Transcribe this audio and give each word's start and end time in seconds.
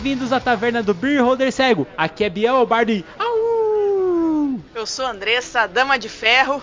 bem-vindos 0.00 0.32
à 0.32 0.40
taverna 0.40 0.82
do 0.82 0.94
Beer 0.94 1.22
Holder 1.22 1.52
Cego. 1.52 1.86
Aqui 1.94 2.24
é 2.24 2.30
Biel 2.30 2.64
Bardi. 2.64 3.04
Au! 3.18 4.58
Eu 4.74 4.86
sou 4.86 5.04
Andressa, 5.04 5.60
a 5.60 5.66
dama 5.66 5.98
de 5.98 6.08
ferro, 6.08 6.62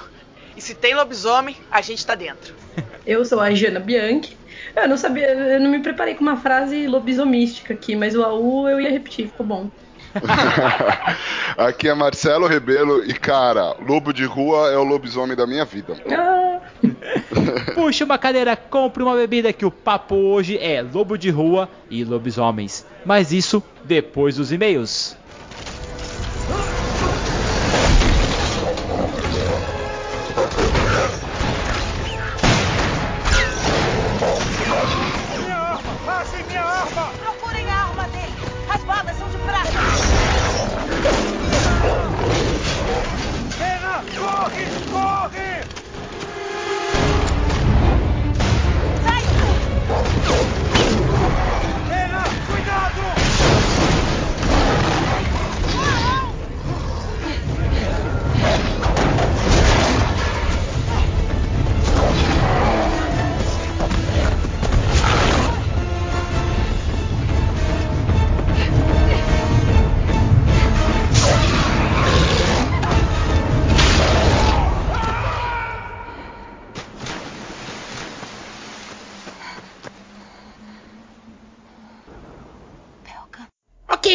e 0.56 0.62
se 0.62 0.74
tem 0.74 0.96
lobisomem, 0.96 1.56
a 1.70 1.80
gente 1.80 2.04
tá 2.04 2.16
dentro. 2.16 2.56
Eu 3.06 3.24
sou 3.24 3.40
a 3.40 3.52
Jana 3.52 3.80
Bianchi. 3.80 4.36
Eu 4.76 4.88
não 4.88 4.98
sabia, 4.98 5.30
eu 5.30 5.60
não 5.60 5.70
me 5.70 5.80
preparei 5.80 6.16
com 6.16 6.22
uma 6.22 6.36
frase 6.36 6.88
lobisomística 6.88 7.76
aqui, 7.76 7.96
mas 7.96 8.16
o 8.16 8.24
AU 8.24 8.68
eu 8.68 8.82
ia 8.82 8.92
repetir, 8.92 9.28
ficou 9.28 9.46
bom. 9.46 9.70
Aqui 11.58 11.88
é 11.88 11.94
Marcelo 11.94 12.48
Rebelo 12.48 13.04
e, 13.04 13.14
cara, 13.14 13.76
lobo 13.86 14.14
de 14.14 14.26
rua 14.26 14.72
é 14.72 14.78
o 14.78 14.84
lobisomem 14.84 15.36
da 15.36 15.48
minha 15.48 15.66
vida. 15.66 15.96
Ah, 16.12 16.60
Puxa 17.74 18.06
uma 18.06 18.18
cadeira, 18.18 18.56
compre 18.56 19.04
uma 19.04 19.16
bebida 19.16 19.54
que 19.54 19.66
o 19.66 19.72
papo 19.72 20.16
hoje 20.16 20.58
é 20.58 20.82
lobo 20.82 21.18
de 21.18 21.30
rua 21.30 21.70
e 21.90 22.04
lobisomens. 22.04 22.86
Mas 23.06 23.32
isso 23.32 23.64
depois 23.84 24.36
dos 24.36 24.52
e-mails. 24.52 25.18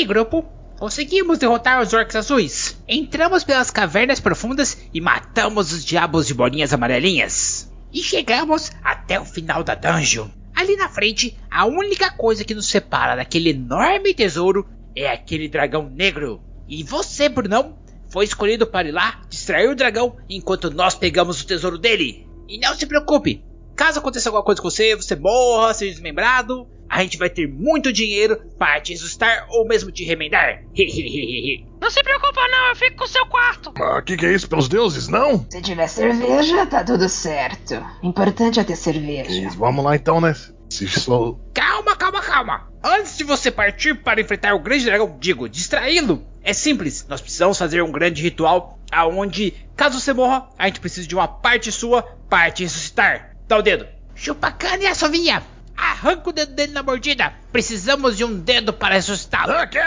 Grupo. 0.05 0.45
Conseguimos 0.79 1.39
derrotar 1.39 1.81
os 1.81 1.93
orcs 1.93 2.17
azuis. 2.17 2.77
Entramos 2.89 3.45
pelas 3.45 3.71
cavernas 3.71 4.19
profundas 4.19 4.77
e 4.93 5.01
matamos 5.01 5.73
os 5.73 5.85
diabos 5.85 6.27
de 6.27 6.35
bolinhas 6.35 6.73
amarelinhas. 6.73 7.71
E 7.93 8.03
chegamos 8.03 8.73
até 8.83 9.21
o 9.21 9.25
final 9.25 9.63
da 9.63 9.75
dungeon. 9.75 10.29
Ali 10.55 10.77
na 10.77 10.89
frente, 10.89 11.39
a 11.51 11.67
única 11.67 12.11
coisa 12.11 12.45
que 12.45 12.55
nos 12.55 12.67
separa 12.67 13.17
daquele 13.17 13.51
enorme 13.51 14.13
tesouro 14.13 14.67
é 14.95 15.11
aquele 15.11 15.49
dragão 15.49 15.89
negro. 15.89 16.43
E 16.69 16.83
você, 16.83 17.29
Brunão, 17.29 17.79
foi 18.09 18.25
escolhido 18.25 18.67
para 18.67 18.89
ir 18.89 18.93
lá 18.93 19.23
distrair 19.29 19.69
o 19.69 19.77
dragão 19.77 20.17
enquanto 20.29 20.71
nós 20.71 20.95
pegamos 20.95 21.41
o 21.41 21.47
tesouro 21.47 21.79
dele. 21.79 22.29
E 22.49 22.59
não 22.59 22.75
se 22.75 22.87
preocupe, 22.87 23.43
caso 23.75 23.99
aconteça 23.99 24.29
alguma 24.29 24.45
coisa 24.45 24.61
com 24.61 24.71
você, 24.71 24.95
você 24.95 25.17
morra, 25.17 25.73
seja 25.75 25.93
desmembrado, 25.93 26.69
a 26.93 27.03
gente 27.03 27.17
vai 27.17 27.31
ter 27.31 27.49
muito 27.49 27.91
dinheiro 27.91 28.39
para 28.59 28.79
te 28.79 28.93
assustar 28.93 29.47
ou 29.49 29.67
mesmo 29.67 29.91
te 29.91 30.05
remendar. 30.05 30.63
Não 31.81 31.91
se 31.91 32.03
preocupa 32.03 32.41
não, 32.49 32.69
eu 32.69 32.77
fico 32.77 32.99
com 32.99 33.05
o 33.05 33.09
seu 33.09 33.27
quarto. 33.27 33.73
Ah, 33.77 34.01
que 34.03 34.17
que 34.17 34.27
é 34.27 34.33
isso? 34.33 34.49
Pelos 34.49 34.69
deuses, 34.69 35.09
não? 35.09 35.45
Se 35.51 35.61
tiver 35.61 35.89
cerveja, 35.89 36.65
tá 36.67 36.85
tudo 36.85 37.09
certo. 37.09 37.85
Importante 38.03 38.61
é 38.61 38.65
ter 38.65 38.77
cerveja. 38.77 39.33
Isso, 39.33 39.59
vamos 39.59 39.85
lá 39.85 39.97
então, 39.97 40.21
né? 40.21 40.33
Se 40.71 40.87
sou... 40.87 41.41
calma, 41.53 41.97
calma, 41.97 42.21
calma. 42.21 42.69
Antes 42.85 43.17
de 43.17 43.25
você 43.25 43.51
partir 43.51 43.95
para 43.97 44.21
enfrentar 44.21 44.55
o 44.55 44.61
grande 44.61 44.85
dragão, 44.85 45.17
digo, 45.19 45.49
distraí-lo. 45.49 46.23
É 46.45 46.53
simples, 46.53 47.05
nós 47.09 47.21
precisamos 47.21 47.59
fazer 47.59 47.83
um 47.83 47.91
grande 47.91 48.23
ritual 48.23 48.79
aonde, 48.93 49.55
caso 49.75 49.99
você 49.99 50.13
morra, 50.13 50.49
a 50.57 50.67
gente 50.67 50.79
precisa 50.79 51.09
de 51.09 51.17
uma 51.17 51.27
parte 51.27 51.73
sua 51.73 52.03
para 52.29 52.53
te 52.53 52.63
ressuscitar. 52.63 53.35
Dá 53.49 53.59
o 53.59 53.63
dedo. 53.63 53.89
Chupa 54.15 54.49
a 54.49 54.53
cana 54.53 54.85
e 54.85 54.87
a 54.87 54.95
sovinha. 54.95 55.43
Arranca 55.77 56.31
o 56.31 56.33
dedo 56.33 56.55
dele 56.55 56.73
na 56.73 56.83
mordida. 56.83 57.33
Precisamos 57.51 58.17
de 58.17 58.25
um 58.25 58.39
dedo 58.39 58.73
para 58.73 58.95
ressuscitá-lo. 58.95 59.53
Ah, 59.53 59.67
quê? 59.67 59.79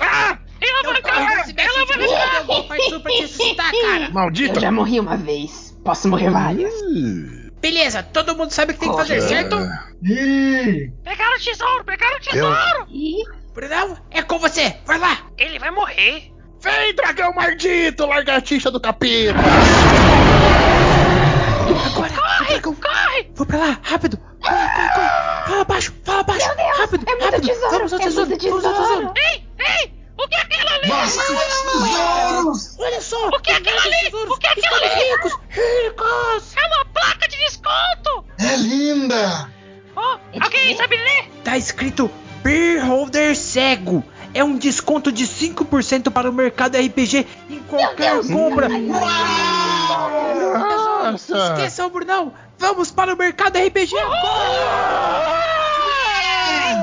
Ah, 0.00 0.38
ela 0.60 0.82
vai 0.82 1.02
cair, 1.02 1.54
ela 1.56 1.84
vai 1.84 1.96
tem 1.96 2.16
alguma 2.38 2.64
parte 2.64 2.88
sua 2.88 3.00
pra 3.00 3.12
te 3.12 3.20
ressuscitar, 3.20 3.70
cara. 3.70 4.04
Eu 4.06 4.12
Maldita! 4.12 4.60
já 4.60 4.72
morri 4.72 4.98
uma 4.98 5.16
vez. 5.16 5.76
Posso 5.84 6.08
morrer 6.08 6.30
várias. 6.30 6.74
Beleza, 7.60 8.02
todo 8.02 8.36
mundo 8.36 8.50
sabe 8.50 8.72
o 8.72 8.74
que 8.74 8.80
tem 8.80 8.90
que 8.90 8.96
fazer, 8.96 9.20
certo? 9.22 9.56
Pegaram 11.04 11.36
o 11.36 11.40
tesouro, 11.40 11.84
pegaram 11.84 12.16
o 12.16 12.20
tesouro. 12.20 12.86
Ih, 12.90 13.24
Brunão, 13.54 13.96
é 14.10 14.22
com 14.22 14.38
você. 14.38 14.76
Vai 14.86 14.98
lá. 14.98 15.18
Ele 15.36 15.58
vai 15.58 15.70
morrer. 15.70 16.32
Vem, 16.60 16.94
dragão 16.94 17.32
maldito, 17.34 18.06
lagartixa 18.06 18.70
do 18.70 18.80
capeta! 18.80 19.34
Agora, 22.58 22.76
Corre. 22.76 23.30
Vou 23.34 23.46
pra 23.46 23.58
lá, 23.58 23.78
rápido. 23.82 24.16
Corre, 24.16 24.68
corre, 24.74 24.88
corre. 24.94 25.48
Fala 25.48 25.64
baixo, 25.64 25.94
fala 26.04 26.22
baixo. 26.22 26.46
Meu 26.46 26.56
Deus, 26.56 26.78
rápido, 26.78 27.06
é 27.08 27.24
rápido. 27.24 27.46
tesouro, 27.46 27.70
Vamos 27.70 27.92
ao 27.92 28.00
é 28.00 28.02
tesouro, 28.02 28.30
vamos 28.30 28.64
ao 28.64 28.74
tesouro. 28.74 29.12
Ei, 29.16 29.44
ei, 29.58 29.92
o 30.18 30.28
que 30.28 30.34
é 30.34 30.40
aquilo 30.40 30.68
ali? 30.68 30.90
Olha 32.78 33.00
só. 33.00 33.28
O 33.28 33.40
que 33.40 33.50
é 33.50 33.54
aquilo 33.56 33.78
ali? 33.78 33.96
tesouros. 34.04 34.30
O 34.30 34.38
que 34.38 34.46
é 34.46 34.50
aquilo 34.50 34.74
ali? 34.74 34.88
ricos, 34.88 35.32
ricos. 35.48 36.56
É 36.56 36.66
uma 36.66 36.84
placa 36.86 37.28
de 37.28 37.38
desconto. 37.38 38.24
É 38.38 38.56
linda! 38.56 39.50
Oh, 39.96 40.18
alguém 40.40 40.76
sabe 40.76 40.96
ler? 40.96 41.30
Tá 41.44 41.56
escrito 41.56 42.10
Beer 42.42 42.84
Holder 42.84 43.36
Cego. 43.36 44.04
É 44.34 44.44
um 44.44 44.56
desconto 44.56 45.10
de 45.10 45.26
5% 45.26 46.10
para 46.12 46.30
o 46.30 46.32
mercado 46.32 46.76
RPG 46.76 47.26
em 47.50 47.58
qualquer 47.60 48.20
compra. 48.26 48.68
Nossa! 51.08 51.54
Esqueça 51.54 51.86
o 51.86 51.90
Brunão. 51.90 52.32
Vamos 52.58 52.90
para 52.90 53.14
o 53.14 53.16
mercado 53.16 53.56
RPG 53.56 53.96
agora. 53.96 54.18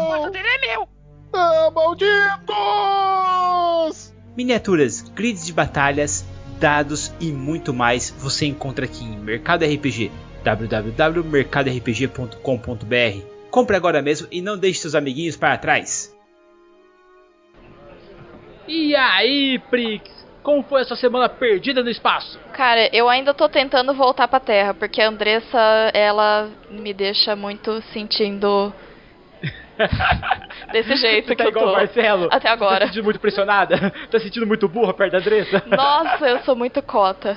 O 0.01 0.07
quarto 0.07 0.31
dele 0.31 0.47
é 0.47 0.57
meu. 0.67 0.87
Ah, 1.33 1.69
malditos! 1.73 2.15
Miniaturas, 4.37 5.01
grids 5.01 5.45
de 5.45 5.51
batalhas, 5.53 6.25
dados 6.59 7.11
e 7.19 7.31
muito 7.31 7.73
mais 7.73 8.09
você 8.09 8.45
encontra 8.45 8.85
aqui 8.85 9.03
em 9.03 9.17
Mercado 9.17 9.65
RPG 9.65 10.11
www.mercadorpg.com.br. 10.43 13.25
Compre 13.49 13.75
agora 13.75 14.01
mesmo 14.01 14.27
e 14.31 14.41
não 14.41 14.57
deixe 14.57 14.79
seus 14.81 14.95
amiguinhos 14.95 15.35
para 15.35 15.57
trás. 15.57 16.15
E 18.67 18.95
aí, 18.95 19.59
Prix? 19.69 20.24
Como 20.45 20.61
foi 20.61 20.81
essa 20.81 20.95
semana 20.95 21.27
perdida 21.27 21.81
no 21.81 21.89
espaço? 21.89 22.39
Cara, 22.53 22.87
eu 22.95 23.09
ainda 23.09 23.33
tô 23.33 23.49
tentando 23.49 23.95
voltar 23.95 24.27
pra 24.27 24.39
Terra, 24.39 24.75
porque 24.75 25.01
a 25.01 25.07
Andressa, 25.09 25.57
ela 25.91 26.47
me 26.69 26.93
deixa 26.93 27.35
muito 27.35 27.81
sentindo 27.91 28.71
desse 30.71 30.95
jeito 30.97 31.25
Você 31.27 31.35
que 31.35 31.43
tá 31.43 31.45
eu 31.45 31.49
igual 31.49 31.65
tô. 31.65 31.71
Marcelo? 31.73 32.25
Até 32.31 32.47
Tá 32.47 32.51
agora. 32.53 32.81
se 32.81 32.89
sentindo 32.89 33.05
muito 33.05 33.19
pressionada? 33.19 33.91
Tá 34.11 34.19
se 34.19 34.25
sentindo 34.25 34.45
muito 34.45 34.69
burra 34.69 34.93
perto 34.93 35.13
da 35.13 35.17
Andressa? 35.17 35.63
Nossa, 35.65 36.27
eu 36.29 36.39
sou 36.43 36.55
muito 36.55 36.79
cota. 36.83 37.35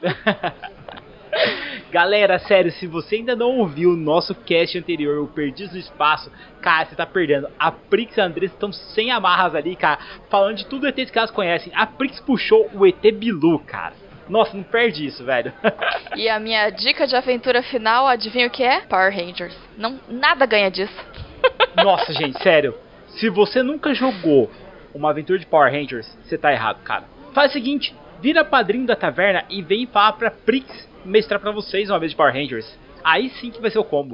Galera, 1.90 2.38
sério, 2.38 2.70
se 2.72 2.86
você 2.86 3.16
ainda 3.16 3.34
não 3.34 3.58
ouviu 3.58 3.90
o 3.90 3.96
nosso 3.96 4.34
cast 4.34 4.78
anterior, 4.78 5.22
o 5.22 5.26
Perdidos 5.26 5.72
no 5.72 5.78
Espaço, 5.78 6.30
cara, 6.60 6.86
você 6.86 6.94
tá 6.94 7.06
perdendo. 7.06 7.48
A 7.58 7.70
Prix 7.72 8.16
e 8.16 8.20
a 8.20 8.24
Andressa 8.24 8.54
estão 8.54 8.72
sem 8.72 9.10
amarras 9.10 9.54
ali, 9.54 9.74
cara, 9.74 9.98
falando 10.28 10.56
de 10.56 10.66
tudo 10.66 10.86
ETs 10.86 11.10
que 11.10 11.18
elas 11.18 11.30
conhecem. 11.30 11.72
A 11.74 11.86
Prix 11.86 12.20
puxou 12.20 12.70
o 12.74 12.86
ET 12.86 13.02
Bilu, 13.14 13.58
cara. 13.60 13.94
Nossa, 14.28 14.56
não 14.56 14.62
perde 14.62 15.04
isso, 15.04 15.24
velho. 15.24 15.52
E 16.16 16.28
a 16.28 16.40
minha 16.40 16.68
dica 16.70 17.06
de 17.06 17.14
aventura 17.14 17.62
final, 17.62 18.06
adivinha 18.06 18.48
o 18.48 18.50
que 18.50 18.64
é? 18.64 18.80
Power 18.80 19.14
Rangers. 19.14 19.56
Não, 19.78 20.00
nada 20.08 20.44
ganha 20.44 20.68
disso. 20.68 20.92
Nossa, 21.82 22.12
gente, 22.12 22.42
sério. 22.42 22.74
Se 23.06 23.28
você 23.30 23.62
nunca 23.62 23.94
jogou 23.94 24.50
uma 24.92 25.10
aventura 25.10 25.38
de 25.38 25.46
Power 25.46 25.72
Rangers, 25.72 26.06
você 26.22 26.36
tá 26.36 26.52
errado, 26.52 26.82
cara. 26.82 27.04
Faz 27.32 27.50
o 27.50 27.52
seguinte, 27.52 27.94
vira 28.20 28.44
padrinho 28.44 28.86
da 28.86 28.96
taverna 28.96 29.44
e 29.48 29.62
vem 29.62 29.86
falar 29.86 30.12
pra 30.12 30.30
Prix 30.30 30.88
mestrar 31.04 31.40
pra 31.40 31.50
vocês 31.50 31.88
uma 31.90 31.98
vez 31.98 32.12
de 32.12 32.16
Power 32.16 32.32
Rangers. 32.32 32.78
Aí 33.02 33.30
sim 33.30 33.50
que 33.50 33.60
vai 33.60 33.70
ser 33.70 33.78
o 33.78 33.84
combo. 33.84 34.12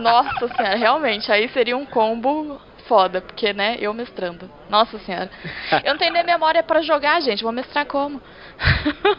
Nossa 0.00 0.48
senhora, 0.48 0.76
realmente, 0.76 1.32
aí 1.32 1.48
seria 1.48 1.76
um 1.76 1.86
combo 1.86 2.60
foda, 2.86 3.20
porque, 3.20 3.52
né, 3.52 3.76
eu 3.80 3.92
mestrando. 3.92 4.50
Nossa 4.68 4.98
senhora. 5.00 5.30
Eu 5.84 5.92
não 5.92 5.98
tenho 5.98 6.12
nem 6.12 6.24
memória 6.24 6.62
pra 6.62 6.80
jogar, 6.80 7.20
gente. 7.20 7.42
Vou 7.42 7.52
mestrar 7.52 7.86
como? 7.86 8.20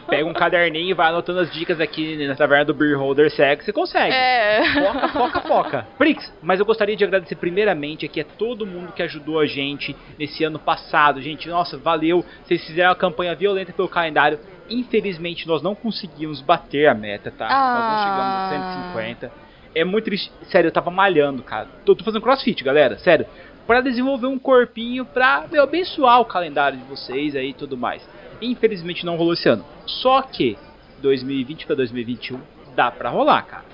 Pega 0.08 0.28
um 0.28 0.32
caderninho 0.32 0.90
e 0.90 0.94
vai 0.94 1.08
anotando 1.08 1.40
as 1.40 1.50
dicas 1.50 1.80
aqui 1.80 2.26
na 2.26 2.34
taverna 2.34 2.66
do 2.66 2.74
Beer 2.74 2.98
Holder 2.98 3.30
Sex 3.30 3.64
você 3.64 3.72
consegue. 3.72 4.14
É. 4.14 4.62
Foca, 4.74 5.08
foca, 5.08 5.40
foca. 5.40 5.86
Prix, 5.96 6.32
mas 6.42 6.60
eu 6.60 6.66
gostaria 6.66 6.96
de 6.96 7.04
agradecer 7.04 7.36
primeiramente 7.36 8.04
aqui 8.04 8.20
a 8.20 8.24
todo 8.24 8.66
mundo 8.66 8.92
que 8.92 9.02
ajudou 9.02 9.38
a 9.38 9.46
gente 9.46 9.96
nesse 10.18 10.44
ano 10.44 10.58
passado. 10.58 11.22
Gente, 11.22 11.48
nossa, 11.48 11.78
valeu. 11.78 12.24
Vocês 12.44 12.64
fizeram 12.64 12.90
uma 12.90 12.96
campanha 12.96 13.34
violenta 13.34 13.72
pelo 13.72 13.88
calendário. 13.88 14.38
Infelizmente, 14.68 15.48
nós 15.48 15.62
não 15.62 15.74
conseguimos 15.74 16.40
bater 16.40 16.86
a 16.86 16.94
meta, 16.94 17.30
tá? 17.30 17.48
Ah. 17.50 17.74
Nós 17.74 17.92
não 17.92 18.02
chegamos 18.04 18.74
nos 18.74 18.92
150. 18.92 19.50
É 19.74 19.84
muito 19.84 20.04
triste. 20.04 20.32
Sério, 20.50 20.68
eu 20.68 20.72
tava 20.72 20.90
malhando, 20.90 21.42
cara. 21.42 21.68
Tô, 21.84 21.94
tô 21.94 22.04
fazendo 22.04 22.22
crossfit, 22.22 22.62
galera. 22.62 22.98
Sério. 22.98 23.26
Pra 23.66 23.80
desenvolver 23.80 24.26
um 24.26 24.38
corpinho 24.38 25.04
pra 25.04 25.44
meu, 25.50 25.62
abençoar 25.62 26.20
o 26.20 26.24
calendário 26.24 26.78
de 26.78 26.84
vocês 26.84 27.36
aí 27.36 27.50
e 27.50 27.54
tudo 27.54 27.76
mais. 27.76 28.02
Infelizmente 28.40 29.04
não 29.04 29.16
rolou 29.16 29.34
esse 29.34 29.48
ano. 29.48 29.64
Só 29.86 30.22
que 30.22 30.56
2020 31.00 31.66
pra 31.66 31.74
2021 31.74 32.40
dá 32.74 32.90
pra 32.90 33.10
rolar, 33.10 33.42
cara. 33.42 33.64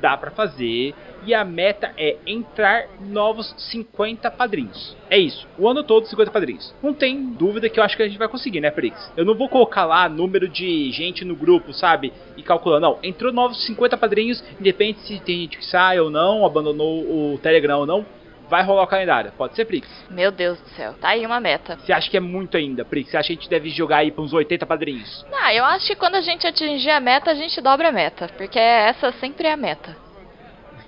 Dá 0.00 0.16
pra 0.16 0.30
fazer. 0.30 0.94
E 1.24 1.32
a 1.32 1.44
meta 1.44 1.92
é 1.96 2.16
entrar 2.26 2.88
novos 3.00 3.54
50 3.70 4.28
padrinhos. 4.32 4.96
É 5.08 5.16
isso. 5.16 5.46
O 5.56 5.68
ano 5.68 5.84
todo 5.84 6.06
50 6.06 6.30
padrinhos. 6.32 6.74
Não 6.82 6.92
tem 6.92 7.32
dúvida 7.34 7.68
que 7.68 7.78
eu 7.78 7.84
acho 7.84 7.96
que 7.96 8.02
a 8.02 8.08
gente 8.08 8.18
vai 8.18 8.26
conseguir, 8.26 8.60
né, 8.60 8.70
Prix? 8.72 9.12
Eu 9.16 9.24
não 9.24 9.36
vou 9.36 9.48
colocar 9.48 9.84
lá 9.84 10.08
número 10.08 10.48
de 10.48 10.90
gente 10.90 11.24
no 11.24 11.36
grupo, 11.36 11.72
sabe? 11.72 12.12
E 12.36 12.42
calcular. 12.42 12.80
Não. 12.80 12.98
Entrou 13.02 13.32
novos 13.32 13.64
50 13.66 13.96
padrinhos. 13.96 14.42
Independente 14.58 15.00
se 15.00 15.20
tem 15.20 15.42
gente 15.42 15.58
que 15.58 15.66
sai 15.66 16.00
ou 16.00 16.10
não, 16.10 16.44
abandonou 16.44 17.34
o 17.34 17.38
Telegram 17.38 17.80
ou 17.80 17.86
não. 17.86 18.04
Vai 18.52 18.62
rolar 18.62 18.82
o 18.82 18.86
calendário. 18.86 19.32
Pode 19.32 19.56
ser, 19.56 19.64
Prix? 19.64 19.88
Meu 20.10 20.30
Deus 20.30 20.60
do 20.60 20.68
céu. 20.76 20.92
Tá 21.00 21.08
aí 21.08 21.24
uma 21.24 21.40
meta. 21.40 21.78
Você 21.78 21.90
acha 21.90 22.10
que 22.10 22.18
é 22.18 22.20
muito 22.20 22.54
ainda, 22.54 22.84
Prix? 22.84 23.08
Você 23.10 23.16
acha 23.16 23.28
que 23.28 23.32
a 23.32 23.36
gente 23.36 23.48
deve 23.48 23.70
jogar 23.70 23.96
aí 23.96 24.10
pra 24.10 24.22
uns 24.22 24.30
80 24.30 24.66
padrinhos? 24.66 25.24
Ah, 25.32 25.54
eu 25.54 25.64
acho 25.64 25.86
que 25.86 25.96
quando 25.96 26.16
a 26.16 26.20
gente 26.20 26.46
atingir 26.46 26.90
a 26.90 27.00
meta, 27.00 27.30
a 27.30 27.34
gente 27.34 27.58
dobra 27.62 27.88
a 27.88 27.92
meta. 27.92 28.28
Porque 28.36 28.58
essa 28.58 29.10
sempre 29.12 29.48
é 29.48 29.52
a 29.52 29.56
meta. 29.56 29.96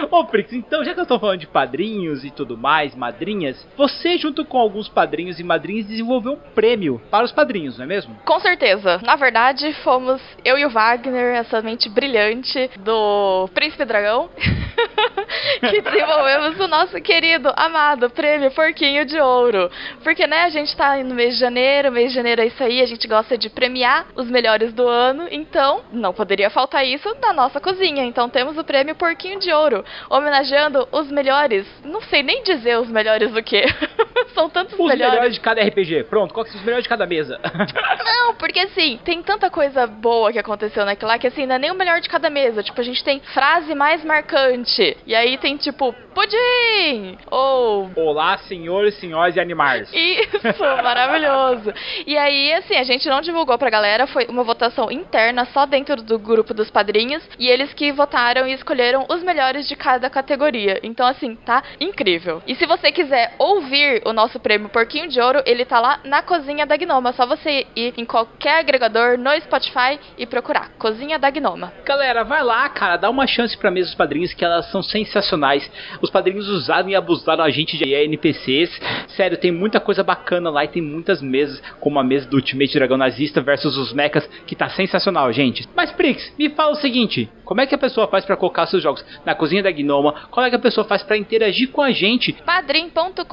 Ô 0.09 0.25
Prix, 0.25 0.53
então 0.53 0.83
já 0.83 0.93
que 0.93 0.99
eu 0.99 1.05
tô 1.05 1.19
falando 1.19 1.39
de 1.39 1.47
padrinhos 1.47 2.23
e 2.23 2.31
tudo 2.31 2.57
mais, 2.57 2.95
madrinhas, 2.95 3.67
você 3.75 4.17
junto 4.17 4.45
com 4.45 4.57
alguns 4.57 4.87
padrinhos 4.87 5.39
e 5.39 5.43
madrinhas 5.43 5.85
desenvolveu 5.85 6.33
um 6.33 6.53
prêmio 6.55 7.01
para 7.11 7.25
os 7.25 7.31
padrinhos, 7.31 7.77
não 7.77 7.85
é 7.85 7.87
mesmo? 7.87 8.15
Com 8.25 8.39
certeza. 8.39 8.99
Na 9.03 9.15
verdade, 9.15 9.71
fomos 9.83 10.21
eu 10.43 10.57
e 10.57 10.65
o 10.65 10.69
Wagner, 10.69 11.35
essa 11.35 11.61
mente 11.61 11.89
brilhante 11.89 12.69
do 12.79 13.49
Príncipe 13.53 13.85
Dragão, 13.85 14.29
que 15.59 15.81
desenvolvemos 15.81 16.59
o 16.59 16.67
nosso 16.67 16.99
querido, 17.01 17.51
amado 17.55 18.09
prêmio 18.09 18.51
Porquinho 18.51 19.05
de 19.05 19.19
Ouro. 19.19 19.69
Porque, 20.03 20.25
né, 20.25 20.43
a 20.43 20.49
gente 20.49 20.75
tá 20.75 20.97
no 20.97 21.15
mês 21.15 21.35
de 21.35 21.39
janeiro, 21.39 21.91
mês 21.91 22.09
de 22.09 22.15
janeiro 22.15 22.41
é 22.41 22.47
isso 22.47 22.63
aí, 22.63 22.81
a 22.81 22.85
gente 22.85 23.07
gosta 23.07 23.37
de 23.37 23.49
premiar 23.49 24.07
os 24.15 24.29
melhores 24.29 24.73
do 24.73 24.87
ano, 24.87 25.27
então 25.31 25.81
não 25.91 26.13
poderia 26.13 26.49
faltar 26.49 26.85
isso 26.85 27.15
na 27.21 27.33
nossa 27.33 27.59
cozinha. 27.59 28.05
Então 28.05 28.29
temos 28.29 28.57
o 28.57 28.63
prêmio 28.63 28.95
Porquinho 28.95 29.39
de 29.39 29.51
Ouro, 29.51 29.83
homenageando 30.09 30.87
os 30.91 31.09
melhores. 31.11 31.65
Não 31.83 32.01
sei 32.01 32.23
nem 32.23 32.43
dizer 32.43 32.77
os 32.79 32.89
melhores 32.89 33.31
do 33.31 33.41
que. 33.43 33.63
São 34.33 34.49
tantos 34.49 34.73
Os 34.73 34.79
melhores. 34.79 35.13
melhores 35.13 35.33
de 35.35 35.39
cada 35.39 35.61
RPG. 35.63 36.03
Pronto, 36.05 36.33
qual 36.33 36.43
que 36.43 36.51
são 36.51 36.59
os 36.59 36.65
melhores 36.65 36.83
de 36.83 36.89
cada 36.89 37.05
mesa? 37.07 37.39
Não, 38.05 38.35
porque 38.35 38.59
assim, 38.59 38.99
tem 39.03 39.21
tanta 39.23 39.49
coisa 39.49 39.87
boa 39.87 40.31
que 40.31 40.39
aconteceu 40.39 40.85
naquilo 40.85 41.09
lá 41.09 41.17
que 41.17 41.27
assim, 41.27 41.45
não 41.45 41.55
é 41.55 41.59
nem 41.59 41.71
o 41.71 41.75
melhor 41.75 42.01
de 42.01 42.09
cada 42.09 42.29
mesa. 42.29 42.61
Tipo, 42.61 42.79
a 42.81 42.83
gente 42.83 43.03
tem 43.03 43.19
frase 43.33 43.73
mais 43.73 44.03
marcante. 44.03 44.97
E 45.05 45.15
aí 45.15 45.37
tem 45.37 45.55
tipo, 45.57 45.93
pudim! 46.13 47.17
Ou. 47.31 47.89
Olá, 47.95 48.37
senhores, 48.39 48.95
senhoras 48.95 49.35
e 49.35 49.39
animais. 49.39 49.89
Isso, 49.93 50.63
maravilhoso. 50.83 51.73
E 52.05 52.17
aí, 52.17 52.53
assim, 52.53 52.75
a 52.75 52.83
gente 52.83 53.07
não 53.07 53.21
divulgou 53.21 53.57
pra 53.57 53.69
galera, 53.69 54.05
foi 54.07 54.25
uma 54.25 54.43
votação 54.43 54.91
interna 54.91 55.45
só 55.53 55.65
dentro 55.65 56.01
do 56.01 56.19
grupo 56.19 56.53
dos 56.53 56.69
padrinhos. 56.69 57.23
E 57.39 57.47
eles 57.47 57.73
que 57.73 57.91
votaram 57.91 58.47
e 58.47 58.53
escolheram 58.53 59.05
os 59.09 59.23
melhores 59.23 59.67
de 59.67 59.75
cada 59.75 59.86
categoria. 60.09 60.79
Então, 60.83 61.05
assim, 61.05 61.35
tá 61.35 61.63
incrível. 61.79 62.41
E 62.45 62.55
se 62.55 62.65
você 62.65 62.91
quiser 62.91 63.33
ouvir 63.39 64.01
o 64.05 64.13
nosso 64.13 64.39
prêmio 64.39 64.69
Porquinho 64.69 65.07
de 65.07 65.19
Ouro, 65.19 65.41
ele 65.45 65.65
tá 65.65 65.79
lá 65.79 65.99
na 66.03 66.21
Cozinha 66.21 66.65
da 66.65 66.75
Gnoma. 66.75 67.09
É 67.09 67.13
só 67.13 67.25
você 67.25 67.65
ir 67.75 67.93
em 67.97 68.05
qualquer 68.05 68.59
agregador 68.59 69.17
no 69.17 69.31
Spotify 69.41 69.99
e 70.17 70.25
procurar 70.25 70.71
Cozinha 70.77 71.17
da 71.17 71.29
Gnoma. 71.29 71.71
Galera, 71.85 72.23
vai 72.23 72.43
lá, 72.43 72.67
cara, 72.69 72.97
dá 72.97 73.09
uma 73.09 73.25
chance 73.27 73.57
pra 73.57 73.71
mesa 73.71 73.87
dos 73.87 73.95
padrinhos 73.95 74.33
que 74.33 74.43
elas 74.43 74.69
são 74.71 74.83
sensacionais. 74.83 75.69
Os 76.01 76.09
padrinhos 76.09 76.47
usaram 76.49 76.89
e 76.89 76.95
abusaram 76.95 77.43
a 77.43 77.49
gente 77.49 77.77
de 77.77 77.93
NPCs. 77.93 78.79
Sério, 79.09 79.37
tem 79.37 79.51
muita 79.51 79.79
coisa 79.79 80.03
bacana 80.03 80.49
lá 80.49 80.65
e 80.65 80.67
tem 80.67 80.81
muitas 80.81 81.21
mesas, 81.21 81.61
como 81.79 81.99
a 81.99 82.03
mesa 82.03 82.27
do 82.27 82.35
Ultimate 82.35 82.73
Dragão 82.73 82.97
Nazista 82.97 83.41
versus 83.41 83.77
os 83.77 83.93
mechas, 83.93 84.27
que 84.45 84.55
tá 84.55 84.69
sensacional, 84.69 85.31
gente. 85.31 85.67
Mas 85.75 85.91
Prix, 85.91 86.33
me 86.37 86.49
fala 86.49 86.71
o 86.71 86.75
seguinte: 86.75 87.29
como 87.43 87.61
é 87.61 87.65
que 87.65 87.75
a 87.75 87.77
pessoa 87.77 88.07
faz 88.07 88.25
pra 88.25 88.35
colocar 88.35 88.67
seus 88.67 88.83
jogos 88.83 89.05
na 89.25 89.35
cozinha 89.35 89.63
da 89.63 89.71
Gnoma? 89.77 90.27
Como 90.29 90.45
é 90.45 90.49
que 90.49 90.55
a 90.55 90.59
pessoa 90.59 90.85
faz 90.85 91.03
pra 91.03 91.17
interagir 91.17 91.71
com 91.71 91.81
a 91.81 91.91
gente? 91.91 92.33
padrim.com.br 92.45 93.23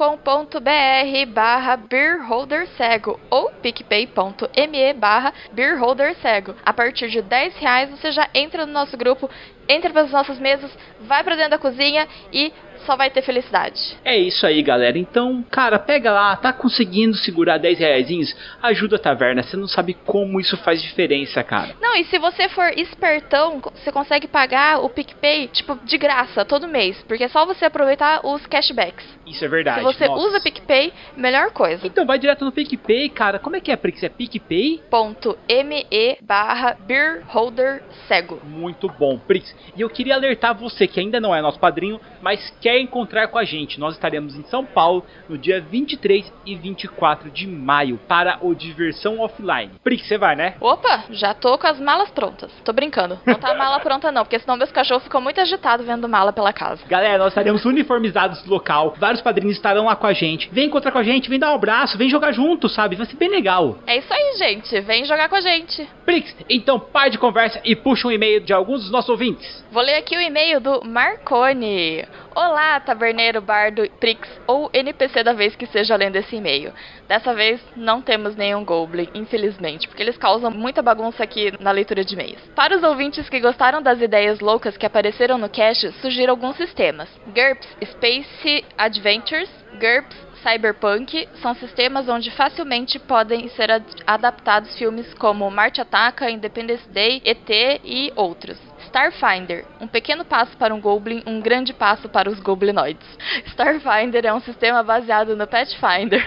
barra 1.27 1.75
beerholdercego 1.77 3.19
ou 3.29 3.51
picpay.me 3.61 4.93
barra 4.93 5.33
beerholdercego. 5.51 6.55
A 6.65 6.73
partir 6.73 7.09
de 7.09 7.21
10 7.21 7.57
reais 7.57 7.89
você 7.89 8.11
já 8.11 8.29
entra 8.33 8.65
no 8.65 8.71
nosso 8.73 8.97
grupo, 8.97 9.29
entra 9.67 9.89
pelas 9.91 10.11
nossas 10.11 10.39
mesas, 10.39 10.71
vai 11.01 11.23
pra 11.23 11.35
dentro 11.35 11.51
da 11.51 11.57
cozinha 11.57 12.07
e 12.31 12.53
só 12.85 12.95
vai 12.95 13.09
ter 13.09 13.21
felicidade. 13.21 13.97
É 14.03 14.17
isso 14.17 14.45
aí, 14.45 14.61
galera. 14.61 14.97
Então, 14.97 15.43
cara, 15.51 15.77
pega 15.79 16.11
lá, 16.11 16.35
tá 16.35 16.53
conseguindo 16.53 17.15
segurar 17.15 17.57
10 17.57 17.79
reais, 17.79 18.35
ajuda 18.61 18.95
a 18.95 18.99
taverna. 18.99 19.43
Você 19.43 19.57
não 19.57 19.67
sabe 19.67 19.93
como 20.05 20.39
isso 20.39 20.57
faz 20.57 20.81
diferença, 20.81 21.43
cara. 21.43 21.75
Não, 21.81 21.95
e 21.95 22.05
se 22.05 22.17
você 22.17 22.47
for 22.49 22.69
espertão, 22.77 23.61
você 23.73 23.91
consegue 23.91 24.27
pagar 24.27 24.79
o 24.83 24.89
PicPay, 24.89 25.47
tipo, 25.47 25.77
de 25.83 25.97
graça, 25.97 26.45
todo 26.45 26.67
mês. 26.67 27.01
Porque 27.07 27.23
é 27.23 27.27
só 27.27 27.45
você 27.45 27.65
aproveitar 27.65 28.25
os 28.25 28.45
cashbacks. 28.45 29.05
Isso 29.25 29.43
é 29.43 29.47
verdade. 29.47 29.79
Se 29.79 29.83
você 29.83 30.07
nossa. 30.07 30.27
usa 30.27 30.39
PicPay, 30.41 30.93
melhor 31.17 31.51
coisa. 31.51 31.85
Então 31.85 32.05
vai 32.05 32.19
direto 32.19 32.45
no 32.45 32.51
PicPay, 32.51 33.09
cara. 33.09 33.39
Como 33.39 33.55
é 33.55 33.59
que 33.59 33.71
é, 33.71 33.75
Prix? 33.75 34.03
É 34.03 34.09
PicPay? 34.09 34.83
Ponto 34.89 35.37
.me 35.47 36.17
barra 36.21 36.77
beerholder 36.85 37.83
cego. 38.07 38.39
Muito 38.43 38.87
bom, 38.87 39.17
Prix. 39.17 39.55
E 39.75 39.81
eu 39.81 39.89
queria 39.89 40.15
alertar 40.15 40.55
você 40.55 40.87
que 40.87 40.99
ainda 40.99 41.19
não 41.19 41.35
é 41.35 41.41
nosso 41.41 41.59
padrinho, 41.59 41.99
mas 42.21 42.49
quer 42.61 42.79
encontrar 42.79 43.27
com 43.27 43.37
a 43.37 43.43
gente. 43.43 43.79
Nós 43.79 43.95
estaremos 43.95 44.35
em 44.35 44.43
São 44.43 44.65
Paulo 44.65 45.05
no 45.27 45.37
dia 45.37 45.61
23 45.61 46.31
e 46.45 46.55
24 46.55 47.29
de 47.29 47.47
maio 47.47 47.99
para 48.07 48.39
o 48.41 48.53
Diversão 48.53 49.19
Offline. 49.19 49.71
Prix, 49.83 50.07
você 50.07 50.17
vai, 50.17 50.35
né? 50.35 50.55
Opa, 50.59 51.05
já 51.11 51.33
tô 51.33 51.57
com 51.57 51.67
as 51.67 51.79
malas 51.79 52.09
prontas. 52.11 52.51
Tô 52.63 52.73
brincando. 52.73 53.19
Não 53.25 53.35
tá 53.35 53.51
a 53.51 53.55
mala 53.55 53.79
pronta 53.81 54.11
não, 54.11 54.23
porque 54.23 54.39
senão 54.39 54.57
meus 54.57 54.71
cachorros 54.71 55.03
ficam 55.03 55.21
muito 55.21 55.39
agitados 55.39 55.85
vendo 55.85 56.07
mala 56.07 56.31
pela 56.31 56.53
casa. 56.53 56.81
Galera, 56.87 57.17
nós 57.17 57.29
estaremos 57.29 57.65
uniformizados 57.65 58.43
no 58.45 58.51
local. 58.51 58.93
Vários 58.97 59.14
padrinhos 59.21 59.55
estarão 59.55 59.85
lá 59.85 59.95
com 59.95 60.07
a 60.07 60.13
gente. 60.13 60.49
Vem 60.51 60.67
encontrar 60.67 60.91
com 60.91 60.97
a 60.97 61.03
gente, 61.03 61.29
vem 61.29 61.39
dar 61.39 61.51
um 61.51 61.55
abraço, 61.55 61.97
vem 61.97 62.09
jogar 62.09 62.31
junto, 62.31 62.69
sabe? 62.69 62.95
Vai 62.95 63.05
ser 63.05 63.15
bem 63.15 63.29
legal. 63.29 63.77
É 63.87 63.97
isso 63.97 64.13
aí, 64.13 64.37
gente. 64.37 64.79
Vem 64.81 65.05
jogar 65.05 65.29
com 65.29 65.35
a 65.35 65.41
gente. 65.41 65.87
Prix, 66.05 66.35
então 66.49 66.79
pare 66.79 67.09
de 67.09 67.17
conversa 67.17 67.59
e 67.63 67.75
puxa 67.75 68.07
um 68.07 68.11
e-mail 68.11 68.41
de 68.41 68.53
alguns 68.53 68.81
dos 68.81 68.91
nossos 68.91 69.09
ouvintes. 69.09 69.63
Vou 69.71 69.83
ler 69.83 69.95
aqui 69.95 70.15
o 70.15 70.21
e-mail 70.21 70.59
do 70.59 70.81
Marcone. 70.85 72.05
Olá, 72.35 72.79
taberneiro, 72.81 73.41
bardo, 73.41 73.89
Prix 73.99 74.27
ou 74.45 74.69
NPC 74.73 75.23
da 75.23 75.31
vez 75.31 75.55
que 75.55 75.65
seja 75.65 75.95
lendo 75.95 76.17
esse 76.17 76.35
e-mail. 76.35 76.73
Dessa 77.07 77.33
vez 77.33 77.61
não 77.77 78.01
temos 78.01 78.35
nenhum 78.35 78.65
Goblin, 78.65 79.07
infelizmente, 79.13 79.87
porque 79.87 80.03
eles 80.03 80.17
causam 80.17 80.51
muita 80.51 80.81
bagunça 80.81 81.23
aqui 81.23 81.53
na 81.59 81.71
leitura 81.71 82.03
de 82.03 82.13
e-mails. 82.13 82.41
Para 82.55 82.75
os 82.75 82.83
ouvintes 82.83 83.29
que 83.29 83.39
gostaram 83.39 83.81
das 83.81 84.01
ideias 84.01 84.39
loucas 84.39 84.75
que 84.75 84.85
apareceram 84.85 85.37
no 85.37 85.47
cast, 85.47 85.91
sugiro 86.01 86.31
alguns 86.31 86.57
sistemas: 86.57 87.07
GURPS 87.27 87.67
Space 87.91 88.65
Adventures, 89.05 89.49
GURPS 89.79 90.15
Cyberpunk 90.41 91.27
são 91.39 91.53
sistemas 91.53 92.09
onde 92.09 92.31
facilmente 92.31 92.97
podem 92.97 93.47
ser 93.49 93.69
ad 93.69 93.85
adaptados 94.07 94.75
filmes 94.79 95.13
como 95.13 95.49
Marte 95.51 95.79
Ataca, 95.79 96.27
Independence 96.31 96.89
Day, 96.89 97.21
ET 97.23 97.47
e 97.83 98.11
outros. 98.15 98.57
Starfinder, 98.95 99.65
um 99.81 99.87
pequeno 99.87 100.23
passo 100.23 100.55
para 100.55 100.73
um 100.73 100.79
Goblin, 100.79 101.21
um 101.27 101.41
grande 101.41 101.73
passo 101.73 102.07
para 102.07 102.29
os 102.29 102.39
Goblinoides. 102.39 103.05
Starfinder 103.47 104.25
é 104.25 104.33
um 104.33 104.39
sistema 104.39 104.81
baseado 104.83 105.35
no 105.35 105.45
Pathfinder, 105.45 106.23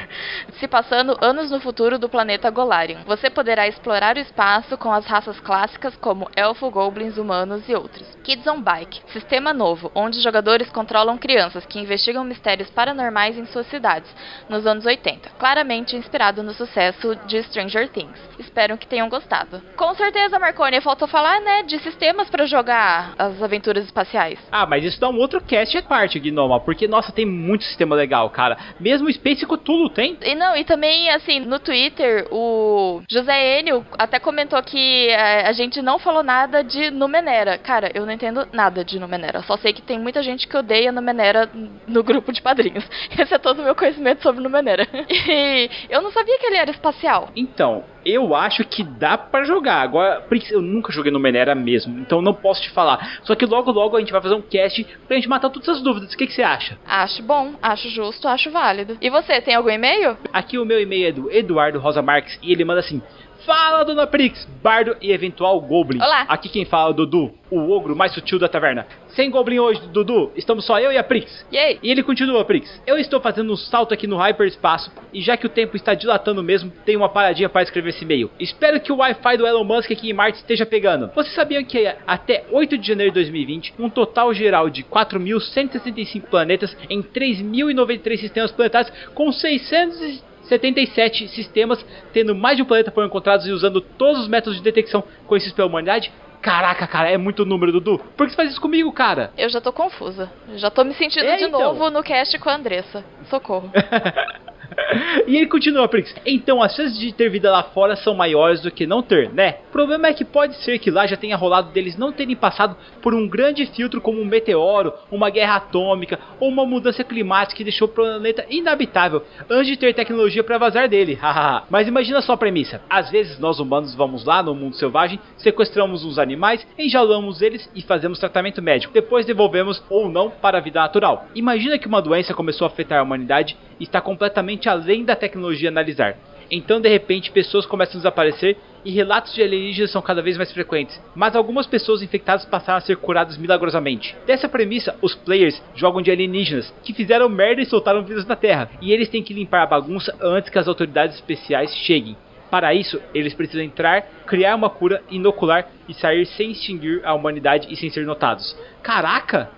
se 0.60 0.68
passando 0.68 1.16
anos 1.18 1.50
no 1.50 1.60
futuro 1.60 1.98
do 1.98 2.10
planeta 2.10 2.50
Golarion. 2.50 2.98
Você 3.06 3.30
poderá 3.30 3.66
explorar 3.66 4.16
o 4.16 4.20
espaço 4.20 4.76
com 4.76 4.92
as 4.92 5.06
raças 5.06 5.40
clássicas 5.40 5.96
como 5.96 6.28
elfo, 6.36 6.70
goblins, 6.70 7.16
humanos 7.16 7.66
e 7.70 7.74
outros. 7.74 8.06
Kids 8.22 8.46
on 8.46 8.60
Bike, 8.60 9.00
sistema 9.14 9.54
novo, 9.54 9.90
onde 9.94 10.20
jogadores 10.20 10.68
controlam 10.68 11.16
crianças 11.16 11.64
que 11.64 11.80
investigam 11.80 12.22
mistérios 12.22 12.68
paranormais 12.68 13.38
em 13.38 13.46
suas 13.46 13.66
cidades, 13.68 14.14
nos 14.46 14.66
anos 14.66 14.84
80, 14.84 15.30
claramente 15.38 15.96
inspirado 15.96 16.42
no 16.42 16.52
sucesso 16.52 17.16
de 17.24 17.42
Stranger 17.44 17.88
Things. 17.88 18.20
Espero 18.38 18.76
que 18.76 18.86
tenham 18.86 19.08
gostado. 19.08 19.62
Com 19.74 19.94
certeza, 19.94 20.38
Marconi, 20.38 20.82
faltou 20.82 21.08
falar, 21.08 21.40
né, 21.40 21.62
de 21.62 21.78
sistemas 21.78 22.28
para 22.28 22.44
jogar 22.44 22.57
jogar 22.58 23.14
as 23.18 23.40
aventuras 23.42 23.84
espaciais? 23.84 24.38
Ah, 24.50 24.66
mas 24.66 24.84
isso 24.84 25.00
dá 25.00 25.08
um 25.08 25.18
outro 25.18 25.40
cast 25.40 25.76
à 25.78 25.82
parte, 25.82 26.18
Gnoma, 26.18 26.60
porque, 26.60 26.88
nossa, 26.88 27.12
tem 27.12 27.24
muito 27.24 27.64
sistema 27.64 27.94
legal, 27.94 28.28
cara. 28.30 28.56
Mesmo 28.80 29.12
Space 29.12 29.46
Cthulhu 29.46 29.88
tem. 29.90 30.16
E 30.22 30.34
não, 30.34 30.56
e 30.56 30.64
também, 30.64 31.08
assim, 31.10 31.40
no 31.40 31.58
Twitter, 31.58 32.26
o 32.30 33.00
José 33.08 33.60
Enio 33.60 33.86
até 33.96 34.18
comentou 34.18 34.60
que 34.62 35.08
é, 35.08 35.46
a 35.46 35.52
gente 35.52 35.80
não 35.80 35.98
falou 35.98 36.22
nada 36.22 36.62
de 36.62 36.90
Numenera. 36.90 37.58
Cara, 37.58 37.90
eu 37.94 38.04
não 38.04 38.12
entendo 38.12 38.46
nada 38.52 38.84
de 38.84 38.98
Numenera. 38.98 39.42
Só 39.42 39.56
sei 39.56 39.72
que 39.72 39.82
tem 39.82 39.98
muita 39.98 40.22
gente 40.22 40.48
que 40.48 40.56
odeia 40.56 40.90
Numenera 40.90 41.48
no 41.86 42.02
grupo 42.02 42.32
de 42.32 42.42
padrinhos. 42.42 42.84
Esse 43.16 43.34
é 43.34 43.38
todo 43.38 43.60
o 43.60 43.64
meu 43.64 43.74
conhecimento 43.74 44.22
sobre 44.22 44.42
Numenera. 44.42 44.86
E 45.28 45.70
eu 45.90 46.00
não 46.00 46.10
sabia 46.10 46.38
que 46.38 46.46
ele 46.46 46.56
era 46.56 46.70
espacial. 46.70 47.28
Então, 47.36 47.84
eu 48.08 48.34
acho 48.34 48.64
que 48.64 48.82
dá 48.82 49.18
pra 49.18 49.44
jogar. 49.44 49.82
Agora, 49.82 50.24
eu 50.50 50.62
nunca 50.62 50.92
joguei 50.92 51.12
no 51.12 51.20
Menera 51.20 51.54
mesmo, 51.54 51.98
então 52.00 52.22
não 52.22 52.34
posso 52.34 52.62
te 52.62 52.70
falar. 52.70 53.20
Só 53.22 53.34
que 53.34 53.44
logo 53.44 53.70
logo 53.70 53.96
a 53.96 54.00
gente 54.00 54.12
vai 54.12 54.20
fazer 54.20 54.34
um 54.34 54.42
cast 54.42 54.84
pra 55.06 55.16
gente 55.16 55.28
matar 55.28 55.50
todas 55.50 55.68
as 55.68 55.82
dúvidas. 55.82 56.12
O 56.12 56.16
que, 56.16 56.26
que 56.26 56.32
você 56.32 56.42
acha? 56.42 56.78
Acho 56.86 57.22
bom, 57.22 57.54
acho 57.62 57.88
justo, 57.90 58.28
acho 58.28 58.50
válido. 58.50 58.96
E 59.00 59.10
você, 59.10 59.40
tem 59.40 59.54
algum 59.54 59.70
e-mail? 59.70 60.16
Aqui 60.32 60.58
o 60.58 60.64
meu 60.64 60.80
e-mail 60.80 61.08
é 61.08 61.12
do 61.12 61.30
Eduardo 61.30 61.78
Rosa 61.78 62.02
Marques 62.02 62.38
e 62.42 62.52
ele 62.52 62.64
manda 62.64 62.80
assim: 62.80 63.02
Fala, 63.46 63.84
dona 63.84 64.06
Prix, 64.06 64.46
bardo 64.62 64.96
e 65.00 65.12
eventual 65.12 65.60
Goblin. 65.60 65.98
Olá. 65.98 66.22
Aqui 66.28 66.48
quem 66.48 66.64
fala 66.64 66.88
é 66.88 66.90
o 66.90 66.94
Dudu, 66.94 67.32
o 67.50 67.70
ogro 67.70 67.94
mais 67.94 68.12
sutil 68.12 68.38
da 68.38 68.48
taverna. 68.48 68.86
Sem 69.08 69.30
Goblin 69.30 69.58
hoje, 69.58 69.80
Dudu, 69.92 70.32
estamos 70.36 70.64
só 70.64 70.78
eu 70.80 70.92
e 70.92 70.98
a 70.98 71.04
Prix. 71.04 71.46
Yay. 71.52 71.78
E 71.82 71.90
ele 71.90 72.02
continua, 72.02 72.44
Prix. 72.44 72.82
Eu 72.86 72.98
estou 72.98 73.20
fazendo 73.20 73.52
um 73.52 73.56
salto 73.56 73.94
aqui 73.94 74.06
no 74.06 74.16
hyperespaço 74.16 74.90
e 75.12 75.22
já 75.22 75.36
que 75.36 75.46
o 75.46 75.48
tempo 75.48 75.76
está 75.76 75.94
dilatando 75.94 76.42
mesmo, 76.42 76.72
tenho 76.84 76.98
uma 76.98 77.08
paradinha 77.08 77.48
para 77.48 77.62
escrever 77.62 77.90
esse 77.90 78.04
e-mail. 78.04 78.30
Espero 78.40 78.80
que 78.80 78.92
o 78.92 78.96
Wi-Fi 78.96 79.36
do 79.36 79.46
Elon 79.46 79.64
Musk 79.64 79.92
aqui 79.92 80.10
em 80.10 80.12
Marte 80.12 80.38
esteja 80.38 80.66
pegando. 80.66 81.10
Vocês 81.14 81.34
sabiam 81.34 81.62
que 81.64 81.86
até 82.06 82.44
8 82.50 82.76
de 82.76 82.86
janeiro 82.86 83.12
de 83.12 83.20
2020, 83.20 83.74
um 83.78 83.88
total 83.88 84.34
geral 84.34 84.68
de 84.68 84.82
4.165 84.82 86.22
planetas 86.22 86.76
em 86.90 87.02
3.093 87.02 88.18
sistemas 88.18 88.52
planetários 88.52 88.92
com 89.14 89.30
600 89.30 90.28
77 90.48 91.28
sistemas, 91.28 91.84
tendo 92.12 92.34
mais 92.34 92.56
de 92.56 92.62
um 92.62 92.66
planeta 92.66 92.90
foram 92.90 93.06
encontrados 93.06 93.46
e 93.46 93.50
usando 93.52 93.80
todos 93.80 94.22
os 94.22 94.28
métodos 94.28 94.56
de 94.58 94.62
detecção 94.64 95.04
conhecidos 95.26 95.54
pela 95.56 95.68
humanidade. 95.68 96.10
Caraca, 96.40 96.86
cara, 96.86 97.10
é 97.10 97.18
muito 97.18 97.44
número, 97.44 97.72
Dudu. 97.72 97.98
Por 98.16 98.24
que 98.26 98.30
você 98.32 98.36
faz 98.36 98.50
isso 98.52 98.60
comigo, 98.60 98.92
cara? 98.92 99.32
Eu 99.36 99.48
já 99.48 99.60
tô 99.60 99.72
confusa. 99.72 100.30
Já 100.54 100.70
tô 100.70 100.84
me 100.84 100.94
sentindo 100.94 101.26
É, 101.26 101.36
de 101.36 101.44
então. 101.44 101.60
novo 101.60 101.90
no 101.90 102.02
cast 102.02 102.38
com 102.38 102.48
a 102.48 102.54
Andressa. 102.54 103.04
Socorro. 103.28 103.70
e 105.26 105.36
ele 105.36 105.46
continua, 105.46 105.88
Prix. 105.88 106.14
Então 106.24 106.62
as 106.62 106.74
chances 106.74 106.98
de 106.98 107.12
ter 107.12 107.28
vida 107.30 107.50
lá 107.50 107.62
fora 107.62 107.96
são 107.96 108.14
maiores 108.14 108.60
do 108.60 108.70
que 108.70 108.86
não 108.86 109.02
ter, 109.02 109.30
né? 109.32 109.56
O 109.68 109.72
problema 109.72 110.08
é 110.08 110.12
que 110.12 110.24
pode 110.24 110.56
ser 110.62 110.78
que 110.78 110.90
lá 110.90 111.06
já 111.06 111.16
tenha 111.16 111.36
rolado 111.36 111.70
deles 111.70 111.96
não 111.96 112.12
terem 112.12 112.36
passado 112.36 112.76
por 113.02 113.14
um 113.14 113.28
grande 113.28 113.66
filtro 113.66 114.00
como 114.00 114.20
um 114.20 114.24
meteoro, 114.24 114.92
uma 115.10 115.30
guerra 115.30 115.56
atômica 115.56 116.18
ou 116.40 116.48
uma 116.48 116.64
mudança 116.64 117.04
climática 117.04 117.56
que 117.56 117.64
deixou 117.64 117.88
o 117.88 117.90
planeta 117.90 118.44
inabitável 118.50 119.22
antes 119.48 119.68
de 119.68 119.76
ter 119.76 119.94
tecnologia 119.94 120.44
para 120.44 120.58
vazar 120.58 120.88
dele. 120.88 121.18
Mas 121.70 121.88
imagina 121.88 122.20
só 122.20 122.32
a 122.32 122.36
premissa. 122.36 122.80
Às 122.88 123.10
vezes 123.10 123.38
nós 123.38 123.58
humanos 123.58 123.94
vamos 123.94 124.24
lá 124.24 124.42
no 124.42 124.54
mundo 124.54 124.76
selvagem, 124.76 125.18
sequestramos 125.36 126.04
os 126.04 126.18
animais, 126.18 126.66
enjaulamos 126.78 127.42
eles 127.42 127.70
e 127.74 127.82
fazemos 127.82 128.18
tratamento 128.18 128.62
médico. 128.62 128.92
Depois 128.92 129.26
devolvemos 129.26 129.82
ou 129.88 130.08
não 130.08 130.30
para 130.30 130.58
a 130.58 130.60
vida 130.60 130.80
natural. 130.80 131.26
Imagina 131.34 131.78
que 131.78 131.86
uma 131.86 132.02
doença 132.02 132.34
começou 132.34 132.64
a 132.64 132.68
afetar 132.68 133.00
a 133.00 133.02
humanidade 133.02 133.56
está 133.84 134.00
completamente 134.00 134.68
além 134.68 135.04
da 135.04 135.16
tecnologia 135.16 135.68
analisar. 135.68 136.16
Então, 136.50 136.80
de 136.80 136.88
repente, 136.88 137.30
pessoas 137.30 137.66
começam 137.66 137.94
a 137.94 137.98
desaparecer 137.98 138.56
e 138.84 138.90
relatos 138.90 139.34
de 139.34 139.42
alienígenas 139.42 139.90
são 139.90 140.00
cada 140.00 140.22
vez 140.22 140.36
mais 140.36 140.50
frequentes. 140.50 141.00
Mas 141.14 141.36
algumas 141.36 141.66
pessoas 141.66 142.00
infectadas 142.00 142.44
passaram 142.46 142.78
a 142.78 142.80
ser 142.80 142.96
curadas 142.96 143.36
milagrosamente. 143.36 144.16
Dessa 144.26 144.48
premissa, 144.48 144.96
os 145.02 145.14
players 145.14 145.62
jogam 145.74 146.00
de 146.00 146.10
alienígenas 146.10 146.72
que 146.82 146.94
fizeram 146.94 147.28
merda 147.28 147.60
e 147.60 147.66
soltaram 147.66 148.02
vírus 148.02 148.26
na 148.26 148.36
Terra, 148.36 148.70
e 148.80 148.92
eles 148.92 149.08
têm 149.08 149.22
que 149.22 149.34
limpar 149.34 149.62
a 149.62 149.66
bagunça 149.66 150.16
antes 150.20 150.48
que 150.48 150.58
as 150.58 150.68
autoridades 150.68 151.16
especiais 151.16 151.74
cheguem. 151.74 152.16
Para 152.50 152.72
isso, 152.72 152.98
eles 153.12 153.34
precisam 153.34 153.62
entrar, 153.62 154.02
criar 154.26 154.54
uma 154.54 154.70
cura, 154.70 155.02
inocular 155.10 155.68
e 155.86 155.92
sair 155.92 156.24
sem 156.24 156.52
extinguir 156.52 157.02
a 157.04 157.12
humanidade 157.12 157.68
e 157.70 157.76
sem 157.76 157.90
ser 157.90 158.06
notados. 158.06 158.56
Caraca! 158.82 159.57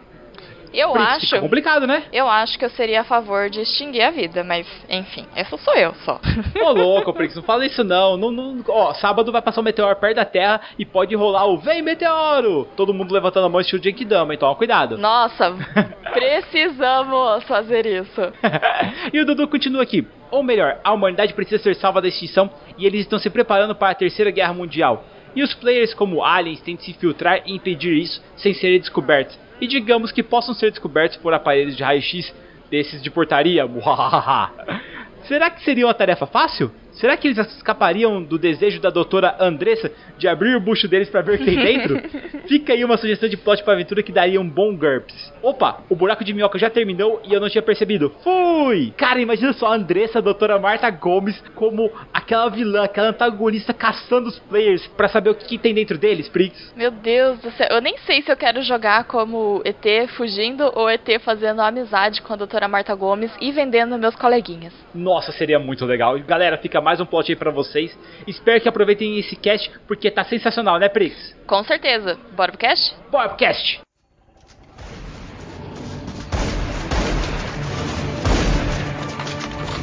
Eu 0.72 0.90
Por 0.90 1.00
acho. 1.00 1.26
Fica 1.26 1.40
complicado, 1.40 1.86
né? 1.86 2.04
Eu 2.12 2.28
acho 2.28 2.58
que 2.58 2.64
eu 2.64 2.70
seria 2.70 3.00
a 3.00 3.04
favor 3.04 3.50
de 3.50 3.60
extinguir 3.60 4.02
a 4.02 4.10
vida, 4.10 4.44
mas 4.44 4.66
enfim, 4.88 5.26
essa 5.34 5.56
sou 5.56 5.74
eu 5.74 5.94
só. 6.04 6.20
Ô 6.62 6.70
louco, 6.72 7.12
Prix, 7.12 7.34
não 7.34 7.42
fala 7.42 7.66
isso 7.66 7.82
não. 7.82 8.16
não, 8.16 8.30
não 8.30 8.64
ó, 8.68 8.94
sábado 8.94 9.32
vai 9.32 9.42
passar 9.42 9.60
um 9.60 9.64
meteoro 9.64 9.96
perto 9.96 10.16
da 10.16 10.24
Terra 10.24 10.60
e 10.78 10.84
pode 10.84 11.14
rolar 11.14 11.46
o 11.46 11.58
Vem 11.58 11.82
Meteoro! 11.82 12.68
Todo 12.76 12.94
mundo 12.94 13.12
levantando 13.12 13.46
a 13.46 13.48
mão 13.48 13.60
estilo 13.60 13.82
Genkidama, 13.82 14.34
então 14.34 14.48
ó, 14.48 14.54
cuidado. 14.54 14.96
Nossa, 14.96 15.54
precisamos 16.12 17.44
fazer 17.44 17.86
isso. 17.86 18.20
e 19.12 19.20
o 19.20 19.26
Dudu 19.26 19.48
continua 19.48 19.82
aqui. 19.82 20.06
Ou 20.30 20.42
melhor, 20.42 20.78
a 20.84 20.92
humanidade 20.92 21.34
precisa 21.34 21.62
ser 21.62 21.74
salva 21.74 22.00
da 22.00 22.08
extinção 22.08 22.50
e 22.78 22.86
eles 22.86 23.00
estão 23.00 23.18
se 23.18 23.28
preparando 23.28 23.74
para 23.74 23.90
a 23.90 23.94
Terceira 23.94 24.30
Guerra 24.30 24.54
Mundial. 24.54 25.04
E 25.34 25.42
os 25.42 25.54
players 25.54 25.94
como 25.94 26.24
aliens 26.24 26.60
tentam 26.60 26.84
se 26.84 26.92
filtrar 26.92 27.42
e 27.46 27.54
impedir 27.54 27.96
isso 27.96 28.22
sem 28.36 28.52
serem 28.54 28.80
descobertos. 28.80 29.38
E 29.60 29.66
digamos 29.66 30.10
que 30.12 30.22
possam 30.22 30.54
ser 30.54 30.70
descobertos 30.70 31.18
por 31.18 31.34
aparelhos 31.34 31.76
de 31.76 31.82
raio-x 31.82 32.32
desses 32.70 33.02
de 33.02 33.10
portaria. 33.10 33.64
Será 35.28 35.50
que 35.50 35.62
seria 35.62 35.86
uma 35.86 35.94
tarefa 35.94 36.26
fácil? 36.26 36.72
Será 37.00 37.16
que 37.16 37.28
eles 37.28 37.38
escapariam 37.38 38.22
do 38.22 38.38
desejo 38.38 38.78
da 38.78 38.90
doutora 38.90 39.34
Andressa 39.40 39.90
de 40.18 40.28
abrir 40.28 40.54
o 40.54 40.60
bucho 40.60 40.86
deles 40.86 41.08
para 41.08 41.22
ver 41.22 41.36
o 41.36 41.38
que 41.38 41.44
tem 41.46 41.56
dentro? 41.64 41.98
Fica 42.46 42.74
aí 42.74 42.84
uma 42.84 42.98
sugestão 42.98 43.26
de 43.26 43.38
plot 43.38 43.64
para 43.64 43.72
aventura 43.72 44.02
que 44.02 44.12
daria 44.12 44.38
um 44.38 44.46
bom 44.46 44.76
GURPS. 44.76 45.32
Opa, 45.42 45.80
o 45.88 45.96
buraco 45.96 46.22
de 46.22 46.34
minhoca 46.34 46.58
já 46.58 46.68
terminou 46.68 47.22
e 47.24 47.32
eu 47.32 47.40
não 47.40 47.48
tinha 47.48 47.62
percebido. 47.62 48.12
Fui! 48.22 48.92
Cara, 48.98 49.18
imagina 49.18 49.54
só 49.54 49.68
a 49.68 49.76
Andressa, 49.76 50.18
a 50.18 50.20
doutora 50.20 50.58
Marta 50.58 50.90
Gomes, 50.90 51.42
como 51.54 51.90
aquela 52.12 52.50
vilã, 52.50 52.84
aquela 52.84 53.08
antagonista 53.08 53.72
caçando 53.72 54.28
os 54.28 54.38
players 54.38 54.86
para 54.88 55.08
saber 55.08 55.30
o 55.30 55.34
que, 55.34 55.46
que 55.46 55.58
tem 55.58 55.72
dentro 55.72 55.96
deles, 55.96 56.28
Prix. 56.28 56.74
Meu 56.76 56.90
Deus 56.90 57.38
do 57.38 57.50
céu, 57.52 57.68
eu 57.70 57.80
nem 57.80 57.96
sei 57.98 58.20
se 58.20 58.30
eu 58.30 58.36
quero 58.36 58.60
jogar 58.60 59.04
como 59.04 59.62
ET 59.64 60.10
fugindo 60.10 60.70
ou 60.74 60.90
ET 60.90 61.08
fazendo 61.24 61.62
amizade 61.62 62.20
com 62.20 62.34
a 62.34 62.36
doutora 62.36 62.68
Marta 62.68 62.94
Gomes 62.94 63.32
e 63.40 63.50
vendendo 63.52 63.96
meus 63.96 64.14
coleguinhas. 64.16 64.74
Nossa, 64.94 65.32
seria 65.32 65.58
muito 65.58 65.86
legal. 65.86 66.18
Galera, 66.18 66.58
fica 66.58 66.80
mais 66.80 66.89
um 66.98 67.06
plot 67.06 67.30
aí 67.30 67.36
pra 67.36 67.50
vocês. 67.50 67.96
Espero 68.26 68.60
que 68.60 68.68
aproveitem 68.68 69.18
esse 69.18 69.36
cast, 69.36 69.70
porque 69.86 70.10
tá 70.10 70.24
sensacional, 70.24 70.78
né, 70.78 70.88
Prix? 70.88 71.36
Com 71.46 71.62
certeza. 71.62 72.18
Bora 72.32 72.50
pro 72.50 72.58
cast? 72.58 72.96
Bora 73.10 73.28
pro 73.28 73.38
cast! 73.38 73.80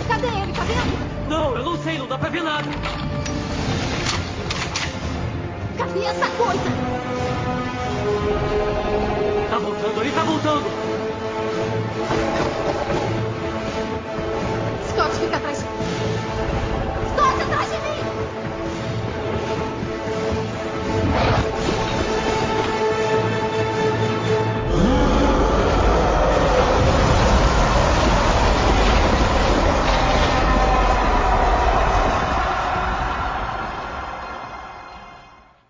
Cadê 0.07 0.27
ele? 0.27 0.53
Tá 0.53 0.63
vendo? 0.63 1.29
Não, 1.29 1.55
eu 1.55 1.63
não 1.63 1.77
sei, 1.77 1.97
não 1.97 2.07
dá 2.07 2.17
pra 2.17 2.29
ver 2.29 2.41
nada. 2.41 2.67
Cadê 5.77 5.99
essa 5.99 6.27
coisa? 6.35 6.63
Tá 9.49 9.57
tá 9.57 9.59
voltando. 9.59 9.86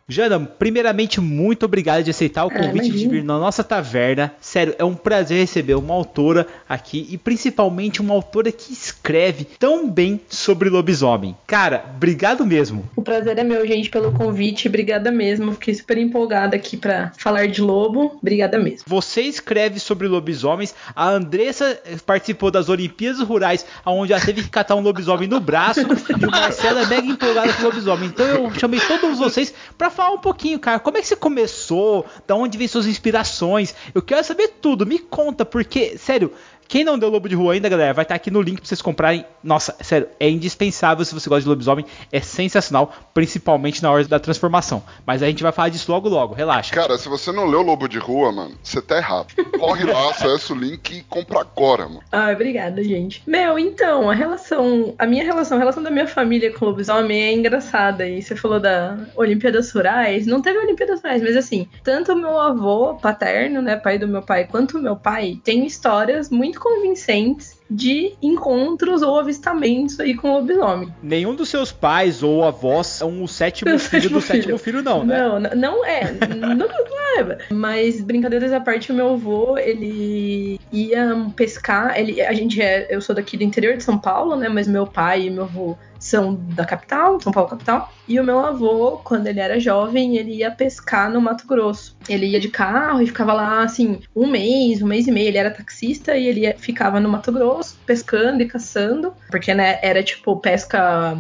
Jana, 0.10 0.40
primeiramente, 0.40 1.20
muito 1.20 1.66
obrigado 1.66 2.02
de 2.02 2.12
aceitar 2.12 2.46
o 2.46 2.48
Ah, 2.48 2.52
convite 2.60 2.90
de 2.92 3.10
vir 3.10 3.26
na 3.26 3.38
nossa 3.38 3.62
taverna. 3.62 4.34
Sério, 4.40 4.74
é 4.80 4.86
um 4.86 4.94
prazer 4.96 5.38
receber 5.40 5.76
uma 5.76 5.94
autora 5.94 6.48
aqui 6.70 7.06
e 7.10 7.18
principalmente 7.18 8.00
uma 8.00 8.14
autora 8.14 8.50
que 8.50 8.72
escreve 8.72 9.44
tão 9.60 9.90
bem 9.90 10.22
sobre 10.30 10.70
lobisomem. 10.70 11.36
Cara, 11.46 11.84
obrigado 11.94 12.46
mesmo. 12.46 12.90
O 12.96 13.02
prazer 13.02 13.38
é 13.38 13.44
meu, 13.44 13.68
gente, 13.68 13.90
pelo 13.90 14.14
convite. 14.14 14.70
Obrigada 14.70 15.12
mesmo. 15.12 15.52
Fiquei 15.52 15.74
super 15.74 15.98
empolgada 15.98 16.56
aqui 16.56 16.78
pra 16.78 17.12
falar 17.18 17.48
de 17.50 17.62
lobo. 17.62 18.18
Obrigada 18.22 18.58
mesmo. 18.58 18.84
Você 18.88 19.24
escreve 19.24 19.78
sobre 19.78 20.08
lobisomens. 20.08 20.74
A 20.96 21.10
Andressa 21.10 21.78
participou 22.06 22.50
das 22.50 22.70
Olimpíadas 22.70 23.20
Rurais, 23.20 23.66
onde 23.86 24.14
ela 24.14 24.22
teve 24.24 24.42
que 24.44 24.50
catar 24.50 24.76
um 24.76 24.82
lobisomem 24.82 25.28
no 25.28 25.42
braço. 25.42 25.82
e 25.82 26.26
o 26.26 26.32
Marcelo 26.32 26.80
é 26.80 26.86
mega 26.86 27.08
empolgado 27.08 27.52
com 27.56 27.64
lobisomem. 27.64 28.08
Então 28.08 28.26
eu 28.26 28.52
chamei 28.54 28.80
todos 28.80 29.20
vocês 29.20 29.54
pra 29.78 29.97
falar 29.98 30.12
um 30.12 30.20
pouquinho, 30.20 30.60
cara. 30.60 30.80
Como 30.80 30.98
é 30.98 31.02
que 31.02 31.08
você 31.08 31.16
começou? 31.16 32.06
Da 32.28 32.36
onde 32.36 32.58
vem 32.58 32.68
suas 32.68 32.86
inspirações? 32.86 33.74
Eu 33.96 34.02
quero 34.02 34.24
saber 34.24 34.50
tudo. 34.62 34.86
Me 34.86 35.00
conta, 35.00 35.44
porque, 35.44 35.98
sério, 35.98 36.32
Quem 36.68 36.84
não 36.84 37.00
deu 37.00 37.10
Lobo 37.10 37.30
de 37.30 37.36
Rua 37.36 37.54
ainda, 37.54 37.70
galera, 37.70 37.94
vai 37.94 38.04
estar 38.04 38.16
aqui 38.16 38.30
no 38.30 38.42
link 38.42 38.58
pra 38.58 38.66
vocês 38.66 38.82
comprarem. 38.82 39.26
Nossa, 39.44 39.76
sério, 39.82 40.08
é 40.20 40.30
indispensável 40.30 41.04
se 41.06 41.14
você 41.14 41.30
gosta 41.30 41.44
de 41.44 41.50
lobisomem. 41.50 41.86
É 42.12 42.20
sensacional, 42.20 42.94
principalmente 43.14 43.82
na 43.82 43.92
hora 43.92 44.04
da 44.06 44.20
transformação. 44.20 44.84
Mas 45.06 45.24
a 45.24 45.28
gente 45.28 45.44
vai 45.44 45.52
falar 45.52 45.70
disso 45.70 45.92
logo 45.92 46.10
logo, 46.10 46.34
relaxa. 46.34 46.76
Cara, 46.76 46.98
se 46.98 47.08
você 47.08 47.32
não 47.32 47.46
leu 47.46 47.62
Lobo 47.62 47.88
de 47.88 47.98
Rua, 47.98 48.32
mano, 48.32 48.56
você 48.62 48.82
tá 48.82 48.98
errado. 48.98 49.28
Corre 49.58 49.86
lá, 49.86 50.10
acessa 50.10 50.54
o 50.54 50.56
link 50.56 50.98
e 50.98 51.04
compra 51.04 51.40
agora, 51.40 51.88
mano. 51.88 52.04
Ah, 52.12 52.32
obrigada, 52.32 52.84
gente. 52.84 53.24
Meu, 53.26 53.58
então, 53.58 54.10
a 54.10 54.14
relação. 54.14 54.94
A 54.98 55.06
minha 55.06 55.24
relação, 55.24 55.58
a 55.58 55.60
relação 55.60 55.82
da 55.82 55.90
minha 55.90 56.08
família 56.08 56.52
com 56.52 56.66
o 56.66 56.70
lobisomem 56.70 57.24
é 57.24 57.34
engraçada. 57.34 58.08
E 58.08 58.22
você 58.22 58.36
falou 58.36 58.60
da 58.60 58.98
Olimpíadas 59.16 59.72
Rurais. 59.72 60.26
Não 60.26 60.42
teve 60.42 60.60
Olimpíadas 60.60 61.02
Rurais, 61.02 61.22
mas 61.22 61.36
assim, 61.36 61.68
tanto 61.84 62.14
o 62.14 62.16
meu 62.16 62.40
avô 62.40 62.96
paterno, 62.96 63.62
né, 63.62 63.76
pai 63.78 63.98
do 63.98 64.08
meu 64.08 64.22
pai, 64.22 64.46
quanto 64.46 64.78
o 64.78 64.82
meu 64.82 64.96
pai, 64.96 65.40
tem 65.44 65.66
histórias 65.66 66.30
muito 66.30 66.57
convincentes 66.58 67.58
de 67.70 68.14
encontros 68.22 69.02
ou 69.02 69.20
avistamentos 69.20 70.00
aí 70.00 70.16
com 70.16 70.30
o 70.30 70.34
lobisomem. 70.36 70.94
Nenhum 71.04 71.36
dos 71.36 71.50
seus 71.50 71.72
pais 71.72 72.24
ou 72.24 72.44
avós 72.44 72.88
são 72.88 73.22
o 73.22 73.28
sétimo 73.28 73.76
O 73.76 73.80
filho 73.80 74.02
sétimo 74.02 74.20
do 74.20 74.22
sétimo 74.22 74.58
filho. 74.58 74.82
filho, 74.82 74.84
não, 74.84 75.04
né? 75.04 75.18
Não, 75.18 75.40
não 75.40 75.86
é. 75.86 76.12
não, 76.36 76.56
não 76.56 77.20
é. 77.20 77.38
Mas 77.52 78.02
brincadeiras 78.02 78.54
à 78.54 78.60
parte, 78.60 78.92
o 78.92 78.96
meu 78.96 79.14
avô, 79.14 79.58
ele 79.58 80.60
ia 80.72 81.16
pescar. 81.36 82.00
Ele, 82.00 82.22
a 82.22 82.34
gente 82.34 82.62
é, 82.62 82.88
eu 82.90 83.02
sou 83.02 83.14
daqui 83.16 83.36
do 83.36 83.44
interior 83.44 83.76
de 83.76 83.84
São 83.84 83.98
Paulo, 83.98 84.36
né? 84.36 84.48
Mas 84.48 84.68
meu 84.68 84.88
pai 84.88 85.24
e 85.24 85.30
meu 85.30 85.44
avô 85.44 85.78
são 86.00 86.36
da 86.36 86.66
capital, 86.66 87.20
São 87.20 87.32
Paulo 87.32 87.50
capital. 87.50 87.92
E 88.08 88.20
o 88.20 88.24
meu 88.24 88.40
avô, 88.40 89.00
quando 89.04 89.28
ele 89.28 89.40
era 89.40 89.60
jovem, 89.60 90.18
ele 90.18 90.36
ia 90.36 90.52
pescar 90.52 91.12
no 91.12 91.22
Mato 91.22 91.46
Grosso. 91.48 91.96
Ele 92.08 92.28
ia 92.28 92.40
de 92.40 92.50
carro 92.50 93.02
e 93.02 93.08
ficava 93.08 93.34
lá, 93.34 93.64
assim, 93.64 94.00
um 94.16 94.28
mês, 94.28 94.82
um 94.82 94.88
mês 94.88 95.08
e 95.08 95.12
meio. 95.12 95.28
Ele 95.28 95.38
era 95.38 95.52
taxista 95.52 96.16
e 96.16 96.28
ele 96.28 96.54
ficava 96.54 97.00
no 97.00 97.10
Mato 97.10 97.32
Grosso, 97.32 97.78
pescando 97.86 98.42
e 98.42 98.48
caçando. 98.48 99.14
Porque, 99.30 99.54
né, 99.54 99.80
era 99.82 100.04
tipo 100.04 100.38
pesca 100.38 101.18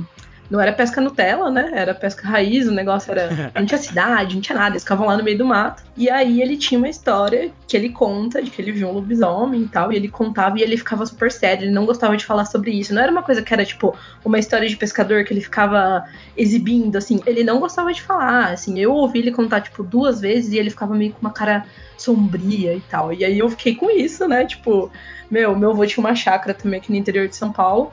não 0.50 0.62
era 0.62 0.72
pesca 0.72 1.01
Nutella, 1.01 1.50
né? 1.51 1.72
Era 1.74 1.94
pesca 1.94 2.27
raiz, 2.27 2.68
o 2.68 2.72
negócio 2.72 3.12
era. 3.12 3.51
Não 3.54 3.66
tinha 3.66 3.77
cidade, 3.77 4.36
não 4.36 4.42
tinha 4.42 4.58
nada, 4.58 4.72
eles 4.72 4.84
ficavam 4.84 5.08
lá 5.08 5.18
no 5.18 5.24
meio 5.24 5.38
do 5.38 5.46
mato. 5.46 5.84
E 5.96 6.10
aí 6.10 6.42
ele 6.42 6.58
tinha 6.58 6.77
uma 6.77 6.88
história 6.88 7.51
que 7.68 7.75
ele 7.75 7.89
conta 7.89 8.42
de 8.42 8.50
que 8.50 8.62
ele 8.62 8.72
viu 8.72 8.88
um 8.88 8.94
lobisomem 8.94 9.63
e 9.63 9.68
tal, 9.68 9.92
e 9.92 9.96
ele 9.96 10.08
contava 10.08 10.58
e 10.58 10.62
ele 10.62 10.77
ficava 10.77 11.06
super 11.06 11.32
sério, 11.32 11.66
ele 11.66 11.72
não 11.72 11.86
gostava 11.86 12.16
de 12.16 12.25
falar 12.25 12.46
sobre 12.46 12.72
isso. 12.72 12.94
Não 12.94 13.01
era 13.01 13.12
uma 13.12 13.24
coisa 13.24 13.42
que 13.42 13.54
era 13.54 13.66
tipo 13.66 13.96
uma 14.24 14.39
história 14.39 14.68
de 14.68 14.77
pescador 14.77 15.24
que 15.25 15.34
ele 15.34 15.42
ficava 15.42 16.06
exibindo, 16.36 16.96
assim. 16.98 17.22
Ele 17.25 17.44
não 17.44 17.60
gostava 17.60 17.92
de 17.92 18.01
falar, 18.01 18.51
assim. 18.51 18.80
Eu 18.80 18.94
ouvi 18.94 19.20
ele 19.20 19.32
contar, 19.32 19.62
tipo, 19.62 19.84
duas 19.84 20.22
vezes 20.22 20.54
e 20.54 20.58
ele 20.58 20.70
ficava 20.70 20.96
meio 20.96 21.12
com 21.12 21.22
uma 21.22 21.32
cara 21.32 21.66
sombria 21.98 22.74
e 22.74 22.82
tal. 22.82 23.12
E 23.12 23.25
aí 23.25 23.39
eu 23.39 23.50
fiquei 23.50 23.75
com 23.75 23.89
isso, 23.89 24.27
né? 24.27 24.46
Tipo, 24.46 24.89
meu, 25.30 25.56
meu 25.58 25.72
avô 25.72 25.86
tinha 25.86 26.04
uma 26.04 26.16
chácara 26.16 26.54
também 26.54 26.80
aqui 26.80 26.92
no 26.92 26.98
interior 26.98 27.27
de 27.27 27.36
São 27.36 27.51
Paulo 27.51 27.92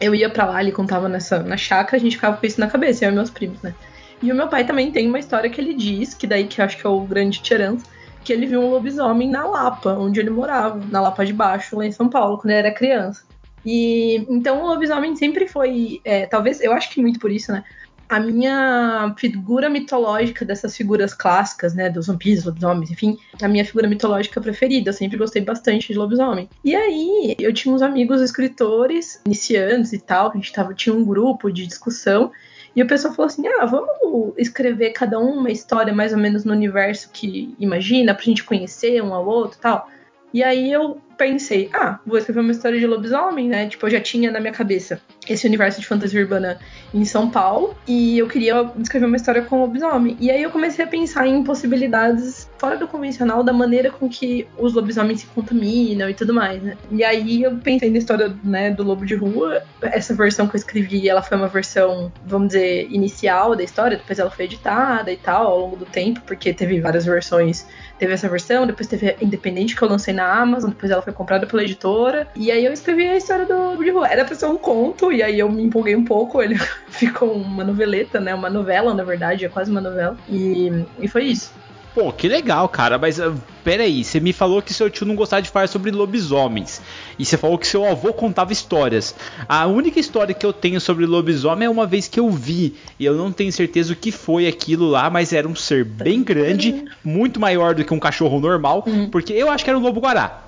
eu 0.00 0.14
ia 0.14 0.28
pra 0.28 0.46
lá, 0.46 0.60
ele 0.60 0.72
contava 0.72 1.08
nessa, 1.08 1.42
na 1.42 1.56
chácara, 1.56 1.96
a 1.96 2.00
gente 2.00 2.16
ficava 2.16 2.36
com 2.36 2.46
isso 2.46 2.60
na 2.60 2.66
cabeça, 2.66 3.04
eu 3.04 3.10
e 3.10 3.14
meus 3.14 3.30
primos, 3.30 3.60
né? 3.62 3.74
E 4.22 4.32
o 4.32 4.34
meu 4.34 4.48
pai 4.48 4.64
também 4.64 4.90
tem 4.90 5.08
uma 5.08 5.18
história 5.18 5.50
que 5.50 5.60
ele 5.60 5.74
diz, 5.74 6.14
que 6.14 6.26
daí 6.26 6.44
que 6.44 6.60
eu 6.60 6.64
acho 6.64 6.78
que 6.78 6.86
é 6.86 6.90
o 6.90 7.00
grande 7.00 7.42
tcharança, 7.42 7.86
que 8.24 8.32
ele 8.32 8.46
viu 8.46 8.60
um 8.60 8.70
lobisomem 8.70 9.28
na 9.28 9.44
Lapa, 9.46 9.92
onde 9.92 10.18
ele 10.18 10.30
morava, 10.30 10.80
na 10.90 11.00
Lapa 11.00 11.26
de 11.26 11.32
Baixo, 11.32 11.76
lá 11.76 11.86
em 11.86 11.92
São 11.92 12.08
Paulo, 12.08 12.38
quando 12.38 12.50
ele 12.50 12.60
era 12.60 12.70
criança. 12.72 13.22
E 13.64 14.26
então 14.28 14.62
o 14.62 14.66
lobisomem 14.66 15.14
sempre 15.16 15.46
foi, 15.46 16.00
é, 16.04 16.26
talvez, 16.26 16.60
eu 16.60 16.72
acho 16.72 16.90
que 16.90 17.00
muito 17.00 17.18
por 17.18 17.30
isso, 17.30 17.52
né? 17.52 17.64
A 18.08 18.20
minha 18.20 19.14
figura 19.16 19.68
mitológica 19.70 20.44
dessas 20.44 20.76
figuras 20.76 21.14
clássicas, 21.14 21.74
né? 21.74 21.88
Dos 21.88 22.06
vampiros, 22.06 22.44
lobisomens, 22.44 22.90
enfim, 22.90 23.18
a 23.42 23.48
minha 23.48 23.64
figura 23.64 23.88
mitológica 23.88 24.40
preferida. 24.40 24.90
Eu 24.90 24.94
sempre 24.94 25.16
gostei 25.16 25.42
bastante 25.42 25.92
de 25.92 25.98
lobisomem. 25.98 26.48
E 26.62 26.74
aí, 26.74 27.34
eu 27.38 27.52
tinha 27.52 27.74
uns 27.74 27.82
amigos 27.82 28.20
escritores, 28.20 29.20
iniciantes 29.26 29.92
e 29.92 29.98
tal, 29.98 30.30
a 30.30 30.34
gente 30.34 30.52
tava, 30.52 30.74
tinha 30.74 30.94
um 30.94 31.04
grupo 31.04 31.50
de 31.50 31.66
discussão. 31.66 32.30
E 32.76 32.82
o 32.82 32.86
pessoal 32.86 33.14
falou 33.14 33.26
assim: 33.26 33.46
ah, 33.46 33.66
vamos 33.66 34.34
escrever 34.36 34.90
cada 34.90 35.18
um 35.18 35.38
uma 35.38 35.50
história 35.50 35.92
mais 35.92 36.12
ou 36.12 36.18
menos 36.18 36.44
no 36.44 36.52
universo 36.52 37.10
que 37.12 37.54
imagina, 37.58 38.14
pra 38.14 38.24
gente 38.24 38.44
conhecer 38.44 39.02
um 39.02 39.14
ao 39.14 39.26
outro 39.26 39.58
e 39.58 39.62
tal. 39.62 39.88
E 40.34 40.42
aí 40.42 40.72
eu 40.72 41.00
pensei, 41.16 41.70
ah, 41.72 42.00
vou 42.04 42.18
escrever 42.18 42.40
uma 42.40 42.50
história 42.50 42.76
de 42.76 42.88
lobisomem, 42.88 43.48
né? 43.48 43.68
Tipo, 43.68 43.86
eu 43.86 43.90
já 43.90 44.00
tinha 44.00 44.32
na 44.32 44.40
minha 44.40 44.52
cabeça 44.52 45.00
esse 45.28 45.46
universo 45.46 45.80
de 45.80 45.86
fantasia 45.86 46.20
urbana 46.20 46.58
em 46.92 47.04
São 47.04 47.30
Paulo 47.30 47.76
e 47.86 48.18
eu 48.18 48.26
queria 48.26 48.68
escrever 48.80 49.06
uma 49.06 49.14
história 49.14 49.42
com 49.42 49.60
lobisomem. 49.60 50.16
E 50.18 50.32
aí 50.32 50.42
eu 50.42 50.50
comecei 50.50 50.84
a 50.84 50.88
pensar 50.88 51.28
em 51.28 51.44
possibilidades 51.44 52.50
fora 52.64 52.78
do 52.78 52.88
convencional 52.88 53.42
da 53.42 53.52
maneira 53.52 53.90
com 53.90 54.08
que 54.08 54.48
os 54.56 54.72
lobisomens 54.72 55.20
se 55.20 55.26
contaminam 55.26 56.08
e 56.08 56.14
tudo 56.14 56.32
mais, 56.32 56.62
né? 56.62 56.78
E 56.90 57.04
aí 57.04 57.42
eu 57.42 57.54
pensei 57.58 57.90
na 57.90 57.98
história, 57.98 58.34
né, 58.42 58.70
do 58.70 58.82
lobo 58.82 59.04
de 59.04 59.14
rua. 59.14 59.62
Essa 59.82 60.14
versão 60.14 60.48
que 60.48 60.56
eu 60.56 60.58
escrevi, 60.58 61.06
ela 61.06 61.20
foi 61.20 61.36
uma 61.36 61.46
versão, 61.46 62.10
vamos 62.24 62.48
dizer, 62.48 62.88
inicial 62.90 63.54
da 63.54 63.62
história, 63.62 63.98
depois 63.98 64.18
ela 64.18 64.30
foi 64.30 64.46
editada 64.46 65.12
e 65.12 65.16
tal 65.18 65.46
ao 65.46 65.60
longo 65.60 65.76
do 65.76 65.84
tempo, 65.84 66.22
porque 66.26 66.54
teve 66.54 66.80
várias 66.80 67.04
versões. 67.04 67.66
Teve 67.98 68.14
essa 68.14 68.30
versão, 68.30 68.66
depois 68.66 68.88
teve 68.88 69.10
a 69.10 69.16
independente 69.20 69.76
que 69.76 69.82
eu 69.82 69.88
lancei 69.88 70.14
na 70.14 70.26
Amazon, 70.26 70.70
depois 70.70 70.90
ela 70.90 71.02
foi 71.02 71.12
comprada 71.12 71.46
pela 71.46 71.62
editora. 71.62 72.26
E 72.34 72.50
aí 72.50 72.64
eu 72.64 72.72
escrevi 72.72 73.06
a 73.06 73.16
história 73.18 73.44
do 73.44 73.54
Lobo 73.54 73.84
de 73.84 73.90
Rua. 73.90 74.08
Era 74.08 74.24
pra 74.24 74.34
ser 74.34 74.46
um 74.46 74.56
conto, 74.56 75.12
e 75.12 75.22
aí 75.22 75.38
eu 75.38 75.52
me 75.52 75.62
empolguei 75.62 75.94
um 75.94 76.04
pouco. 76.04 76.42
Ele 76.42 76.56
ficou 76.88 77.30
uma 77.30 77.62
noveleta, 77.62 78.18
né? 78.18 78.34
Uma 78.34 78.48
novela, 78.48 78.94
na 78.94 79.04
verdade, 79.04 79.44
é 79.44 79.50
quase 79.50 79.70
uma 79.70 79.82
novela. 79.82 80.16
E, 80.30 80.72
e 80.98 81.06
foi 81.06 81.24
isso. 81.24 81.52
Pô, 81.94 82.12
que 82.12 82.26
legal, 82.26 82.68
cara. 82.68 82.98
Mas 82.98 83.20
uh, 83.20 83.34
peraí, 83.62 84.02
você 84.02 84.18
me 84.18 84.32
falou 84.32 84.60
que 84.60 84.74
seu 84.74 84.90
tio 84.90 85.06
não 85.06 85.14
gostava 85.14 85.40
de 85.40 85.48
falar 85.48 85.68
sobre 85.68 85.92
lobisomens. 85.92 86.82
E 87.18 87.24
você 87.24 87.36
falou 87.36 87.56
que 87.56 87.66
seu 87.66 87.84
avô 87.86 88.12
contava 88.12 88.52
histórias. 88.52 89.14
A 89.48 89.66
única 89.66 90.00
história 90.00 90.34
que 90.34 90.44
eu 90.44 90.52
tenho 90.52 90.80
sobre 90.80 91.06
lobisomem 91.06 91.66
é 91.66 91.70
uma 91.70 91.86
vez 91.86 92.08
que 92.08 92.18
eu 92.18 92.28
vi. 92.30 92.74
E 92.98 93.04
eu 93.04 93.14
não 93.14 93.30
tenho 93.30 93.52
certeza 93.52 93.92
o 93.92 93.96
que 93.96 94.10
foi 94.10 94.48
aquilo 94.48 94.88
lá, 94.88 95.08
mas 95.08 95.32
era 95.32 95.46
um 95.46 95.54
ser 95.54 95.84
bem 95.84 96.24
grande, 96.24 96.84
muito 97.04 97.38
maior 97.38 97.74
do 97.76 97.84
que 97.84 97.94
um 97.94 98.00
cachorro 98.00 98.40
normal. 98.40 98.84
Porque 99.12 99.32
eu 99.32 99.48
acho 99.48 99.62
que 99.62 99.70
era 99.70 99.78
um 99.78 99.82
lobo 99.82 100.00
guará. 100.00 100.42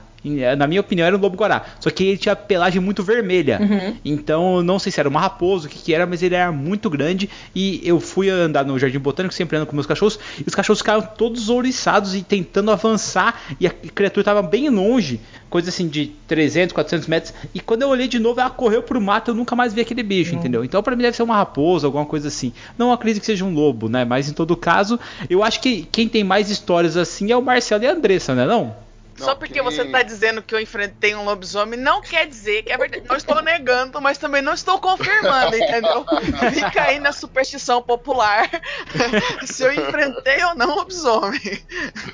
Na 0.56 0.66
minha 0.66 0.80
opinião, 0.80 1.06
era 1.06 1.16
um 1.16 1.20
lobo 1.20 1.36
guará. 1.36 1.64
Só 1.80 1.90
que 1.90 2.04
ele 2.04 2.18
tinha 2.18 2.34
pelagem 2.34 2.80
muito 2.80 3.02
vermelha. 3.02 3.58
Uhum. 3.60 3.96
Então, 4.04 4.62
não 4.62 4.78
sei 4.78 4.90
se 4.90 5.00
era 5.00 5.08
uma 5.08 5.20
raposa, 5.20 5.66
o 5.66 5.70
que, 5.70 5.78
que 5.78 5.94
era, 5.94 6.06
mas 6.06 6.22
ele 6.22 6.34
era 6.34 6.50
muito 6.50 6.90
grande. 6.90 7.28
E 7.54 7.80
eu 7.84 8.00
fui 8.00 8.28
andar 8.28 8.64
no 8.64 8.78
Jardim 8.78 8.98
Botânico, 8.98 9.34
sempre 9.34 9.56
andando 9.56 9.68
com 9.68 9.74
meus 9.74 9.86
cachorros. 9.86 10.18
E 10.38 10.44
os 10.46 10.54
cachorros 10.54 10.80
ficaram 10.80 11.02
todos 11.02 11.48
ouriçados 11.48 12.14
e 12.14 12.22
tentando 12.22 12.70
avançar. 12.70 13.40
E 13.60 13.66
a 13.66 13.70
criatura 13.70 14.22
estava 14.22 14.42
bem 14.42 14.68
longe, 14.68 15.20
coisa 15.48 15.68
assim 15.68 15.88
de 15.88 16.12
300, 16.26 16.72
400 16.72 17.06
metros. 17.06 17.34
E 17.54 17.60
quando 17.60 17.82
eu 17.82 17.88
olhei 17.88 18.08
de 18.08 18.18
novo, 18.18 18.40
ela 18.40 18.50
correu 18.50 18.82
pro 18.82 19.00
mato. 19.00 19.30
Eu 19.30 19.34
nunca 19.34 19.54
mais 19.54 19.72
vi 19.72 19.80
aquele 19.80 20.02
bicho, 20.02 20.34
entendeu? 20.34 20.64
Então, 20.64 20.82
pra 20.82 20.96
mim, 20.96 21.02
deve 21.02 21.16
ser 21.16 21.22
uma 21.22 21.36
raposa, 21.36 21.86
alguma 21.86 22.04
coisa 22.04 22.28
assim. 22.28 22.52
Não 22.78 22.92
acredito 22.92 23.20
que 23.20 23.26
seja 23.26 23.44
um 23.44 23.54
lobo, 23.54 23.88
né? 23.88 24.04
Mas 24.04 24.28
em 24.28 24.32
todo 24.32 24.56
caso, 24.56 24.98
eu 25.28 25.42
acho 25.42 25.60
que 25.60 25.86
quem 25.90 26.08
tem 26.08 26.24
mais 26.24 26.50
histórias 26.50 26.96
assim 26.96 27.30
é 27.30 27.36
o 27.36 27.42
Marcelo 27.42 27.84
e 27.84 27.86
a 27.86 27.92
Andressa, 27.92 28.34
né? 28.34 28.46
Não? 28.46 28.86
Só 29.18 29.35
porque 29.35 29.62
você 29.62 29.85
tá 29.85 30.02
dizendo 30.02 30.42
que 30.42 30.55
eu 30.55 30.61
enfrentei 30.61 31.14
um 31.14 31.24
lobisomem 31.24 31.79
não 31.79 32.00
quer 32.00 32.26
dizer 32.26 32.62
que 32.62 32.72
é 32.72 32.76
verdade. 32.76 33.05
Não 33.09 33.16
estou 33.16 33.42
negando, 33.42 34.00
mas 34.00 34.18
também 34.18 34.42
não 34.42 34.52
estou 34.52 34.79
confirmando, 34.79 35.57
entendeu? 35.57 36.05
Fica 36.52 36.83
aí 36.83 36.98
na 36.98 37.12
superstição 37.12 37.83
popular 37.83 38.48
se 39.44 39.62
eu 39.62 39.72
enfrentei 39.72 40.44
ou 40.44 40.55
não 40.55 40.70
um 40.70 40.74
lobisomem. 40.76 41.40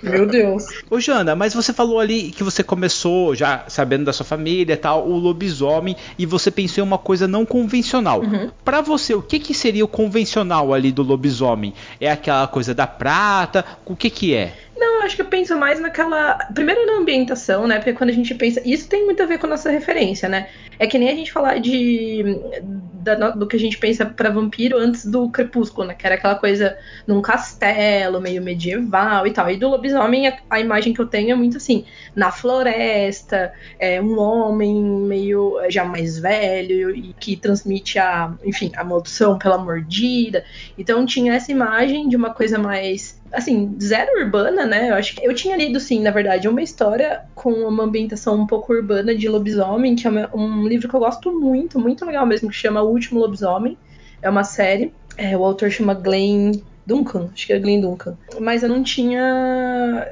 Meu 0.02 0.26
Deus. 0.26 0.64
Ô 0.90 1.00
Jana, 1.00 1.34
mas 1.34 1.54
você 1.54 1.72
falou 1.72 1.98
ali 1.98 2.30
que 2.30 2.44
você 2.44 2.62
começou 2.62 3.34
já 3.34 3.64
sabendo 3.68 4.04
da 4.04 4.12
sua 4.12 4.24
família 4.26 4.74
e 4.74 4.76
tal, 4.76 5.08
o 5.08 5.16
lobisomem, 5.16 5.96
e 6.18 6.26
você 6.26 6.50
pensou 6.50 6.84
em 6.84 6.86
uma 6.86 6.98
coisa 6.98 7.26
não 7.26 7.44
convencional. 7.44 8.20
Uhum. 8.20 8.50
Pra 8.64 8.80
você, 8.80 9.14
o 9.14 9.22
que 9.22 9.38
que 9.38 9.54
seria 9.54 9.84
o 9.84 9.88
convencional 9.88 10.72
ali 10.72 10.92
do 10.92 11.02
lobisomem? 11.02 11.74
É 12.00 12.10
aquela 12.10 12.46
coisa 12.46 12.74
da 12.74 12.86
prata? 12.86 13.64
O 13.84 13.96
que 13.96 14.10
que 14.10 14.34
é? 14.34 14.54
Acho 15.12 15.16
que 15.16 15.22
eu 15.22 15.26
penso 15.26 15.54
mais 15.58 15.78
naquela. 15.78 16.38
Primeiro 16.54 16.86
na 16.86 16.94
ambientação, 16.94 17.66
né? 17.66 17.76
Porque 17.76 17.92
quando 17.92 18.08
a 18.08 18.14
gente 18.14 18.34
pensa. 18.34 18.62
Isso 18.64 18.88
tem 18.88 19.04
muito 19.04 19.22
a 19.22 19.26
ver 19.26 19.36
com 19.38 19.46
a 19.46 19.50
nossa 19.50 19.70
referência, 19.70 20.26
né? 20.26 20.48
É 20.78 20.86
que 20.86 20.98
nem 20.98 21.10
a 21.10 21.14
gente 21.14 21.30
falar 21.30 21.58
de. 21.58 22.24
da- 22.62 23.30
do 23.32 23.46
que 23.46 23.54
a 23.56 23.58
gente 23.58 23.76
pensa 23.76 24.06
pra 24.06 24.30
vampiro 24.30 24.78
antes 24.78 25.04
do 25.04 25.28
crepúsculo, 25.30 25.86
né? 25.88 25.94
Que 25.94 26.06
era 26.06 26.14
aquela 26.14 26.36
coisa 26.36 26.74
num 27.06 27.20
castelo, 27.20 28.22
meio 28.22 28.40
medieval 28.42 29.26
e 29.26 29.32
tal. 29.34 29.50
E 29.50 29.58
do 29.58 29.68
lobisomem, 29.68 30.28
a, 30.28 30.38
a 30.48 30.60
imagem 30.60 30.94
que 30.94 31.00
eu 31.02 31.06
tenho 31.06 31.32
é 31.32 31.34
muito 31.34 31.58
assim, 31.58 31.84
na 32.16 32.30
floresta, 32.32 33.52
é 33.78 34.00
um 34.00 34.18
homem 34.18 34.74
meio 34.82 35.58
já 35.68 35.84
mais 35.84 36.18
velho 36.18 36.90
e 36.96 37.12
que 37.20 37.36
transmite 37.36 37.98
a, 37.98 38.32
enfim, 38.42 38.72
a 38.76 38.82
maldição 38.82 39.36
pela 39.38 39.58
mordida. 39.58 40.42
Então 40.78 41.04
tinha 41.04 41.34
essa 41.34 41.52
imagem 41.52 42.08
de 42.08 42.16
uma 42.16 42.32
coisa 42.32 42.58
mais 42.58 43.20
assim, 43.32 43.76
zero 43.80 44.20
urbana, 44.20 44.66
né? 44.66 44.90
Eu 44.90 44.94
acho 44.94 45.14
que 45.14 45.26
eu 45.26 45.34
tinha 45.34 45.56
lido, 45.56 45.80
sim, 45.80 46.00
na 46.00 46.10
verdade, 46.10 46.48
uma 46.48 46.62
história 46.62 47.22
com 47.34 47.50
uma 47.50 47.84
ambientação 47.84 48.34
um 48.34 48.46
pouco 48.46 48.72
urbana 48.72 49.14
de 49.14 49.28
lobisomem, 49.28 49.96
que 49.96 50.06
é 50.06 50.10
um 50.34 50.66
livro 50.68 50.88
que 50.88 50.94
eu 50.94 51.00
gosto 51.00 51.32
muito, 51.32 51.78
muito 51.78 52.04
legal 52.04 52.26
mesmo, 52.26 52.50
que 52.50 52.56
chama 52.56 52.82
O 52.82 52.90
Último 52.90 53.20
Lobisomem. 53.20 53.76
É 54.20 54.28
uma 54.28 54.44
série. 54.44 54.92
É, 55.16 55.36
o 55.36 55.44
autor 55.44 55.70
chama 55.70 55.94
Glenn 55.94 56.52
Duncan, 56.86 57.30
acho 57.32 57.46
que 57.46 57.52
é 57.52 57.58
Glenn 57.58 57.80
Duncan. 57.80 58.16
Mas 58.40 58.62
eu 58.62 58.68
não 58.68 58.82
tinha. 58.82 60.06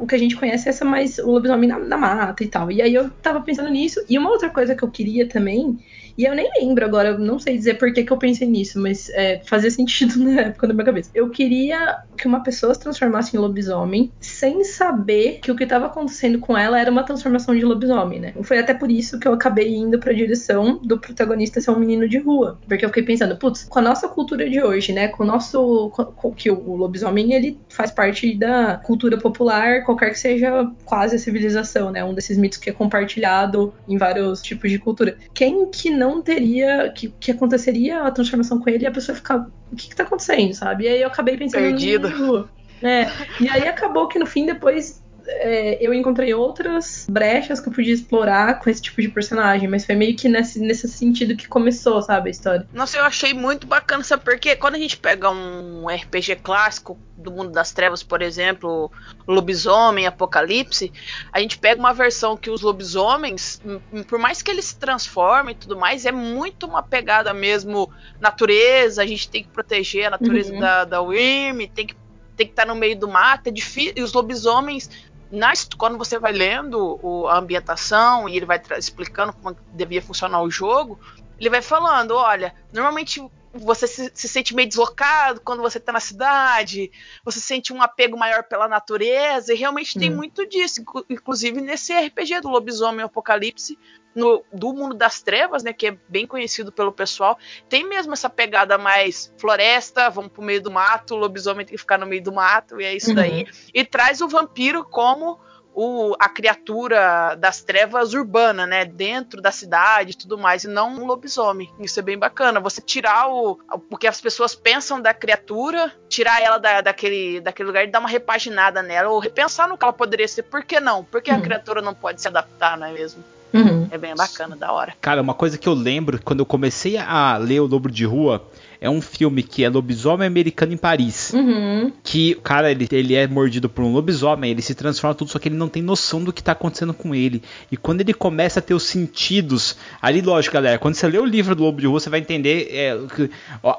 O 0.00 0.06
que 0.06 0.14
a 0.14 0.18
gente 0.18 0.36
conhece 0.36 0.68
é 0.68 0.70
essa 0.70 0.84
mais 0.84 1.18
o 1.18 1.30
lobisomem 1.30 1.68
na, 1.68 1.78
na 1.78 1.96
mata 1.96 2.42
e 2.42 2.48
tal. 2.48 2.70
E 2.70 2.82
aí 2.82 2.94
eu 2.94 3.10
tava 3.10 3.40
pensando 3.40 3.70
nisso. 3.70 4.04
E 4.08 4.18
uma 4.18 4.30
outra 4.30 4.50
coisa 4.50 4.74
que 4.74 4.82
eu 4.82 4.90
queria 4.90 5.28
também 5.28 5.78
e 6.16 6.24
eu 6.24 6.34
nem 6.34 6.48
lembro 6.60 6.84
agora, 6.84 7.18
não 7.18 7.38
sei 7.38 7.56
dizer 7.56 7.74
por 7.74 7.92
que, 7.92 8.04
que 8.04 8.12
eu 8.12 8.16
pensei 8.16 8.46
nisso, 8.46 8.80
mas 8.80 9.10
é, 9.10 9.40
fazia 9.44 9.70
sentido 9.70 10.18
na 10.22 10.42
época 10.42 10.66
na 10.66 10.74
minha 10.74 10.84
cabeça. 10.84 11.10
Eu 11.14 11.28
queria 11.30 11.98
que 12.16 12.26
uma 12.26 12.42
pessoa 12.42 12.74
se 12.74 12.80
transformasse 12.80 13.36
em 13.36 13.40
lobisomem 13.40 14.12
sem 14.20 14.62
saber 14.64 15.40
que 15.42 15.50
o 15.50 15.56
que 15.56 15.64
estava 15.64 15.86
acontecendo 15.86 16.38
com 16.38 16.56
ela 16.56 16.80
era 16.80 16.90
uma 16.90 17.02
transformação 17.02 17.54
de 17.54 17.64
lobisomem, 17.64 18.20
né? 18.20 18.34
Foi 18.42 18.58
até 18.58 18.74
por 18.74 18.90
isso 18.90 19.18
que 19.18 19.26
eu 19.26 19.32
acabei 19.32 19.74
indo 19.74 19.98
pra 19.98 20.12
direção 20.12 20.78
do 20.82 20.98
protagonista 20.98 21.60
ser 21.60 21.70
um 21.70 21.78
menino 21.78 22.08
de 22.08 22.18
rua. 22.18 22.58
Porque 22.68 22.84
eu 22.84 22.88
fiquei 22.88 23.02
pensando, 23.02 23.36
putz, 23.36 23.64
com 23.64 23.78
a 23.78 23.82
nossa 23.82 24.08
cultura 24.08 24.48
de 24.48 24.62
hoje, 24.62 24.92
né? 24.92 25.08
Com 25.08 25.24
o 25.24 25.26
nosso. 25.26 25.90
Com, 25.90 26.32
que 26.34 26.50
o 26.50 26.76
lobisomem 26.76 27.32
ele 27.32 27.58
faz 27.68 27.90
parte 27.90 28.34
da 28.36 28.76
cultura 28.76 29.18
popular, 29.18 29.84
qualquer 29.84 30.10
que 30.10 30.18
seja 30.18 30.70
quase 30.84 31.16
a 31.16 31.18
civilização, 31.18 31.90
né? 31.90 32.04
Um 32.04 32.14
desses 32.14 32.36
mitos 32.36 32.58
que 32.58 32.70
é 32.70 32.72
compartilhado 32.72 33.72
em 33.88 33.96
vários 33.96 34.42
tipos 34.42 34.70
de 34.70 34.78
cultura. 34.78 35.16
Quem 35.32 35.66
que 35.70 35.90
não 35.90 36.03
não 36.10 36.22
teria. 36.22 36.90
Que, 36.90 37.08
que 37.08 37.30
aconteceria 37.30 38.02
a 38.02 38.10
transformação 38.10 38.60
com 38.60 38.70
ele 38.70 38.84
e 38.84 38.86
a 38.86 38.90
pessoa 38.90 39.14
ficar. 39.14 39.48
O 39.72 39.76
que, 39.76 39.88
que 39.88 39.96
tá 39.96 40.02
acontecendo, 40.02 40.54
sabe? 40.54 40.84
E 40.84 40.88
aí 40.88 41.02
eu 41.02 41.08
acabei 41.08 41.36
pensando. 41.36 41.62
Perdido. 41.62 42.08
No, 42.10 42.48
é, 42.82 43.10
e 43.40 43.48
aí 43.48 43.66
acabou 43.66 44.08
que 44.08 44.18
no 44.18 44.26
fim, 44.26 44.46
depois 44.46 45.02
é, 45.26 45.78
eu 45.80 45.92
encontrei 45.94 46.34
outras 46.34 47.06
brechas 47.08 47.60
que 47.60 47.68
eu 47.68 47.72
podia 47.72 47.94
explorar 47.94 48.58
com 48.60 48.68
esse 48.68 48.82
tipo 48.82 49.00
de 49.00 49.08
personagem, 49.08 49.68
mas 49.68 49.84
foi 49.84 49.94
meio 49.94 50.16
que 50.16 50.28
nesse, 50.28 50.60
nesse 50.60 50.88
sentido 50.88 51.36
que 51.36 51.48
começou, 51.48 52.00
sabe, 52.02 52.28
a 52.28 52.30
história. 52.30 52.66
Nossa, 52.72 52.98
eu 52.98 53.04
achei 53.04 53.32
muito 53.32 53.66
bacana, 53.66 54.02
sabe 54.04 54.24
por 54.24 54.38
quê? 54.38 54.56
Quando 54.56 54.74
a 54.74 54.78
gente 54.78 54.96
pega 54.96 55.30
um 55.30 55.86
RPG 55.88 56.36
clássico 56.36 56.98
do 57.16 57.30
mundo 57.30 57.50
das 57.50 57.72
trevas, 57.72 58.02
por 58.02 58.20
exemplo, 58.20 58.90
Lobisomem, 59.26 60.06
Apocalipse, 60.06 60.92
a 61.32 61.40
gente 61.40 61.58
pega 61.58 61.80
uma 61.80 61.94
versão 61.94 62.36
que 62.36 62.50
os 62.50 62.60
lobisomens, 62.60 63.62
por 64.08 64.18
mais 64.18 64.42
que 64.42 64.50
eles 64.50 64.66
se 64.66 64.76
transformem 64.76 65.54
e 65.54 65.58
tudo 65.58 65.76
mais, 65.76 66.04
é 66.04 66.12
muito 66.12 66.66
uma 66.66 66.82
pegada 66.82 67.32
mesmo 67.32 67.90
natureza, 68.20 69.02
a 69.02 69.06
gente 69.06 69.28
tem 69.28 69.42
que 69.42 69.48
proteger 69.48 70.06
a 70.06 70.10
natureza 70.10 70.52
uhum. 70.52 70.60
da, 70.60 70.84
da 70.84 71.00
Wyrm, 71.00 71.66
tem 71.74 71.86
que 71.86 71.96
tem 72.36 72.46
que 72.46 72.52
estar 72.52 72.66
no 72.66 72.74
meio 72.74 72.98
do 72.98 73.08
mato, 73.08 73.48
é 73.48 73.50
difícil. 73.50 73.92
E 73.96 74.02
os 74.02 74.12
lobisomens 74.12 74.90
nas, 75.34 75.68
quando 75.76 75.98
você 75.98 76.18
vai 76.18 76.32
lendo 76.32 76.98
o, 77.02 77.26
a 77.28 77.38
ambientação 77.38 78.28
e 78.28 78.36
ele 78.36 78.46
vai 78.46 78.60
explicando 78.78 79.32
como 79.32 79.56
devia 79.72 80.00
funcionar 80.00 80.40
o 80.42 80.50
jogo, 80.50 80.98
ele 81.38 81.50
vai 81.50 81.60
falando: 81.60 82.14
olha, 82.14 82.54
normalmente 82.72 83.22
você 83.54 83.86
se, 83.86 84.10
se, 84.14 84.28
sente 84.28 84.54
meio 84.54 84.68
deslocado 84.68 85.40
quando 85.40 85.62
você 85.62 85.78
está 85.78 85.92
na 85.92 86.00
cidade, 86.00 86.90
você 87.24 87.40
sente 87.40 87.72
um 87.72 87.80
apego 87.80 88.16
maior 88.16 88.42
pela 88.44 88.68
natureza, 88.68 89.52
e 89.52 89.56
realmente 89.56 89.96
hum. 89.96 90.00
tem 90.00 90.10
muito 90.10 90.46
disso. 90.46 90.82
Inclusive 91.08 91.60
nesse 91.60 91.92
RPG 91.92 92.40
do 92.40 92.48
Lobisomem 92.48 93.04
Apocalipse, 93.04 93.78
no, 94.14 94.44
do 94.52 94.72
mundo 94.72 94.94
das 94.94 95.20
trevas, 95.20 95.62
né, 95.62 95.72
que 95.72 95.88
é 95.88 95.98
bem 96.08 96.26
conhecido 96.26 96.70
pelo 96.70 96.92
pessoal, 96.92 97.36
tem 97.68 97.86
mesmo 97.86 98.12
essa 98.12 98.30
pegada 98.30 98.78
mais 98.78 99.32
floresta, 99.36 100.08
vamos 100.08 100.30
pro 100.30 100.42
meio 100.42 100.62
do 100.62 100.70
mato, 100.70 101.14
o 101.14 101.18
lobisomem 101.18 101.66
tem 101.66 101.74
que 101.74 101.80
ficar 101.80 101.98
no 101.98 102.06
meio 102.06 102.22
do 102.22 102.32
mato, 102.32 102.80
e 102.80 102.84
é 102.84 102.94
isso 102.94 103.08
uhum. 103.08 103.16
daí. 103.16 103.46
E 103.72 103.84
traz 103.84 104.20
o 104.20 104.28
vampiro 104.28 104.84
como 104.84 105.40
o, 105.74 106.14
a 106.18 106.28
criatura 106.28 107.34
das 107.34 107.62
trevas 107.62 108.14
urbana, 108.14 108.66
né? 108.66 108.84
Dentro 108.84 109.42
da 109.42 109.50
cidade 109.50 110.12
e 110.12 110.16
tudo 110.16 110.38
mais, 110.38 110.64
e 110.64 110.68
não 110.68 110.94
um 110.94 111.04
lobisomem. 111.04 111.70
Isso 111.80 111.98
é 111.98 112.02
bem 112.02 112.16
bacana. 112.16 112.60
Você 112.60 112.80
tirar 112.80 113.28
o, 113.28 113.58
o 113.90 113.96
que 113.98 114.06
as 114.06 114.20
pessoas 114.20 114.54
pensam 114.54 115.00
da 115.00 115.12
criatura, 115.12 115.92
tirar 116.08 116.40
ela 116.40 116.58
da, 116.58 116.80
daquele, 116.80 117.40
daquele 117.40 117.66
lugar 117.66 117.84
e 117.84 117.88
dar 117.88 117.98
uma 117.98 118.08
repaginada 118.08 118.82
nela, 118.82 119.10
ou 119.10 119.18
repensar 119.18 119.68
no 119.68 119.76
que 119.76 119.84
ela 119.84 119.92
poderia 119.92 120.28
ser. 120.28 120.44
Por 120.44 120.64
que 120.64 120.78
não? 120.78 121.02
Por 121.02 121.20
que 121.20 121.30
a 121.30 121.34
uhum. 121.34 121.42
criatura 121.42 121.82
não 121.82 121.94
pode 121.94 122.22
se 122.22 122.28
adaptar, 122.28 122.78
não 122.78 122.86
é 122.86 122.92
mesmo? 122.92 123.24
Uhum. 123.52 123.86
É 123.90 123.96
bem 123.96 124.14
bacana, 124.16 124.56
da 124.56 124.72
hora. 124.72 124.94
Cara, 125.00 125.22
uma 125.22 125.34
coisa 125.34 125.56
que 125.56 125.68
eu 125.68 125.74
lembro, 125.74 126.20
quando 126.22 126.40
eu 126.40 126.46
comecei 126.46 126.96
a 126.96 127.36
ler 127.36 127.60
O 127.60 127.66
Lobo 127.66 127.88
de 127.88 128.04
Rua, 128.04 128.44
é 128.84 128.90
um 128.90 129.00
filme 129.00 129.42
que 129.42 129.64
é 129.64 129.68
lobisomem 129.70 130.26
americano 130.26 130.74
em 130.74 130.76
Paris. 130.76 131.32
Uhum. 131.32 131.90
Que, 132.02 132.34
cara, 132.42 132.70
ele, 132.70 132.86
ele 132.92 133.14
é 133.14 133.26
mordido 133.26 133.66
por 133.66 133.82
um 133.82 133.94
lobisomem, 133.94 134.50
ele 134.50 134.60
se 134.60 134.74
transforma 134.74 135.14
tudo, 135.14 135.30
só 135.30 135.38
que 135.38 135.48
ele 135.48 135.56
não 135.56 135.70
tem 135.70 135.82
noção 135.82 136.22
do 136.22 136.34
que 136.34 136.42
tá 136.42 136.52
acontecendo 136.52 136.92
com 136.92 137.14
ele. 137.14 137.42
E 137.72 137.78
quando 137.78 138.02
ele 138.02 138.12
começa 138.12 138.58
a 138.58 138.62
ter 138.62 138.74
os 138.74 138.82
sentidos. 138.82 139.74
Ali, 140.02 140.20
lógico, 140.20 140.52
galera, 140.52 140.78
quando 140.78 140.96
você 140.96 141.08
lê 141.08 141.18
o 141.18 141.24
livro 141.24 141.54
do 141.54 141.62
Lobo 141.62 141.80
de 141.80 141.86
Rua, 141.86 141.98
você 141.98 142.10
vai 142.10 142.20
entender 142.20 142.68
é, 142.72 142.94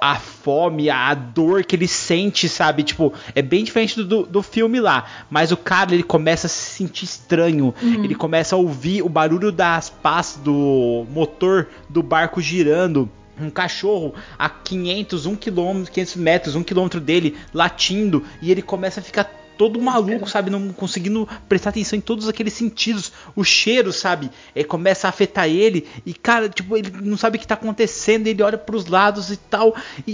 a 0.01 0.15
fome, 0.15 0.89
a 0.89 1.13
dor 1.13 1.63
que 1.63 1.75
ele 1.75 1.87
sente, 1.87 2.49
sabe? 2.49 2.81
Tipo, 2.81 3.13
é 3.35 3.43
bem 3.43 3.63
diferente 3.63 4.01
do, 4.01 4.25
do 4.25 4.41
filme 4.41 4.79
lá. 4.79 5.05
Mas 5.29 5.51
o 5.51 5.57
cara, 5.57 5.93
ele 5.93 6.01
começa 6.01 6.47
a 6.47 6.49
se 6.49 6.77
sentir 6.77 7.05
estranho. 7.05 7.75
Uhum. 7.79 8.03
Ele 8.03 8.15
começa 8.15 8.55
a 8.55 8.57
ouvir 8.57 9.03
o 9.03 9.09
barulho 9.09 9.51
das 9.51 9.87
pás 9.87 10.39
do 10.43 11.05
motor 11.11 11.67
do 11.87 12.01
barco 12.01 12.41
girando 12.41 13.07
um 13.39 13.49
cachorro 13.49 14.13
a 14.37 14.49
500, 14.49 15.25
1 15.25 15.35
km, 15.35 15.83
500 15.91 16.15
metros, 16.15 16.55
1 16.55 16.63
km 16.63 16.99
dele 16.99 17.35
latindo 17.53 18.23
e 18.41 18.51
ele 18.51 18.61
começa 18.61 18.99
a 18.99 19.03
ficar 19.03 19.45
todo 19.57 19.81
maluco, 19.81 20.29
sabe? 20.29 20.49
Não 20.49 20.69
conseguindo 20.69 21.27
prestar 21.47 21.69
atenção 21.69 21.97
em 21.97 22.01
todos 22.01 22.27
aqueles 22.27 22.53
sentidos. 22.53 23.11
O 23.35 23.43
cheiro, 23.43 23.91
sabe? 23.91 24.29
É, 24.55 24.63
começa 24.63 25.07
a 25.07 25.09
afetar 25.09 25.47
ele. 25.47 25.87
E, 26.05 26.13
cara, 26.13 26.49
tipo, 26.49 26.77
ele 26.77 26.91
não 27.01 27.17
sabe 27.17 27.37
o 27.37 27.39
que 27.39 27.47
tá 27.47 27.55
acontecendo. 27.55 28.27
Ele 28.27 28.41
olha 28.43 28.57
para 28.57 28.75
os 28.75 28.85
lados 28.87 29.31
e 29.31 29.37
tal. 29.37 29.75
E, 30.05 30.11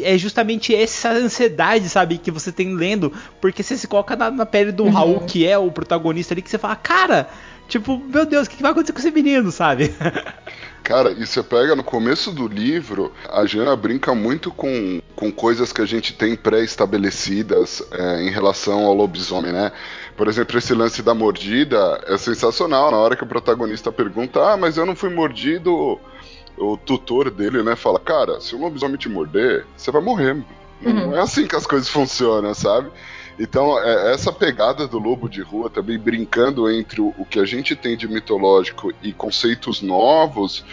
e, 0.00 0.04
é 0.04 0.16
justamente 0.16 0.74
essa 0.74 1.10
ansiedade, 1.10 1.88
sabe? 1.88 2.18
Que 2.18 2.30
você 2.30 2.52
tem 2.52 2.74
lendo. 2.74 3.12
Porque 3.40 3.62
você 3.62 3.76
se 3.76 3.86
coloca 3.86 4.16
na, 4.16 4.30
na 4.30 4.46
pele 4.46 4.72
do 4.72 4.84
uhum. 4.84 4.90
Raul, 4.90 5.20
que 5.20 5.46
é 5.46 5.58
o 5.58 5.70
protagonista 5.70 6.34
ali, 6.34 6.42
que 6.42 6.50
você 6.50 6.58
fala, 6.58 6.76
cara. 6.76 7.28
Tipo, 7.68 7.98
meu 7.98 8.26
Deus, 8.26 8.46
o 8.46 8.50
que 8.50 8.62
vai 8.62 8.72
acontecer 8.72 8.92
com 8.92 8.98
esse 8.98 9.10
menino, 9.10 9.50
sabe? 9.50 9.94
Cara, 10.84 11.12
e 11.12 11.26
você 11.26 11.42
pega 11.42 11.74
no 11.74 11.82
começo 11.82 12.30
do 12.30 12.46
livro, 12.46 13.10
a 13.30 13.46
Jana 13.46 13.74
brinca 13.74 14.14
muito 14.14 14.50
com, 14.50 15.00
com 15.16 15.32
coisas 15.32 15.72
que 15.72 15.80
a 15.80 15.86
gente 15.86 16.12
tem 16.12 16.36
pré-estabelecidas 16.36 17.82
é, 17.90 18.22
em 18.22 18.28
relação 18.28 18.84
ao 18.84 18.92
lobisomem, 18.92 19.50
né? 19.50 19.72
Por 20.14 20.28
exemplo, 20.28 20.58
esse 20.58 20.74
lance 20.74 21.02
da 21.02 21.14
mordida 21.14 22.04
é 22.06 22.18
sensacional. 22.18 22.90
Na 22.90 22.98
hora 22.98 23.16
que 23.16 23.24
o 23.24 23.26
protagonista 23.26 23.90
pergunta, 23.90 24.46
ah, 24.46 24.58
mas 24.58 24.76
eu 24.76 24.84
não 24.84 24.94
fui 24.94 25.08
mordido, 25.08 25.98
o 26.58 26.76
tutor 26.76 27.30
dele, 27.30 27.62
né, 27.62 27.74
fala, 27.74 27.98
cara, 27.98 28.38
se 28.38 28.54
um 28.54 28.60
lobisomem 28.60 28.98
te 28.98 29.08
morder, 29.08 29.66
você 29.74 29.90
vai 29.90 30.02
morrer. 30.02 30.36
Uhum. 30.82 30.92
Não 30.92 31.16
é 31.16 31.20
assim 31.20 31.46
que 31.46 31.56
as 31.56 31.66
coisas 31.66 31.88
funcionam, 31.88 32.52
sabe? 32.52 32.90
Então, 33.38 33.78
é, 33.78 34.12
essa 34.12 34.32
pegada 34.32 34.86
do 34.86 34.98
lobo 34.98 35.28
de 35.28 35.42
rua 35.42 35.68
também 35.68 35.98
brincando 35.98 36.70
entre 36.70 37.00
o, 37.00 37.12
o 37.18 37.24
que 37.24 37.38
a 37.38 37.44
gente 37.44 37.74
tem 37.74 37.96
de 37.96 38.06
mitológico 38.06 38.92
e 39.02 39.12
conceitos 39.12 39.82
novos, 39.82 40.64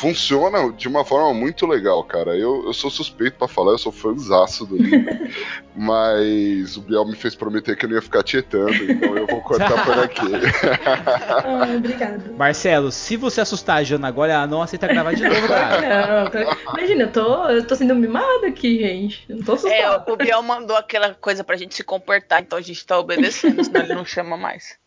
funciona 0.00 0.72
de 0.72 0.88
uma 0.88 1.04
forma 1.04 1.34
muito 1.34 1.66
legal, 1.66 2.02
cara. 2.02 2.34
Eu, 2.34 2.64
eu 2.64 2.72
sou 2.72 2.90
suspeito 2.90 3.36
para 3.36 3.46
falar, 3.46 3.72
eu 3.72 3.78
sou 3.78 3.92
fãzaço 3.92 4.64
do 4.64 4.76
livro. 4.76 5.10
mas 5.76 6.76
o 6.76 6.80
Biel 6.80 7.04
me 7.04 7.14
fez 7.14 7.34
prometer 7.34 7.76
que 7.76 7.84
eu 7.84 7.90
não 7.90 7.96
ia 7.96 8.02
ficar 8.02 8.22
tietando, 8.22 8.72
então 8.72 9.14
eu 9.14 9.26
vou 9.26 9.42
cortar 9.42 9.84
por 9.84 9.98
aqui. 9.98 10.20
ah, 11.44 11.76
obrigado. 11.76 12.34
Marcelo, 12.34 12.90
se 12.90 13.14
você 13.16 13.42
assustar 13.42 13.76
a 13.76 13.82
Jana 13.82 14.08
agora, 14.08 14.32
ela 14.32 14.46
não 14.46 14.62
aceita 14.62 14.88
gravar 14.88 15.12
de 15.12 15.22
novo, 15.22 15.46
cara. 15.46 16.30
Não, 16.30 16.74
imagina, 16.78 17.02
eu 17.04 17.12
tô, 17.12 17.48
eu 17.50 17.66
tô 17.66 17.76
sendo 17.76 17.94
mimada 17.94 18.46
aqui, 18.46 18.78
gente. 18.78 19.24
Não 19.28 19.42
tô 19.42 19.52
assustada. 19.52 20.04
É, 20.06 20.12
o 20.12 20.16
Biel 20.16 20.42
mandou 20.42 20.76
aquela 20.76 21.12
coisa 21.14 21.44
pra 21.44 21.56
gente 21.56 21.74
se 21.74 21.84
comportar, 21.84 22.40
então 22.40 22.58
a 22.58 22.62
gente 22.62 22.84
tá 22.86 22.98
obedecendo, 22.98 23.62
senão 23.62 23.82
ele 23.82 23.94
não 23.94 24.04
chama 24.04 24.36
mais. 24.38 24.79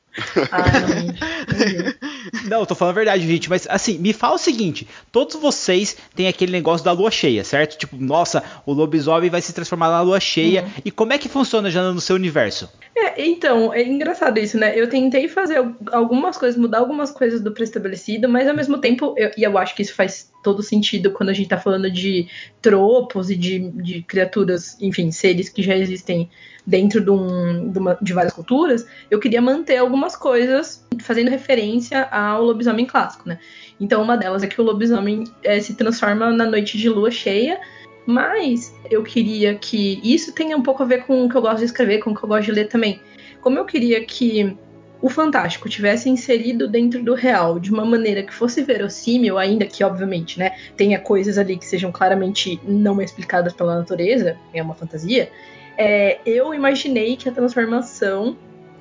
Não, 2.48 2.60
eu 2.60 2.66
tô 2.66 2.76
falando 2.76 2.92
a 2.92 2.96
verdade, 2.96 3.26
gente. 3.26 3.50
Mas 3.50 3.68
assim, 3.70 3.98
me 3.98 4.14
fala 4.14 4.36
o 4.36 4.40
seguinte: 4.40 4.88
todos 5.12 5.36
vocês 5.36 5.98
têm 6.16 6.28
aquele 6.28 6.52
negócio 6.52 6.86
da 6.86 6.92
lua 6.92 7.10
cheia, 7.10 7.44
certo? 7.44 7.78
Tipo, 7.78 7.98
nossa, 7.98 8.44
o 8.66 8.74
lobisomem 8.74 9.30
vai 9.30 9.42
se 9.42 9.54
transformar 9.54 9.90
na 9.90 10.02
lua 10.02 10.20
cheia. 10.20 10.64
Uhum. 10.64 10.70
E 10.86 10.92
como 10.92 11.14
é 11.14 11.18
que 11.18 11.28
funciona 11.28 11.72
já 11.72 11.92
no 11.92 12.02
seu 12.02 12.16
universo? 12.16 12.70
É, 12.96 13.26
então, 13.26 13.74
é 13.74 13.84
engraçado 13.84 14.38
isso, 14.38 14.58
né? 14.58 14.80
Eu 14.80 14.88
tentei 14.88 15.28
fazer 15.28 15.66
algumas 15.92 16.38
coisas, 16.38 16.60
mudar 16.60 16.78
algumas 16.78 17.12
coisas 17.12 17.42
do 17.42 17.52
pré-estabelecido, 17.52 18.30
mas 18.30 18.48
ao 18.48 18.56
mesmo 18.56 18.78
tempo, 18.78 19.16
eu, 19.18 19.32
e 19.36 19.44
eu 19.44 19.58
acho 19.58 19.76
que 19.76 19.82
isso 19.82 19.96
faz 19.96 20.32
todo 20.44 20.62
sentido 20.62 21.12
quando 21.12 21.30
a 21.30 21.34
gente 21.34 21.50
tá 21.50 21.58
falando 21.58 21.90
de 21.90 22.28
tropos 22.62 23.32
e 23.32 23.36
de, 23.36 23.72
de 23.72 24.04
criaturas, 24.04 24.78
enfim, 24.80 25.10
seres 25.12 25.50
que 25.50 25.64
já 25.64 25.76
existem 25.76 26.30
dentro 26.66 27.02
de, 27.02 27.10
um, 27.10 27.72
de, 27.72 27.80
uma, 27.80 27.98
de, 28.02 28.14
várias 28.14 28.34
culturas, 28.34 28.86
eu 29.12 29.20
queria 29.20 29.42
manter 29.42 29.78
algumas 29.78 30.16
coisas 30.16 30.86
fazendo 31.00 31.30
referência 31.30 32.04
ao 32.06 32.44
lobisomem 32.44 32.86
clássico, 32.86 33.28
né? 33.28 33.40
Então, 33.80 34.02
uma 34.02 34.16
delas 34.16 34.44
é 34.44 34.48
que 34.48 34.60
o 34.62 34.64
lobisomem 34.64 35.26
é, 35.44 35.60
se 35.60 35.76
transforma 35.76 36.32
na 36.32 36.46
noite 36.46 36.78
de 36.78 36.88
lua 36.88 37.12
cheia, 37.12 37.60
mas 38.06 38.74
eu 38.90 39.04
queria 39.04 39.56
que 39.56 40.00
isso 40.04 40.34
tenha 40.34 40.56
um 40.56 40.64
pouco 40.64 40.84
a 40.84 40.86
ver 40.86 41.06
com 41.06 41.26
o 41.26 41.30
que 41.30 41.36
eu 41.36 41.42
gosto 41.42 41.60
de 41.60 41.66
escrever, 41.66 42.00
com 42.00 42.12
o 42.12 42.16
que 42.16 42.24
eu 42.24 42.30
gosto 42.30 42.46
de 42.46 42.52
ler 42.52 42.68
também. 42.68 43.02
Como 43.42 43.58
eu 43.58 43.66
queria 43.66 44.04
que 44.06 44.58
o 45.02 45.10
fantástico 45.10 45.68
tivesse 45.68 46.10
inserido 46.10 46.66
dentro 46.66 47.04
do 47.04 47.14
real 47.14 47.60
de 47.60 47.70
uma 47.74 47.84
maneira 47.84 48.24
que 48.24 48.34
fosse 48.34 48.64
verossímil, 48.64 49.38
ainda 49.38 49.66
que, 49.66 49.84
obviamente, 49.84 50.40
né, 50.40 50.56
tenha 50.78 50.98
coisas 50.98 51.38
ali 51.38 51.58
que 51.58 51.66
sejam 51.66 51.92
claramente 51.92 52.58
não 52.64 53.02
explicadas 53.02 53.52
pela 53.52 53.78
natureza, 53.78 54.38
é 54.54 54.64
uma 54.64 54.74
fantasia, 54.74 55.30
é, 55.78 56.20
eu 56.26 56.54
imaginei 56.54 57.16
que 57.16 57.28
a 57.28 57.32
transformação 57.32 58.38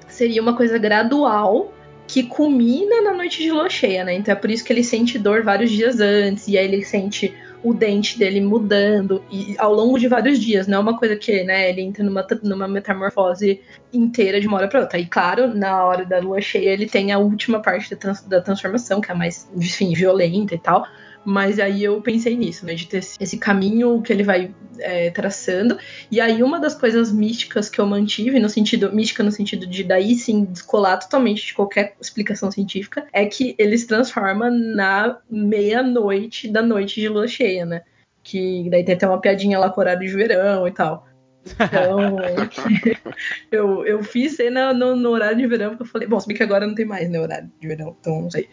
seria 0.09 0.43
uma 0.43 0.57
coisa 0.57 0.79
gradual 0.79 1.73
que 2.07 2.25
culmina 2.25 3.01
na 3.01 3.15
noite 3.15 3.43
de 3.43 3.51
lua 3.51 3.71
cheia, 3.71 4.05
né? 4.05 4.15
Então 4.15 4.33
é 4.33 4.35
por 4.35 4.51
isso 4.51 4.65
que 4.65 4.73
ele 4.73 4.85
sente 4.85 5.19
dor 5.19 5.43
vários 5.43 5.71
dias 5.71 6.01
antes, 6.01 6.49
e 6.49 6.59
aí 6.59 6.65
ele 6.67 6.85
sente 6.85 7.35
o 7.63 7.73
dente 7.73 8.19
dele 8.19 8.41
mudando 8.41 9.23
e 9.31 9.55
ao 9.57 9.73
longo 9.73 9.99
de 9.99 10.09
vários 10.09 10.39
dias, 10.39 10.67
não 10.67 10.79
é 10.79 10.81
uma 10.81 10.99
coisa 10.99 11.15
que, 11.15 11.45
né, 11.45 11.71
ele 11.71 11.81
entra 11.81 12.03
numa, 12.03 12.27
numa 12.43 12.67
metamorfose 12.67 13.61
inteira 13.93 14.41
de 14.41 14.49
uma 14.49 14.57
hora 14.57 14.69
para 14.69 14.81
outra. 14.81 14.99
E 14.99 15.07
claro, 15.07 15.55
na 15.55 15.85
hora 15.85 16.05
da 16.05 16.19
lua 16.19 16.41
cheia 16.41 16.71
ele 16.71 16.87
tem 16.87 17.13
a 17.13 17.19
última 17.19 17.61
parte 17.61 17.91
da, 17.91 17.97
trans, 17.97 18.23
da 18.23 18.41
transformação, 18.41 19.01
que 19.01 19.11
é 19.11 19.15
mais, 19.15 19.49
enfim, 19.57 19.95
violenta 19.95 20.55
e 20.55 20.59
tal. 20.59 20.85
Mas 21.25 21.59
aí 21.61 21.85
eu 21.85 22.01
pensei 22.01 22.37
nisso, 22.37 22.67
né? 22.67 22.75
De 22.75 22.87
ter 22.87 22.99
esse 22.99 23.39
caminho 23.39 24.03
que 24.03 24.13
ele 24.13 24.23
vai 24.23 24.53
é, 24.79 25.11
traçando. 25.11 25.79
E 26.11 26.21
aí 26.21 26.43
uma 26.43 26.59
das 26.59 26.75
coisas 26.75 27.13
místicas 27.13 27.69
que 27.69 27.81
eu 27.81 27.87
mantive, 27.87 28.41
no 28.41 28.49
sentido. 28.49 28.93
Mística 28.93 29.23
no 29.23 29.31
sentido 29.31 29.67
de 29.67 29.85
daí 29.85 30.15
sim 30.15 30.45
descolar 30.45 30.99
totalmente 30.99 31.47
de 31.47 31.55
qualquer 31.55 31.97
explicação 32.01 32.51
científica, 32.51 33.07
é 33.13 33.25
que 33.27 33.55
ele 33.59 33.77
se 33.79 33.87
transforma 33.87 34.51
na 34.51 35.19
meia-noite 35.31 36.49
da 36.49 36.63
noite 36.63 37.01
de 37.01 37.09
lua 37.09 37.29
cheia, 37.29 37.65
né? 37.65 37.83
Que 38.23 38.69
daí 38.71 38.85
tem 38.85 38.95
até 38.95 39.07
uma 39.07 39.21
piadinha 39.21 39.59
lá 39.59 39.71
com 39.71 39.81
horário 39.81 40.07
de 40.07 40.15
verão 40.15 40.67
e 40.67 40.73
tal. 40.73 41.07
Então, 41.45 42.19
eu, 43.51 43.85
eu 43.85 44.03
fiz 44.03 44.37
cena 44.37 44.73
no, 44.73 44.95
no, 44.95 45.11
horário 45.11 45.39
de 45.39 45.47
verão, 45.47 45.71
porque 45.71 45.83
eu 45.83 45.87
falei, 45.87 46.07
bom, 46.07 46.21
se 46.21 46.29
bem 46.29 46.37
que 46.37 46.43
agora 46.43 46.67
não 46.67 46.75
tem 46.75 46.87
mais, 46.87 47.09
né, 47.11 47.21
horário 47.21 47.51
de 47.61 47.69
verão, 47.69 47.97
então 48.01 48.23
não 48.23 48.31
sei. 48.31 48.49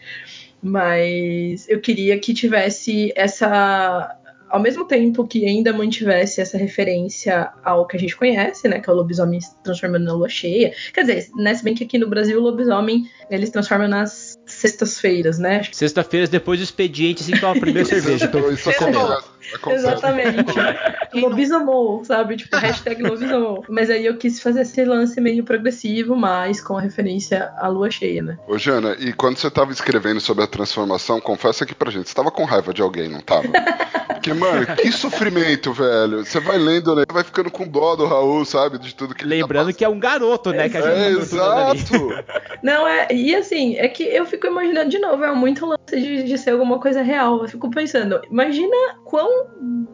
Mas 0.62 1.68
eu 1.68 1.80
queria 1.80 2.18
que 2.18 2.34
tivesse 2.34 3.12
essa. 3.16 4.16
Ao 4.48 4.60
mesmo 4.60 4.84
tempo 4.84 5.28
que 5.28 5.46
ainda 5.46 5.72
mantivesse 5.72 6.40
essa 6.40 6.58
referência 6.58 7.52
ao 7.64 7.86
que 7.86 7.96
a 7.96 8.00
gente 8.00 8.16
conhece, 8.16 8.66
né? 8.66 8.80
Que 8.80 8.90
é 8.90 8.92
o 8.92 8.96
lobisomem 8.96 9.40
se 9.40 9.54
transformando 9.62 10.04
na 10.06 10.12
lua 10.12 10.28
cheia. 10.28 10.72
Quer 10.92 11.02
dizer, 11.02 11.28
né, 11.36 11.54
se 11.54 11.62
bem 11.62 11.72
que 11.72 11.84
aqui 11.84 11.96
no 11.98 12.08
Brasil 12.08 12.36
o 12.36 12.42
lobisomem 12.42 13.04
ele 13.30 13.46
se 13.46 13.52
transforma 13.52 13.86
nas 13.86 14.36
sextas-feiras, 14.46 15.38
né? 15.38 15.62
Sexta-feiras 15.70 16.28
depois 16.28 16.58
do 16.58 16.64
expediente, 16.64 17.22
assim, 17.22 17.40
toma 17.40 17.56
a 17.56 17.60
primeira 17.60 17.86
cerveja. 17.88 18.28
Isso 18.52 18.70
acontece. 18.70 19.24
Exatamente. 19.68 20.54
lobisomou, 21.14 22.04
sabe? 22.04 22.36
Tipo, 22.36 22.56
hashtag 22.56 23.02
lobisomou. 23.02 23.64
Mas 23.68 23.90
aí 23.90 24.06
eu 24.06 24.16
quis 24.16 24.40
fazer 24.40 24.62
esse 24.62 24.84
lance 24.84 25.20
meio 25.20 25.44
progressivo, 25.44 26.14
mas 26.16 26.60
com 26.60 26.76
a 26.76 26.80
referência 26.80 27.52
à 27.56 27.68
lua 27.68 27.90
cheia, 27.90 28.22
né? 28.22 28.38
Ô, 28.46 28.58
Jana, 28.58 28.96
e 28.98 29.12
quando 29.12 29.38
você 29.38 29.50
tava 29.50 29.72
escrevendo 29.72 30.20
sobre 30.20 30.44
a 30.44 30.46
transformação, 30.46 31.20
confessa 31.20 31.64
aqui 31.64 31.74
pra 31.74 31.90
gente, 31.90 32.08
você 32.08 32.14
tava 32.14 32.30
com 32.30 32.44
raiva 32.44 32.72
de 32.72 32.82
alguém, 32.82 33.08
não 33.08 33.20
tava? 33.20 33.48
Porque, 34.20 34.34
mano, 34.34 34.66
que 34.76 34.92
sofrimento, 34.92 35.72
velho. 35.72 36.18
Você 36.18 36.40
vai 36.40 36.58
lendo, 36.58 36.94
né? 36.94 37.04
Vai 37.10 37.24
ficando 37.24 37.50
com 37.50 37.66
dó 37.66 37.96
do 37.96 38.04
Raul, 38.04 38.44
sabe? 38.44 38.78
De 38.78 38.94
tudo 38.94 39.14
que 39.14 39.24
Lembrando 39.24 39.68
tá 39.68 39.72
que 39.72 39.84
é 39.84 39.88
um 39.88 39.98
garoto, 39.98 40.50
né? 40.50 40.68
Que 40.68 40.76
a 40.76 40.82
gente 40.82 40.92
é, 40.92 41.08
exato. 41.08 42.10
Não, 42.62 42.86
é. 42.86 43.08
E 43.10 43.34
assim, 43.34 43.76
é 43.76 43.88
que 43.88 44.02
eu 44.02 44.26
fico 44.26 44.46
imaginando 44.46 44.90
de 44.90 44.98
novo, 44.98 45.24
é 45.24 45.34
muito 45.34 45.64
lance 45.64 45.80
de, 45.90 46.24
de 46.24 46.36
ser 46.36 46.50
alguma 46.50 46.78
coisa 46.78 47.00
real. 47.00 47.40
Eu 47.40 47.48
fico 47.48 47.70
pensando, 47.70 48.20
imagina 48.30 48.76
quão 49.04 49.39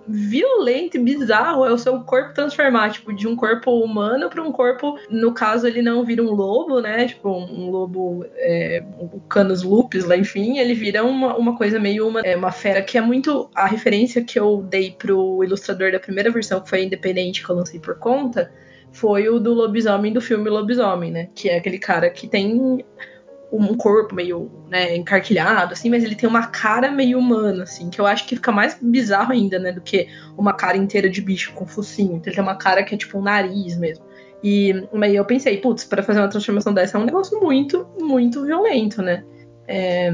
violento 0.09 0.97
e 0.97 1.01
bizarro 1.01 1.65
é 1.65 1.73
o 1.73 1.79
seu 1.79 2.01
corpo 2.01 2.35
transformar, 2.35 2.91
tipo, 2.91 3.13
de 3.13 3.27
um 3.27 3.35
corpo 3.35 3.71
humano 3.83 4.31
para 4.31 4.43
um 4.43 4.53
corpo, 4.53 4.99
no 5.11 5.33
caso, 5.35 5.67
ele 5.67 5.83
não 5.83 6.05
vira 6.05 6.23
um 6.23 6.31
lobo, 6.31 6.81
né? 6.81 7.07
Tipo, 7.07 7.31
um 7.31 7.71
lobo, 7.71 8.25
é, 8.37 8.83
o 8.99 9.21
Canis 9.21 9.63
lupus 9.63 10.05
lá, 10.05 10.17
enfim, 10.17 10.59
ele 10.59 10.75
vira 10.75 11.05
uma, 11.05 11.37
uma 11.37 11.57
coisa 11.57 11.79
meio 11.79 12.07
uma, 12.09 12.21
é, 12.21 12.37
uma 12.37 12.53
fera 12.53 12.83
que 12.83 12.97
é 12.97 13.01
muito 13.01 13.51
a 13.55 13.67
referência 13.67 14.23
que 14.23 14.39
eu 14.39 14.63
dei 14.63 14.93
pro 14.93 15.43
ilustrador 15.43 15.91
da 15.91 16.01
primeira 16.01 16.31
versão, 16.31 16.61
que 16.61 16.69
foi 16.69 16.85
independente, 16.85 17.45
que 17.45 17.51
eu 17.51 17.57
lancei 17.57 17.81
por 17.81 17.99
conta, 17.99 18.51
foi 18.93 19.29
o 19.29 19.39
do 19.39 19.53
lobisomem 19.53 20.13
do 20.13 20.21
filme 20.21 20.49
Lobisomem, 20.49 21.11
né? 21.11 21.29
Que 21.35 21.49
é 21.51 21.59
aquele 21.59 21.79
cara 21.79 22.09
que 22.09 22.27
tem 22.27 22.85
um 23.53 23.75
corpo 23.77 24.15
meio 24.15 24.51
né, 24.69 24.97
encarquilhado, 24.97 25.73
assim, 25.73 25.89
mas 25.89 26.03
ele 26.03 26.15
tem 26.15 26.29
uma 26.29 26.49
cara 26.49 26.91
meio 26.91 27.19
humana, 27.19 27.63
assim, 27.63 27.89
que 27.89 28.01
eu 28.01 28.07
acho 28.07 28.27
que 28.27 28.37
fica 28.37 28.51
mais 28.51 28.77
bizarro 28.81 29.33
ainda, 29.33 29.59
né, 29.59 29.73
do 29.73 29.81
que 29.81 30.09
uma 30.37 30.53
cara 30.53 30.77
inteira 30.77 31.09
de 31.09 31.21
bicho 31.21 31.53
com 31.53 31.67
focinho. 31.67 32.17
Então 32.17 32.27
ele 32.27 32.35
tem 32.35 32.43
uma 32.43 32.57
cara 32.57 32.83
que 32.83 32.95
é 32.95 32.99
tipo 32.99 33.19
um 33.19 33.23
nariz 33.23 33.79
mesmo. 33.79 34.05
E 34.43 34.75
eu 35.15 35.25
pensei, 35.25 35.59
putz, 35.59 35.85
para 35.85 36.03
fazer 36.03 36.21
uma 36.21 36.29
transformação 36.29 36.73
dessa 36.73 36.99
é 36.99 37.01
um 37.01 37.05
negócio 37.05 37.41
muito, 37.41 37.87
muito 37.99 38.45
violento, 38.45 39.01
né? 39.03 39.25
É, 39.67 40.13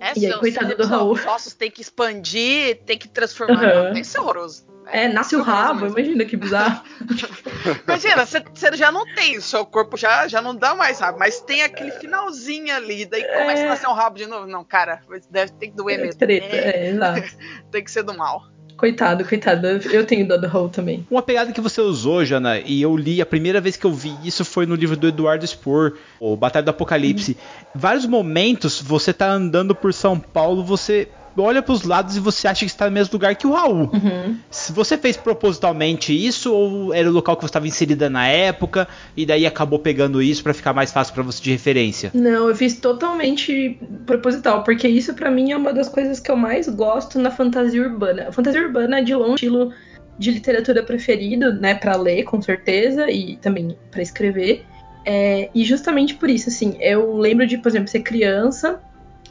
é, 0.00 0.18
e 0.18 0.26
aí, 0.26 0.32
coitado 0.38 0.76
do 0.76 0.86
Raul. 0.86 1.12
Os 1.12 1.26
ossos 1.26 1.54
tem 1.54 1.70
que 1.70 1.80
expandir, 1.80 2.80
tem 2.84 2.98
que 2.98 3.08
transformar. 3.08 3.62
Uhum. 3.62 3.84
Não, 3.84 3.92
tem 3.92 4.02
que 4.02 4.08
ser 4.08 4.20
horroroso. 4.20 4.64
É, 4.86 5.08
nasce 5.08 5.34
o 5.34 5.42
rabo, 5.42 5.82
mesmo. 5.82 5.98
imagina 5.98 6.24
que 6.24 6.36
bizarro. 6.36 6.82
imagina, 7.86 8.26
você 8.26 8.76
já 8.76 8.90
não 8.92 9.04
tem, 9.14 9.36
o 9.36 9.42
seu 9.42 9.64
corpo 9.64 9.96
já, 9.96 10.28
já 10.28 10.40
não 10.40 10.54
dá 10.54 10.74
mais 10.74 11.00
rabo, 11.00 11.18
mas 11.18 11.40
tem 11.40 11.62
aquele 11.62 11.90
finalzinho 11.92 12.74
ali, 12.74 13.06
daí 13.06 13.22
é... 13.22 13.40
começa 13.40 13.62
a 13.64 13.68
nascer 13.68 13.88
um 13.88 13.92
rabo 13.92 14.16
de 14.16 14.26
novo. 14.26 14.46
Não, 14.46 14.64
cara, 14.64 15.00
deve 15.30 15.52
ter 15.52 15.68
que 15.68 15.76
doer 15.76 15.98
é 15.98 16.02
mesmo. 16.02 16.18
Treta, 16.18 16.56
é, 16.56 16.86
é 16.86 16.90
exato. 16.90 17.36
tem 17.70 17.84
que 17.84 17.90
ser 17.90 18.02
do 18.02 18.16
mal. 18.16 18.42
Coitado, 18.76 19.24
coitado. 19.24 19.66
Eu 19.66 20.04
tenho 20.04 20.28
dó 20.28 20.36
do 20.36 20.46
Raul 20.46 20.68
também. 20.68 21.06
Uma 21.10 21.22
pegada 21.22 21.50
que 21.50 21.60
você 21.62 21.80
usou, 21.80 22.24
Jana, 22.24 22.58
e 22.58 22.82
eu 22.82 22.94
li 22.94 23.22
a 23.22 23.26
primeira 23.26 23.58
vez 23.58 23.74
que 23.74 23.86
eu 23.86 23.92
vi 23.92 24.14
isso 24.22 24.44
foi 24.44 24.66
no 24.66 24.74
livro 24.74 24.96
do 24.96 25.08
Eduardo 25.08 25.46
Spohr, 25.46 25.94
o 26.20 26.36
Batalha 26.36 26.64
do 26.64 26.70
Apocalipse. 26.70 27.32
Uhum. 27.32 27.64
Vários 27.74 28.04
momentos 28.04 28.80
você 28.80 29.14
tá 29.14 29.30
andando 29.30 29.74
por 29.74 29.94
São 29.94 30.20
Paulo, 30.20 30.62
você 30.62 31.08
olha 31.42 31.62
para 31.62 31.72
os 31.72 31.82
lados 31.82 32.16
e 32.16 32.20
você 32.20 32.48
acha 32.48 32.60
que 32.60 32.70
está 32.70 32.86
no 32.86 32.92
mesmo 32.92 33.12
lugar 33.12 33.34
que 33.34 33.46
o 33.46 33.52
Raul. 33.52 33.90
Uhum. 33.92 34.36
Se 34.50 34.72
você 34.72 34.96
fez 34.96 35.16
propositalmente 35.16 36.12
isso 36.12 36.52
ou 36.52 36.94
era 36.94 37.08
o 37.08 37.12
local 37.12 37.36
que 37.36 37.42
você 37.42 37.46
estava 37.46 37.66
inserida 37.66 38.10
na 38.10 38.26
época 38.26 38.86
e 39.16 39.24
daí 39.24 39.46
acabou 39.46 39.78
pegando 39.78 40.22
isso 40.22 40.42
para 40.42 40.54
ficar 40.54 40.72
mais 40.72 40.92
fácil 40.92 41.14
para 41.14 41.22
você 41.22 41.42
de 41.42 41.50
referência? 41.50 42.10
Não, 42.14 42.48
eu 42.48 42.54
fiz 42.54 42.78
totalmente 42.78 43.78
proposital, 44.04 44.62
porque 44.62 44.88
isso 44.88 45.14
para 45.14 45.30
mim 45.30 45.52
é 45.52 45.56
uma 45.56 45.72
das 45.72 45.88
coisas 45.88 46.20
que 46.20 46.30
eu 46.30 46.36
mais 46.36 46.68
gosto 46.68 47.18
na 47.18 47.30
fantasia 47.30 47.82
urbana. 47.82 48.26
A 48.28 48.32
fantasia 48.32 48.62
urbana 48.62 48.98
é 48.98 49.02
de 49.02 49.14
longe 49.14 49.34
estilo 49.34 49.72
de 50.18 50.30
literatura 50.30 50.82
preferido, 50.82 51.52
né, 51.54 51.74
para 51.74 51.94
ler 51.96 52.24
com 52.24 52.40
certeza 52.40 53.10
e 53.10 53.36
também 53.36 53.76
para 53.90 54.02
escrever. 54.02 54.64
É, 55.04 55.50
e 55.54 55.64
justamente 55.64 56.14
por 56.14 56.28
isso, 56.28 56.48
assim, 56.48 56.76
eu 56.80 57.16
lembro 57.16 57.46
de, 57.46 57.58
por 57.58 57.68
exemplo, 57.68 57.88
ser 57.88 58.00
criança 58.00 58.80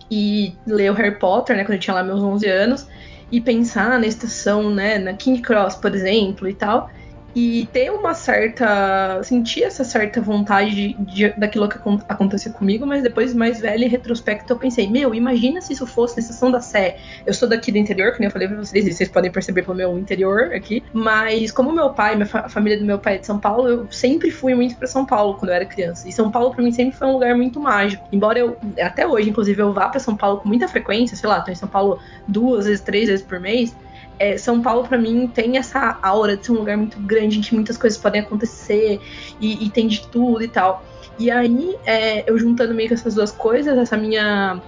e 0.09 0.53
ler 0.67 0.91
o 0.91 0.93
Harry 0.93 1.17
Potter, 1.17 1.55
né, 1.55 1.63
quando 1.63 1.73
eu 1.73 1.79
tinha 1.79 1.93
lá 1.93 2.03
meus 2.03 2.21
11 2.21 2.47
anos, 2.47 2.87
e 3.31 3.41
pensar 3.41 3.99
na 3.99 4.05
estação, 4.05 4.69
né, 4.69 4.99
na 4.99 5.13
King 5.13 5.41
Cross, 5.41 5.75
por 5.75 5.93
exemplo, 5.93 6.47
e 6.47 6.53
tal 6.53 6.89
e 7.35 7.67
ter 7.73 7.91
uma 7.91 8.13
certa. 8.13 9.21
sentir 9.23 9.63
essa 9.63 9.83
certa 9.83 10.21
vontade 10.21 10.73
de, 10.73 10.93
de, 10.93 11.29
daquilo 11.37 11.67
que 11.67 11.77
aconteceu 12.07 12.53
comigo, 12.53 12.87
mas 12.87 13.03
depois, 13.03 13.33
mais 13.33 13.59
velho, 13.59 13.83
em 13.83 13.89
retrospecto, 13.89 14.53
eu 14.53 14.57
pensei: 14.57 14.89
meu, 14.89 15.13
imagina 15.13 15.59
se 15.59 15.73
isso 15.73 15.85
fosse 15.85 16.15
na 16.15 16.21
estação 16.21 16.49
da 16.49 16.61
Sé. 16.61 16.97
Eu 17.25 17.33
sou 17.33 17.49
daqui 17.49 17.73
do 17.73 17.77
interior, 17.77 18.15
nem 18.17 18.27
eu 18.27 18.31
falei 18.31 18.47
pra 18.47 18.55
vocês, 18.55 18.87
e 18.87 18.93
vocês 18.93 19.09
podem 19.09 19.29
perceber 19.29 19.63
pelo 19.63 19.75
meu 19.75 19.97
interior 19.99 20.53
aqui, 20.53 20.81
mas 20.93 21.51
como 21.51 21.73
meu 21.73 21.89
pai, 21.89 22.15
minha 22.15 22.25
fa 22.25 22.47
família 22.47 22.79
do 22.79 22.85
meu 22.85 22.99
pai 22.99 23.15
é 23.15 23.17
de 23.17 23.25
São 23.25 23.37
Paulo, 23.37 23.67
eu 23.67 23.87
sempre 23.91 24.31
fui 24.31 24.55
muito 24.55 24.77
para 24.77 24.87
São 24.87 25.05
Paulo 25.05 25.33
quando 25.33 25.49
eu 25.49 25.55
era 25.55 25.65
criança. 25.65 26.07
E 26.07 26.13
São 26.13 26.31
Paulo 26.31 26.51
para 26.51 26.63
mim 26.63 26.71
sempre 26.71 26.97
foi 26.97 27.07
um 27.07 27.13
lugar 27.13 27.35
muito 27.35 27.59
mágico. 27.59 28.07
Embora 28.13 28.39
eu, 28.39 28.55
até 28.79 29.05
hoje, 29.05 29.29
inclusive, 29.29 29.61
eu 29.61 29.73
vá 29.73 29.89
para 29.89 29.99
São 29.99 30.15
Paulo 30.15 30.39
com 30.39 30.47
muita 30.47 30.69
frequência, 30.69 31.17
sei 31.17 31.27
lá, 31.27 31.41
tô 31.41 31.51
em 31.51 31.55
São 31.55 31.67
Paulo 31.67 31.99
duas 32.25 32.65
vezes, 32.65 32.79
três 32.79 33.09
vezes 33.09 33.25
por 33.25 33.41
mês 33.41 33.75
é, 34.19 34.37
São 34.37 34.61
Paulo, 34.61 34.87
para 34.87 34.97
mim, 34.97 35.27
tem 35.27 35.57
essa 35.57 35.99
aura 36.01 36.37
de 36.37 36.45
ser 36.45 36.51
um 36.51 36.55
lugar 36.55 36.77
muito 36.77 36.99
grande 36.99 37.39
em 37.39 37.41
que 37.41 37.53
muitas 37.53 37.77
coisas 37.77 37.99
podem 37.99 38.21
acontecer 38.21 38.99
e, 39.39 39.65
e 39.65 39.69
tem 39.69 39.87
de 39.87 40.07
tudo 40.07 40.43
e 40.43 40.47
tal. 40.47 40.85
E 41.17 41.31
aí, 41.31 41.75
é, 41.85 42.29
eu 42.29 42.37
juntando 42.37 42.73
meio 42.73 42.87
que 42.87 42.93
essas 42.93 43.15
duas 43.15 43.31
coisas, 43.31 43.77
essa 43.77 43.97
minha. 43.97 44.61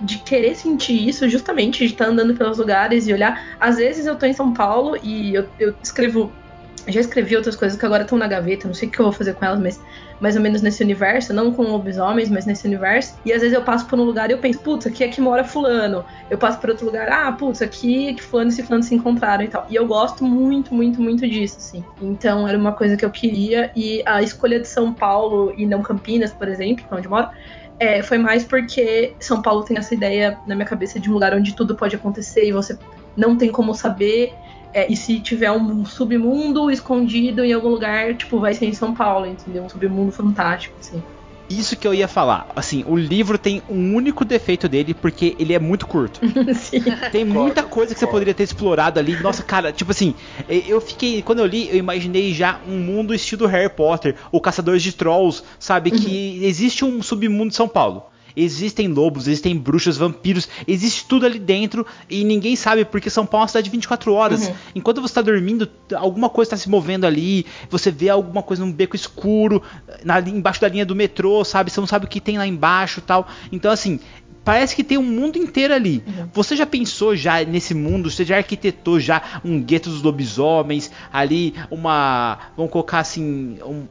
de 0.00 0.18
querer 0.18 0.54
sentir 0.54 1.08
isso, 1.08 1.28
justamente, 1.28 1.86
de 1.86 1.92
estar 1.92 2.06
andando 2.06 2.34
pelos 2.34 2.58
lugares 2.58 3.06
e 3.06 3.12
olhar. 3.12 3.56
Às 3.58 3.76
vezes 3.76 4.06
eu 4.06 4.16
tô 4.16 4.26
em 4.26 4.32
São 4.32 4.52
Paulo 4.52 4.96
e 5.02 5.34
eu, 5.34 5.48
eu 5.58 5.74
escrevo. 5.82 6.32
Já 6.88 7.00
escrevi 7.00 7.36
outras 7.36 7.56
coisas 7.56 7.78
que 7.78 7.84
agora 7.84 8.02
estão 8.02 8.16
na 8.16 8.26
gaveta, 8.26 8.66
não 8.66 8.74
sei 8.74 8.88
o 8.88 8.90
que 8.90 9.00
eu 9.00 9.04
vou 9.04 9.12
fazer 9.12 9.34
com 9.34 9.44
elas, 9.44 9.60
mas 9.60 9.80
mais 10.20 10.36
ou 10.36 10.42
menos 10.42 10.60
nesse 10.60 10.82
universo, 10.82 11.32
não 11.32 11.52
com 11.52 11.62
lobisomens, 11.62 12.28
mas 12.28 12.44
nesse 12.44 12.66
universo. 12.66 13.14
E 13.24 13.32
às 13.32 13.40
vezes 13.40 13.54
eu 13.56 13.62
passo 13.62 13.86
por 13.86 13.98
um 13.98 14.02
lugar 14.02 14.30
e 14.30 14.34
eu 14.34 14.38
penso, 14.38 14.58
putz, 14.60 14.86
aqui 14.86 15.02
é 15.02 15.08
que 15.08 15.20
mora 15.20 15.42
fulano. 15.42 16.04
Eu 16.28 16.36
passo 16.36 16.58
por 16.60 16.70
outro 16.70 16.84
lugar, 16.84 17.08
ah, 17.08 17.32
putz, 17.32 17.62
aqui 17.62 18.08
é 18.08 18.14
que 18.14 18.22
fulano 18.22 18.50
e 18.50 18.62
fulano 18.62 18.82
se 18.82 18.94
encontraram 18.94 19.44
e 19.44 19.48
tal. 19.48 19.66
E 19.70 19.74
eu 19.74 19.86
gosto 19.86 20.24
muito, 20.24 20.74
muito, 20.74 21.00
muito 21.00 21.26
disso, 21.28 21.56
assim. 21.58 21.84
Então 22.00 22.46
era 22.46 22.58
uma 22.58 22.72
coisa 22.72 22.96
que 22.96 23.04
eu 23.04 23.10
queria. 23.10 23.70
E 23.74 24.02
a 24.04 24.22
escolha 24.22 24.60
de 24.60 24.68
São 24.68 24.92
Paulo 24.92 25.54
e 25.56 25.64
não 25.64 25.82
Campinas, 25.82 26.32
por 26.32 26.48
exemplo, 26.48 26.84
que 26.86 26.94
é 26.94 26.96
onde 26.96 27.06
eu 27.06 27.10
moro, 27.10 27.28
é, 27.78 28.02
foi 28.02 28.18
mais 28.18 28.44
porque 28.44 29.14
São 29.18 29.40
Paulo 29.40 29.64
tem 29.64 29.78
essa 29.78 29.94
ideia 29.94 30.38
na 30.46 30.54
minha 30.54 30.66
cabeça 30.66 31.00
de 31.00 31.08
um 31.08 31.14
lugar 31.14 31.34
onde 31.34 31.56
tudo 31.56 31.74
pode 31.74 31.96
acontecer 31.96 32.46
e 32.46 32.52
você 32.52 32.78
não 33.16 33.38
tem 33.38 33.50
como 33.50 33.74
saber 33.74 34.34
é, 34.72 34.90
e 34.90 34.96
se 34.96 35.20
tiver 35.20 35.50
um 35.50 35.84
submundo 35.84 36.70
escondido 36.70 37.44
em 37.44 37.52
algum 37.52 37.68
lugar, 37.68 38.14
tipo, 38.14 38.38
vai 38.38 38.54
ser 38.54 38.66
em 38.66 38.72
São 38.72 38.94
Paulo, 38.94 39.26
entendeu? 39.26 39.64
Um 39.64 39.68
submundo 39.68 40.12
fantástico, 40.12 40.74
assim. 40.78 41.02
isso 41.48 41.76
que 41.76 41.86
eu 41.86 41.92
ia 41.92 42.06
falar. 42.06 42.48
Assim, 42.54 42.84
o 42.86 42.96
livro 42.96 43.36
tem 43.36 43.60
um 43.68 43.94
único 43.94 44.24
defeito 44.24 44.68
dele, 44.68 44.94
porque 44.94 45.34
ele 45.38 45.52
é 45.52 45.58
muito 45.58 45.86
curto. 45.86 46.20
tem 47.10 47.24
muita 47.24 47.64
coisa 47.64 47.92
que 47.92 47.98
você 47.98 48.06
poderia 48.06 48.32
ter 48.32 48.44
explorado 48.44 49.00
ali. 49.00 49.16
Nossa, 49.20 49.42
cara, 49.42 49.72
tipo 49.72 49.90
assim, 49.90 50.14
eu 50.48 50.80
fiquei. 50.80 51.20
Quando 51.22 51.40
eu 51.40 51.46
li, 51.46 51.68
eu 51.68 51.76
imaginei 51.76 52.32
já 52.32 52.60
um 52.68 52.78
mundo 52.78 53.12
estilo 53.12 53.46
Harry 53.46 53.68
Potter, 53.68 54.14
o 54.30 54.40
Caçadores 54.40 54.82
de 54.82 54.92
Trolls, 54.92 55.42
sabe? 55.58 55.90
Que 55.90 56.44
existe 56.44 56.84
um 56.84 57.02
submundo 57.02 57.48
de 57.48 57.56
São 57.56 57.66
Paulo. 57.68 58.04
Existem 58.36 58.88
lobos, 58.88 59.26
existem 59.26 59.56
bruxas, 59.56 59.96
vampiros, 59.96 60.48
existe 60.66 61.04
tudo 61.06 61.26
ali 61.26 61.38
dentro 61.38 61.86
e 62.08 62.24
ninguém 62.24 62.56
sabe 62.56 62.84
porque 62.84 63.10
São 63.10 63.26
Paulo 63.26 63.42
é 63.42 63.44
uma 63.44 63.48
cidade 63.48 63.64
de 63.64 63.70
24 63.70 64.12
horas. 64.12 64.48
Uhum. 64.48 64.54
Enquanto 64.74 65.00
você 65.00 65.12
está 65.12 65.22
dormindo, 65.22 65.68
alguma 65.94 66.28
coisa 66.28 66.48
está 66.48 66.56
se 66.56 66.68
movendo 66.68 67.06
ali, 67.06 67.46
você 67.68 67.90
vê 67.90 68.08
alguma 68.08 68.42
coisa 68.42 68.64
num 68.64 68.72
beco 68.72 68.96
escuro, 68.96 69.62
na, 70.04 70.20
embaixo 70.20 70.60
da 70.60 70.68
linha 70.68 70.86
do 70.86 70.94
metrô, 70.94 71.44
sabe? 71.44 71.70
Você 71.70 71.80
não 71.80 71.86
sabe 71.86 72.06
o 72.06 72.08
que 72.08 72.20
tem 72.20 72.38
lá 72.38 72.46
embaixo 72.46 73.00
tal. 73.00 73.28
Então, 73.50 73.70
assim, 73.70 74.00
parece 74.50 74.74
que 74.74 74.82
tem 74.82 74.98
um 74.98 75.02
mundo 75.04 75.38
inteiro 75.38 75.72
ali. 75.72 76.02
Uhum. 76.04 76.28
Você 76.32 76.56
já 76.56 76.66
pensou 76.66 77.14
já 77.14 77.44
nesse 77.44 77.72
mundo? 77.72 78.10
Você 78.10 78.24
já 78.24 78.36
arquitetou 78.36 78.98
já 78.98 79.22
um 79.44 79.62
gueto 79.62 79.88
dos 79.88 80.02
lobisomens 80.02 80.90
ali, 81.12 81.54
uma, 81.70 82.36
vamos 82.56 82.72
colocar 82.72 82.98
assim, 82.98 83.58
um, 83.64 83.86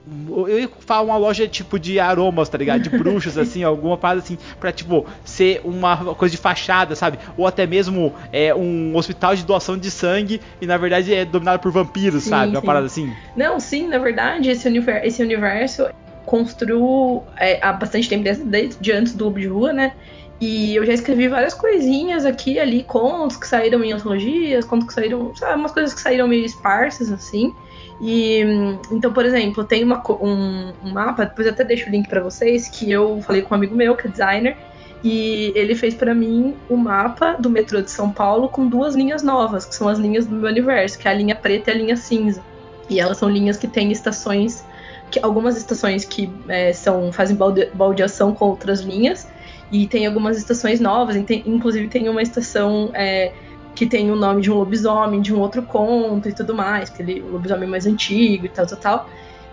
eu 0.49 0.59
ia 0.59 0.69
falar 0.81 1.03
uma 1.03 1.15
loja 1.15 1.47
tipo 1.47 1.79
de 1.79 1.97
aromas, 1.97 2.49
tá 2.49 2.57
ligado? 2.57 2.81
De 2.81 2.89
bruxas 2.89 3.37
assim, 3.39 3.63
alguma 3.63 3.97
parada 3.97 4.19
assim, 4.19 4.37
para 4.59 4.69
tipo 4.73 5.05
ser 5.23 5.61
uma 5.63 5.95
coisa 6.13 6.35
de 6.35 6.41
fachada, 6.41 6.93
sabe? 6.93 7.19
Ou 7.37 7.47
até 7.47 7.65
mesmo 7.65 8.13
é 8.33 8.53
um 8.53 8.93
hospital 8.97 9.37
de 9.37 9.45
doação 9.45 9.77
de 9.77 9.89
sangue 9.89 10.41
e 10.59 10.65
na 10.65 10.75
verdade 10.75 11.13
é 11.13 11.23
dominado 11.23 11.59
por 11.59 11.71
vampiros, 11.71 12.23
sim, 12.23 12.31
sabe? 12.31 12.51
Uma 12.51 12.61
parada 12.61 12.85
assim. 12.85 13.13
Não, 13.33 13.61
sim, 13.61 13.87
na 13.87 13.97
verdade 13.97 14.49
esse 14.49 14.67
universo, 14.67 15.07
esse 15.07 15.23
universo 15.23 15.87
construiu 16.25 17.23
é, 17.37 17.59
há 17.59 17.73
bastante 17.73 18.09
tempo 18.09 18.23
desde, 18.23 18.43
desde 18.43 18.91
antes 18.91 19.15
do 19.15 19.23
Lobo 19.23 19.39
de 19.39 19.47
Rua, 19.47 19.71
né? 19.71 19.93
E 20.41 20.75
eu 20.75 20.85
já 20.85 20.93
escrevi 20.93 21.27
várias 21.27 21.53
coisinhas 21.53 22.25
aqui 22.25 22.53
e 22.53 22.59
ali, 22.59 22.83
contos 22.83 23.35
que 23.35 23.45
saíram 23.45 23.83
em 23.83 23.91
antologias, 23.91 24.63
contos 24.63 24.87
que 24.87 24.93
saíram, 24.93 25.35
sabe, 25.35 25.59
umas 25.59 25.71
coisas 25.71 25.93
que 25.93 25.99
saíram 25.99 26.27
meio 26.27 26.45
esparsas, 26.45 27.11
assim. 27.11 27.53
E 28.01 28.41
então, 28.89 29.11
por 29.11 29.25
exemplo, 29.25 29.65
tem 29.65 29.83
uma, 29.83 30.01
um, 30.21 30.71
um 30.83 30.91
mapa, 30.93 31.25
depois 31.25 31.45
eu 31.45 31.53
até 31.53 31.65
deixo 31.65 31.89
o 31.89 31.91
link 31.91 32.07
para 32.07 32.21
vocês, 32.21 32.69
que 32.69 32.89
eu 32.89 33.21
falei 33.21 33.41
com 33.41 33.53
um 33.53 33.57
amigo 33.57 33.75
meu, 33.75 33.95
que 33.97 34.07
é 34.07 34.09
designer, 34.09 34.55
e 35.03 35.51
ele 35.55 35.75
fez 35.75 35.93
para 35.93 36.13
mim 36.13 36.55
o 36.69 36.75
um 36.75 36.77
mapa 36.77 37.33
do 37.33 37.49
metrô 37.49 37.81
de 37.81 37.91
São 37.91 38.09
Paulo 38.09 38.47
com 38.47 38.67
duas 38.67 38.95
linhas 38.95 39.21
novas, 39.21 39.65
que 39.65 39.75
são 39.75 39.89
as 39.89 39.97
linhas 39.97 40.25
do 40.25 40.35
meu 40.35 40.49
universo, 40.49 40.97
que 40.97 41.07
é 41.07 41.11
a 41.11 41.13
linha 41.13 41.35
preta 41.35 41.71
e 41.71 41.73
a 41.73 41.77
linha 41.77 41.97
cinza. 41.97 42.41
E 42.89 42.99
elas 42.99 43.17
são 43.17 43.29
linhas 43.29 43.57
que 43.57 43.67
têm 43.67 43.91
estações, 43.91 44.63
que 45.11 45.19
algumas 45.21 45.57
estações 45.57 46.05
que 46.05 46.31
é, 46.47 46.71
são 46.71 47.11
fazem 47.11 47.35
balde, 47.35 47.69
baldeação 47.73 48.33
com 48.33 48.45
outras 48.45 48.81
linhas, 48.81 49.27
e 49.71 49.87
tem 49.87 50.05
algumas 50.05 50.37
estações 50.37 50.79
novas, 50.79 51.15
inclusive 51.15 51.89
tem 51.89 52.09
uma 52.09 52.21
estação 52.21 52.91
é, 52.95 53.33
que 53.75 53.87
tem 53.87 54.11
o 54.11 54.15
nome 54.15 54.41
de 54.41 54.51
um 54.51 54.55
lobisomem, 54.55 55.21
de 55.21 55.33
um 55.33 55.39
outro 55.39 55.65
conto 55.65 56.27
e 56.27 56.33
tudo 56.33 56.55
mais, 56.55 56.89
aquele 56.89 57.21
lobisomem 57.21 57.69
mais 57.69 57.85
antigo 57.85 58.45
e 58.45 58.49
tal, 58.49 58.65
tal, 58.67 58.79
tal. 58.79 59.05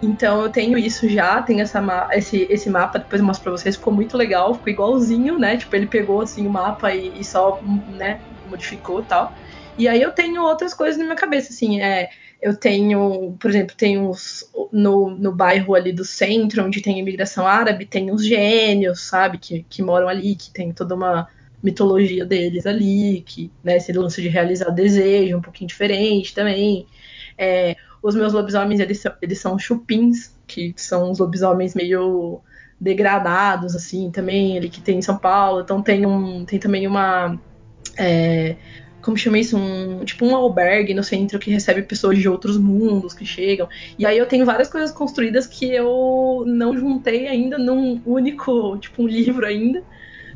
Então 0.03 0.43
eu 0.43 0.51
tenho 0.51 0.77
isso 0.79 1.09
já, 1.09 1.43
tenho 1.43 1.61
essa 1.61 2.09
esse, 2.13 2.47
esse 2.51 2.69
mapa, 2.69 2.99
depois 2.99 3.21
eu 3.21 3.27
mostro 3.27 3.45
pra 3.45 3.53
vocês, 3.53 3.77
ficou 3.77 3.93
muito 3.95 4.17
legal, 4.17 4.55
ficou 4.55 4.73
igualzinho, 4.73 5.39
né? 5.39 5.57
Tipo, 5.57 5.77
ele 5.77 5.87
pegou 5.87 6.21
assim 6.21 6.47
o 6.47 6.51
mapa 6.51 6.95
e, 6.95 7.21
e 7.21 7.25
só, 7.25 7.61
né, 7.87 8.23
modificou 8.45 9.01
e 9.01 9.07
tal. 9.07 9.33
E 9.79 9.89
aí 9.89 10.01
eu 10.01 10.13
tenho 10.13 10.43
outras 10.43 10.75
coisas 10.75 10.99
na 10.99 11.05
minha 11.05 11.17
cabeça, 11.17 11.53
assim, 11.53 11.81
é 11.81 12.09
eu 12.41 12.55
tenho, 12.57 13.37
por 13.41 13.51
exemplo, 13.51 13.75
tem 13.77 13.99
uns 13.99 14.51
no, 14.73 15.11
no 15.11 15.33
bairro 15.33 15.75
ali 15.75 15.93
do 15.93 16.05
centro, 16.05 16.65
onde 16.65 16.83
tem 16.83 16.99
imigração 16.99 17.47
árabe, 17.47 17.87
tem 17.87 18.11
os 18.11 18.25
gênios, 18.25 19.01
sabe, 19.03 19.39
que, 19.39 19.65
que 19.69 19.83
moram 19.83 20.09
ali, 20.09 20.35
que 20.35 20.51
tem 20.51 20.73
toda 20.73 20.95
uma 20.95 21.29
mitologia 21.63 22.25
deles 22.25 22.67
ali, 22.67 23.23
que, 23.27 23.51
né, 23.65 23.77
esse 23.77 23.93
lance 23.93 24.21
de 24.21 24.29
realizar 24.29 24.71
desejo 24.71 25.37
um 25.37 25.41
pouquinho 25.41 25.69
diferente 25.69 26.35
também. 26.35 26.87
É, 27.39 27.75
os 28.03 28.15
meus 28.15 28.33
lobisomens, 28.33 28.81
eles 28.81 29.01
são, 29.01 29.13
eles 29.21 29.41
são 29.41 29.59
chupins, 29.59 30.35
que 30.47 30.75
são 30.77 31.11
uns 31.11 31.19
lobisomens 31.19 31.75
meio 31.75 32.41
degradados, 32.79 33.75
assim, 33.75 34.11
também, 34.11 34.59
ali 34.59 34.69
que 34.69 34.81
tem 34.81 34.99
em 34.99 35.03
São 35.03 35.17
Paulo. 35.17 35.63
Então 35.63 35.83
tem, 35.83 36.07
um, 36.07 36.45
tem 36.45 36.59
também 36.59 36.87
uma... 36.87 37.41
É, 37.97 38.57
como 39.07 39.17
chama 39.17 39.39
isso? 39.39 39.57
Um, 39.57 40.05
tipo 40.05 40.27
um 40.27 40.35
albergue 40.35 40.93
no 40.93 41.05
centro 41.05 41.39
que 41.39 41.49
recebe 41.49 41.81
pessoas 41.83 42.19
de 42.19 42.29
outros 42.29 42.59
mundos 42.59 43.15
que 43.15 43.25
chegam. 43.25 43.69
E 43.97 44.05
aí 44.05 44.19
eu 44.19 44.27
tenho 44.27 44.45
várias 44.45 44.69
coisas 44.69 44.91
construídas 44.91 45.47
que 45.47 45.71
eu 45.73 46.43
não 46.45 46.77
juntei 46.77 47.29
ainda 47.29 47.57
num 47.57 48.03
único, 48.05 48.77
tipo, 48.79 49.05
um 49.05 49.07
livro 49.07 49.47
ainda, 49.47 49.81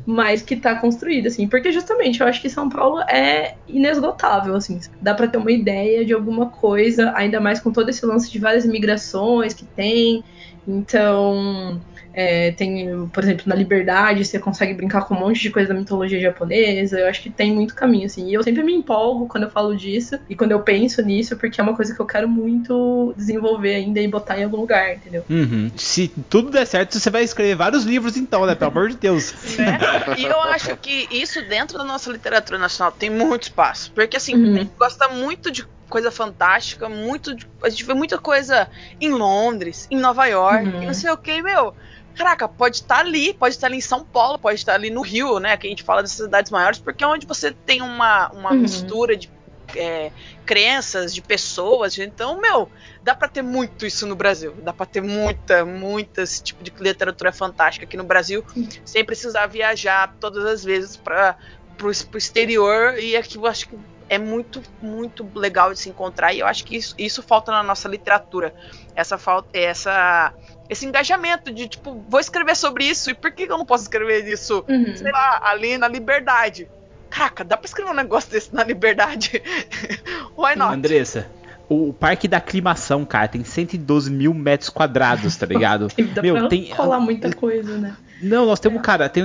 mas 0.05 0.41
que 0.41 0.55
tá 0.55 0.73
construído, 0.75 1.27
assim. 1.27 1.49
Porque 1.49 1.69
justamente 1.69 2.21
eu 2.21 2.27
acho 2.27 2.41
que 2.41 2.49
São 2.49 2.69
Paulo 2.69 3.01
é 3.01 3.55
inesgotável, 3.67 4.55
assim. 4.55 4.79
Dá 5.01 5.13
para 5.13 5.27
ter 5.27 5.37
uma 5.37 5.51
ideia 5.51 6.05
de 6.05 6.13
alguma 6.13 6.45
coisa, 6.45 7.11
ainda 7.13 7.41
mais 7.41 7.59
com 7.59 7.73
todo 7.73 7.89
esse 7.89 8.05
lance 8.05 8.31
de 8.31 8.39
várias 8.39 8.63
imigrações 8.63 9.53
que 9.53 9.65
tem. 9.65 10.23
Então, 10.65 11.81
é, 12.13 12.51
tem, 12.51 13.07
por 13.07 13.23
exemplo, 13.23 13.43
na 13.47 13.55
Liberdade, 13.55 14.25
você 14.25 14.37
consegue 14.37 14.73
brincar 14.73 15.01
com 15.05 15.15
um 15.15 15.19
monte 15.19 15.41
de 15.41 15.49
coisa 15.49 15.69
da 15.69 15.79
mitologia 15.79 16.19
japonesa. 16.19 16.99
Eu 16.99 17.07
acho 17.07 17.21
que 17.21 17.29
tem 17.29 17.53
muito 17.53 17.73
caminho, 17.73 18.05
assim. 18.05 18.27
E 18.29 18.33
eu 18.33 18.43
sempre 18.43 18.63
me 18.63 18.73
empolgo 18.73 19.27
quando 19.27 19.43
eu 19.43 19.49
falo 19.49 19.75
disso 19.75 20.19
e 20.29 20.35
quando 20.35 20.51
eu 20.51 20.59
penso 20.61 21.01
nisso, 21.01 21.37
porque 21.37 21.59
é 21.59 21.63
uma 21.63 21.75
coisa 21.75 21.95
que 21.95 21.99
eu 21.99 22.05
quero 22.05 22.27
muito 22.27 23.13
desenvolver 23.15 23.75
ainda 23.75 23.99
e 23.99 24.07
botar 24.07 24.37
em 24.39 24.43
algum 24.43 24.57
lugar, 24.57 24.95
entendeu? 24.95 25.23
Uhum. 25.29 25.71
Se 25.75 26.09
tudo 26.29 26.49
der 26.49 26.65
certo, 26.65 26.99
você 26.99 27.09
vai 27.09 27.23
escrever 27.23 27.55
vários 27.55 27.85
livros, 27.85 28.17
então, 28.17 28.45
né? 28.45 28.55
Pelo 28.55 28.71
amor 28.71 28.89
de 28.89 28.97
Deus. 28.97 29.33
Né? 29.61 29.77
E 30.17 30.23
eu 30.23 30.39
acho 30.41 30.75
que 30.77 31.07
isso 31.11 31.41
dentro 31.43 31.77
da 31.77 31.83
nossa 31.83 32.09
literatura 32.11 32.57
nacional 32.57 32.91
tem 32.91 33.09
muito 33.09 33.43
espaço. 33.43 33.91
Porque, 33.93 34.17
assim, 34.17 34.33
uhum. 34.33 34.55
a 34.55 34.57
gente 34.57 34.71
gosta 34.77 35.07
muito 35.09 35.51
de 35.51 35.65
coisa 35.91 36.09
fantástica, 36.09 36.89
muito. 36.89 37.35
A 37.61 37.69
gente 37.69 37.83
vê 37.83 37.93
muita 37.93 38.17
coisa 38.17 38.67
em 38.99 39.09
Londres, 39.09 39.87
em 39.91 39.97
Nova 39.97 40.25
York, 40.25 40.67
uhum. 40.67 40.85
não 40.85 40.93
sei 40.93 41.11
o 41.11 41.17
que, 41.17 41.41
meu. 41.43 41.75
Caraca, 42.15 42.47
pode 42.47 42.77
estar 42.77 42.95
tá 42.95 43.01
ali, 43.01 43.33
pode 43.33 43.55
estar 43.55 43.67
tá 43.67 43.71
ali 43.71 43.77
em 43.77 43.81
São 43.81 44.03
Paulo, 44.03 44.37
pode 44.37 44.55
estar 44.55 44.73
tá 44.73 44.77
ali 44.77 44.89
no 44.89 45.01
Rio, 45.01 45.39
né? 45.39 45.55
Que 45.57 45.67
a 45.67 45.69
gente 45.69 45.83
fala 45.83 46.01
dessas 46.01 46.25
cidades 46.25 46.51
maiores, 46.51 46.79
porque 46.79 47.03
é 47.03 47.07
onde 47.07 47.25
você 47.25 47.51
tem 47.51 47.81
uma, 47.81 48.29
uma 48.29 48.51
uhum. 48.51 48.59
mistura 48.59 49.15
de 49.15 49.29
é, 49.75 50.11
crenças, 50.45 51.13
de 51.13 51.21
pessoas. 51.21 51.97
Então, 51.97 52.39
meu, 52.39 52.69
dá 53.03 53.15
para 53.15 53.27
ter 53.27 53.41
muito 53.41 53.85
isso 53.85 54.05
no 54.05 54.15
Brasil. 54.15 54.53
Dá 54.61 54.73
para 54.73 54.85
ter 54.85 55.01
muita, 55.01 55.65
muita 55.65 56.23
esse 56.23 56.43
tipo 56.43 56.63
de 56.63 56.71
literatura 56.79 57.31
fantástica 57.31 57.85
aqui 57.85 57.97
no 57.97 58.03
Brasil, 58.03 58.43
sem 58.85 59.03
precisar 59.03 59.47
viajar 59.47 60.15
todas 60.19 60.45
as 60.45 60.63
vezes 60.63 60.97
para 60.97 61.37
pro, 61.77 61.91
pro 62.07 62.17
exterior. 62.17 62.97
E 62.97 63.15
aqui 63.15 63.37
eu 63.37 63.45
acho 63.45 63.69
que 63.69 63.77
é 64.11 64.17
muito, 64.17 64.61
muito 64.81 65.25
legal 65.33 65.71
de 65.71 65.79
se 65.79 65.87
encontrar. 65.87 66.33
E 66.33 66.39
eu 66.39 66.45
acho 66.45 66.65
que 66.65 66.75
isso, 66.75 66.93
isso 66.97 67.23
falta 67.23 67.49
na 67.49 67.63
nossa 67.63 67.87
literatura. 67.87 68.53
Essa 68.93 69.17
falta, 69.17 69.57
essa 69.57 70.33
esse 70.69 70.85
engajamento 70.85 71.51
de 71.51 71.67
tipo, 71.69 72.03
vou 72.09 72.19
escrever 72.19 72.55
sobre 72.55 72.83
isso 72.83 73.09
e 73.09 73.13
por 73.13 73.31
que 73.31 73.43
eu 73.43 73.57
não 73.57 73.65
posso 73.65 73.83
escrever 73.83 74.27
isso, 74.27 74.65
uhum. 74.67 74.95
sei 74.95 75.11
lá, 75.11 75.39
ali 75.43 75.77
na 75.77 75.87
liberdade? 75.87 76.69
Caraca, 77.09 77.43
dá 77.45 77.55
pra 77.55 77.65
escrever 77.65 77.91
um 77.91 77.93
negócio 77.93 78.29
desse 78.29 78.53
na 78.53 78.65
liberdade? 78.65 79.41
Why 80.37 80.57
not? 80.57 80.73
Andressa, 80.73 81.29
o 81.69 81.93
parque 81.93 82.27
da 82.27 82.37
aclimação, 82.37 83.05
cara, 83.05 83.29
tem 83.29 83.45
112 83.45 84.11
mil 84.11 84.33
metros 84.33 84.69
quadrados, 84.69 85.37
tá 85.37 85.45
ligado? 85.45 85.87
Dá 86.13 86.21
Meu, 86.21 86.35
pra 86.35 86.49
tem 86.49 86.65
colar 86.67 86.99
muita 86.99 87.33
coisa, 87.33 87.77
né? 87.77 87.95
Não, 88.21 88.45
nós 88.45 88.59
temos, 88.59 88.81
cara, 88.81 89.09
tem 89.09 89.23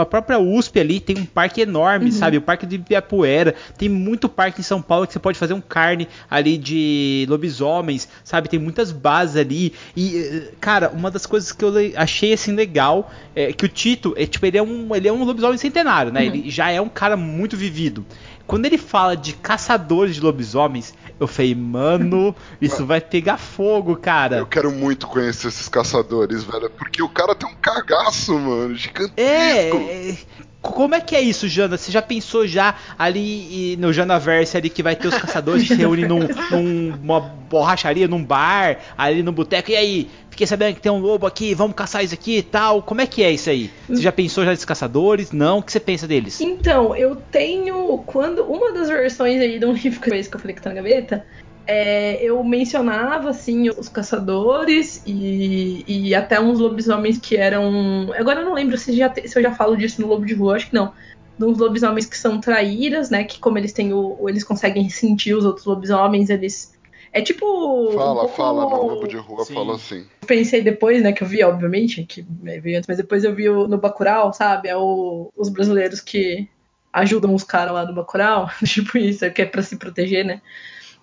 a 0.00 0.04
própria 0.06 0.38
USP 0.38 0.80
ali, 0.80 1.00
tem 1.00 1.18
um 1.18 1.24
parque 1.24 1.60
enorme, 1.60 2.06
uhum. 2.06 2.12
sabe? 2.12 2.36
O 2.38 2.42
parque 2.42 2.66
de 2.66 2.76
Ibirapuera. 2.76 3.54
Tem 3.76 3.88
muito 3.88 4.28
parque 4.28 4.60
em 4.60 4.64
São 4.64 4.80
Paulo 4.80 5.06
que 5.06 5.12
você 5.12 5.18
pode 5.18 5.38
fazer 5.38 5.54
um 5.54 5.60
carne 5.60 6.08
ali 6.30 6.56
de 6.56 7.26
lobisomens, 7.28 8.08
sabe? 8.24 8.48
Tem 8.48 8.58
muitas 8.58 8.90
bases 8.90 9.36
ali. 9.36 9.72
E, 9.96 10.16
eh, 10.16 10.52
cara, 10.60 10.90
uma 10.90 11.10
das 11.10 11.26
coisas 11.26 11.52
que 11.52 11.64
eu 11.64 11.72
achei 11.96 12.32
assim 12.32 12.52
legal 12.52 13.12
é 13.34 13.52
que 13.52 13.64
o 13.64 13.68
Tito, 13.68 14.14
é, 14.16 14.26
tipo, 14.26 14.44
ele 14.46 14.58
é 14.58 14.62
um, 14.62 14.94
ele 14.94 15.08
é 15.08 15.12
um 15.12 15.24
lobisomem 15.24 15.58
centenário, 15.58 16.12
né? 16.12 16.20
Uhum. 16.20 16.26
Ele 16.26 16.50
já 16.50 16.70
é 16.70 16.80
um 16.80 16.88
cara 16.88 17.16
muito 17.16 17.56
vivido. 17.56 18.04
Quando 18.48 18.64
ele 18.64 18.78
fala 18.78 19.14
de 19.14 19.34
caçadores 19.34 20.14
de 20.14 20.22
lobisomens, 20.22 20.94
eu 21.20 21.26
falei, 21.26 21.54
mano, 21.54 22.34
isso 22.58 22.86
vai 22.86 22.98
pegar 22.98 23.36
fogo, 23.36 23.94
cara. 23.94 24.38
Eu 24.38 24.46
quero 24.46 24.72
muito 24.72 25.06
conhecer 25.06 25.48
esses 25.48 25.68
caçadores, 25.68 26.44
velho. 26.44 26.70
Porque 26.70 27.02
o 27.02 27.10
cara 27.10 27.34
tem 27.34 27.46
um 27.46 27.54
cagaço, 27.54 28.38
mano, 28.38 28.74
gigantesco. 28.74 29.18
É, 29.18 30.10
é 30.12 30.16
como 30.60 30.94
é 30.94 31.00
que 31.00 31.14
é 31.14 31.20
isso, 31.20 31.48
Jana? 31.48 31.76
Você 31.76 31.92
já 31.92 32.02
pensou 32.02 32.46
já 32.46 32.74
ali 32.98 33.76
no 33.78 33.92
Janaverse 33.92 34.56
ali 34.56 34.68
que 34.68 34.82
vai 34.82 34.96
ter 34.96 35.08
os 35.08 35.14
caçadores 35.18 35.62
que 35.62 35.68
se 35.68 35.74
reúnem 35.74 36.06
num, 36.06 36.20
numa 36.50 37.20
borracharia, 37.20 38.08
num 38.08 38.22
bar, 38.22 38.78
ali 38.96 39.22
no 39.22 39.32
boteco, 39.32 39.70
e 39.70 39.76
aí? 39.76 40.10
Fiquei 40.30 40.46
sabendo 40.46 40.76
que 40.76 40.80
tem 40.80 40.92
um 40.92 41.00
lobo 41.00 41.26
aqui, 41.26 41.52
vamos 41.52 41.74
caçar 41.74 42.04
isso 42.04 42.14
aqui 42.14 42.38
e 42.38 42.42
tal. 42.42 42.80
Como 42.80 43.00
é 43.00 43.06
que 43.06 43.24
é 43.24 43.32
isso 43.32 43.50
aí? 43.50 43.70
Você 43.88 44.02
já 44.02 44.12
pensou 44.12 44.44
já 44.44 44.50
nesses 44.50 44.64
caçadores? 44.64 45.32
Não? 45.32 45.58
O 45.58 45.62
que 45.62 45.72
você 45.72 45.80
pensa 45.80 46.06
deles? 46.06 46.40
Então, 46.40 46.94
eu 46.94 47.16
tenho. 47.16 47.98
Quando. 48.06 48.44
Uma 48.44 48.72
das 48.72 48.88
versões 48.88 49.40
aí 49.40 49.58
de 49.58 49.66
um 49.66 49.72
livro 49.72 50.00
que 50.00 50.08
eu 50.08 50.38
falei 50.38 50.54
que 50.54 50.62
tá 50.62 50.70
na 50.70 50.76
gaveta 50.76 51.26
é, 51.68 52.24
eu 52.24 52.42
mencionava 52.42 53.28
assim 53.28 53.68
os 53.68 53.90
caçadores 53.90 55.02
e, 55.06 55.84
e 55.86 56.14
até 56.14 56.40
uns 56.40 56.58
lobisomens 56.58 57.18
que 57.18 57.36
eram. 57.36 58.10
Agora 58.16 58.40
eu 58.40 58.46
não 58.46 58.54
lembro 58.54 58.78
se, 58.78 58.96
já 58.96 59.10
te, 59.10 59.28
se 59.28 59.38
eu 59.38 59.42
já 59.42 59.54
falo 59.54 59.76
disso 59.76 60.00
no 60.00 60.08
Lobo 60.08 60.24
de 60.24 60.32
Rua, 60.32 60.56
acho 60.56 60.68
que 60.70 60.74
não. 60.74 60.94
Uns 61.38 61.58
lobisomens 61.58 62.06
que 62.06 62.16
são 62.16 62.40
traíras, 62.40 63.10
né? 63.10 63.22
Que 63.22 63.38
como 63.38 63.58
eles 63.58 63.74
têm 63.74 63.92
o. 63.92 64.26
Eles 64.30 64.42
conseguem 64.42 64.88
sentir 64.88 65.34
os 65.34 65.44
outros 65.44 65.66
lobisomens, 65.66 66.30
eles. 66.30 66.72
É 67.12 67.20
tipo. 67.20 67.92
Fala, 67.92 68.24
um 68.24 68.28
fala, 68.28 68.62
no 68.62 68.86
Lobo 68.86 69.06
de 69.06 69.18
Rua 69.18 69.44
Sim. 69.44 69.52
fala 69.52 69.74
assim. 69.74 70.06
Pensei 70.26 70.62
depois, 70.62 71.02
né, 71.02 71.12
que 71.12 71.22
eu 71.22 71.28
vi, 71.28 71.44
obviamente, 71.44 72.02
que 72.04 72.26
veio 72.42 72.78
antes, 72.78 72.88
mas 72.88 72.96
depois 72.96 73.24
eu 73.24 73.34
vi 73.34 73.46
o, 73.46 73.68
no 73.68 73.76
Bacurau, 73.76 74.32
sabe? 74.32 74.70
É 74.70 74.76
o, 74.76 75.30
os 75.36 75.50
brasileiros 75.50 76.00
que 76.00 76.48
ajudam 76.94 77.34
os 77.34 77.44
caras 77.44 77.74
lá 77.74 77.84
do 77.84 77.94
Bacurau, 77.94 78.48
tipo 78.64 78.96
isso, 78.96 79.26
é 79.26 79.28
que 79.28 79.42
é 79.42 79.46
pra 79.46 79.62
se 79.62 79.76
proteger, 79.76 80.24
né? 80.24 80.40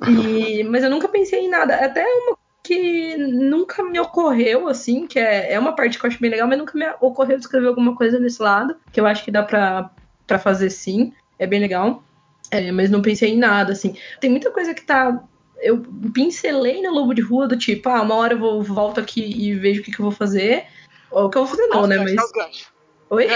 E, 0.07 0.63
mas 0.63 0.83
eu 0.83 0.89
nunca 0.89 1.07
pensei 1.07 1.45
em 1.45 1.49
nada. 1.49 1.75
Até 1.75 2.05
uma 2.05 2.37
que 2.63 3.15
nunca 3.17 3.83
me 3.83 3.99
ocorreu, 3.99 4.67
assim, 4.67 5.05
que 5.05 5.19
é, 5.19 5.53
é 5.53 5.59
uma 5.59 5.75
parte 5.75 5.99
que 5.99 6.05
eu 6.05 6.09
acho 6.09 6.19
bem 6.19 6.31
legal, 6.31 6.47
mas 6.47 6.57
nunca 6.57 6.77
me 6.77 6.85
ocorreu 6.99 7.37
escrever 7.37 7.67
alguma 7.67 7.95
coisa 7.95 8.19
nesse 8.19 8.41
lado, 8.41 8.75
que 8.91 8.99
eu 8.99 9.05
acho 9.05 9.23
que 9.23 9.29
dá 9.29 9.43
pra, 9.43 9.91
pra 10.25 10.39
fazer 10.39 10.71
sim. 10.71 11.13
É 11.37 11.45
bem 11.45 11.59
legal. 11.59 12.03
É, 12.49 12.71
mas 12.71 12.89
não 12.89 13.01
pensei 13.01 13.33
em 13.33 13.37
nada, 13.37 13.73
assim. 13.73 13.95
Tem 14.19 14.29
muita 14.29 14.51
coisa 14.51 14.73
que 14.73 14.81
tá. 14.81 15.23
Eu 15.61 15.83
pincelei 16.13 16.81
no 16.81 16.91
Lobo 16.91 17.13
de 17.13 17.21
Rua 17.21 17.47
do 17.47 17.57
tipo, 17.57 17.87
ah, 17.89 18.01
uma 18.01 18.15
hora 18.15 18.33
eu 18.33 18.39
vou, 18.39 18.63
volto 18.63 18.99
aqui 18.99 19.21
e 19.21 19.53
vejo 19.55 19.81
o 19.81 19.83
que, 19.83 19.91
que 19.91 19.99
eu 19.99 20.05
vou 20.05 20.11
fazer. 20.11 20.65
Ou 21.11 21.25
o 21.25 21.29
que 21.29 21.37
eu 21.37 21.45
vou 21.45 21.55
fazer, 21.55 21.67
não, 21.67 21.87
né? 21.87 21.97
ganchos, 21.97 22.31
Mas. 22.35 22.74
Oi? 23.09 23.27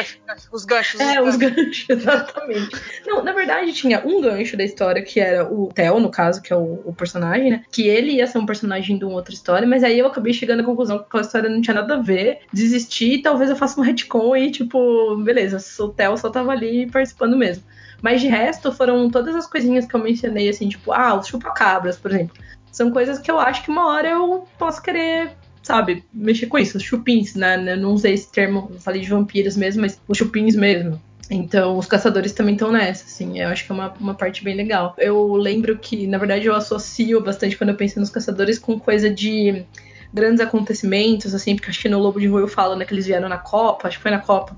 Os 0.52 0.66
ganchos. 0.66 1.00
É, 1.00 1.22
os 1.22 1.36
ganchos, 1.36 1.86
exatamente. 1.90 2.70
Não, 3.06 3.24
na 3.24 3.32
verdade, 3.32 3.72
tinha 3.72 4.02
um 4.04 4.20
gancho 4.20 4.58
da 4.58 4.64
história 4.64 5.04
que 5.04 5.20
era 5.20 5.46
o 5.46 5.68
Theo, 5.68 6.00
no 6.00 6.10
caso, 6.10 6.42
que 6.42 6.52
é 6.52 6.56
o, 6.56 6.82
o 6.86 6.94
personagem, 6.94 7.52
né? 7.52 7.64
Que 7.72 7.88
ele 7.88 8.14
ia 8.14 8.26
ser 8.26 8.40
um 8.40 8.46
personagem 8.46 8.98
de 8.98 9.06
uma 9.06 9.14
outra 9.14 9.34
história, 9.34 9.68
mas 9.68 9.84
aí 9.84 10.00
eu 10.00 10.08
acabei 10.08 10.34
chegando 10.34 10.62
à 10.62 10.66
conclusão 10.66 10.98
que 10.98 11.06
aquela 11.06 11.22
história 11.22 11.50
não 11.50 11.62
tinha 11.62 11.76
nada 11.76 11.96
a 11.96 12.02
ver, 12.02 12.40
desisti, 12.52 13.14
e 13.14 13.22
talvez 13.22 13.50
eu 13.50 13.56
faça 13.56 13.80
um 13.80 13.84
retcon 13.84 14.36
e, 14.36 14.50
tipo, 14.50 15.16
beleza, 15.18 15.58
o 15.84 15.90
Theo 15.90 16.18
só 16.18 16.30
tava 16.30 16.52
ali 16.52 16.90
participando 16.90 17.38
mesmo. 17.38 17.64
Mas 18.02 18.22
de 18.22 18.28
resto, 18.28 18.72
foram 18.72 19.10
todas 19.10 19.36
as 19.36 19.46
coisinhas 19.46 19.86
que 19.86 19.96
eu 19.96 20.00
mencionei, 20.00 20.50
assim, 20.50 20.70
tipo, 20.70 20.92
ah, 20.92 21.16
os 21.16 21.28
chupacabras, 21.28 21.98
por 21.98 22.12
exemplo. 22.12 22.36
São 22.72 22.92
coisas 22.92 23.20
que 23.20 23.30
eu 23.30 23.40
acho 23.40 23.64
que 23.64 23.70
uma 23.70 23.88
hora 23.88 24.10
eu 24.10 24.48
posso 24.58 24.82
querer 24.82 25.32
sabe, 25.70 26.04
mexer 26.12 26.48
com 26.48 26.58
isso, 26.58 26.78
os 26.78 26.84
chupins, 26.84 27.36
né? 27.36 27.74
Eu 27.74 27.78
não 27.78 27.94
usei 27.94 28.16
esse 28.16 28.32
termo, 28.32 28.72
falei 28.80 29.02
de 29.02 29.08
vampiros 29.08 29.56
mesmo, 29.56 29.84
mas 29.84 30.02
os 30.08 30.18
chupins 30.18 30.56
mesmo. 30.56 31.00
Então, 31.30 31.78
os 31.78 31.86
caçadores 31.86 32.32
também 32.32 32.56
estão 32.56 32.72
nessa, 32.72 33.06
assim, 33.06 33.40
eu 33.40 33.50
acho 33.50 33.68
que 33.68 33.72
é 33.72 33.76
uma, 33.76 33.94
uma 34.00 34.16
parte 34.16 34.44
bem 34.44 34.56
legal. 34.56 34.96
Eu 34.98 35.36
lembro 35.36 35.78
que, 35.78 36.08
na 36.08 36.18
verdade, 36.18 36.48
eu 36.48 36.56
associo 36.56 37.22
bastante 37.22 37.56
quando 37.56 37.70
eu 37.70 37.76
penso 37.76 38.00
nos 38.00 38.10
caçadores 38.10 38.58
com 38.58 38.80
coisa 38.80 39.12
de 39.12 39.64
grandes 40.12 40.42
acontecimentos, 40.42 41.36
assim, 41.36 41.56
porque 41.56 41.70
acho 41.70 41.80
que 41.80 41.88
no 41.88 42.00
Lobo 42.00 42.20
de 42.20 42.26
Rua 42.26 42.42
eu 42.42 42.48
falo, 42.48 42.76
né, 42.76 42.84
que 42.84 42.92
eles 42.92 43.06
vieram 43.06 43.30
na 43.30 43.38
Copa, 43.38 43.88
acho 43.88 43.98
que 43.98 44.02
foi 44.02 44.10
na 44.10 44.22
Copa. 44.22 44.58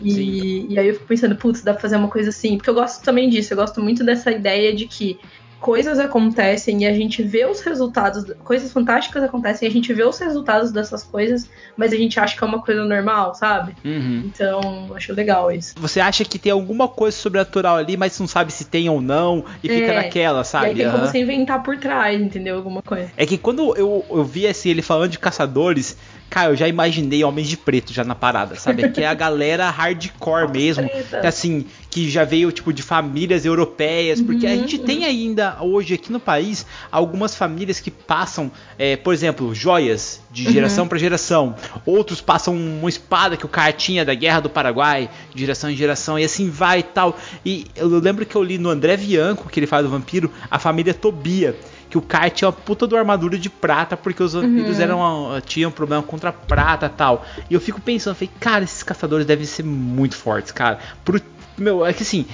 E, 0.00 0.72
e 0.72 0.78
aí 0.78 0.86
eu 0.86 0.94
fico 0.94 1.06
pensando, 1.06 1.34
putz, 1.34 1.60
dá 1.62 1.72
pra 1.72 1.82
fazer 1.82 1.96
uma 1.96 2.08
coisa 2.08 2.28
assim, 2.28 2.56
porque 2.56 2.70
eu 2.70 2.74
gosto 2.74 3.02
também 3.02 3.28
disso, 3.28 3.52
eu 3.52 3.56
gosto 3.56 3.82
muito 3.82 4.04
dessa 4.04 4.30
ideia 4.30 4.72
de 4.72 4.86
que 4.86 5.18
coisas 5.60 5.98
acontecem 5.98 6.82
e 6.82 6.86
a 6.86 6.92
gente 6.92 7.22
vê 7.22 7.46
os 7.46 7.60
resultados, 7.60 8.24
coisas 8.44 8.72
fantásticas 8.72 9.22
acontecem 9.22 9.66
e 9.66 9.70
a 9.70 9.72
gente 9.72 9.92
vê 9.92 10.04
os 10.04 10.18
resultados 10.18 10.70
dessas 10.70 11.02
coisas, 11.02 11.48
mas 11.76 11.92
a 11.92 11.96
gente 11.96 12.20
acha 12.20 12.36
que 12.36 12.44
é 12.44 12.46
uma 12.46 12.62
coisa 12.62 12.84
normal, 12.84 13.34
sabe? 13.34 13.74
Uhum. 13.84 14.22
Então, 14.26 14.90
acho 14.94 15.12
legal 15.12 15.50
isso. 15.50 15.74
Você 15.78 16.00
acha 16.00 16.24
que 16.24 16.38
tem 16.38 16.52
alguma 16.52 16.88
coisa 16.88 17.16
sobrenatural 17.16 17.76
ali, 17.76 17.96
mas 17.96 18.18
não 18.20 18.28
sabe 18.28 18.52
se 18.52 18.64
tem 18.66 18.88
ou 18.88 19.00
não, 19.00 19.44
e 19.62 19.68
fica 19.68 19.92
É, 19.92 19.94
naquela, 19.94 20.44
sabe? 20.44 20.66
E 20.66 20.68
aí 20.68 20.74
tem 20.76 20.86
como 20.86 20.98
Aham. 20.98 21.06
você 21.06 21.18
inventar 21.18 21.62
por 21.62 21.76
trás, 21.78 22.20
entendeu? 22.20 22.56
Alguma 22.56 22.82
coisa. 22.82 23.10
É 23.16 23.24
que 23.24 23.38
quando 23.38 23.74
eu, 23.76 24.04
eu 24.10 24.24
vi 24.24 24.46
assim, 24.46 24.68
ele 24.70 24.82
falando 24.82 25.10
de 25.10 25.18
caçadores, 25.18 25.96
cara, 26.28 26.50
eu 26.50 26.56
já 26.56 26.68
imaginei 26.68 27.24
Homens 27.24 27.48
de 27.48 27.56
Preto 27.56 27.92
já 27.92 28.04
na 28.04 28.14
parada, 28.14 28.56
sabe? 28.56 28.90
Que 28.90 29.02
é 29.02 29.06
a 29.06 29.14
galera 29.14 29.70
hardcore 29.70 30.50
mesmo. 30.50 30.88
Que, 30.88 31.26
assim, 31.26 31.66
que 31.96 32.10
já 32.10 32.24
veio 32.24 32.52
tipo 32.52 32.74
de 32.74 32.82
famílias 32.82 33.46
europeias, 33.46 34.20
porque 34.20 34.46
a 34.46 34.50
Uhum, 34.50 34.56
gente 34.58 34.76
tem 34.78 35.06
ainda 35.06 35.56
hoje 35.62 35.94
aqui 35.94 36.12
no 36.12 36.20
país 36.20 36.66
algumas 36.92 37.34
famílias 37.34 37.80
que 37.80 37.90
passam, 37.90 38.52
é, 38.78 38.96
por 38.96 39.14
exemplo, 39.14 39.54
joias 39.54 40.20
de 40.30 40.44
Uhum. 40.44 40.52
geração 40.52 40.86
para 40.86 40.98
geração. 40.98 41.54
Outros 41.86 42.20
passam 42.20 42.54
uma 42.54 42.90
espada 42.90 43.34
que 43.34 43.46
o 43.46 43.48
cara 43.48 43.72
tinha 43.72 44.04
da 44.04 44.12
Guerra 44.12 44.40
do 44.40 44.50
Paraguai, 44.50 45.08
de 45.34 45.40
geração 45.40 45.70
em 45.70 45.74
geração, 45.76 46.18
e 46.18 46.24
assim 46.24 46.50
vai 46.50 46.80
e 46.80 46.82
tal. 46.82 47.16
E 47.42 47.64
eu 47.74 47.88
lembro 47.98 48.26
que 48.26 48.36
eu 48.36 48.42
li 48.42 48.58
no 48.58 48.68
André 48.68 48.98
Bianco, 48.98 49.48
que 49.48 49.58
ele 49.58 49.66
fala 49.66 49.84
do 49.84 49.88
vampiro, 49.88 50.30
a 50.50 50.58
família 50.58 50.92
Tobia. 50.92 51.56
Que 51.88 51.96
o 51.96 52.02
cara 52.02 52.28
tinha 52.28 52.48
uma 52.48 52.52
puta 52.52 52.84
uma 52.84 52.98
armadura 52.98 53.38
de 53.38 53.48
prata, 53.48 53.96
porque 53.96 54.20
os 54.22 54.32
vampiros 54.34 54.76
Uhum. 54.76 54.82
eram 54.82 55.40
tinham 55.46 55.70
problema 55.70 56.02
contra 56.02 56.30
a 56.30 56.32
prata 56.32 56.86
e 56.86 56.88
tal. 56.90 57.24
E 57.48 57.54
eu 57.54 57.60
fico 57.60 57.80
pensando, 57.80 58.16
falei, 58.16 58.30
cara, 58.40 58.64
esses 58.64 58.82
caçadores 58.82 59.24
devem 59.24 59.46
ser 59.46 59.62
muito 59.62 60.16
fortes, 60.16 60.50
cara. 60.52 60.78
Pro 61.04 61.20
meu, 61.58 61.84
é 61.84 61.92
que 61.92 62.02
assim, 62.02 62.26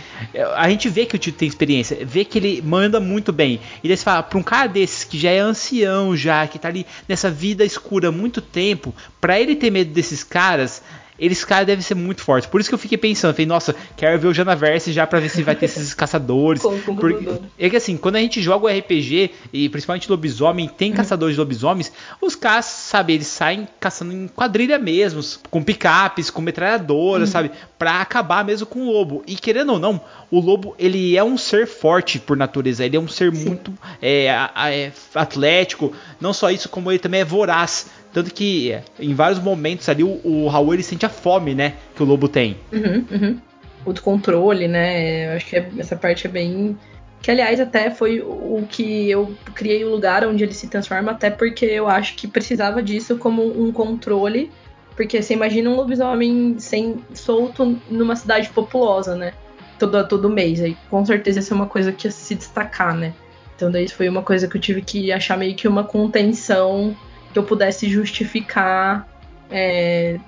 a 0.57 0.69
gente 0.69 0.89
vê 0.89 1.07
que 1.07 1.17
o 1.17 1.19
Tito 1.19 1.39
tem 1.39 1.49
experiência, 1.49 1.99
vê 2.05 2.25
que 2.25 2.39
ele 2.39 2.63
manda 2.63 2.99
muito 3.01 3.33
bem. 3.33 3.61
E 3.83 3.89
daí 3.89 3.97
você 3.97 4.03
fala, 4.03 4.23
pra 4.23 4.39
um 4.39 4.43
cara 4.43 4.69
desses 4.69 5.05
que 5.05 5.19
já 5.19 5.31
é 5.31 5.39
ancião, 5.39 6.17
já, 6.17 6.47
que 6.47 6.59
tá 6.59 6.69
ali 6.69 6.87
nessa 7.09 7.31
vida 7.31 7.65
escura 7.65 8.09
há 8.09 8.13
muito 8.13 8.41
tempo, 8.41 8.95
pra 9.21 9.41
ele 9.41 9.55
ter 9.55 9.71
medo 9.71 9.93
desses 9.93 10.25
caras, 10.25 10.83
eles 11.19 11.45
caras 11.45 11.67
devem 11.67 11.83
ser 11.83 11.95
muito 11.95 12.23
fortes. 12.23 12.49
Por 12.49 12.61
isso 12.61 12.69
que 12.71 12.75
eu 12.75 12.79
fiquei 12.79 12.99
pensando, 12.99 13.33
falei, 13.33 13.47
nossa, 13.47 13.75
quero 13.97 14.19
ver 14.19 14.29
o 14.29 14.35
Janaverse 14.35 14.93
já 14.93 15.07
pra 15.07 15.21
ver 15.21 15.29
se 15.29 15.43
vai 15.43 15.55
ter 15.55 15.67
esses 15.67 15.93
caçadores. 15.95 16.63
Porque, 16.63 17.29
é 17.59 17.71
que 17.71 17.77
assim, 17.77 17.97
quando 17.97 18.17
a 18.17 18.21
gente 18.21 18.41
joga 18.43 18.67
o 18.67 18.69
RPG, 18.69 19.31
e 19.53 19.69
principalmente 19.69 20.11
lobisomem, 20.11 20.69
tem 20.69 20.91
Uhum. 20.91 20.97
caçadores 20.97 21.35
de 21.35 21.41
lobisomens, 21.41 21.93
os 22.21 22.35
caras, 22.35 22.65
sabe, 22.67 23.13
eles 23.15 23.27
saem 23.27 23.69
caçando 23.79 24.13
em 24.13 24.27
quadrilha 24.29 24.79
mesmo, 24.79 25.21
com 25.51 25.63
picapes, 25.63 26.31
com 26.31 26.41
metralhadoras, 26.43 27.29
Uhum. 27.29 27.33
sabe, 27.33 27.51
pra 27.79 28.01
acabar 28.01 28.45
mesmo 28.45 28.67
com 28.67 28.81
o 28.87 28.91
lobo. 28.93 29.23
E 29.27 29.35
querendo 29.37 29.73
ou 29.75 29.79
não, 29.79 30.01
o 30.31 30.41
lobo, 30.41 30.75
ele 30.79 31.17
é 31.17 31.23
um 31.23 31.37
ser 31.39 31.67
forte 31.67 32.19
por 32.19 32.37
natureza, 32.37 32.85
ele 32.85 32.97
é 32.97 33.01
um 33.01 33.09
ser 33.09 33.31
muito 33.31 33.73
é, 34.01 34.27
é, 34.27 34.93
atlético, 35.15 35.93
não 36.21 36.33
só 36.33 36.51
isso, 36.51 36.69
como 36.69 36.91
ele 36.91 36.99
também 36.99 37.21
é 37.21 37.25
voraz. 37.25 37.87
Tanto 38.13 38.33
que 38.33 38.73
é, 38.73 38.83
em 39.01 39.15
vários 39.15 39.39
momentos 39.39 39.89
ali 39.89 40.05
o, 40.05 40.21
o 40.25 40.49
Raul 40.49 40.75
ele 40.75 40.83
sente 40.83 41.07
a 41.07 41.09
fome, 41.09 41.55
né, 41.55 41.75
que 41.97 42.03
o 42.03 42.07
lobo 42.07 42.29
tem. 42.29 42.57
Uhum, 42.73 43.05
uhum. 43.11 43.39
O 43.85 44.01
controle, 44.01 44.69
né? 44.69 45.33
Eu 45.33 45.37
acho 45.37 45.47
que 45.47 45.57
é- 45.57 45.69
essa 45.79 45.97
parte 45.97 46.27
é 46.27 46.31
bem. 46.31 46.77
Que, 47.21 47.31
aliás, 47.31 47.59
até 47.61 47.91
foi 47.91 48.21
o 48.21 48.65
que 48.69 49.11
eu 49.11 49.35
criei 49.55 49.85
o 49.85 49.91
lugar 49.91 50.27
onde 50.27 50.45
ele 50.45 50.53
se 50.53 50.69
transforma, 50.69 51.13
até 51.13 51.31
porque 51.31 51.65
eu 51.65 51.89
acho 51.89 52.15
que 52.17 52.27
precisava 52.29 52.83
disso 52.83 53.17
como 53.17 53.43
um 53.43 53.73
controle. 53.73 54.51
Porque 54.95 55.23
você 55.23 55.35
imagina 55.35 55.71
um 55.71 55.77
lobisomem 55.77 56.57
sem, 56.59 56.97
solto 57.15 57.81
numa 57.91 58.15
cidade 58.15 58.51
populosa, 58.51 59.17
né? 59.17 59.33
Todo, 59.79 60.07
todo 60.07 60.29
mês. 60.29 60.61
Aí 60.61 60.77
com 60.91 61.05
certeza 61.05 61.39
ia 61.39 61.43
ser 61.43 61.55
uma 61.55 61.67
coisa 61.67 61.93
que 61.93 62.07
ia 62.07 62.11
se 62.11 62.35
destacar, 62.35 62.95
né? 62.95 63.15
Então 63.57 63.71
daí 63.71 63.89
foi 63.89 64.09
uma 64.09 64.23
coisa 64.23 64.47
que 64.47 64.57
eu 64.57 64.61
tive 64.61 64.83
que 64.83 65.11
achar 65.11 65.37
meio 65.39 65.55
que 65.55 65.67
uma 65.67 65.85
contenção 65.85 66.95
que 67.33 67.39
eu 67.39 67.43
pudesse 67.43 67.89
justificar 67.89 69.09
é, 69.51 70.19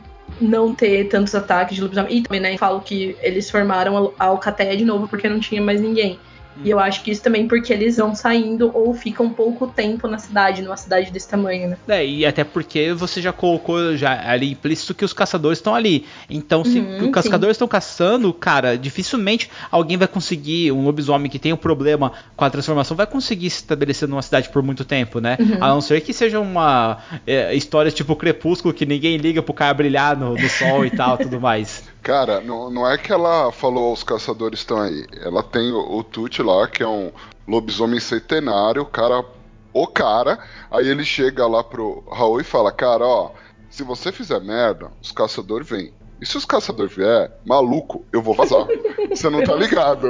não 0.40 0.74
ter 0.74 1.08
tantos 1.08 1.34
ataques 1.34 1.76
de 1.76 1.82
lobisomem. 1.82 2.18
E 2.18 2.22
também, 2.22 2.40
né, 2.40 2.56
falo 2.56 2.80
que 2.80 3.16
eles 3.20 3.50
formaram 3.50 4.12
a 4.18 4.24
Alcateia 4.24 4.76
de 4.76 4.84
novo 4.84 5.08
porque 5.08 5.28
não 5.28 5.40
tinha 5.40 5.60
mais 5.60 5.80
ninguém. 5.80 6.18
E 6.62 6.70
eu 6.70 6.78
acho 6.78 7.02
que 7.02 7.10
isso 7.10 7.22
também 7.22 7.48
porque 7.48 7.72
eles 7.72 7.96
vão 7.96 8.14
saindo 8.14 8.70
ou 8.74 8.94
ficam 8.94 9.30
pouco 9.30 9.66
tempo 9.66 10.06
na 10.06 10.18
cidade, 10.18 10.62
numa 10.62 10.76
cidade 10.76 11.10
desse 11.10 11.28
tamanho, 11.28 11.70
né? 11.70 11.76
É, 11.88 12.06
e 12.06 12.24
até 12.24 12.44
porque 12.44 12.92
você 12.92 13.20
já 13.20 13.32
colocou 13.32 13.96
já 13.96 14.30
ali 14.30 14.52
implícito 14.52 14.94
que 14.94 15.04
os 15.04 15.12
caçadores 15.12 15.58
estão 15.58 15.74
ali. 15.74 16.06
Então, 16.28 16.64
se 16.64 16.78
Uhum, 16.78 17.06
os 17.06 17.10
caçadores 17.10 17.54
estão 17.54 17.66
caçando, 17.66 18.32
cara, 18.32 18.76
dificilmente 18.76 19.50
alguém 19.70 19.96
vai 19.96 20.08
conseguir, 20.08 20.72
um 20.72 20.84
lobisomem 20.84 21.30
que 21.30 21.38
tem 21.38 21.52
um 21.52 21.56
problema 21.56 22.12
com 22.36 22.44
a 22.44 22.50
transformação, 22.50 22.96
vai 22.96 23.06
conseguir 23.06 23.50
se 23.50 23.56
estabelecer 23.56 24.08
numa 24.08 24.22
cidade 24.22 24.48
por 24.48 24.62
muito 24.62 24.84
tempo, 24.84 25.20
né? 25.20 25.36
Uhum. 25.40 25.56
A 25.60 25.68
não 25.68 25.80
ser 25.80 26.00
que 26.00 26.12
seja 26.12 26.40
uma 26.40 26.98
é, 27.26 27.54
história 27.54 27.90
tipo 27.90 28.14
Crepúsculo, 28.16 28.74
que 28.74 28.86
ninguém 28.86 29.16
liga 29.16 29.42
pro 29.42 29.54
cara 29.54 29.74
brilhar 29.74 30.16
no, 30.16 30.34
no 30.34 30.48
sol 30.48 30.84
e 30.84 30.90
tal, 30.90 31.18
tudo 31.18 31.40
mais. 31.40 31.84
Cara, 32.04 32.38
não, 32.42 32.70
não 32.70 32.86
é 32.86 32.98
que 32.98 33.10
ela 33.10 33.50
falou 33.50 33.90
os 33.90 34.04
caçadores 34.04 34.60
estão 34.60 34.78
aí. 34.78 35.06
Ela 35.22 35.42
tem 35.42 35.72
o, 35.72 35.96
o 35.96 36.04
Tut 36.04 36.42
lá, 36.42 36.68
que 36.68 36.82
é 36.82 36.86
um 36.86 37.10
lobisomem 37.48 37.98
centenário, 37.98 38.82
o 38.82 38.86
cara. 38.86 39.24
O 39.72 39.86
cara. 39.86 40.38
Aí 40.70 40.86
ele 40.86 41.02
chega 41.02 41.46
lá 41.46 41.64
pro 41.64 42.04
Raul 42.12 42.42
e 42.42 42.44
fala: 42.44 42.70
Cara, 42.70 43.06
ó, 43.06 43.30
se 43.70 43.82
você 43.82 44.12
fizer 44.12 44.38
merda, 44.40 44.92
os 45.02 45.12
caçadores 45.12 45.66
vêm. 45.66 45.94
E 46.20 46.26
se 46.26 46.36
os 46.36 46.44
caçadores 46.44 46.94
vier, 46.94 47.32
maluco, 47.44 48.04
eu 48.12 48.20
vou 48.20 48.34
vazar. 48.34 48.66
Você 49.10 49.28
não 49.28 49.42
tá 49.42 49.54
ligado. 49.54 50.08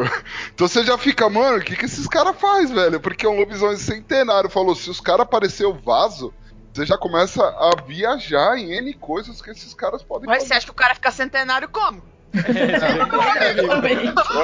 Então 0.55 0.69
você 0.69 0.85
já 0.85 0.97
fica, 0.97 1.29
mano, 1.29 1.59
o 1.59 1.61
que, 1.61 1.75
que 1.75 1.87
esses 1.87 2.07
caras 2.07 2.37
faz, 2.37 2.71
velho? 2.71 3.01
Porque 3.01 3.27
é 3.27 3.29
um 3.29 3.39
lobisomem 3.39 3.77
centenário. 3.77 4.49
Falou, 4.49 4.75
se 4.75 4.89
os 4.89 5.01
caras 5.01 5.23
aparecer 5.23 5.65
eu 5.65 5.75
vazo, 5.75 6.33
você 6.75 6.85
já 6.85 6.99
começa 6.99 7.41
a 7.41 7.71
viajar 7.87 8.59
em 8.59 8.73
N 8.73 8.93
coisas 8.95 9.41
que 9.41 9.49
esses 9.51 9.73
caras 9.73 10.03
podem 10.03 10.27
Mas 10.27 10.39
fazer. 10.39 10.49
você 10.49 10.55
acha 10.55 10.67
que 10.67 10.73
o 10.73 10.75
cara 10.75 10.93
fica 10.95 11.13
centenário 11.13 11.69
como? 11.69 12.03
É 12.35 12.43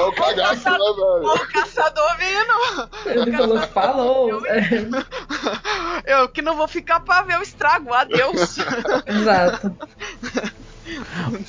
o 0.01 0.13
cagaço, 0.13 0.69
né, 0.69 0.77
velho? 0.77 1.25
O 1.25 1.47
caçador 1.51 2.09
vindo. 2.17 2.89
Ele 3.05 3.35
falou 3.35 3.59
que 3.59 3.67
falou. 3.67 4.41
Eu 6.05 6.29
que 6.29 6.41
não 6.41 6.55
vou 6.55 6.69
ficar 6.69 7.01
pra 7.01 7.21
ver 7.23 7.37
o 7.37 7.41
estrago. 7.41 7.93
Adeus. 7.93 8.57
Exato. 9.05 9.75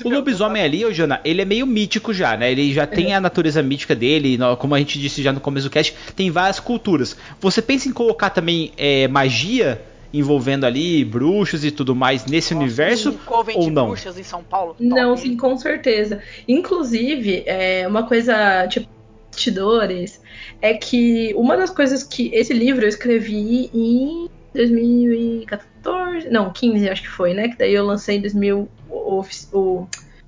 O 0.03 0.09
lobisomem 0.09 0.61
ali, 0.61 0.83
ô 0.83 0.91
Jana, 0.91 1.21
ele 1.23 1.41
é 1.41 1.45
meio 1.45 1.65
mítico 1.65 2.13
já, 2.13 2.35
né? 2.35 2.51
Ele 2.51 2.73
já 2.73 2.85
tem 2.85 3.15
a 3.15 3.21
natureza 3.21 3.63
mítica 3.63 3.95
dele, 3.95 4.37
como 4.59 4.75
a 4.75 4.79
gente 4.79 4.99
disse 4.99 5.23
já 5.23 5.31
no 5.31 5.39
começo 5.39 5.69
do 5.69 5.71
cast, 5.71 5.95
tem 6.13 6.29
várias 6.29 6.59
culturas. 6.59 7.15
Você 7.39 7.61
pensa 7.61 7.87
em 7.87 7.93
colocar 7.93 8.29
também 8.31 8.73
é, 8.77 9.07
magia 9.07 9.81
envolvendo 10.13 10.65
ali 10.65 11.03
bruxos 11.03 11.65
e 11.65 11.71
tudo 11.71 11.95
mais 11.95 12.25
nesse 12.25 12.53
universo 12.53 13.17
Um 13.27 13.59
ou 13.59 13.71
não? 13.71 13.87
bruxas 13.87 14.17
em 14.17 14.23
São 14.23 14.43
Paulo. 14.43 14.75
Não, 14.79 15.15
top. 15.15 15.21
sim, 15.21 15.35
com 15.35 15.57
certeza. 15.57 16.21
Inclusive, 16.47 17.43
é, 17.47 17.87
uma 17.87 18.07
coisa, 18.07 18.67
tipo, 18.67 18.87
bastidores, 19.33 20.21
é 20.61 20.73
que 20.75 21.33
uma 21.35 21.57
das 21.57 21.71
coisas 21.71 22.03
que 22.03 22.29
esse 22.33 22.53
livro 22.53 22.85
eu 22.85 22.89
escrevi 22.89 23.69
em 23.73 24.29
2014, 24.53 26.29
não, 26.29 26.53
15 26.53 26.89
acho 26.89 27.01
que 27.01 27.09
foi, 27.09 27.33
né? 27.33 27.49
Que 27.49 27.57
daí 27.57 27.73
eu 27.73 27.85
lancei 27.85 28.17
em 28.17 28.21
2000, 28.21 28.69
o, 28.89 29.25
o, 29.51 29.87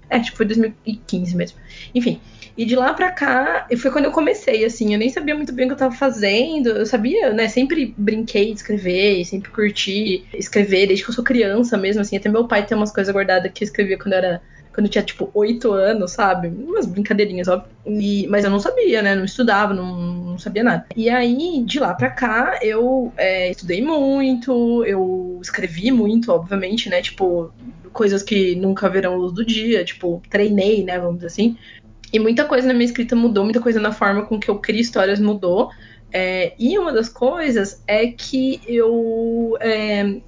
é, 0.10 0.18
acho 0.18 0.32
que 0.32 0.38
foi 0.38 0.46
2015 0.48 1.36
mesmo. 1.36 1.58
Enfim, 1.94 2.20
e 2.58 2.66
de 2.66 2.76
lá 2.76 2.94
pra 2.94 3.12
cá, 3.12 3.68
foi 3.78 3.92
quando 3.92 4.06
eu 4.06 4.12
comecei, 4.12 4.64
assim, 4.66 4.94
eu 4.94 5.00
nem 5.00 5.10
sabia 5.10 5.36
muito 5.36 5.52
bem 5.54 5.66
o 5.66 5.70
que 5.70 5.74
eu 5.74 5.78
tava 5.78 5.96
fazendo, 5.96 6.70
eu 6.70 6.86
sabia, 6.86 7.34
né, 7.34 7.48
sempre 7.50 7.94
brinquei 7.98 8.46
de 8.54 8.60
escrever, 8.60 9.26
sempre 9.26 9.52
curti 9.52 10.26
escrever, 10.34 10.88
desde 10.88 11.04
que 11.04 11.10
eu 11.12 11.16
sou 11.16 11.24
criança 11.24 11.78
mesmo, 11.78 12.02
assim, 12.02 12.18
até 12.18 12.30
meu 12.30 12.48
pai 12.48 12.66
tem 12.66 12.78
umas 12.78 12.92
coisas 12.94 13.14
guardadas 13.14 13.52
que 13.54 13.64
eu 13.64 13.66
escrevia 13.66 13.98
quando 13.98 14.14
eu 14.14 14.18
era 14.20 14.42
quando 14.74 14.88
eu 14.88 14.92
tinha, 14.92 15.04
tipo, 15.06 15.32
oito 15.34 15.72
anos, 15.72 16.12
sabe? 16.12 16.50
Umas 16.50 16.86
brincadeirinhas, 16.86 17.48
óbvio. 17.48 17.70
E- 17.86 18.28
mas 18.28 18.44
eu 18.44 18.50
não 18.52 18.60
sabia, 18.60 19.02
né? 19.02 19.16
Não 19.16 19.24
estudava, 19.24 19.74
não, 19.74 19.96
não 19.96 20.38
sabia 20.38 20.64
nada. 20.66 20.86
E 20.98 21.10
aí, 21.10 21.64
de 21.66 21.80
lá 21.80 21.94
pra 21.94 22.10
cá, 22.10 22.60
eu 22.62 23.14
é, 23.18 23.52
estudei 23.52 23.82
muito, 23.82 24.84
eu 24.86 25.40
escrevi 25.42 25.92
muito, 25.92 26.30
obviamente, 26.30 26.90
né? 26.90 27.02
Tipo, 27.02 27.54
coisas 27.94 28.22
que 28.22 28.54
nunca 28.58 28.90
verão 28.90 29.16
luz 29.16 29.34
do 29.34 29.46
dia, 29.46 29.86
tipo, 29.86 30.22
treinei, 30.30 30.84
né? 30.84 31.00
Vamos 31.00 31.16
dizer 31.18 31.28
assim. 31.28 31.58
E 32.12 32.20
muita 32.20 32.46
coisa 32.46 32.68
na 32.68 32.74
minha 32.74 32.86
escrita 32.86 33.16
mudou, 33.16 33.44
muita 33.44 33.60
coisa 33.60 33.80
na 33.80 33.92
forma 33.92 34.26
com 34.26 34.40
que 34.40 34.50
eu 34.50 34.60
crio 34.60 34.82
histórias 34.82 35.20
mudou. 35.20 35.70
É, 36.12 36.54
e 36.58 36.78
uma 36.78 36.94
das 36.94 37.10
coisas 37.10 37.84
é 37.88 38.08
que 38.08 38.62
eu 38.68 39.58
é, 39.60 40.22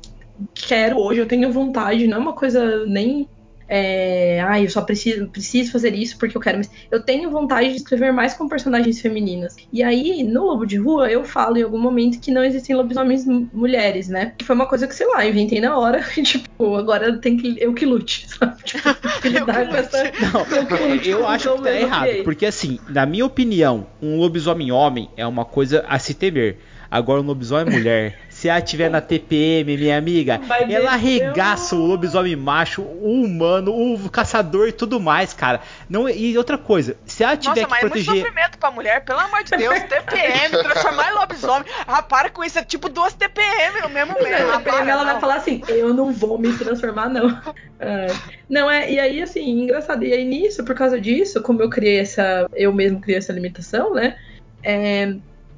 quero 0.54 0.98
hoje, 0.98 1.22
eu 1.22 1.28
tenho 1.28 1.52
vontade, 1.52 2.08
não 2.08 2.18
é 2.18 2.20
uma 2.20 2.34
coisa 2.34 2.86
nem. 2.86 3.28
É, 3.68 4.42
ah, 4.48 4.62
eu 4.62 4.70
só 4.70 4.82
preciso, 4.82 5.28
preciso 5.28 5.72
fazer 5.72 5.94
isso 5.94 6.18
porque 6.18 6.38
eu 6.38 6.42
quero, 6.42 6.58
mas 6.58 6.70
eu 6.90 7.02
tenho 7.04 7.30
vontade 7.30 7.70
de 7.70 7.76
escrever 7.78 8.12
mais 8.14 8.34
com 8.34 8.48
personagens 8.48 9.02
femininas. 9.02 9.56
E 9.72 9.84
aí, 9.84 10.24
no 10.24 10.46
Lobo 10.46 10.66
de 10.66 10.78
Rua, 10.78 11.10
eu 11.10 11.24
falo 11.24 11.58
em 11.58 11.64
algum 11.64 11.80
momento 11.80 12.20
que 12.20 12.32
não 12.32 12.44
existem 12.44 12.76
lobisomens 12.76 13.26
mulheres, 13.26 14.08
né? 14.08 14.34
Que 14.38 14.46
foi 14.46 14.56
uma 14.56 14.66
coisa 14.68 14.88
que, 14.88 14.96
sei 14.96 15.08
lá, 15.08 15.26
inventei 15.26 15.60
na 15.60 15.78
hora, 15.78 16.04
e, 16.18 16.24
tipo, 16.24 16.76
agora 16.76 17.18
tem 17.20 17.38
que 17.38 17.58
eu 17.60 17.74
que 17.74 17.86
lute, 17.86 18.28
sabe? 18.32 18.64
Tipo, 18.64 18.94
tem 19.22 19.22
que 19.22 19.30
lidar 19.30 19.68
com 19.68 19.76
essa. 19.76 20.04
Não, 20.04 20.58
Eu 20.58 20.66
que 20.68 20.84
lute 20.88 21.10
eu 21.10 21.20
com 21.20 21.28
acho 21.28 21.56
que 21.56 21.62
tá 21.64 21.72
errado. 21.72 22.08
criei. 22.08 22.24
Porque 22.24 22.46
assim, 22.46 22.80
na 22.90 23.06
minha 23.06 23.26
opinião, 23.26 23.88
um 24.02 24.18
lobisomem 24.18 24.72
homem 24.72 25.10
é 25.18 25.26
uma 25.28 25.44
coisa 25.46 25.84
a 25.88 26.00
se 26.00 26.14
temer. 26.14 26.58
Agora, 26.90 27.22
um 27.22 27.26
lobisomem 27.26 27.74
mulher, 27.74 28.18
se 28.38 28.48
ela 28.48 28.62
tiver 28.62 28.88
na 28.88 29.02
TPM, 29.02 29.76
minha 29.76 29.98
amiga, 29.98 30.38
Vai 30.38 30.72
ela 30.72 30.92
arregaça 30.92 31.76
o 31.76 31.84
lobisomem 31.84 32.36
macho, 32.36 32.84
o 32.84 33.24
humano, 33.24 33.74
o 33.74 34.08
caçador 34.12 34.68
e 34.68 34.72
tudo 34.72 35.00
mais, 35.00 35.34
cara. 35.34 35.60
Não, 35.90 36.08
e 36.08 36.38
outra 36.38 36.56
coisa, 36.56 36.96
se 37.04 37.24
ela 37.24 37.36
tiver 37.36 37.62
Nossa, 37.62 37.66
que 37.66 37.72
mas 37.72 37.80
é 37.80 37.82
muito 37.82 37.94
proteger. 37.94 38.24
sofrimento 38.24 38.60
pra 38.60 38.70
mulher, 38.70 39.04
pelo 39.04 39.22
amor 39.22 39.44
de 39.44 39.58
Deus. 39.58 39.80
TPM, 39.90 40.52
transformar 40.52 41.10
em 41.10 41.16
lobisomem. 41.16 41.68
Ah, 41.88 42.04
para 42.04 42.30
com 42.30 42.44
isso, 42.44 42.60
é 42.60 42.64
tipo 42.64 42.90
duas 42.90 43.12
TPM 43.16 43.82
no 43.82 43.90
mesmo 43.90 44.14
mês. 44.22 44.40
Não, 44.40 44.54
a 44.54 44.60
PM 44.60 44.78
para, 44.78 44.92
ela 44.92 45.04
vai 45.04 45.14
não. 45.16 45.20
falar 45.20 45.36
assim, 45.38 45.64
eu 45.68 45.92
não 45.92 46.14
vou 46.14 46.38
me 46.38 46.56
transformar, 46.56 47.10
não. 47.10 47.42
É. 47.80 48.06
não, 48.48 48.70
é, 48.70 48.92
e 48.92 49.00
aí, 49.00 49.20
assim, 49.20 49.64
engraçado, 49.64 50.04
e 50.04 50.14
aí 50.14 50.24
nisso, 50.24 50.64
por 50.64 50.76
causa 50.76 51.02
disso, 51.02 51.42
como 51.42 51.64
eu 51.64 51.72
criei 51.72 52.02
essa, 52.02 52.48
eu 52.54 52.72
mesmo 52.72 53.02
criei 53.02 53.18
essa 53.18 53.34
limitação, 53.34 53.96
né, 53.96 54.16
é, 54.62 55.16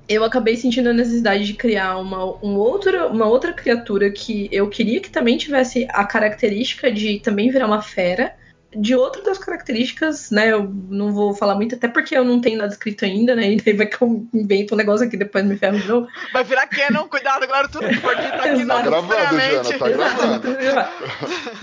eu 0.09 0.23
acabei 0.23 0.57
sentindo 0.57 0.89
a 0.89 0.93
necessidade 0.93 1.45
de 1.45 1.53
criar 1.53 1.97
uma, 1.97 2.25
um 2.43 2.57
outro, 2.57 3.07
uma 3.09 3.27
outra 3.27 3.53
criatura 3.53 4.09
que 4.09 4.49
eu 4.51 4.67
queria 4.67 4.99
que 4.99 5.11
também 5.11 5.37
tivesse 5.37 5.87
a 5.91 6.03
característica 6.03 6.91
de 6.91 7.19
também 7.19 7.51
virar 7.51 7.67
uma 7.67 7.83
fera, 7.83 8.33
de 8.75 8.95
outras 8.95 9.23
das 9.23 9.37
características, 9.37 10.29
né? 10.29 10.51
Eu 10.51 10.71
não 10.89 11.11
vou 11.11 11.33
falar 11.33 11.55
muito, 11.55 11.75
até 11.75 11.87
porque 11.87 12.15
eu 12.15 12.23
não 12.23 12.39
tenho 12.39 12.57
nada 12.57 12.71
escrito 12.71 13.03
ainda, 13.05 13.35
né? 13.35 13.53
E 13.53 13.57
daí 13.57 13.73
vai 13.73 13.87
que 13.87 14.01
eu 14.01 14.27
invento 14.33 14.73
um 14.73 14.77
negócio 14.77 15.07
aqui 15.07 15.17
depois 15.17 15.43
me 15.45 15.57
ferro 15.57 15.79
de 15.79 15.87
novo. 15.87 16.07
Vai 16.33 16.43
virar 16.43 16.67
Canon, 16.67 17.07
cuidado 17.07 17.43
agora, 17.43 17.67
tudo 17.67 17.87
que 17.87 17.95
for 17.95 18.15
dito 18.15 18.33
aqui 18.33 18.49
Exato. 18.49 18.65
não 18.65 18.75
Tá 18.75 18.81
gravado, 18.81 19.39
Jana, 19.39 19.79
tá 19.79 19.89
gravado. 19.89 20.89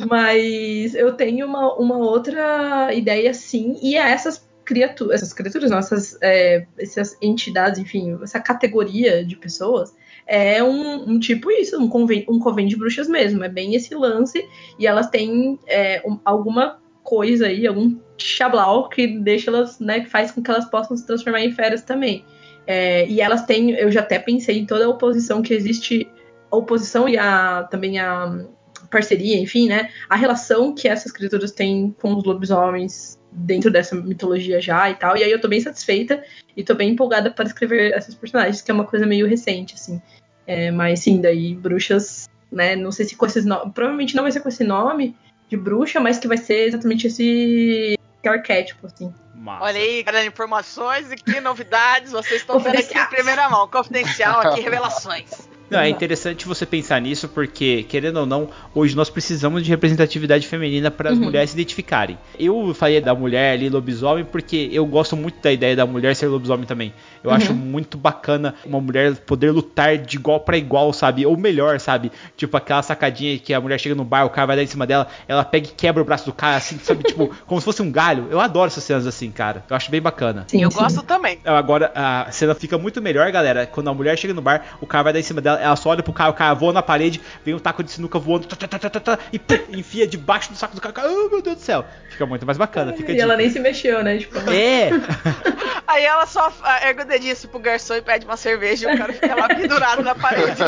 Mas 0.08 0.94
eu 0.94 1.12
tenho 1.12 1.46
uma, 1.46 1.74
uma 1.76 1.96
outra 1.96 2.92
ideia 2.92 3.32
sim, 3.34 3.78
e 3.82 3.96
é 3.96 4.10
essas 4.10 4.45
criaturas, 4.66 5.22
essas 5.22 5.32
criaturas, 5.32 5.70
não, 5.70 5.78
essas, 5.78 6.18
é, 6.20 6.66
essas 6.78 7.16
entidades, 7.22 7.78
enfim, 7.78 8.18
essa 8.22 8.40
categoria 8.40 9.24
de 9.24 9.36
pessoas 9.36 9.94
é 10.26 10.62
um, 10.62 11.12
um 11.12 11.20
tipo 11.20 11.50
isso, 11.52 11.80
um 11.80 11.88
convém, 11.88 12.26
um 12.28 12.40
convém 12.40 12.66
de 12.66 12.76
bruxas 12.76 13.08
mesmo, 13.08 13.44
é 13.44 13.48
bem 13.48 13.76
esse 13.76 13.94
lance, 13.94 14.44
e 14.78 14.86
elas 14.86 15.08
têm 15.08 15.58
é, 15.68 16.02
um- 16.04 16.18
alguma 16.24 16.78
coisa 17.04 17.46
aí, 17.46 17.64
algum 17.66 17.96
chablau 18.18 18.88
que 18.88 19.06
deixa 19.06 19.50
elas, 19.50 19.78
né, 19.78 20.00
que 20.00 20.10
faz 20.10 20.32
com 20.32 20.42
que 20.42 20.50
elas 20.50 20.64
possam 20.64 20.96
se 20.96 21.06
transformar 21.06 21.40
em 21.40 21.52
feras 21.52 21.82
também. 21.82 22.24
É, 22.66 23.06
e 23.08 23.20
elas 23.20 23.46
têm, 23.46 23.70
eu 23.70 23.90
já 23.92 24.00
até 24.00 24.18
pensei 24.18 24.58
em 24.58 24.66
toda 24.66 24.84
a 24.84 24.88
oposição 24.88 25.40
que 25.40 25.54
existe, 25.54 26.10
a 26.50 26.56
oposição 26.56 27.08
e 27.08 27.16
a, 27.16 27.62
também 27.70 28.00
a 28.00 28.44
parceria, 28.90 29.38
enfim, 29.40 29.68
né? 29.68 29.90
A 30.08 30.16
relação 30.16 30.74
que 30.74 30.88
essas 30.88 31.12
criaturas 31.12 31.52
têm 31.52 31.94
com 32.00 32.16
os 32.16 32.24
lobisomens 32.24 33.16
dentro 33.36 33.70
dessa 33.70 33.94
mitologia 33.94 34.60
já 34.60 34.88
e 34.90 34.94
tal. 34.94 35.16
E 35.16 35.22
aí 35.22 35.30
eu 35.30 35.40
tô 35.40 35.46
bem 35.46 35.60
satisfeita 35.60 36.24
e 36.56 36.64
tô 36.64 36.74
bem 36.74 36.90
empolgada 36.90 37.30
para 37.30 37.44
escrever 37.44 37.92
essas 37.92 38.14
personagens, 38.14 38.62
que 38.62 38.70
é 38.70 38.74
uma 38.74 38.86
coisa 38.86 39.06
meio 39.06 39.26
recente, 39.26 39.74
assim. 39.74 40.00
É, 40.46 40.70
mas 40.70 41.00
sim, 41.00 41.20
daí 41.20 41.54
bruxas, 41.54 42.28
né? 42.50 42.74
Não 42.74 42.90
sei 42.90 43.04
se 43.04 43.16
com 43.16 43.26
esses 43.26 43.44
nomes. 43.44 43.72
Provavelmente 43.74 44.16
não 44.16 44.22
vai 44.22 44.32
ser 44.32 44.40
com 44.40 44.48
esse 44.48 44.64
nome 44.64 45.14
de 45.48 45.56
bruxa, 45.56 46.00
mas 46.00 46.18
que 46.18 46.26
vai 46.26 46.38
ser 46.38 46.68
exatamente 46.68 47.08
esse 47.08 47.98
arquétipo, 48.24 48.86
assim. 48.86 49.12
Massa. 49.34 49.64
Olha 49.64 49.78
aí, 49.78 50.02
galera, 50.02 50.26
informações 50.26 51.12
e 51.12 51.16
que 51.16 51.40
novidades 51.40 52.10
vocês 52.10 52.40
estão 52.40 52.58
vendo 52.58 52.78
aqui 52.78 52.98
em 52.98 53.06
primeira 53.06 53.48
mão. 53.48 53.68
Confidencial 53.68 54.40
aqui, 54.40 54.60
revelações. 54.60 55.48
Não, 55.70 55.80
é 55.80 55.88
interessante 55.88 56.46
você 56.46 56.64
pensar 56.64 57.00
nisso 57.00 57.28
porque, 57.28 57.82
querendo 57.88 58.18
ou 58.20 58.26
não, 58.26 58.48
hoje 58.74 58.94
nós 58.94 59.10
precisamos 59.10 59.64
de 59.64 59.70
representatividade 59.70 60.46
feminina 60.46 60.90
para 60.90 61.10
as 61.10 61.18
Uhum. 61.18 61.24
mulheres 61.24 61.50
se 61.50 61.56
identificarem. 61.56 62.16
Eu 62.38 62.72
falei 62.74 63.00
da 63.00 63.14
mulher 63.14 63.52
ali, 63.54 63.68
lobisomem, 63.68 64.24
porque 64.24 64.68
eu 64.72 64.86
gosto 64.86 65.16
muito 65.16 65.40
da 65.42 65.50
ideia 65.52 65.74
da 65.74 65.84
mulher 65.86 66.14
ser 66.14 66.26
lobisomem 66.28 66.66
também. 66.66 66.92
Eu 67.22 67.30
Uhum. 67.30 67.36
acho 67.36 67.54
muito 67.54 67.98
bacana 67.98 68.54
uma 68.64 68.80
mulher 68.80 69.14
poder 69.16 69.50
lutar 69.50 69.98
de 69.98 70.16
igual 70.16 70.40
para 70.40 70.56
igual, 70.56 70.92
sabe? 70.92 71.26
Ou 71.26 71.36
melhor, 71.36 71.80
sabe? 71.80 72.12
Tipo 72.36 72.56
aquela 72.56 72.82
sacadinha 72.82 73.38
que 73.38 73.52
a 73.52 73.60
mulher 73.60 73.78
chega 73.80 73.94
no 73.94 74.04
bar, 74.04 74.24
o 74.24 74.30
cara 74.30 74.46
vai 74.46 74.56
dar 74.56 74.62
em 74.62 74.66
cima 74.66 74.86
dela, 74.86 75.08
ela 75.26 75.44
pega 75.44 75.66
e 75.66 75.70
quebra 75.70 76.00
o 76.02 76.04
braço 76.06 76.26
do 76.26 76.32
cara, 76.32 76.56
assim, 76.56 76.78
sabe? 76.78 77.02
tipo, 77.04 77.34
como 77.46 77.60
se 77.60 77.64
fosse 77.64 77.82
um 77.82 77.90
galho. 77.90 78.28
Eu 78.30 78.40
adoro 78.40 78.68
essas 78.68 78.84
cenas 78.84 79.06
assim, 79.06 79.30
cara. 79.30 79.64
Eu 79.68 79.74
acho 79.76 79.90
bem 79.90 80.00
bacana. 80.00 80.44
Sim, 80.48 80.62
Eu 80.62 80.70
sim. 80.70 80.78
gosto 80.78 81.02
também. 81.02 81.38
Agora, 81.44 81.90
a 81.94 82.30
cena 82.30 82.54
fica 82.54 82.78
muito 82.78 83.02
melhor, 83.02 83.30
galera, 83.32 83.66
quando 83.66 83.88
a 83.88 83.94
mulher 83.94 84.16
chega 84.16 84.32
no 84.32 84.40
bar, 84.42 84.76
o 84.80 84.86
cara 84.86 85.04
vai 85.04 85.12
dar 85.12 85.18
em 85.18 85.22
cima 85.22 85.40
dela, 85.40 85.55
ela 85.58 85.76
só 85.76 85.90
olha 85.90 86.02
pro 86.02 86.12
cara, 86.12 86.30
o 86.30 86.34
cara 86.34 86.54
voa 86.54 86.72
na 86.72 86.82
parede, 86.82 87.20
vem 87.44 87.54
um 87.54 87.58
taco 87.58 87.82
de 87.82 87.90
sinuca 87.90 88.18
voando, 88.18 88.46
tá, 88.46 88.56
tá, 88.56 88.78
tá, 88.78 89.00
tá, 89.00 89.18
e 89.32 89.38
pum, 89.38 89.58
enfia 89.70 90.06
debaixo 90.06 90.50
do 90.50 90.56
saco 90.56 90.74
do 90.74 90.80
cara, 90.80 90.92
cara, 90.92 91.08
oh 91.10 91.28
meu 91.28 91.42
Deus 91.42 91.56
do 91.56 91.62
céu. 91.62 91.84
Fica 92.10 92.26
muito 92.26 92.46
mais 92.46 92.58
bacana, 92.58 92.92
fica 92.92 93.12
E 93.12 93.20
ela 93.20 93.36
nem 93.36 93.50
se 93.50 93.58
mexeu, 93.58 94.02
né? 94.02 94.18
Tipo, 94.18 94.38
É, 94.50 94.90
Aí 95.86 96.04
ela 96.04 96.26
só 96.26 96.52
ah, 96.62 96.88
ergue 96.88 97.02
o 97.02 97.04
dedinho 97.04 97.32
assim 97.32 97.46
pro 97.46 97.60
garçom 97.60 97.94
e 97.94 98.02
pede 98.02 98.24
uma 98.24 98.36
cerveja 98.36 98.90
e 98.90 98.94
o 98.94 98.98
cara 98.98 99.12
fica 99.12 99.34
lá 99.34 99.48
pendurado 99.48 100.02
na 100.02 100.14
parede. 100.14 100.62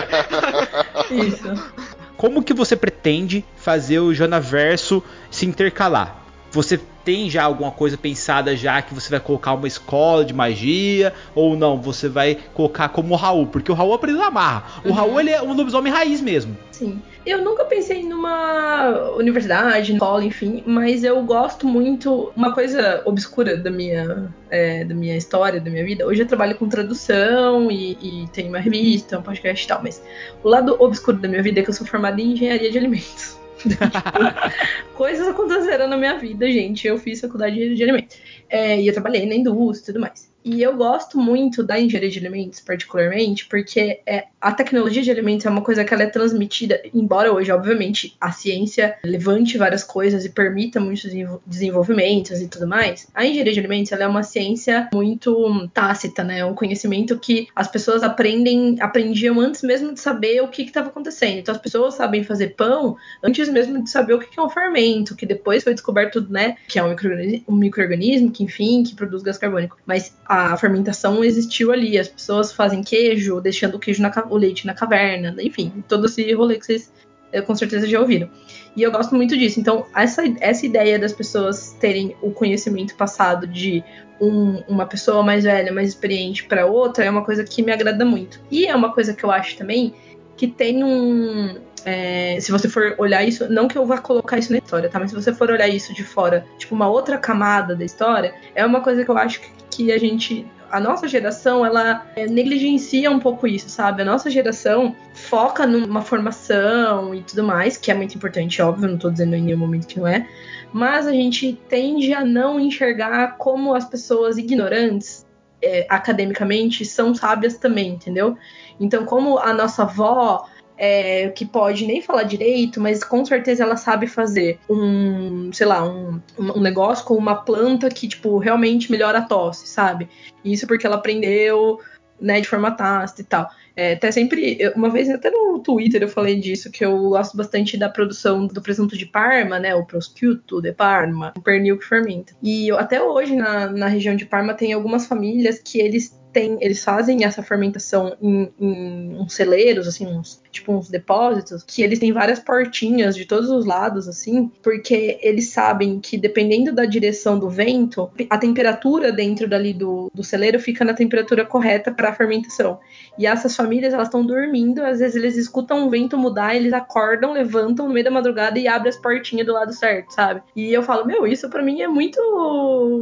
isso. 1.10 1.72
como 2.16 2.42
que 2.42 2.54
você 2.54 2.76
pretende 2.76 3.44
fazer 3.56 3.98
o 3.98 4.14
Janaverso 4.14 5.02
se 5.30 5.44
intercalar? 5.44 6.22
Você 6.52 6.80
tem 7.08 7.30
já 7.30 7.44
alguma 7.44 7.70
coisa 7.70 7.96
pensada 7.96 8.54
já 8.54 8.82
que 8.82 8.92
você 8.92 9.08
vai 9.08 9.18
colocar 9.18 9.54
uma 9.54 9.66
escola 9.66 10.26
de 10.26 10.34
magia 10.34 11.14
ou 11.34 11.56
não? 11.56 11.80
Você 11.80 12.06
vai 12.06 12.36
colocar 12.52 12.90
como 12.90 13.14
o 13.14 13.16
Raul, 13.16 13.46
porque 13.46 13.72
o 13.72 13.74
Raul 13.74 13.94
aprendeu 13.94 14.20
na 14.20 14.30
marra. 14.30 14.82
O 14.84 14.92
Raul 14.92 15.18
ele 15.18 15.30
é 15.30 15.40
um 15.40 15.54
lobisomem 15.54 15.90
raiz 15.90 16.20
mesmo. 16.20 16.54
Sim. 16.70 17.00
Eu 17.24 17.42
nunca 17.42 17.64
pensei 17.64 18.02
numa 18.02 19.12
universidade, 19.16 19.94
escola, 19.94 20.22
enfim, 20.22 20.62
mas 20.66 21.02
eu 21.02 21.22
gosto 21.22 21.66
muito. 21.66 22.30
Uma 22.36 22.52
coisa 22.52 23.00
obscura 23.06 23.56
da 23.56 23.70
minha, 23.70 24.30
é, 24.50 24.84
da 24.84 24.94
minha 24.94 25.16
história, 25.16 25.58
da 25.58 25.70
minha 25.70 25.86
vida. 25.86 26.06
Hoje 26.06 26.20
eu 26.20 26.26
trabalho 26.26 26.56
com 26.56 26.68
tradução 26.68 27.70
e, 27.70 27.92
e 28.02 28.28
tenho 28.34 28.50
uma 28.50 28.58
revista, 28.58 29.18
um 29.18 29.22
podcast 29.22 29.64
e 29.64 29.68
tal, 29.68 29.82
mas 29.82 30.02
o 30.44 30.48
lado 30.48 30.76
obscuro 30.78 31.16
da 31.16 31.26
minha 31.26 31.42
vida 31.42 31.60
é 31.60 31.62
que 31.62 31.70
eu 31.70 31.74
sou 31.74 31.86
formada 31.86 32.20
em 32.20 32.32
engenharia 32.32 32.70
de 32.70 32.76
alimentos. 32.76 33.37
Coisas 34.94 35.28
aconteceram 35.28 35.88
na 35.88 35.96
minha 35.96 36.18
vida, 36.18 36.50
gente. 36.50 36.86
Eu 36.86 36.98
fiz 36.98 37.20
faculdade 37.20 37.56
de 37.56 37.72
engenharia. 37.72 38.06
É, 38.48 38.80
e 38.80 38.86
eu 38.86 38.92
trabalhei 38.92 39.26
na 39.26 39.34
indústria 39.34 39.90
e 39.90 39.94
tudo 39.94 40.00
mais. 40.00 40.27
E 40.44 40.62
eu 40.62 40.76
gosto 40.76 41.18
muito 41.18 41.62
da 41.62 41.78
engenharia 41.78 42.10
de 42.10 42.18
alimentos, 42.18 42.60
particularmente, 42.60 43.46
porque 43.46 44.00
é, 44.06 44.26
a 44.40 44.52
tecnologia 44.52 45.02
de 45.02 45.10
alimentos 45.10 45.44
é 45.44 45.50
uma 45.50 45.62
coisa 45.62 45.84
que 45.84 45.92
ela 45.92 46.04
é 46.04 46.06
transmitida, 46.06 46.80
embora 46.94 47.32
hoje, 47.32 47.50
obviamente, 47.50 48.16
a 48.20 48.30
ciência 48.30 48.96
levante 49.04 49.58
várias 49.58 49.82
coisas 49.82 50.24
e 50.24 50.30
permita 50.30 50.78
muitos 50.80 51.10
desenvolvimentos 51.44 52.40
e 52.40 52.48
tudo 52.48 52.66
mais. 52.66 53.08
A 53.14 53.26
engenharia 53.26 53.52
de 53.52 53.58
alimentos 53.58 53.92
ela 53.92 54.04
é 54.04 54.06
uma 54.06 54.22
ciência 54.22 54.88
muito 54.92 55.68
tácita, 55.74 56.22
né? 56.22 56.38
É 56.38 56.44
um 56.44 56.54
conhecimento 56.54 57.18
que 57.18 57.48
as 57.54 57.68
pessoas 57.68 58.02
aprendem, 58.02 58.76
aprendiam 58.80 59.40
antes 59.40 59.62
mesmo 59.62 59.92
de 59.92 60.00
saber 60.00 60.40
o 60.40 60.48
que 60.48 60.62
estava 60.62 60.88
acontecendo. 60.88 61.38
Então 61.38 61.54
as 61.54 61.60
pessoas 61.60 61.94
sabem 61.94 62.22
fazer 62.22 62.54
pão 62.54 62.96
antes 63.22 63.48
mesmo 63.48 63.82
de 63.82 63.90
saber 63.90 64.14
o 64.14 64.18
que 64.18 64.38
é 64.38 64.42
um 64.42 64.48
fermento, 64.48 65.16
que 65.16 65.26
depois 65.26 65.64
foi 65.64 65.74
descoberto, 65.74 66.26
né, 66.30 66.56
que 66.68 66.78
é 66.78 66.84
um 66.84 66.90
microorganismo, 66.90 67.44
um 67.48 67.56
microorganismo 67.56 68.30
que 68.30 68.44
enfim, 68.44 68.82
que 68.82 68.94
produz 68.94 69.22
gás 69.22 69.36
carbônico. 69.36 69.76
Mas 69.84 70.16
a 70.28 70.56
fermentação 70.56 71.24
existiu 71.24 71.72
ali. 71.72 71.98
As 71.98 72.08
pessoas 72.08 72.52
fazem 72.52 72.82
queijo, 72.82 73.40
deixando 73.40 73.76
o 73.76 73.78
queijo 73.78 74.02
na, 74.02 74.12
o 74.28 74.36
leite 74.36 74.66
na 74.66 74.74
caverna, 74.74 75.34
enfim, 75.40 75.82
todo 75.88 76.06
esse 76.06 76.32
rolê 76.34 76.58
que 76.58 76.66
vocês 76.66 76.92
eh, 77.32 77.40
com 77.40 77.54
certeza 77.54 77.86
já 77.86 77.98
ouviram. 77.98 78.28
E 78.76 78.82
eu 78.82 78.92
gosto 78.92 79.14
muito 79.14 79.36
disso. 79.36 79.58
Então, 79.58 79.86
essa, 79.96 80.22
essa 80.40 80.66
ideia 80.66 80.98
das 80.98 81.12
pessoas 81.12 81.76
terem 81.80 82.14
o 82.22 82.30
conhecimento 82.30 82.94
passado 82.94 83.46
de 83.46 83.82
um, 84.20 84.62
uma 84.68 84.86
pessoa 84.86 85.22
mais 85.22 85.44
velha, 85.44 85.72
mais 85.72 85.88
experiente 85.88 86.44
para 86.44 86.66
outra 86.66 87.04
é 87.04 87.10
uma 87.10 87.24
coisa 87.24 87.42
que 87.44 87.62
me 87.62 87.72
agrada 87.72 88.04
muito. 88.04 88.40
E 88.50 88.66
é 88.66 88.74
uma 88.74 88.92
coisa 88.92 89.14
que 89.14 89.24
eu 89.24 89.30
acho 89.30 89.56
também 89.56 89.94
que 90.36 90.46
tem 90.46 90.84
um. 90.84 91.56
É, 91.84 92.38
se 92.40 92.50
você 92.50 92.68
for 92.68 92.94
olhar 92.98 93.22
isso, 93.24 93.50
não 93.50 93.68
que 93.68 93.76
eu 93.76 93.86
vá 93.86 93.98
colocar 93.98 94.38
isso 94.38 94.52
na 94.52 94.58
história, 94.58 94.88
tá? 94.88 94.98
Mas 94.98 95.10
se 95.10 95.16
você 95.16 95.32
for 95.32 95.50
olhar 95.50 95.68
isso 95.68 95.94
de 95.94 96.04
fora, 96.04 96.44
tipo 96.58 96.74
uma 96.74 96.88
outra 96.88 97.18
camada 97.18 97.74
da 97.74 97.84
história, 97.84 98.34
é 98.54 98.64
uma 98.64 98.80
coisa 98.80 99.04
que 99.04 99.10
eu 99.10 99.16
acho 99.16 99.40
que, 99.40 99.50
que 99.70 99.92
a 99.92 99.98
gente 99.98 100.46
a 100.70 100.78
nossa 100.78 101.08
geração, 101.08 101.64
ela 101.64 102.06
é, 102.14 102.26
negligencia 102.26 103.10
um 103.10 103.18
pouco 103.18 103.46
isso, 103.46 103.68
sabe? 103.68 104.02
A 104.02 104.04
nossa 104.04 104.30
geração 104.30 104.94
foca 105.14 105.66
numa 105.66 106.02
formação 106.02 107.14
e 107.14 107.22
tudo 107.22 107.42
mais, 107.42 107.76
que 107.76 107.90
é 107.90 107.94
muito 107.94 108.14
importante, 108.14 108.60
óbvio, 108.60 108.88
não 108.88 108.98
tô 108.98 109.10
dizendo 109.10 109.34
em 109.34 109.42
nenhum 109.42 109.58
momento 109.58 109.86
que 109.86 109.98
não 109.98 110.06
é, 110.06 110.28
mas 110.72 111.06
a 111.06 111.12
gente 111.12 111.58
tende 111.68 112.12
a 112.12 112.24
não 112.24 112.60
enxergar 112.60 113.38
como 113.38 113.74
as 113.74 113.86
pessoas 113.86 114.36
ignorantes 114.36 115.26
é, 115.62 115.86
academicamente 115.88 116.84
são 116.84 117.14
sábias 117.14 117.56
também, 117.56 117.94
entendeu? 117.94 118.36
Então, 118.78 119.04
como 119.04 119.38
a 119.38 119.52
nossa 119.52 119.82
avó 119.82 120.46
é, 120.78 121.28
que 121.30 121.44
pode 121.44 121.84
nem 121.84 122.00
falar 122.00 122.22
direito, 122.22 122.80
mas 122.80 123.02
com 123.02 123.24
certeza 123.24 123.64
ela 123.64 123.76
sabe 123.76 124.06
fazer 124.06 124.58
um, 124.70 125.52
sei 125.52 125.66
lá, 125.66 125.84
um, 125.84 126.20
um 126.38 126.60
negócio 126.60 127.04
com 127.04 127.14
uma 127.14 127.34
planta 127.34 127.88
que, 127.90 128.06
tipo, 128.06 128.38
realmente 128.38 128.90
melhora 128.90 129.18
a 129.18 129.22
tosse, 129.22 129.66
sabe? 129.66 130.08
Isso 130.44 130.66
porque 130.66 130.86
ela 130.86 130.96
aprendeu, 130.96 131.80
né, 132.20 132.40
de 132.40 132.48
forma 132.48 132.70
tácita 132.70 133.22
e 133.22 133.24
tal. 133.24 133.50
É, 133.76 133.92
até 133.92 134.10
sempre, 134.10 134.58
uma 134.74 134.90
vez 134.90 135.08
até 135.08 135.30
no 135.30 135.60
Twitter 135.60 136.02
eu 136.02 136.08
falei 136.08 136.38
disso, 136.38 136.70
que 136.70 136.84
eu 136.84 137.10
gosto 137.10 137.36
bastante 137.36 137.76
da 137.76 137.88
produção 137.88 138.46
do 138.46 138.60
presunto 138.60 138.96
de 138.96 139.06
Parma, 139.06 139.58
né, 139.58 139.74
o 139.74 139.84
prosciutto 139.84 140.60
de 140.60 140.72
Parma, 140.72 141.32
o 141.36 141.40
pernil 141.40 141.78
que 141.78 141.84
fermenta. 141.84 142.32
E 142.42 142.70
até 142.72 143.00
hoje 143.00 143.36
na, 143.36 143.68
na 143.68 143.86
região 143.86 144.16
de 144.16 144.26
Parma 144.26 144.54
tem 144.54 144.72
algumas 144.72 145.06
famílias 145.06 145.60
que 145.60 145.78
eles 145.78 146.17
tem, 146.32 146.58
eles 146.60 146.82
fazem 146.82 147.24
essa 147.24 147.42
fermentação 147.42 148.16
em, 148.20 148.52
em 148.60 149.16
uns 149.16 149.34
celeiros, 149.34 149.86
assim, 149.86 150.06
uns, 150.06 150.42
tipo 150.50 150.72
uns 150.72 150.88
depósitos, 150.88 151.62
que 151.62 151.82
eles 151.82 151.98
têm 151.98 152.12
várias 152.12 152.38
portinhas 152.38 153.16
de 153.16 153.24
todos 153.24 153.50
os 153.50 153.64
lados, 153.64 154.08
assim, 154.08 154.50
porque 154.62 155.18
eles 155.22 155.50
sabem 155.50 156.00
que 156.00 156.16
dependendo 156.16 156.72
da 156.72 156.84
direção 156.84 157.38
do 157.38 157.48
vento, 157.48 158.10
a 158.28 158.38
temperatura 158.38 159.12
dentro 159.12 159.48
dali 159.48 159.72
do, 159.72 160.10
do 160.14 160.22
celeiro 160.22 160.58
fica 160.60 160.84
na 160.84 160.94
temperatura 160.94 161.44
correta 161.44 161.90
para 161.92 162.10
a 162.10 162.14
fermentação. 162.14 162.78
E 163.18 163.26
essas 163.26 163.56
famílias, 163.56 163.92
elas 163.92 164.08
estão 164.08 164.24
dormindo, 164.24 164.84
às 164.84 165.00
vezes 165.00 165.16
eles 165.16 165.36
escutam 165.36 165.86
o 165.86 165.90
vento 165.90 166.16
mudar, 166.16 166.54
eles 166.54 166.72
acordam, 166.72 167.32
levantam 167.32 167.88
no 167.88 167.94
meio 167.94 168.04
da 168.04 168.10
madrugada 168.10 168.58
e 168.58 168.68
abrem 168.68 168.90
as 168.90 168.96
portinhas 168.96 169.46
do 169.46 169.52
lado 169.52 169.72
certo, 169.72 170.10
sabe? 170.12 170.42
E 170.54 170.72
eu 170.72 170.82
falo, 170.82 171.06
meu, 171.06 171.26
isso 171.26 171.48
para 171.48 171.62
mim 171.62 171.82
é 171.82 171.88
muito 171.88 172.18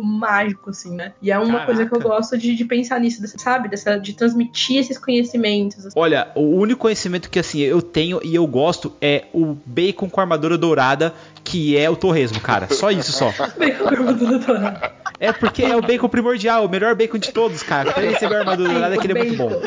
mágico, 0.02 0.70
assim, 0.70 0.94
né? 0.94 1.12
E 1.20 1.30
é 1.30 1.38
uma 1.38 1.46
Caraca. 1.46 1.66
coisa 1.66 1.86
que 1.86 1.94
eu 1.94 2.00
gosto 2.00 2.38
de, 2.38 2.54
de 2.54 2.64
pensar 2.64 3.00
nisso, 3.00 3.15
sabe? 3.36 3.68
Dessa, 3.68 3.98
de 3.98 4.12
transmitir 4.12 4.78
esses 4.78 4.98
conhecimentos. 4.98 5.88
Olha, 5.94 6.28
o 6.34 6.56
único 6.56 6.80
conhecimento 6.80 7.30
que 7.30 7.38
assim 7.38 7.60
eu 7.60 7.82
tenho 7.82 8.20
e 8.22 8.34
eu 8.34 8.46
gosto 8.46 8.92
é 9.00 9.24
o 9.32 9.56
bacon 9.64 10.08
com 10.08 10.20
armadura 10.20 10.56
dourada, 10.58 11.14
que 11.44 11.76
é 11.76 11.88
o 11.88 11.96
torresmo, 11.96 12.40
cara. 12.40 12.68
Só 12.72 12.90
isso 12.90 13.12
só. 13.12 13.32
bacon 13.58 13.84
com 13.84 13.94
armadura 13.94 14.38
dourada. 14.38 14.92
É 15.18 15.32
porque 15.32 15.62
é 15.62 15.76
o 15.76 15.80
bacon 15.80 16.08
primordial, 16.08 16.64
o 16.64 16.68
melhor 16.68 16.94
bacon 16.94 17.18
de 17.18 17.32
todos, 17.32 17.62
cara. 17.62 17.92
Quando 17.92 18.04
ele 18.04 18.14
receber 18.14 18.36
a 18.36 18.38
armadura 18.40 18.72
dourada, 18.72 18.98
que 18.98 19.06
ele 19.06 19.18
é 19.18 19.24
muito 19.24 19.36
bom. 19.36 19.50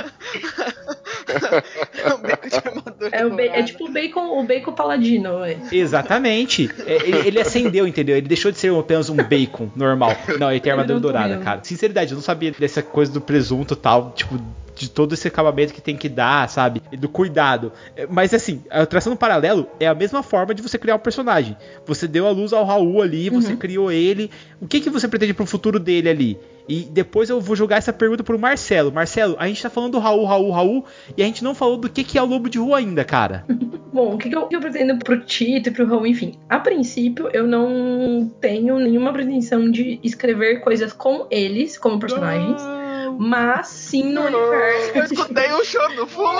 é 2.04 2.14
o 2.14 2.18
bacon 2.18 2.48
de 2.48 2.56
armadura 2.56 3.10
é, 3.12 3.26
o 3.26 3.40
é 3.40 3.64
tipo 3.64 3.86
o 3.86 3.92
bacon, 3.92 4.40
o 4.40 4.44
bacon 4.44 4.74
paladino, 4.74 5.40
ué. 5.40 5.58
Exatamente. 5.72 6.70
É, 6.86 6.96
ele, 7.08 7.28
ele, 7.28 7.42
acendeu, 7.42 7.88
entendeu? 7.88 8.18
Ele 8.18 8.28
deixou 8.28 8.52
de 8.52 8.58
ser 8.58 8.74
apenas 8.74 9.10
um 9.10 9.16
bacon 9.16 9.70
normal. 9.76 10.16
Não, 10.40 10.52
ele 10.52 10.60
tem 10.60 10.72
armadura 10.72 11.00
dourada, 11.00 11.38
cara. 11.38 11.62
Sinceridade, 11.64 12.12
eu 12.12 12.16
não 12.16 12.24
sabia 12.24 12.52
dessa 12.52 12.82
coisa 12.82 13.12
do 13.12 13.22
presunto 13.22 13.74
e 13.74 13.78
tal. 13.78 14.12
Tipo, 14.16 14.40
de 14.80 14.90
todo 14.90 15.14
esse 15.14 15.28
acabamento 15.28 15.74
que 15.74 15.82
tem 15.82 15.98
que 15.98 16.08
dar, 16.08 16.50
sabe? 16.50 16.82
Do 16.98 17.10
cuidado. 17.10 17.74
É, 17.96 18.08
mas 18.10 18.34
assim, 18.34 18.64
traçando 18.90 19.16
um 19.16 19.18
paralelo, 19.18 19.68
é 19.78 19.88
a 19.88 19.94
mesma 19.94 20.24
forma 20.24 20.56
de 20.56 20.62
você 20.62 20.78
criar 20.78 20.96
um 20.96 21.00
personagem. 21.00 21.58
Você 21.86 22.08
deu 22.08 22.26
a 22.26 22.32
luz 22.32 22.54
ao 22.54 22.64
Raul 22.64 23.02
ali, 23.02 23.30
você 23.30 23.52
uhum. 23.52 23.58
criou 23.58 23.92
ele. 23.92 24.32
O 24.62 24.68
que, 24.68 24.80
que 24.80 24.90
você 24.90 25.08
pretende 25.08 25.34
pro 25.34 25.46
futuro 25.46 25.80
dele 25.80 26.10
ali? 26.10 26.40
E 26.68 26.84
depois 26.84 27.30
eu 27.30 27.42
vou 27.42 27.56
jogar 27.56 27.78
essa 27.78 27.92
pergunta 27.92 28.24
pro 28.24 28.40
Marcelo. 28.40 28.92
Marcelo, 28.92 29.36
a 29.38 29.48
gente 29.48 29.62
tá 29.62 29.70
falando 29.70 29.94
do 29.94 30.00
Raul, 30.00 30.24
Raul, 30.24 30.52
Raul, 30.52 30.86
e 31.18 31.24
a 31.24 31.26
gente 31.26 31.44
não 31.44 31.54
falou 31.54 31.76
do 31.76 31.90
que, 31.90 32.04
que 32.04 32.18
é 32.18 32.22
o 32.22 32.26
Lobo 32.26 32.50
de 32.50 32.60
Rua 32.60 32.78
ainda, 32.78 33.04
cara. 33.04 33.44
Bom, 33.92 34.14
o 34.14 34.18
que, 34.18 34.30
que, 34.30 34.36
eu, 34.36 34.48
que 34.48 34.56
eu 34.56 34.62
pretendo 34.62 34.98
pro 35.00 35.20
Tito 35.20 35.70
e 35.70 35.72
pro 35.72 35.88
Raul, 35.88 36.08
enfim. 36.08 36.36
A 36.48 36.60
princípio, 36.60 37.28
eu 37.34 37.46
não 37.46 38.32
tenho 38.40 38.78
nenhuma 38.78 39.12
pretensão 39.12 39.70
de 39.70 40.00
escrever 40.04 40.62
coisas 40.62 40.94
com 40.94 41.28
eles 41.30 41.78
como 41.78 42.00
personagens. 42.00 42.62
Ah 42.62 42.79
mas 43.20 43.68
sim 43.68 44.14
no 44.14 44.22
universo. 44.22 44.92
Eu 44.98 45.04
escutei 45.04 45.52
um 45.52 45.62
choro 45.66 45.94
no 45.94 46.08
fundo. 46.08 46.40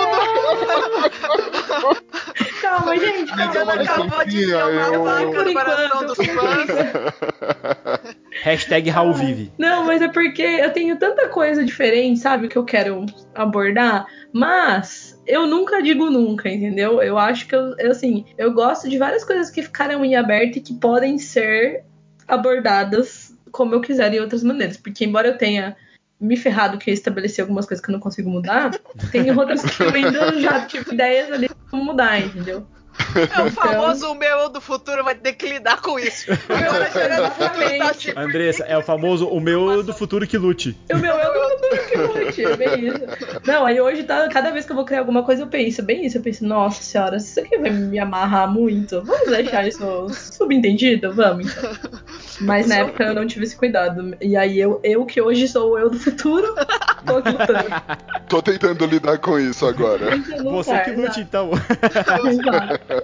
calma, 2.62 2.96
gente, 2.96 3.30
calma. 3.36 3.74
Acabou 3.74 4.24
de 4.24 4.46
ser 4.46 4.56
uma 4.56 4.98
vaca 4.98 5.44
no 5.44 5.52
coração 5.52 6.06
dos 6.06 6.16
fãs. 6.16 6.70
Hashtag 8.42 8.88
Raul 8.88 9.12
Vive. 9.12 9.52
Não, 9.58 9.84
mas 9.84 10.00
é 10.00 10.08
porque 10.08 10.40
eu 10.40 10.72
tenho 10.72 10.98
tanta 10.98 11.28
coisa 11.28 11.62
diferente, 11.62 12.18
sabe, 12.18 12.48
que 12.48 12.56
eu 12.56 12.64
quero 12.64 13.04
abordar, 13.34 14.06
mas 14.32 15.20
eu 15.26 15.46
nunca 15.46 15.82
digo 15.82 16.08
nunca, 16.08 16.48
entendeu? 16.48 17.02
Eu 17.02 17.18
acho 17.18 17.46
que 17.46 17.54
eu, 17.54 17.74
eu 17.78 17.90
assim, 17.90 18.24
eu 18.38 18.54
gosto 18.54 18.88
de 18.88 18.96
várias 18.96 19.22
coisas 19.22 19.50
que 19.50 19.62
ficaram 19.62 20.02
em 20.02 20.16
aberto 20.16 20.56
e 20.56 20.62
que 20.62 20.72
podem 20.72 21.18
ser 21.18 21.84
abordadas 22.26 23.36
como 23.52 23.74
eu 23.74 23.82
quiser 23.82 24.14
em 24.14 24.20
outras 24.20 24.42
maneiras, 24.42 24.78
porque 24.78 25.04
embora 25.04 25.28
eu 25.28 25.36
tenha 25.36 25.76
me 26.20 26.36
ferrado 26.36 26.76
que 26.76 26.90
eu 26.90 26.94
estabeleci 26.94 27.40
algumas 27.40 27.66
coisas 27.66 27.84
que 27.84 27.90
eu 27.90 27.94
não 27.94 28.00
consigo 28.00 28.28
mudar, 28.28 28.70
tem 29.10 29.30
outras 29.36 29.62
que 29.62 29.82
eu 29.82 29.90
ainda 29.90 30.38
já 30.38 30.66
tive 30.66 30.92
ideias 30.92 31.32
ali 31.32 31.48
como 31.70 31.84
mudar, 31.84 32.20
entendeu? 32.20 32.66
É 33.14 33.42
o 33.42 33.46
então... 33.46 33.50
famoso 33.50 34.12
o 34.12 34.14
meu 34.14 34.48
do 34.48 34.60
futuro 34.60 35.02
vai 35.02 35.14
ter 35.14 35.32
que 35.32 35.48
lidar 35.48 35.80
com 35.80 35.98
isso. 35.98 36.26
O 36.50 36.58
meu 36.58 37.30
futuro 37.30 37.78
tá 37.78 37.94
tipo... 37.94 38.20
Andressa, 38.20 38.64
é 38.64 38.76
o 38.76 38.82
famoso 38.82 39.26
o 39.28 39.40
meu 39.40 39.82
do 39.82 39.94
futuro 39.94 40.26
que 40.26 40.36
lute. 40.36 40.76
O 40.92 40.96
meu 40.96 41.14
é 41.14 41.24
do 41.24 41.58
futuro 41.58 41.86
que 41.88 41.96
lute, 41.96 42.44
é 42.44 42.56
bem 42.56 42.88
isso. 42.88 43.00
Não, 43.46 43.64
aí 43.64 43.80
hoje, 43.80 44.02
tá, 44.02 44.28
cada 44.28 44.50
vez 44.50 44.66
que 44.66 44.72
eu 44.72 44.76
vou 44.76 44.84
criar 44.84 45.00
alguma 45.00 45.22
coisa, 45.22 45.42
eu 45.42 45.46
penso 45.46 45.82
bem 45.82 46.04
isso. 46.04 46.18
Eu 46.18 46.22
penso, 46.22 46.44
nossa 46.44 46.82
senhora, 46.82 47.16
isso 47.16 47.40
aqui 47.40 47.56
vai 47.56 47.70
me 47.70 47.98
amarrar 47.98 48.52
muito. 48.52 49.02
Vamos 49.02 49.30
deixar 49.30 49.66
isso 49.66 50.08
subentendido? 50.10 51.12
Vamos, 51.12 51.50
então. 51.50 51.70
Mas 52.40 52.66
na 52.66 52.76
época 52.76 53.04
eu 53.04 53.14
não 53.14 53.26
tive 53.26 53.44
esse 53.44 53.56
cuidado. 53.56 54.16
E 54.20 54.36
aí 54.36 54.58
eu, 54.58 54.80
eu 54.82 55.04
que 55.04 55.20
hoje 55.20 55.46
sou 55.48 55.78
eu 55.78 55.90
do 55.90 55.98
futuro, 55.98 56.54
tô 57.06 57.16
aqui 57.16 57.30
lutando. 57.30 57.68
Tô 58.28 58.42
tentando 58.42 58.86
lidar 58.86 59.18
com 59.18 59.38
isso 59.38 59.66
agora. 59.66 60.16
Você 60.42 60.78
que 60.80 60.90
lute, 60.92 61.20
então. 61.20 61.50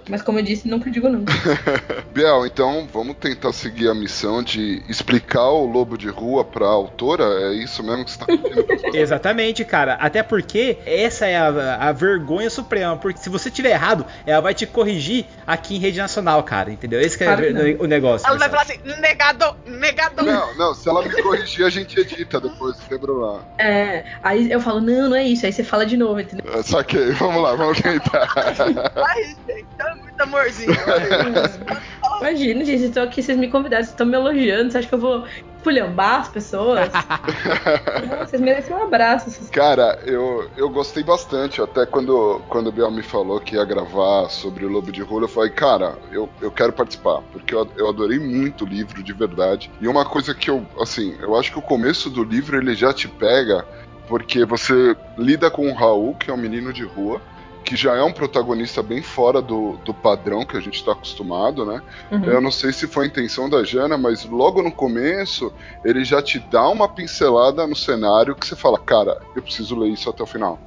Mas 0.08 0.22
como 0.22 0.38
eu 0.38 0.42
disse, 0.42 0.68
nunca 0.68 0.90
digo 0.90 1.08
nunca. 1.08 1.32
Biel, 2.14 2.46
então 2.46 2.86
vamos 2.92 3.16
tentar 3.16 3.52
seguir 3.52 3.88
a 3.88 3.94
missão 3.94 4.42
de 4.42 4.82
explicar 4.88 5.48
o 5.48 5.66
lobo 5.66 5.98
de 5.98 6.08
rua 6.08 6.44
pra 6.44 6.66
autora? 6.66 7.24
É 7.24 7.54
isso 7.54 7.82
mesmo 7.82 8.04
que 8.04 8.12
você 8.12 8.18
tá 8.18 8.26
pedindo 8.26 8.66
Exatamente, 8.96 9.64
cara. 9.64 9.94
Até 9.94 10.22
porque 10.22 10.78
essa 10.86 11.26
é 11.26 11.36
a, 11.36 11.76
a, 11.76 11.92
vergonha 11.92 12.48
suprema. 12.48 12.96
Porque 12.96 13.18
se 13.18 13.28
você 13.28 13.50
tiver 13.50 13.70
errado, 13.70 14.06
ela 14.26 14.40
vai 14.40 14.54
te 14.54 14.66
corrigir 14.66 15.26
aqui 15.46 15.76
em 15.76 15.78
rede 15.78 15.98
nacional, 15.98 16.42
cara. 16.42 16.70
Entendeu? 16.70 17.00
Esse 17.00 17.22
é 17.22 17.26
claro 17.26 17.42
o 17.80 17.86
negócio. 17.86 18.26
Ela 18.26 18.38
vai 18.38 18.48
falar 18.48 18.62
assim, 18.62 18.78
negado, 19.26 19.56
negado. 19.66 20.22
Não, 20.22 20.54
não, 20.54 20.74
se 20.74 20.88
ela 20.88 21.02
me 21.02 21.22
corrigir, 21.22 21.64
a 21.66 21.70
gente 21.70 21.98
edita 21.98 22.40
depois, 22.40 22.76
sem 22.88 22.98
problema. 22.98 23.44
É, 23.58 24.04
aí 24.22 24.50
eu 24.50 24.60
falo, 24.60 24.80
não, 24.80 25.10
não 25.10 25.16
é 25.16 25.24
isso. 25.24 25.46
Aí 25.46 25.52
você 25.52 25.64
fala 25.64 25.84
de 25.84 25.96
novo, 25.96 26.20
entendeu? 26.20 26.52
É, 26.52 26.62
saquei, 26.62 27.12
vamos 27.12 27.42
lá, 27.42 27.54
vamos 27.54 27.80
tentar. 27.80 28.28
Ai, 28.36 29.24
gente, 29.46 29.66
é 29.78 29.94
muito 29.94 30.15
amorzinho. 30.22 30.72
Imagina, 32.20 32.64
gente, 32.64 32.84
eu 32.84 32.92
tô 32.92 33.00
aqui, 33.00 33.22
vocês 33.22 33.36
me 33.36 33.48
convidaram, 33.48 33.82
vocês 33.82 33.92
estão 33.92 34.06
me 34.06 34.14
elogiando, 34.14 34.70
você 34.70 34.78
acha 34.78 34.88
que 34.88 34.94
eu 34.94 34.98
vou 34.98 35.24
esculhambar 35.66 36.20
as 36.20 36.28
pessoas? 36.28 36.90
Não, 38.08 38.18
vocês 38.18 38.40
merecem 38.40 38.74
um 38.74 38.84
abraço. 38.84 39.30
Vocês... 39.30 39.50
Cara, 39.50 39.98
eu, 40.06 40.48
eu 40.56 40.70
gostei 40.70 41.02
bastante. 41.02 41.60
Até 41.60 41.84
quando, 41.84 42.40
quando 42.48 42.68
o 42.68 42.72
Biel 42.72 42.90
me 42.90 43.02
falou 43.02 43.40
que 43.40 43.56
ia 43.56 43.64
gravar 43.64 44.28
sobre 44.28 44.64
o 44.64 44.68
Lobo 44.68 44.92
de 44.92 45.02
Rolo, 45.02 45.24
eu 45.24 45.28
falei, 45.28 45.50
cara, 45.50 45.98
eu, 46.12 46.28
eu 46.40 46.50
quero 46.50 46.72
participar. 46.72 47.20
Porque 47.32 47.54
eu, 47.54 47.68
eu 47.76 47.88
adorei 47.88 48.18
muito 48.18 48.64
o 48.64 48.68
livro, 48.68 49.02
de 49.02 49.12
verdade. 49.12 49.70
E 49.80 49.88
uma 49.88 50.04
coisa 50.04 50.34
que 50.34 50.48
eu, 50.48 50.64
assim, 50.80 51.16
eu 51.20 51.36
acho 51.36 51.52
que 51.52 51.58
o 51.58 51.62
começo 51.62 52.08
do 52.08 52.22
livro 52.22 52.56
ele 52.56 52.74
já 52.74 52.92
te 52.92 53.08
pega. 53.08 53.66
Porque 54.08 54.44
você 54.44 54.96
lida 55.18 55.50
com 55.50 55.68
o 55.68 55.74
Raul, 55.74 56.14
que 56.14 56.30
é 56.30 56.34
um 56.34 56.36
menino 56.36 56.72
de 56.72 56.84
rua, 56.84 57.20
que 57.66 57.74
já 57.74 57.96
é 57.96 58.02
um 58.02 58.12
protagonista 58.12 58.80
bem 58.80 59.02
fora 59.02 59.42
do, 59.42 59.76
do 59.84 59.92
padrão 59.92 60.46
que 60.46 60.56
a 60.56 60.60
gente 60.60 60.76
está 60.76 60.92
acostumado, 60.92 61.66
né? 61.66 61.82
Uhum. 62.12 62.24
Eu 62.24 62.40
não 62.40 62.52
sei 62.52 62.72
se 62.72 62.86
foi 62.86 63.04
a 63.04 63.08
intenção 63.08 63.50
da 63.50 63.64
Jana, 63.64 63.98
mas 63.98 64.24
logo 64.24 64.62
no 64.62 64.70
começo 64.70 65.52
ele 65.84 66.04
já 66.04 66.22
te 66.22 66.38
dá 66.38 66.68
uma 66.68 66.88
pincelada 66.88 67.66
no 67.66 67.74
cenário 67.74 68.36
que 68.36 68.46
você 68.46 68.54
fala, 68.54 68.78
cara, 68.78 69.20
eu 69.34 69.42
preciso 69.42 69.76
ler 69.76 69.88
isso 69.88 70.08
até 70.08 70.22
o 70.22 70.26
final. 70.26 70.60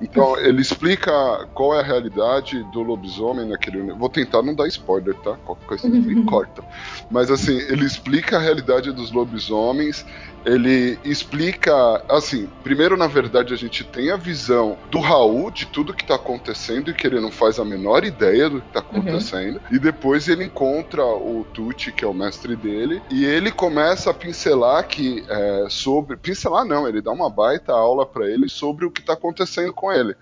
Então, 0.00 0.38
ele 0.38 0.60
explica 0.60 1.46
qual 1.54 1.74
é 1.74 1.80
a 1.80 1.82
realidade 1.82 2.62
do 2.64 2.82
lobisomem 2.82 3.48
naquele. 3.48 3.92
Vou 3.92 4.10
tentar 4.10 4.42
não 4.42 4.54
dar 4.54 4.66
spoiler, 4.68 5.14
tá? 5.16 5.38
Qualquer 5.44 5.66
coisa 5.66 5.88
me 5.88 6.22
corta. 6.24 6.62
Mas, 7.10 7.30
assim, 7.30 7.56
ele 7.56 7.86
explica 7.86 8.36
a 8.36 8.40
realidade 8.40 8.92
dos 8.92 9.10
lobisomens. 9.10 10.04
Ele 10.46 10.98
explica. 11.04 11.74
Assim, 12.08 12.48
primeiro, 12.62 12.96
na 12.96 13.06
verdade, 13.06 13.52
a 13.52 13.56
gente 13.56 13.82
tem 13.84 14.10
a 14.10 14.16
visão 14.16 14.78
do 14.90 15.00
Raul 15.00 15.50
de 15.50 15.66
tudo 15.66 15.92
que 15.92 16.06
tá 16.06 16.14
acontecendo 16.14 16.90
e 16.90 16.94
que 16.94 17.06
ele 17.06 17.20
não 17.20 17.30
faz 17.32 17.58
a 17.58 17.64
menor 17.64 18.04
ideia 18.04 18.48
do 18.48 18.60
que 18.60 18.72
tá 18.72 18.78
acontecendo. 18.78 19.56
Uhum. 19.56 19.76
E 19.76 19.78
depois 19.78 20.28
ele 20.28 20.44
encontra 20.44 21.04
o 21.04 21.44
Tucci, 21.52 21.90
que 21.90 22.04
é 22.04 22.08
o 22.08 22.14
mestre 22.14 22.54
dele, 22.54 23.02
e 23.10 23.24
ele 23.24 23.50
começa 23.50 24.10
a 24.10 24.14
pincelar 24.14 24.86
que. 24.86 25.24
É, 25.28 25.66
sobre. 25.68 26.16
Pincelar 26.16 26.64
não, 26.64 26.88
ele 26.88 27.02
dá 27.02 27.10
uma 27.10 27.28
baita 27.28 27.72
aula 27.72 28.06
para 28.06 28.30
ele 28.30 28.48
sobre 28.48 28.86
o 28.86 28.90
que 28.90 29.02
tá 29.02 29.14
acontecendo 29.14 29.72
com 29.72 29.92
ele. 29.92 30.14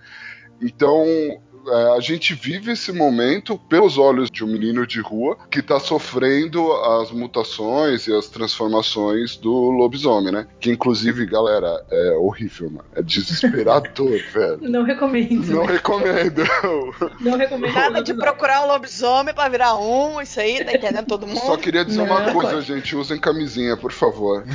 Então, 0.61 1.05
a 1.97 2.01
gente 2.01 2.35
vive 2.35 2.73
esse 2.73 2.93
momento 2.93 3.59
pelos 3.59 3.99
olhos 3.99 4.31
de 4.31 4.45
um 4.45 4.47
menino 4.49 4.87
de 4.87 5.01
rua 5.01 5.37
que 5.51 5.61
está 5.61 5.79
sofrendo 5.81 6.73
as 6.73 7.11
mutações 7.11 8.07
e 8.07 8.15
as 8.15 8.29
transformações 8.29 9.37
do 9.37 9.71
lobisomem, 9.71 10.33
né? 10.33 10.47
Que 10.61 10.71
inclusive, 10.71 11.27
galera, 11.27 11.85
é 11.91 12.11
horrível, 12.13 12.71
mano. 12.71 12.85
É 12.95 13.03
desesperador, 13.03 14.21
velho. 14.33 14.59
Não 14.61 14.83
recomendo. 14.83 15.47
Não 15.47 15.65
recomendo. 15.65 16.43
Não 17.21 17.37
recomendo. 17.37 17.75
Nada 17.75 18.03
de 18.03 18.15
procurar 18.15 18.65
um 18.65 18.69
lobisomem 18.69 19.35
pra 19.35 19.49
virar 19.49 19.77
um, 19.77 20.21
isso 20.21 20.41
aí, 20.41 20.65
tá 20.65 20.73
entendendo 20.73 21.07
todo 21.07 21.27
mundo? 21.27 21.41
Só 21.41 21.57
queria 21.57 21.85
dizer 21.85 21.99
Não, 21.99 22.07
uma 22.07 22.33
coisa, 22.33 22.55
pode. 22.55 22.67
gente. 22.67 22.97
Usem 22.97 23.19
camisinha, 23.19 23.77
por 23.77 23.93
favor. 23.93 24.45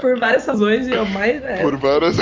Por 0.00 0.18
várias 0.18 0.46
razões, 0.46 0.86
e 0.86 0.92
o 0.92 1.04
mais 1.06 1.42
é. 1.42 1.60
Por 1.60 1.76
várias. 1.76 2.16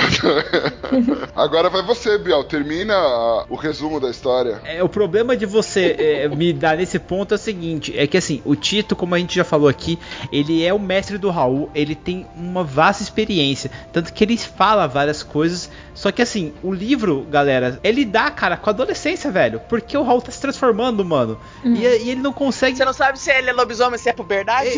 Agora 1.35 1.69
vai 1.69 1.83
você, 1.83 2.17
Biel. 2.17 2.43
Termina 2.43 3.02
o 3.49 3.55
resumo 3.55 3.99
da 3.99 4.09
história. 4.09 4.61
É, 4.63 4.83
o 4.83 4.89
problema 4.89 5.35
de 5.35 5.45
você 5.45 5.95
é, 5.97 6.27
me 6.27 6.53
dar 6.53 6.77
nesse 6.77 6.99
ponto 6.99 7.33
é 7.33 7.35
o 7.35 7.39
seguinte: 7.39 7.97
é 7.97 8.07
que 8.07 8.17
assim, 8.17 8.41
o 8.45 8.55
Tito, 8.55 8.95
como 8.95 9.15
a 9.15 9.19
gente 9.19 9.35
já 9.35 9.43
falou 9.43 9.67
aqui, 9.67 9.99
ele 10.31 10.63
é 10.63 10.73
o 10.73 10.79
mestre 10.79 11.17
do 11.17 11.29
Raul, 11.29 11.69
ele 11.73 11.95
tem 11.95 12.25
uma 12.35 12.63
vasta 12.63 13.03
experiência. 13.03 13.69
Tanto 13.91 14.13
que 14.13 14.23
ele 14.23 14.37
fala 14.37 14.87
várias 14.87 15.23
coisas. 15.23 15.69
Só 15.93 16.11
que 16.11 16.21
assim, 16.21 16.53
o 16.63 16.73
livro, 16.73 17.25
galera, 17.29 17.79
ele 17.83 18.03
dá, 18.03 18.31
cara, 18.31 18.57
com 18.57 18.69
a 18.69 18.73
adolescência, 18.73 19.29
velho. 19.31 19.61
Porque 19.69 19.97
o 19.97 20.03
Raul 20.03 20.21
tá 20.21 20.31
se 20.31 20.41
transformando, 20.41 21.05
mano. 21.05 21.39
E, 21.63 21.81
e 21.81 22.09
ele 22.09 22.21
não 22.21 22.33
consegue. 22.33 22.75
Você 22.75 22.83
não 22.85 22.93
sabe 22.93 23.19
se 23.19 23.31
ele 23.31 23.49
é 23.49 23.53
lobisomem, 23.53 23.97
se 23.99 24.09
é 24.09 24.13
puberdade? 24.13 24.69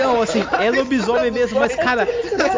Não, 0.00 0.22
assim, 0.22 0.44
é 0.60 0.70
lobisomem 0.70 1.30
mesmo, 1.30 1.58
mas, 1.58 1.74
cara, 1.74 2.08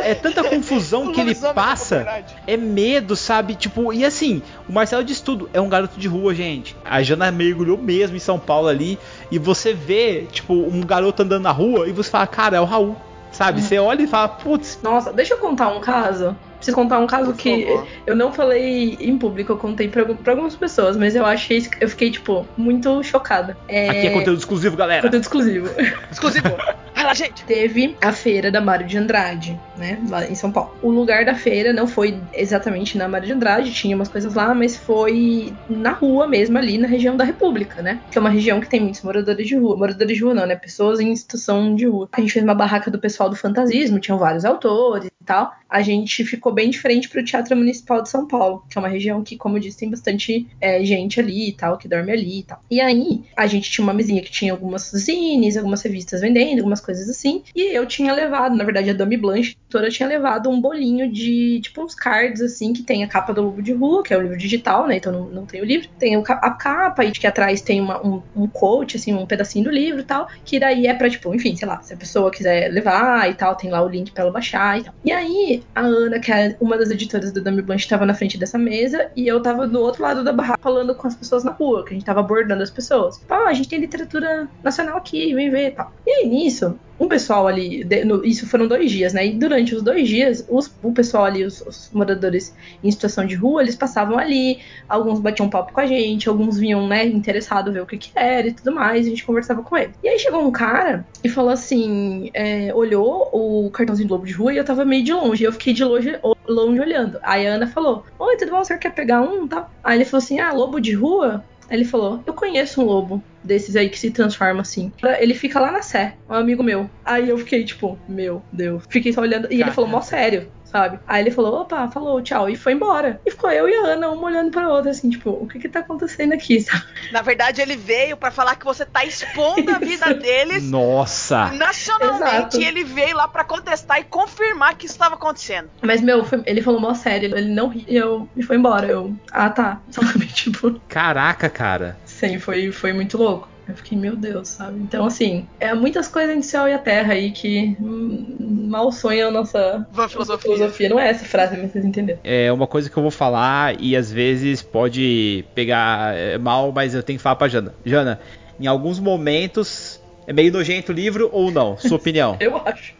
é 0.02 0.14
tanta 0.14 0.44
confusão 0.44 1.12
que 1.12 1.20
ele 1.20 1.34
passa, 1.54 2.24
é 2.46 2.56
medo, 2.56 3.16
sabe? 3.16 3.54
Tipo, 3.54 3.92
e 3.92 4.04
assim, 4.04 4.42
o 4.68 4.72
Marcelo 4.72 5.02
diz 5.02 5.20
tudo, 5.20 5.48
é 5.52 5.60
um 5.60 5.68
garoto 5.68 5.98
de 5.98 6.06
rua, 6.08 6.34
gente. 6.34 6.76
A 6.84 7.02
Jana 7.02 7.30
mergulhou 7.30 7.78
mesmo 7.78 8.16
em 8.16 8.20
São 8.20 8.38
Paulo 8.38 8.68
ali, 8.68 8.98
e 9.30 9.38
você 9.38 9.72
vê, 9.72 10.26
tipo, 10.30 10.52
um 10.52 10.80
garoto 10.82 11.22
andando 11.22 11.42
na 11.42 11.52
rua, 11.52 11.88
e 11.88 11.92
você 11.92 12.10
fala, 12.10 12.26
cara, 12.26 12.56
é 12.56 12.60
o 12.60 12.64
Raul, 12.64 12.96
sabe? 13.32 13.62
Você 13.62 13.78
olha 13.78 14.02
e 14.02 14.06
fala, 14.06 14.28
putz. 14.28 14.78
Nossa, 14.82 15.12
deixa 15.12 15.34
eu 15.34 15.38
contar 15.38 15.68
um 15.68 15.80
caso. 15.80 16.36
Preciso 16.60 16.74
contar 16.74 16.98
um 16.98 17.06
caso 17.06 17.32
que 17.32 17.66
eu 18.06 18.14
não 18.14 18.30
falei 18.34 18.94
em 19.00 19.16
público, 19.16 19.52
eu 19.52 19.56
contei 19.56 19.88
pra, 19.88 20.04
pra 20.04 20.34
algumas 20.34 20.54
pessoas, 20.54 20.94
mas 20.94 21.16
eu 21.16 21.24
achei, 21.24 21.66
eu 21.80 21.88
fiquei, 21.88 22.10
tipo, 22.10 22.46
muito 22.54 23.02
chocada. 23.02 23.56
É... 23.66 23.88
Aqui 23.88 24.06
é 24.08 24.10
conteúdo 24.10 24.38
exclusivo, 24.38 24.76
galera. 24.76 25.00
Conteúdo 25.00 25.22
exclusivo. 25.22 25.70
Exclusivo. 26.10 26.48
Vai 26.94 27.04
lá, 27.04 27.14
gente. 27.14 27.44
Teve 27.44 27.96
a 28.00 28.12
feira 28.12 28.50
da 28.50 28.60
Mário 28.60 28.86
de 28.86 28.98
Andrade, 28.98 29.58
né? 29.76 29.98
Lá 30.08 30.26
em 30.26 30.34
São 30.34 30.52
Paulo. 30.52 30.74
O 30.82 30.90
lugar 30.90 31.24
da 31.24 31.34
feira 31.34 31.72
não 31.72 31.86
foi 31.86 32.20
exatamente 32.34 32.98
na 32.98 33.08
Mário 33.08 33.26
de 33.26 33.32
Andrade, 33.32 33.72
tinha 33.72 33.96
umas 33.96 34.08
coisas 34.08 34.34
lá, 34.34 34.54
mas 34.54 34.76
foi 34.76 35.52
na 35.68 35.92
rua 35.92 36.26
mesmo, 36.26 36.58
ali 36.58 36.78
na 36.78 36.86
região 36.86 37.16
da 37.16 37.24
República, 37.24 37.82
né? 37.82 38.00
Que 38.10 38.18
é 38.18 38.20
uma 38.20 38.30
região 38.30 38.60
que 38.60 38.68
tem 38.68 38.80
muitos 38.80 39.02
moradores 39.02 39.46
de 39.46 39.56
rua. 39.56 39.76
Moradores 39.76 40.16
de 40.16 40.22
rua 40.22 40.34
não, 40.34 40.46
né? 40.46 40.56
Pessoas 40.56 41.00
em 41.00 41.14
situação 41.16 41.74
de 41.74 41.86
rua. 41.86 42.08
A 42.12 42.20
gente 42.20 42.32
fez 42.32 42.44
uma 42.44 42.54
barraca 42.54 42.90
do 42.90 42.98
pessoal 42.98 43.30
do 43.30 43.36
fantasismo, 43.36 43.98
tinham 43.98 44.18
vários 44.18 44.44
autores 44.44 45.06
e 45.06 45.24
tal. 45.24 45.52
A 45.68 45.82
gente 45.82 46.24
ficou 46.24 46.52
bem 46.52 46.68
diferente 46.68 47.08
pro 47.08 47.24
Teatro 47.24 47.56
Municipal 47.56 48.02
de 48.02 48.08
São 48.08 48.26
Paulo, 48.26 48.64
que 48.68 48.76
é 48.76 48.80
uma 48.80 48.88
região 48.88 49.22
que, 49.22 49.36
como 49.36 49.56
eu 49.56 49.60
disse, 49.60 49.78
tem 49.78 49.90
bastante 49.90 50.48
é, 50.60 50.84
gente 50.84 51.20
ali 51.20 51.50
e 51.50 51.52
tal, 51.52 51.78
que 51.78 51.86
dorme 51.86 52.10
ali 52.10 52.40
e 52.40 52.42
tal. 52.42 52.60
E 52.68 52.80
aí, 52.80 53.22
a 53.36 53.46
gente 53.46 53.70
tinha 53.70 53.84
uma 53.84 53.94
mesinha 53.94 54.20
que 54.20 54.30
tinha 54.30 54.52
algumas 54.52 54.90
zines, 54.90 55.56
algumas 55.56 55.80
revistas 55.82 56.20
vendendo, 56.20 56.58
algumas 56.58 56.79
coisas 56.80 57.08
assim. 57.08 57.42
E 57.54 57.76
eu 57.76 57.86
tinha 57.86 58.12
levado, 58.12 58.56
na 58.56 58.64
verdade, 58.64 58.90
a 58.90 58.94
Dami 58.94 59.16
Blanche, 59.16 59.50
a 59.50 59.62
editora, 59.76 59.90
tinha 59.90 60.08
levado 60.08 60.48
um 60.50 60.60
bolinho 60.60 61.10
de, 61.12 61.60
tipo, 61.62 61.82
uns 61.82 61.94
cards, 61.94 62.40
assim, 62.40 62.72
que 62.72 62.82
tem 62.82 63.04
a 63.04 63.08
capa 63.08 63.32
do 63.32 63.42
Lobo 63.42 63.62
de 63.62 63.72
Rua, 63.72 64.02
que 64.02 64.12
é 64.14 64.16
o 64.18 64.22
livro 64.22 64.36
digital, 64.36 64.86
né? 64.86 64.96
Então 64.96 65.12
não, 65.12 65.30
não 65.30 65.46
tem 65.46 65.60
o 65.60 65.64
livro. 65.64 65.88
Tem 65.98 66.16
a 66.16 66.22
capa, 66.52 67.04
e 67.04 67.12
que 67.12 67.26
atrás 67.26 67.62
tem 67.62 67.80
uma- 67.80 68.04
um, 68.06 68.22
um 68.34 68.48
quote, 68.48 68.96
assim, 68.96 69.12
um 69.14 69.26
pedacinho 69.26 69.64
do 69.64 69.70
livro 69.70 70.00
e 70.00 70.04
tal. 70.04 70.26
Que 70.44 70.58
daí 70.58 70.86
é 70.86 70.94
pra, 70.94 71.08
tipo, 71.10 71.34
enfim, 71.34 71.56
sei 71.56 71.66
lá, 71.68 71.80
se 71.82 71.94
a 71.94 71.96
pessoa 71.96 72.30
quiser 72.30 72.68
levar 72.72 73.28
e 73.30 73.34
tal, 73.34 73.54
tem 73.56 73.70
lá 73.70 73.82
o 73.82 73.88
link 73.88 74.12
pra 74.12 74.22
ela 74.24 74.32
baixar 74.32 74.78
e 74.80 74.84
tal. 74.84 74.94
E 75.04 75.12
aí, 75.12 75.64
a 75.74 75.80
Ana, 75.82 76.18
que 76.20 76.32
é 76.32 76.56
uma 76.60 76.76
das 76.78 76.90
editoras 76.90 77.32
do 77.32 77.42
Dami 77.42 77.62
Blanche, 77.62 77.88
tava 77.88 78.06
na 78.06 78.14
frente 78.14 78.38
dessa 78.38 78.58
mesa 78.58 79.10
e 79.16 79.26
eu 79.26 79.40
tava 79.42 79.66
do 79.66 79.80
outro 79.80 80.02
lado 80.02 80.24
da 80.24 80.32
barraca 80.32 80.58
falando 80.62 80.94
com 80.94 81.06
as 81.06 81.16
pessoas 81.16 81.44
na 81.44 81.52
rua, 81.52 81.84
que 81.84 81.90
a 81.90 81.94
gente 81.94 82.04
tava 82.06 82.20
abordando 82.20 82.62
as 82.62 82.70
pessoas. 82.70 83.16
Tipo, 83.18 83.34
ah, 83.34 83.48
a 83.48 83.52
gente 83.52 83.68
tem 83.68 83.80
literatura 83.80 84.48
nacional 84.62 84.96
aqui, 84.96 85.34
vem 85.34 85.50
ver 85.50 85.68
e 85.68 85.70
tal. 85.72 85.90
E 86.06 86.10
aí, 86.24 86.28
nisso, 86.28 86.69
um 86.98 87.08
pessoal 87.08 87.48
ali, 87.48 87.82
de- 87.82 88.04
no- 88.04 88.22
isso 88.24 88.46
foram 88.46 88.66
dois 88.68 88.90
dias, 88.90 89.14
né? 89.14 89.26
E 89.26 89.32
durante 89.32 89.74
os 89.74 89.82
dois 89.82 90.06
dias, 90.06 90.44
os- 90.50 90.70
o 90.82 90.92
pessoal 90.92 91.24
ali, 91.24 91.44
os, 91.44 91.60
os 91.62 91.90
moradores 91.94 92.54
em 92.84 92.90
situação 92.90 93.24
de 93.24 93.34
rua, 93.34 93.62
eles 93.62 93.74
passavam 93.74 94.18
ali, 94.18 94.58
alguns 94.88 95.18
batiam 95.18 95.48
papo 95.48 95.72
com 95.72 95.80
a 95.80 95.86
gente, 95.86 96.28
alguns 96.28 96.58
vinham, 96.58 96.86
né, 96.86 97.06
interessados 97.06 97.72
ver 97.72 97.80
o 97.80 97.86
que 97.86 97.96
que 97.96 98.10
era 98.14 98.48
e 98.48 98.52
tudo 98.52 98.72
mais, 98.74 99.06
a 99.06 99.08
gente 99.10 99.24
conversava 99.24 99.62
com 99.62 99.76
ele. 99.78 99.92
E 100.02 100.08
aí 100.08 100.18
chegou 100.18 100.42
um 100.46 100.50
cara 100.52 101.06
e 101.24 101.28
falou 101.28 101.50
assim, 101.50 102.30
é, 102.34 102.70
olhou 102.74 103.30
o 103.32 103.70
cartãozinho 103.70 104.06
do 104.08 104.14
Lobo 104.14 104.26
de 104.26 104.32
Rua 104.34 104.52
e 104.52 104.58
eu 104.58 104.64
tava 104.64 104.84
meio 104.84 105.02
de 105.02 105.12
longe, 105.12 105.42
e 105.42 105.46
eu 105.46 105.52
fiquei 105.52 105.72
de 105.72 105.82
longe, 105.82 106.18
longe 106.46 106.80
olhando. 106.80 107.18
Aí 107.22 107.46
a 107.46 107.54
Ana 107.54 107.66
falou, 107.66 108.04
oi, 108.18 108.36
tudo 108.36 108.50
bom, 108.50 108.60
o 108.60 108.64
senhor 108.64 108.78
quer 108.78 108.92
pegar 108.92 109.22
um, 109.22 109.48
tá? 109.48 109.68
Aí 109.82 109.96
ele 109.96 110.04
falou 110.04 110.22
assim, 110.22 110.38
ah, 110.38 110.52
Lobo 110.52 110.78
de 110.80 110.92
Rua? 110.92 111.42
Aí 111.68 111.76
ele 111.76 111.84
falou: 111.84 112.20
Eu 112.26 112.32
conheço 112.34 112.82
um 112.82 112.84
lobo 112.84 113.22
desses 113.44 113.76
aí 113.76 113.88
que 113.88 113.98
se 113.98 114.10
transforma 114.10 114.60
assim. 114.60 114.92
Ele 115.18 115.34
fica 115.34 115.58
lá 115.60 115.70
na 115.72 115.82
Sé, 115.82 116.14
um 116.28 116.34
amigo 116.34 116.62
meu. 116.62 116.88
Aí 117.04 117.28
eu 117.28 117.38
fiquei 117.38 117.64
tipo, 117.64 117.98
meu 118.08 118.42
Deus. 118.52 118.84
Fiquei 118.88 119.12
só 119.12 119.20
olhando. 119.22 119.48
E 119.50 119.60
ele 119.60 119.70
falou 119.70 119.88
mó 119.90 120.00
sério, 120.00 120.50
sabe? 120.64 120.98
Aí 121.06 121.22
ele 121.22 121.30
falou: 121.30 121.62
opa, 121.62 121.88
falou, 121.90 122.20
tchau. 122.22 122.48
E 122.48 122.54
foi 122.56 122.72
embora. 122.74 123.20
E 123.26 123.30
ficou 123.30 123.50
eu 123.50 123.68
e 123.68 123.74
a 123.74 123.86
Ana, 123.92 124.10
uma 124.10 124.24
olhando 124.26 124.50
pra 124.50 124.68
outra, 124.68 124.90
assim, 124.90 125.10
tipo, 125.10 125.30
o 125.30 125.48
que 125.48 125.58
que 125.58 125.68
tá 125.68 125.80
acontecendo 125.80 126.32
aqui, 126.34 126.60
sabe? 126.62 126.84
Na 127.12 127.22
verdade, 127.22 127.60
ele 127.60 127.76
veio 127.76 128.16
pra 128.16 128.30
falar 128.30 128.54
que 128.56 128.64
você 128.64 128.84
tá 128.84 129.04
expondo 129.04 129.70
a 129.74 129.78
vida 129.78 130.14
deles 130.14 130.70
Nossa. 130.70 131.50
nacionalmente 131.52 132.56
Exato. 132.56 132.60
e 132.60 132.64
ele 132.64 132.84
veio 132.84 133.16
lá 133.16 133.26
pra 133.26 133.42
contestar 133.44 133.98
e 134.00 134.04
confirmar 134.04 134.76
que 134.76 134.86
isso 134.86 134.94
estava 134.94 135.14
acontecendo. 135.14 135.70
Mas, 135.82 136.00
meu, 136.00 136.24
foi- 136.24 136.42
ele 136.46 136.62
falou 136.62 136.80
mó 136.80 136.94
sério, 136.94 137.36
ele 137.36 137.48
não 137.52 137.68
ria 137.68 137.84
e 137.88 137.96
eu 137.96 138.28
e 138.36 138.42
foi 138.42 138.56
embora. 138.56 138.86
Eu, 138.86 139.16
ah, 139.32 139.50
tá. 139.50 139.80
Sabe? 139.90 140.26
Tipo, 140.26 140.78
Caraca, 140.88 141.48
cara. 141.48 141.98
Sim, 142.20 142.38
foi, 142.38 142.70
foi 142.70 142.92
muito 142.92 143.16
louco. 143.16 143.48
Eu 143.66 143.76
fiquei, 143.76 143.96
meu 143.96 144.16
Deus, 144.16 144.48
sabe? 144.48 144.80
Então, 144.80 145.06
assim, 145.06 145.46
é 145.60 145.72
muitas 145.74 146.08
coisas 146.08 146.30
entre 146.30 146.46
o 146.46 146.50
céu 146.50 146.68
e 146.68 146.72
a 146.72 146.78
terra 146.78 147.12
aí 147.12 147.30
que 147.30 147.76
hum, 147.80 148.66
mal 148.68 148.90
sonham 148.90 149.28
a 149.28 149.32
nossa 149.32 149.86
filosofia. 150.08 150.38
filosofia. 150.38 150.88
Não 150.88 150.98
é 150.98 151.08
essa 151.08 151.24
frase, 151.24 151.56
mas 151.56 151.72
vocês 151.72 151.84
entenderam. 151.84 152.18
É 152.24 152.52
uma 152.52 152.66
coisa 152.66 152.90
que 152.90 152.96
eu 152.96 153.02
vou 153.02 153.12
falar 153.12 153.80
e 153.80 153.96
às 153.96 154.10
vezes 154.10 154.60
pode 154.60 155.44
pegar 155.54 156.16
é, 156.16 156.36
mal, 156.36 156.72
mas 156.72 156.94
eu 156.94 157.02
tenho 157.02 157.18
que 157.18 157.22
falar 157.22 157.36
pra 157.36 157.48
Jana. 157.48 157.74
Jana, 157.84 158.20
em 158.58 158.66
alguns 158.66 158.98
momentos 158.98 160.00
É 160.26 160.32
meio 160.32 160.52
nojento 160.52 160.92
o 160.92 160.94
livro 160.94 161.28
ou 161.32 161.50
não? 161.50 161.76
Sua 161.76 161.96
opinião? 161.96 162.36
Eu 162.40 162.56
acho. 162.64 162.94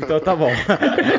Então 0.00 0.20
tá 0.20 0.34
bom. 0.36 0.50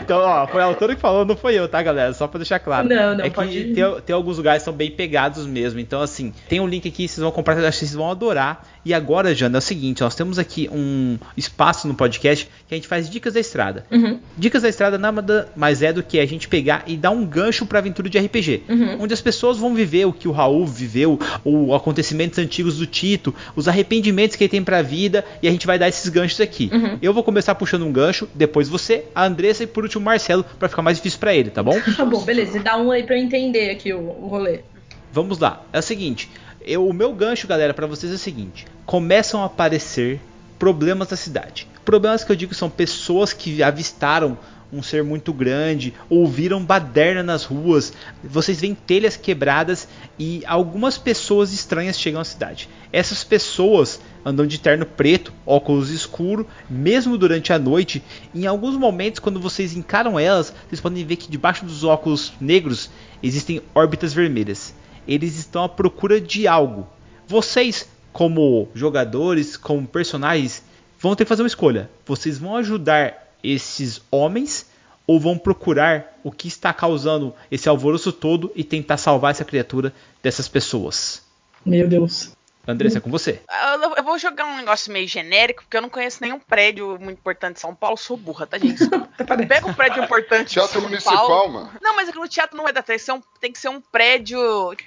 Então, 0.03 0.20
ó, 0.20 0.45
foi 0.47 0.61
a 0.61 0.66
autora 0.66 0.95
que 0.95 1.01
falou, 1.01 1.24
não 1.24 1.36
foi 1.36 1.55
eu, 1.55 1.68
tá, 1.68 1.82
galera? 1.82 2.14
Só 2.14 2.28
pra 2.28 2.38
deixar 2.38 2.59
claro. 2.59 2.89
Não, 2.89 3.16
não, 3.16 3.24
é 3.26 3.30
pode- 3.30 3.51
que 3.51 3.74
tem, 3.74 4.01
tem 4.05 4.14
alguns 4.14 4.38
lugares 4.38 4.61
que 4.61 4.66
são 4.66 4.74
bem 4.74 4.91
pegados 4.91 5.45
mesmo. 5.45 5.80
Então, 5.80 6.01
assim, 6.01 6.34
tem 6.49 6.59
um 6.59 6.68
link 6.68 6.88
aqui, 6.88 7.07
vocês 7.07 7.20
vão 7.20 7.32
comprar, 7.32 7.57
acho 7.57 7.80
que 7.80 7.86
vocês 7.86 7.93
vão 7.93 8.11
adorar. 8.11 8.68
E 8.86 8.93
agora, 8.93 9.34
Jana, 9.34 9.57
é 9.57 9.59
o 9.59 9.61
seguinte, 9.61 10.01
nós 10.01 10.14
temos 10.14 10.38
aqui 10.38 10.70
um 10.72 11.18
espaço 11.38 11.88
no 11.88 11.93
podcast 11.95 12.49
que 12.68 12.74
a 12.74 12.78
gente 12.78 12.88
faz 12.88 13.09
dicas 13.09 13.34
da 13.34 13.39
estrada. 13.39 13.86
Uhum. 13.89 14.20
Dicas 14.38 14.61
da 14.64 14.68
estrada 14.68 14.97
nada 14.97 15.47
mais 15.55 15.82
é 15.82 15.93
do 15.93 16.03
que 16.03 16.20
a 16.20 16.26
gente 16.26 16.49
pegar 16.49 16.84
e 16.86 16.97
dar 16.97 17.11
um 17.11 17.26
gancho 17.26 17.66
pra 17.66 17.80
aventura 17.80 18.09
de 18.09 18.18
RPG. 18.20 18.64
Uhum. 18.68 18.97
Onde 19.03 19.14
as 19.14 19.22
pessoas 19.22 19.57
vão 19.57 19.74
viver 19.74 20.05
o 20.05 20.11
que 20.11 20.28
o 20.28 20.32
Raul 20.32 20.68
viveu, 20.68 21.18
os 21.45 21.74
acontecimentos 21.74 22.38
antigos 22.39 22.78
do 22.78 22.86
Tito, 22.86 23.34
os 23.55 23.70
arrependimentos 23.70 24.36
que 24.36 24.43
ele 24.43 24.49
tem 24.49 24.64
pra 24.64 24.82
vida, 24.82 25.24
e 25.41 25.47
a 25.47 25.51
gente 25.51 25.66
vai 25.66 25.80
dar 25.80 25.88
esses 25.88 26.09
ganchos 26.09 26.41
aqui. 26.41 26.70
Uhum. 26.74 26.97
Eu 27.01 27.14
vou 27.14 27.24
começar 27.24 27.55
puxando 27.55 27.86
um 27.86 27.91
gancho, 27.91 28.28
depois 28.36 28.53
você, 28.62 29.06
a 29.14 29.26
Andressa 29.26 29.64
e 29.64 29.68
por 29.68 29.84
último 29.84 30.01
o 30.01 30.06
Marcelo, 30.06 30.43
pra 30.60 30.70
ficar 30.70 30.82
mais 30.82 30.97
difícil 30.97 31.20
pra 31.20 31.34
ele, 31.34 31.49
tá 31.49 31.64
bom? 31.64 31.80
Tá 31.95 32.06
bom, 32.06 32.22
beleza. 32.24 32.60
Dá 32.60 32.78
um 32.78 32.91
aí 32.91 33.04
pra 33.04 33.18
eu 33.18 33.24
entender 33.24 33.70
aqui 33.70 33.93
o, 33.93 33.99
o 33.99 34.28
rolê. 34.28 34.62
Vamos 35.12 35.39
lá. 35.39 35.64
É 35.72 35.80
o 35.80 35.82
seguinte, 35.82 36.30
eu, 36.66 36.88
o 36.88 36.93
meu 36.93 37.14
gancho, 37.14 37.47
galera, 37.47 37.74
pra 37.74 37.88
vocês 37.88 38.12
é 38.12 38.16
o 38.16 38.20
seguinte: 38.20 38.66
começam 38.86 39.41
a 39.41 39.45
aparecer 39.45 40.20
problemas 40.58 41.08
da 41.08 41.16
cidade. 41.16 41.68
Problemas 41.84 42.24
que 42.24 42.32
eu 42.32 42.36
digo 42.36 42.54
são 42.54 42.70
pessoas 42.70 43.34
que 43.34 43.62
avistaram 43.62 44.38
um 44.74 44.82
ser 44.82 45.04
muito 45.04 45.32
grande, 45.32 45.93
ouviram 46.10 46.64
baderna 46.64 47.22
nas 47.22 47.43
ruas, 47.43 47.93
vocês 48.24 48.60
veem 48.60 48.74
telhas 48.74 49.16
quebradas 49.16 49.88
e 50.18 50.41
algumas 50.47 50.97
pessoas 50.97 51.54
estranhas 51.54 51.99
chegam 51.99 52.20
à 52.20 52.24
cidade. 52.24 52.68
Essas 52.91 53.24
pessoas 53.24 53.99
andam 54.26 54.46
de 54.46 54.60
terno 54.60 54.86
preto, 54.86 55.34
óculos 55.46 55.90
escuro, 55.90 56.48
mesmo 56.70 57.18
durante 57.18 57.52
a 57.52 57.60
noite. 57.60 58.04
Em 58.34 58.46
alguns 58.46 58.76
momentos, 58.76 59.20
quando 59.20 59.40
vocês 59.40 59.76
encaram 59.76 60.20
elas, 60.20 60.54
vocês 60.68 60.82
podem 60.82 61.06
ver 61.06 61.18
que 61.18 61.30
debaixo 61.30 61.66
dos 61.66 61.84
óculos 61.84 62.34
negros 62.40 62.90
existem 63.22 63.62
órbitas 63.74 64.14
vermelhas. 64.14 64.74
Eles 65.08 65.38
estão 65.38 65.64
à 65.64 65.70
procura 65.70 66.20
de 66.22 66.48
algo. 66.48 66.88
Vocês, 67.28 67.88
como 68.12 68.70
jogadores, 68.74 69.58
como 69.58 69.88
personagens, 69.88 70.64
vão 71.00 71.16
ter 71.16 71.26
que 71.26 71.30
fazer 71.30 71.42
uma 71.42 71.48
escolha. 71.48 71.90
Vocês 72.06 72.38
vão 72.38 72.56
ajudar 72.56 73.34
esses 73.44 74.02
homens 74.10 74.72
ou 75.06 75.20
vão 75.20 75.38
procurar 75.38 76.20
o 76.24 76.32
que 76.32 76.48
está 76.48 76.74
causando 76.74 77.34
esse 77.52 77.68
alvoroço 77.68 78.12
todo 78.12 78.52
e 78.56 78.64
tentar 78.64 78.98
salvar 78.98 79.32
essa 79.32 79.44
criatura 79.44 79.94
dessas 80.22 80.48
pessoas? 80.48 81.22
Meu 81.66 81.88
Deus. 81.88 82.32
Andressa, 82.66 82.97
é 82.99 83.01
com 83.01 83.09
você. 83.11 83.41
Eu, 83.82 83.95
eu 83.95 84.03
vou 84.03 84.18
jogar 84.18 84.45
um 84.45 84.55
negócio 84.55 84.91
meio 84.91 85.05
genérico, 85.07 85.64
porque 85.64 85.76
eu 85.76 85.82
não 85.82 85.89
conheço 85.89 86.20
nenhum 86.22 86.39
prédio 86.39 86.97
muito 86.99 87.18
importante 87.20 87.55
de 87.55 87.59
São 87.59 87.76
Paulo. 87.76 87.97
Sou 87.97 88.16
burra, 88.16 88.47
tá, 88.47 88.57
gente? 88.57 88.80
Pega 89.47 89.68
um 89.68 89.74
prédio 89.74 90.01
importante 90.03 90.47
de 90.47 90.53
Teatro 90.53 90.74
São 90.74 90.82
Municipal, 90.84 91.28
Paulo. 91.28 91.53
mano. 91.53 91.72
Não, 91.82 91.95
mas 91.95 92.07
aqui 92.07 92.18
no 92.18 92.28
teatro 92.28 92.55
não 92.55 92.64
vai 92.64 92.72
dar 92.72 92.82
que 92.82 92.97
ser 92.97 93.11
um, 93.11 93.22
tem 93.41 93.51
que 93.51 93.59
ser 93.59 93.68
um 93.70 93.82
prédio. 93.82 94.39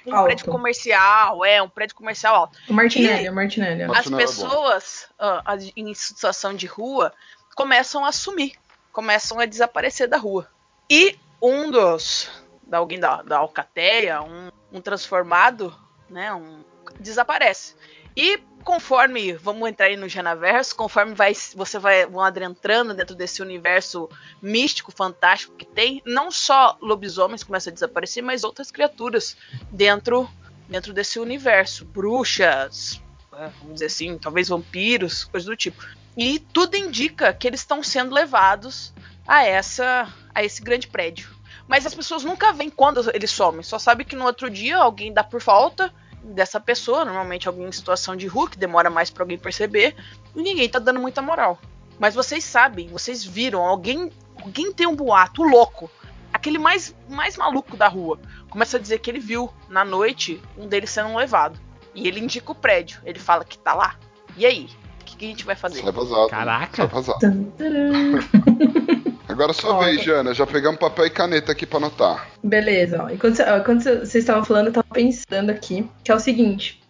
Um 0.05 0.15
Alto. 0.15 0.25
prédio 0.25 0.45
comercial, 0.47 1.45
é, 1.45 1.61
um 1.61 1.69
prédio 1.69 1.95
comercial 1.95 2.35
alto. 2.35 2.57
O 2.67 2.73
Martinelli, 2.73 3.25
E 3.25 3.29
o 3.29 3.33
Martinelli. 3.35 3.83
ó. 3.83 3.91
As 3.91 4.07
Martinelli 4.09 4.23
é 4.23 4.25
pessoas 4.25 5.07
ah, 5.19 5.41
as- 5.45 5.71
em 5.75 5.93
situação 5.93 6.55
de 6.55 6.65
rua 6.65 7.13
começam 7.55 8.03
a 8.03 8.11
sumir, 8.11 8.53
começam 8.91 9.39
a 9.39 9.45
desaparecer 9.45 10.07
da 10.07 10.17
rua. 10.17 10.47
E 10.89 11.15
um 11.41 11.69
dos. 11.69 12.29
Da 12.63 12.79
alguém 12.79 12.99
da, 12.99 13.21
da 13.21 13.37
Alcatéia, 13.37 14.21
um, 14.21 14.49
um 14.73 14.81
transformado, 14.81 15.73
né? 16.09 16.33
Um, 16.33 16.63
desaparece. 16.99 17.75
E 18.15 18.39
conforme 18.63 19.33
vamos 19.33 19.69
entrar 19.69 19.85
aí 19.85 19.95
no 19.95 20.09
Genaverso, 20.09 20.75
conforme 20.75 21.13
vai, 21.13 21.33
você 21.55 21.77
vai 21.79 22.05
vão 22.05 22.21
adentrando 22.21 22.93
dentro 22.93 23.15
desse 23.15 23.41
universo 23.41 24.09
místico, 24.41 24.91
fantástico 24.91 25.55
que 25.55 25.65
tem, 25.65 26.01
não 26.05 26.31
só 26.31 26.77
lobisomens 26.81 27.43
começam 27.43 27.71
a 27.71 27.73
desaparecer, 27.73 28.23
mas 28.23 28.43
outras 28.43 28.71
criaturas 28.71 29.37
dentro 29.71 30.29
dentro 30.67 30.93
desse 30.93 31.17
universo, 31.17 31.85
bruxas, 31.85 33.01
é, 33.33 33.49
vamos 33.59 33.75
dizer 33.75 33.85
assim, 33.85 34.17
talvez 34.17 34.49
vampiros, 34.49 35.23
coisas 35.23 35.47
do 35.47 35.55
tipo. 35.55 35.81
E 36.17 36.39
tudo 36.39 36.75
indica 36.75 37.31
que 37.31 37.47
eles 37.47 37.61
estão 37.61 37.81
sendo 37.83 38.13
levados 38.13 38.93
a 39.25 39.45
essa 39.45 40.11
a 40.33 40.43
esse 40.43 40.61
grande 40.61 40.87
prédio. 40.87 41.29
Mas 41.67 41.85
as 41.85 41.93
pessoas 41.93 42.23
nunca 42.23 42.51
veem 42.51 42.69
quando 42.69 43.09
eles 43.13 43.31
somem, 43.31 43.61
só 43.61 43.77
sabe 43.77 44.03
que 44.03 44.15
no 44.15 44.25
outro 44.25 44.49
dia 44.49 44.77
alguém 44.77 45.13
dá 45.13 45.23
por 45.23 45.41
falta 45.41 45.93
dessa 46.27 46.59
pessoa, 46.59 47.05
normalmente 47.05 47.47
alguém 47.47 47.67
em 47.67 47.71
situação 47.71 48.15
de 48.15 48.27
rua, 48.27 48.49
que 48.49 48.57
demora 48.57 48.89
mais 48.89 49.09
pra 49.09 49.23
alguém 49.23 49.37
perceber, 49.37 49.95
e 50.35 50.41
ninguém 50.41 50.69
tá 50.69 50.79
dando 50.79 50.99
muita 50.99 51.21
moral. 51.21 51.59
Mas 51.99 52.13
vocês 52.13 52.43
sabem, 52.43 52.87
vocês 52.89 53.23
viram, 53.23 53.63
alguém, 53.63 54.11
alguém 54.41 54.71
tem 54.71 54.85
um 54.85 54.95
boato 54.95 55.43
louco, 55.43 55.89
aquele 56.31 56.57
mais, 56.57 56.95
mais 57.09 57.35
maluco 57.35 57.75
da 57.75 57.87
rua, 57.87 58.19
começa 58.49 58.77
a 58.77 58.79
dizer 58.79 58.99
que 58.99 59.09
ele 59.09 59.19
viu 59.19 59.51
na 59.69 59.83
noite 59.83 60.41
um 60.57 60.67
deles 60.67 60.89
sendo 60.89 61.15
levado. 61.15 61.59
E 61.95 62.07
ele 62.07 62.19
indica 62.19 62.51
o 62.51 62.55
prédio, 62.55 63.01
ele 63.03 63.19
fala 63.19 63.43
que 63.43 63.57
tá 63.57 63.73
lá. 63.73 63.95
E 64.35 64.45
aí? 64.45 64.69
O 65.01 65.05
que, 65.05 65.17
que 65.17 65.25
a 65.25 65.29
gente 65.29 65.45
vai 65.45 65.55
fazer? 65.55 65.81
Sai 65.81 65.91
vazado. 65.91 66.27
Caraca. 66.29 66.75
Sai 66.75 66.87
vazado. 66.87 67.19
Agora 69.27 69.51
é 69.51 69.53
sua 69.53 69.75
Olha. 69.75 69.87
vez, 69.87 70.03
Jana. 70.03 70.33
Já 70.33 70.45
pegamos 70.45 70.79
papel 70.79 71.05
e 71.05 71.09
caneta 71.09 71.51
aqui 71.51 71.65
pra 71.65 71.77
anotar. 71.77 72.27
Beleza, 72.43 73.03
ó. 73.03 73.09
Enquanto, 73.09 73.41
ó, 73.41 73.63
vocês 73.63 74.15
estavam 74.15 74.43
falando, 74.43 74.67
eu 74.67 74.73
tava 74.73 74.87
pensando 74.91 75.49
aqui, 75.49 75.89
que 76.03 76.11
é 76.11 76.15
o 76.15 76.19
seguinte. 76.19 76.81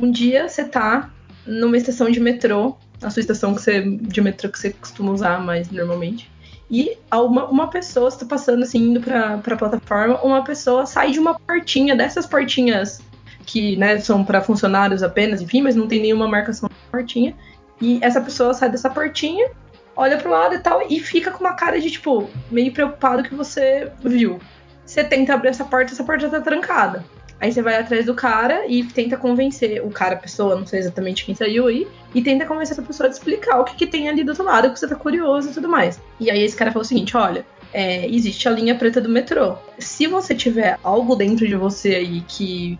Um 0.00 0.10
dia 0.10 0.48
você 0.48 0.64
tá 0.64 1.10
numa 1.46 1.76
estação 1.76 2.10
de 2.10 2.20
metrô, 2.20 2.76
a 3.02 3.08
sua 3.10 3.20
estação 3.20 3.54
que 3.54 3.62
você, 3.62 3.80
de 3.82 4.20
metrô 4.20 4.50
que 4.50 4.58
você 4.58 4.70
costuma 4.72 5.12
usar 5.12 5.40
mais 5.40 5.70
normalmente. 5.70 6.30
E 6.70 6.98
uma, 7.12 7.46
uma 7.46 7.70
pessoa, 7.70 8.10
você 8.10 8.18
tá 8.18 8.26
passando 8.26 8.62
assim, 8.64 8.90
indo 8.90 9.00
pra, 9.00 9.38
pra 9.38 9.56
plataforma, 9.56 10.20
uma 10.22 10.42
pessoa 10.42 10.84
sai 10.84 11.12
de 11.12 11.18
uma 11.18 11.38
portinha, 11.38 11.94
dessas 11.94 12.26
portinhas 12.26 13.00
que 13.44 13.76
né, 13.76 13.98
são 14.00 14.24
pra 14.24 14.40
funcionários 14.40 15.04
apenas, 15.04 15.40
enfim, 15.40 15.62
mas 15.62 15.76
não 15.76 15.86
tem 15.86 16.02
nenhuma 16.02 16.26
marcação 16.26 16.68
na 16.68 16.90
portinha. 16.90 17.34
E 17.80 18.00
essa 18.02 18.20
pessoa 18.20 18.52
sai 18.52 18.68
dessa 18.68 18.90
portinha, 18.90 19.50
olha 19.96 20.18
pro 20.18 20.30
lado 20.30 20.54
e 20.54 20.58
tal, 20.58 20.86
e 20.88 21.00
fica 21.00 21.30
com 21.30 21.40
uma 21.40 21.54
cara 21.54 21.80
de, 21.80 21.90
tipo, 21.90 22.28
meio 22.50 22.72
preocupado 22.72 23.22
que 23.22 23.34
você 23.34 23.90
viu. 24.04 24.38
Você 24.84 25.02
tenta 25.02 25.34
abrir 25.34 25.48
essa 25.48 25.64
porta, 25.64 25.92
essa 25.92 26.04
porta 26.04 26.28
tá 26.28 26.40
trancada. 26.40 27.04
Aí 27.40 27.52
você 27.52 27.60
vai 27.60 27.76
atrás 27.76 28.06
do 28.06 28.14
cara 28.14 28.66
e 28.66 28.82
tenta 28.84 29.16
convencer 29.16 29.84
o 29.84 29.90
cara, 29.90 30.14
a 30.14 30.18
pessoa, 30.18 30.56
não 30.56 30.66
sei 30.66 30.80
exatamente 30.80 31.24
quem 31.24 31.34
saiu 31.34 31.66
aí, 31.66 31.86
e 32.14 32.22
tenta 32.22 32.46
convencer 32.46 32.72
essa 32.72 32.82
pessoa 32.82 33.08
a 33.08 33.10
explicar 33.10 33.60
o 33.60 33.64
que, 33.64 33.76
que 33.76 33.86
tem 33.86 34.08
ali 34.08 34.24
do 34.24 34.30
outro 34.30 34.44
lado, 34.44 34.70
que 34.72 34.78
você 34.78 34.88
tá 34.88 34.94
curioso 34.94 35.50
e 35.50 35.52
tudo 35.52 35.68
mais. 35.68 36.00
E 36.18 36.30
aí 36.30 36.42
esse 36.42 36.56
cara 36.56 36.72
falou 36.72 36.84
o 36.84 36.88
seguinte: 36.88 37.14
olha, 37.14 37.44
é, 37.74 38.08
existe 38.08 38.48
a 38.48 38.52
linha 38.52 38.74
preta 38.74 39.02
do 39.02 39.08
metrô. 39.08 39.56
Se 39.78 40.06
você 40.06 40.34
tiver 40.34 40.78
algo 40.82 41.14
dentro 41.14 41.46
de 41.46 41.56
você 41.56 41.96
aí 41.96 42.22
que 42.22 42.78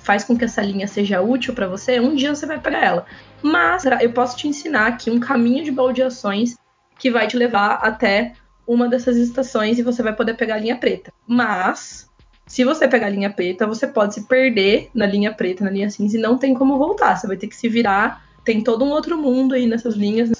faz 0.00 0.24
com 0.24 0.36
que 0.36 0.44
essa 0.44 0.62
linha 0.62 0.86
seja 0.86 1.20
útil 1.20 1.54
pra 1.54 1.68
você, 1.68 2.00
um 2.00 2.14
dia 2.14 2.34
você 2.34 2.46
vai 2.46 2.60
pegar 2.60 2.84
ela. 2.84 3.06
Mas 3.42 3.84
eu 3.84 4.12
posso 4.12 4.36
te 4.36 4.48
ensinar 4.48 4.86
aqui 4.86 5.10
um 5.10 5.20
caminho 5.20 5.64
de 5.64 5.70
baldeações 5.70 6.56
que 6.98 7.10
vai 7.10 7.26
te 7.26 7.36
levar 7.36 7.74
até 7.82 8.32
uma 8.66 8.88
dessas 8.88 9.16
estações 9.16 9.78
e 9.78 9.82
você 9.82 10.02
vai 10.02 10.14
poder 10.14 10.34
pegar 10.34 10.54
a 10.54 10.58
linha 10.58 10.76
preta. 10.76 11.12
Mas, 11.26 12.08
se 12.46 12.64
você 12.64 12.88
pegar 12.88 13.06
a 13.08 13.10
linha 13.10 13.30
preta, 13.30 13.66
você 13.66 13.86
pode 13.86 14.14
se 14.14 14.22
perder 14.22 14.90
na 14.94 15.06
linha 15.06 15.32
preta, 15.32 15.64
na 15.64 15.70
linha 15.70 15.90
cinza 15.90 16.16
e 16.16 16.20
não 16.20 16.38
tem 16.38 16.54
como 16.54 16.78
voltar. 16.78 17.16
Você 17.16 17.26
vai 17.26 17.36
ter 17.36 17.46
que 17.46 17.56
se 17.56 17.68
virar. 17.68 18.24
Tem 18.44 18.62
todo 18.62 18.84
um 18.84 18.90
outro 18.90 19.16
mundo 19.16 19.54
aí 19.54 19.66
nessas 19.66 19.94
linhas, 19.94 20.30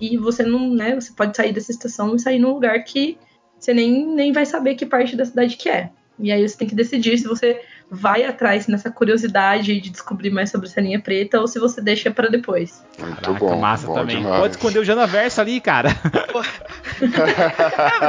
e 0.00 0.16
você 0.16 0.42
não, 0.42 0.68
né? 0.74 0.96
Você 0.96 1.12
pode 1.12 1.36
sair 1.36 1.52
dessa 1.52 1.70
estação 1.70 2.14
e 2.16 2.18
sair 2.18 2.38
num 2.40 2.54
lugar 2.54 2.82
que 2.82 3.16
você 3.58 3.72
nem, 3.72 4.04
nem 4.04 4.32
vai 4.32 4.44
saber 4.44 4.74
que 4.74 4.84
parte 4.84 5.14
da 5.14 5.24
cidade 5.24 5.56
que 5.56 5.68
é. 5.68 5.90
E 6.18 6.32
aí 6.32 6.46
você 6.46 6.56
tem 6.58 6.68
que 6.68 6.74
decidir 6.74 7.18
se 7.18 7.24
você 7.24 7.60
vai 7.94 8.24
atrás 8.24 8.66
nessa 8.66 8.90
curiosidade 8.90 9.78
de 9.78 9.90
descobrir 9.90 10.30
mais 10.30 10.50
sobre 10.50 10.66
essa 10.66 10.80
linha 10.80 10.98
preta 10.98 11.38
ou 11.38 11.46
se 11.46 11.58
você 11.58 11.78
deixa 11.78 12.10
pra 12.10 12.28
depois. 12.28 12.82
Muito 12.98 13.20
Caraca, 13.20 13.38
bom. 13.38 13.58
massa 13.58 13.86
bom 13.86 13.92
também. 13.92 14.16
demais. 14.16 14.40
Pode 14.40 14.56
esconder 14.56 14.78
o 14.78 14.84
Janaverso 14.84 15.42
ali, 15.42 15.60
cara. 15.60 15.90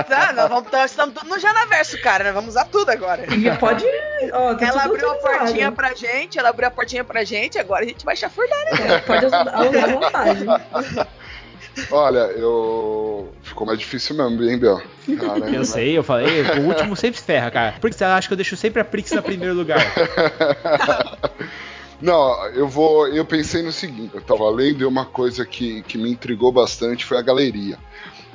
tá, 0.08 0.32
nós 0.34 0.48
vamos, 0.48 0.72
nós 0.72 0.90
estamos 0.90 1.14
tudo 1.14 1.28
no 1.28 1.38
Janaverso, 1.38 2.02
cara. 2.02 2.24
Nós 2.24 2.34
vamos 2.34 2.52
usar 2.52 2.64
tudo 2.66 2.90
agora. 2.92 3.26
E 3.36 3.58
pode. 3.58 3.84
Ó, 4.32 4.56
tá 4.56 4.68
ela 4.68 4.84
abriu 4.84 5.12
a 5.12 5.16
portinha 5.16 5.70
pra 5.70 5.94
gente, 5.94 6.40
ela 6.40 6.50
abriu 6.50 6.70
a 6.70 6.72
portinha 6.72 7.04
pra 7.04 7.26
gente, 7.26 7.60
agora 7.60 7.84
a 7.84 7.88
gente 7.88 8.06
vai 8.06 8.16
chafurdar, 8.16 8.58
né? 8.66 8.96
É, 8.96 9.00
pode 9.00 9.26
usar 9.26 9.42
à 9.42 9.64
vontade. 9.88 10.46
Olha, 11.92 12.20
eu. 12.20 13.13
Ficou 13.42 13.68
mais 13.68 13.80
difícil 13.80 14.16
mesmo, 14.16 14.44
hein, 14.44 14.58
Bel? 14.58 14.82
Caramba. 15.20 15.50
Eu 15.50 15.66
sei, 15.66 15.98
eu 15.98 16.04
falei, 16.04 16.42
o 16.42 16.68
último 16.68 16.96
sempre 16.96 17.20
se 17.20 17.26
ferra, 17.26 17.52
cara. 17.52 17.76
Por 17.80 17.90
que 17.90 17.96
você 17.96 18.04
acha 18.04 18.28
que 18.28 18.34
eu 18.34 18.38
deixo 18.38 18.56
sempre 18.56 18.82
a 18.82 18.86
Prix 18.86 19.12
na 19.12 19.22
primeiro 19.22 19.54
lugar? 19.54 19.80
Não, 22.02 22.48
eu 22.48 22.68
vou. 22.68 23.08
Eu 23.08 23.24
pensei 23.24 23.62
no 23.62 23.72
seguinte, 23.72 24.12
eu 24.14 24.22
tava 24.22 24.50
lendo 24.50 24.82
e 24.82 24.86
uma 24.86 25.06
coisa 25.06 25.46
que, 25.46 25.82
que 25.84 25.98
me 25.98 26.12
intrigou 26.12 26.52
bastante 26.52 27.06
foi 27.06 27.18
a 27.18 27.22
galeria. 27.22 27.78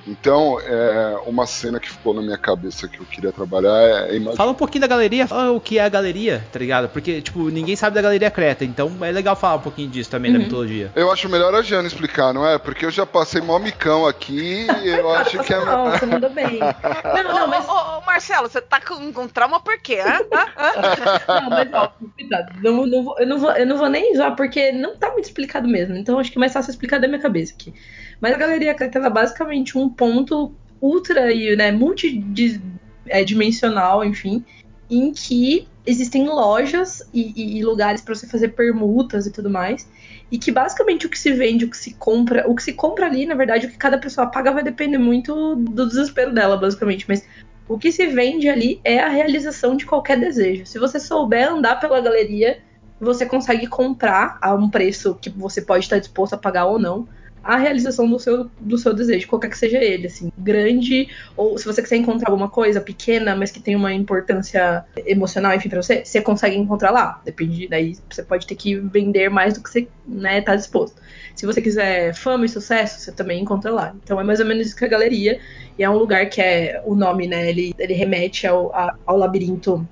Então, 0.07 0.59
é, 0.61 1.17
uma 1.27 1.47
cena 1.47 1.79
que 1.79 1.89
ficou 1.91 2.15
na 2.15 2.23
minha 2.23 2.39
cabeça 2.39 2.89
que 2.89 2.99
eu 3.01 3.05
queria 3.07 3.33
trabalhar 3.33 3.77
é. 3.83 4.21
Fala 4.37 4.53
um 4.53 4.55
pouquinho 4.55 4.83
da 4.83 4.87
galeria, 4.87 5.27
fala 5.27 5.51
o 5.53 5.61
que 5.61 5.79
é 5.79 5.83
a 5.83 5.89
galeria, 5.89 6.45
tá 6.53 6.59
ligado? 6.59 6.89
Porque, 6.89 7.21
tipo, 7.21 7.49
ninguém 7.51 7.77
sabe 7.77 7.95
da 7.95 8.03
galeria 8.03 8.31
Creta, 8.31 8.65
então 8.65 8.91
é 9.03 9.11
legal 9.13 9.37
falar 9.37 9.57
um 9.57 9.61
pouquinho 9.61 9.89
disso 9.91 10.11
também, 10.11 10.31
Uhum. 10.31 10.39
da 10.39 10.45
mitologia. 10.45 10.93
Eu 10.95 11.11
acho 11.13 11.29
melhor 11.29 11.55
a 11.55 11.63
Jana 11.63 11.87
explicar, 11.89 12.33
não 12.33 12.47
é? 12.47 12.59
Porque 12.59 12.85
eu 12.87 12.91
já 12.91 13.05
passei 13.05 13.41
mó 13.41 13.59
micão 13.59 14.07
aqui 14.07 14.67
e 14.85 14.89
eu 14.89 15.11
acho 15.15 15.39
que 15.43 15.53
é. 15.53 15.65
Não, 15.65 15.91
você 15.91 16.07
mandou 16.07 16.31
bem. 16.31 16.59
Não, 17.15 17.35
não, 17.35 17.47
mas 17.49 17.69
Ô, 17.69 17.73
ô, 17.73 17.99
ô, 17.99 18.07
Marcelo, 18.07 18.49
você 18.49 18.61
tá 18.61 18.81
com, 18.81 19.13
com 19.13 19.29
trauma 19.29 19.61
por 19.61 19.79
quê? 19.81 19.99
Hã? 20.01 20.21
Hã? 20.33 20.47
Hã? 20.57 20.73
Não, 21.43 21.51
mas 21.51 21.69
ó, 21.73 21.93
cuidado. 22.17 22.53
Não, 22.63 22.87
não 22.87 23.03
vou- 23.05 23.19
eu, 23.19 23.27
não 23.27 23.39
vou, 23.39 23.51
eu 23.53 23.67
não 23.67 23.77
vou 23.77 23.89
nem 23.89 24.13
usar, 24.13 24.31
porque 24.33 24.73
não 24.73 24.97
tá 24.97 25.11
muito 25.11 25.25
explicado 25.25 25.69
mesmo. 25.69 25.97
Então 25.97 26.19
acho 26.19 26.31
que 26.31 26.39
é 26.39 26.41
mais 26.41 26.53
fácil 26.53 26.71
explicar 26.71 26.99
da 27.01 27.09
minha 27.09 27.21
cabeça 27.21 27.53
aqui. 27.55 27.75
Mas 28.21 28.35
a 28.35 28.39
Galeria 28.39 28.75
Creta 28.75 28.99
ela 28.99 29.07
é 29.09 29.11
basicamente 29.11 29.79
um 29.79 29.89
ponto 29.89 30.55
ultra 30.81 31.33
e 31.33 31.57
né, 31.57 31.73
multidimensional, 31.73 34.05
enfim, 34.05 34.45
em 34.91 35.12
que 35.12 35.69
existem 35.87 36.27
lojas 36.29 37.03
e, 37.12 37.33
e- 37.35 37.59
e 37.59 37.64
lugares 37.64 38.01
para 38.01 38.14
você 38.14 38.27
fazer 38.27 38.49
permutas 38.49 39.27
e 39.27 39.33
tudo 39.33 39.51
mais. 39.51 39.89
E 40.31 40.39
que 40.39 40.53
basicamente 40.53 41.07
o 41.07 41.09
que 41.09 41.19
se 41.19 41.33
vende, 41.33 41.64
o 41.64 41.71
que 41.71 41.77
se 41.77 41.95
compra, 41.95 42.49
o 42.49 42.55
que 42.55 42.62
se 42.62 42.75
compra 42.75 43.07
ali, 43.07 43.25
na 43.25 43.35
verdade, 43.35 43.66
o 43.66 43.71
que 43.71 43.79
cada 43.79 43.99
pessoa 43.99 44.27
paga 44.27 44.53
vai 44.53 44.62
depender 44.62 44.99
muito 44.99 45.57
do 45.57 45.87
desespero 45.87 46.33
dela, 46.33 46.57
basicamente. 46.57 47.07
Mas 47.09 47.25
o 47.66 47.79
que 47.79 47.91
se 47.91 48.07
vende 48.09 48.49
ali 48.49 48.81
é 48.85 48.99
a 48.99 49.09
realização 49.09 49.77
de 49.77 49.87
qualquer 49.87 50.21
desejo. 50.21 50.66
Se 50.66 50.79
você 50.79 51.01
souber 51.01 51.51
andar 51.51 51.77
pela 51.77 52.01
galeria, 52.01 52.59
você 53.01 53.25
consegue 53.25 53.66
comprar 53.66 54.39
a 54.43 54.55
um 54.55 54.69
preço 54.69 55.14
que 55.14 55.31
você 55.31 55.62
pode 55.62 55.85
estar 55.85 55.99
disposto 55.99 56.35
a 56.35 56.39
pagar 56.39 56.66
ou 56.66 56.79
não 56.79 57.09
a 57.49 57.57
realização 57.57 58.09
do 58.11 58.19
seu, 58.19 58.51
do 58.61 58.77
seu 58.77 58.93
desejo, 58.93 59.27
qualquer 59.27 59.49
que 59.49 59.57
seja 59.57 59.79
ele, 59.79 60.07
assim, 60.07 60.31
grande, 60.37 61.09
ou 61.35 61.57
se 61.57 61.65
você 61.65 61.81
quiser 61.83 61.97
encontrar 61.97 62.29
alguma 62.31 62.51
coisa 62.51 62.79
pequena, 62.79 63.35
mas 63.35 63.51
que 63.51 63.59
tem 63.59 63.75
uma 63.75 63.91
importância 63.93 64.85
emocional, 65.07 65.55
enfim, 65.55 65.71
pra 65.71 65.81
você, 65.83 66.05
você 66.05 66.21
consegue 66.21 66.57
encontrar 66.57 66.91
lá. 66.91 67.23
Depende, 67.25 67.67
daí 67.67 67.97
você 68.11 68.23
pode 68.23 68.47
ter 68.47 68.55
que 68.55 68.75
vender 68.77 69.31
mais 69.31 69.55
do 69.55 69.63
que 69.63 69.71
você, 69.71 69.89
né, 70.07 70.43
tá 70.43 70.55
disposto. 70.55 71.01
Se 71.35 71.47
você 71.47 71.63
quiser 71.63 72.15
fama 72.15 72.45
e 72.45 72.49
sucesso, 72.51 73.01
você 73.01 73.13
também 73.13 73.41
encontra 73.41 73.71
lá. 73.73 73.95
Então 74.05 74.21
é 74.21 74.25
mais 74.25 74.41
ou 74.41 74.47
menos 74.47 74.67
isso 74.67 74.77
que 74.77 74.85
a 74.85 74.89
galeria, 74.89 75.41
e 75.79 75.83
é 75.83 75.89
um 75.89 75.97
lugar 75.97 76.29
que 76.29 76.43
é, 76.43 76.83
o 76.85 76.95
nome, 76.95 77.27
né, 77.27 77.49
ele, 77.49 77.75
ele 77.79 77.95
remete 77.95 78.47
ao, 78.47 78.75
a- 78.75 78.95
ao 79.07 79.17
labirinto 79.17 79.89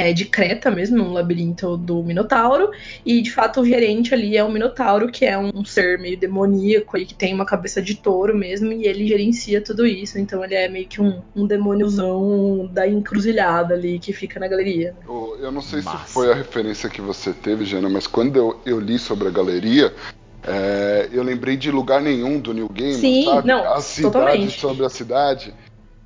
é, 0.00 0.12
de 0.12 0.24
Creta 0.24 0.70
mesmo, 0.70 1.02
um 1.02 1.12
labirinto 1.12 1.76
do 1.76 2.02
Minotauro, 2.02 2.70
e 3.04 3.20
de 3.20 3.30
fato 3.30 3.60
o 3.60 3.66
gerente 3.66 4.14
ali 4.14 4.36
é 4.36 4.44
um 4.44 4.50
Minotauro, 4.50 5.10
que 5.10 5.24
é 5.24 5.36
um 5.38 5.64
ser 5.64 5.98
meio 5.98 6.18
demoníaco 6.18 6.96
e 6.96 7.04
que 7.04 7.14
tem 7.14 7.34
uma 7.34 7.44
cabeça 7.44 7.82
de 7.82 7.94
touro 7.94 8.36
mesmo, 8.36 8.72
e 8.72 8.86
ele 8.86 9.06
gerencia 9.06 9.60
tudo 9.60 9.86
isso, 9.86 10.18
então 10.18 10.44
ele 10.44 10.54
é 10.54 10.68
meio 10.68 10.86
que 10.86 11.00
um, 11.00 11.20
um 11.34 11.46
demôniozão 11.46 12.68
da 12.72 12.88
encruzilhada 12.88 13.74
ali 13.74 13.98
que 13.98 14.12
fica 14.12 14.40
na 14.40 14.48
galeria. 14.48 14.94
Eu 15.06 15.50
eu 15.50 15.52
não 15.52 15.60
sei 15.60 15.82
Massa. 15.82 16.06
se 16.06 16.12
foi 16.12 16.30
a 16.30 16.34
referência 16.34 16.88
que 16.88 17.00
você 17.00 17.32
teve, 17.32 17.64
Jana, 17.64 17.88
mas 17.88 18.06
quando 18.06 18.36
eu, 18.36 18.60
eu 18.64 18.78
li 18.78 18.98
sobre 18.98 19.26
a 19.26 19.30
galeria, 19.30 19.92
é, 20.46 21.08
eu 21.12 21.22
lembrei 21.22 21.56
de 21.56 21.70
lugar 21.70 22.00
nenhum 22.00 22.38
do 22.38 22.54
New 22.54 22.68
Game, 22.68 22.94
Sim, 22.94 23.24
sabe? 23.24 23.48
não, 23.48 23.72
a 23.72 23.80
cidade 23.80 24.12
totalmente. 24.12 24.60
sobre 24.60 24.86
a 24.86 24.88
cidade. 24.88 25.54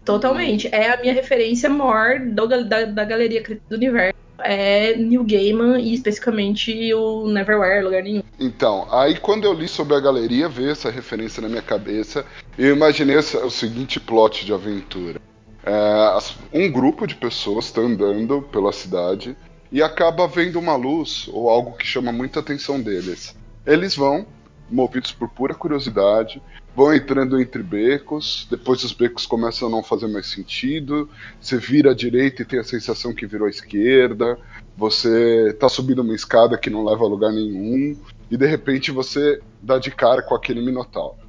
Totalmente. 0.04 0.68
É 0.72 0.92
a 0.92 1.00
minha 1.00 1.14
referência 1.14 1.68
maior 1.68 2.18
do 2.20 2.46
da, 2.46 2.84
da 2.84 3.04
galeria 3.04 3.42
do 3.42 3.76
universo. 3.76 4.14
É 4.38 4.94
New 4.96 5.24
Gaiman 5.24 5.78
e 5.78 5.94
especificamente 5.94 6.92
o 6.92 7.26
Neverwhere, 7.28 7.84
lugar 7.84 8.02
nenhum. 8.02 8.22
Então, 8.38 8.86
aí 8.90 9.18
quando 9.18 9.44
eu 9.44 9.54
li 9.54 9.66
sobre 9.66 9.94
a 9.94 10.00
galeria, 10.00 10.48
veio 10.48 10.70
essa 10.70 10.90
referência 10.90 11.40
na 11.40 11.48
minha 11.48 11.62
cabeça, 11.62 12.26
eu 12.58 12.74
imaginei 12.74 13.16
o 13.16 13.50
seguinte 13.50 13.98
plot 13.98 14.44
de 14.44 14.52
aventura. 14.52 15.20
É, 15.64 16.18
um 16.52 16.70
grupo 16.70 17.06
de 17.06 17.14
pessoas 17.14 17.66
está 17.66 17.80
andando 17.80 18.42
pela 18.42 18.72
cidade 18.72 19.34
e 19.72 19.82
acaba 19.82 20.28
vendo 20.28 20.58
uma 20.58 20.76
luz 20.76 21.28
ou 21.32 21.48
algo 21.48 21.76
que 21.76 21.86
chama 21.86 22.12
muita 22.12 22.40
atenção 22.40 22.80
deles. 22.80 23.34
Eles 23.64 23.96
vão, 23.96 24.26
movidos 24.70 25.10
por 25.10 25.28
pura 25.30 25.54
curiosidade, 25.54 26.42
vão 26.74 26.92
entrando 26.92 27.40
entre 27.40 27.62
becos, 27.62 28.46
depois 28.50 28.82
os 28.82 28.92
becos 28.92 29.26
começam 29.26 29.68
a 29.68 29.70
não 29.70 29.82
fazer 29.82 30.08
mais 30.08 30.26
sentido, 30.26 31.08
você 31.40 31.56
vira 31.56 31.92
à 31.92 31.94
direita 31.94 32.42
e 32.42 32.44
tem 32.44 32.58
a 32.58 32.64
sensação 32.64 33.14
que 33.14 33.26
virou 33.26 33.46
à 33.46 33.50
esquerda, 33.50 34.38
você 34.76 35.56
tá 35.58 35.68
subindo 35.68 36.02
uma 36.02 36.14
escada 36.14 36.58
que 36.58 36.70
não 36.70 36.84
leva 36.84 37.04
a 37.04 37.08
lugar 37.08 37.32
nenhum, 37.32 37.96
e 38.30 38.36
de 38.36 38.46
repente 38.46 38.90
você 38.90 39.40
dá 39.62 39.78
de 39.78 39.90
cara 39.90 40.22
com 40.22 40.34
aquele 40.34 40.64
minotauro. 40.64 41.24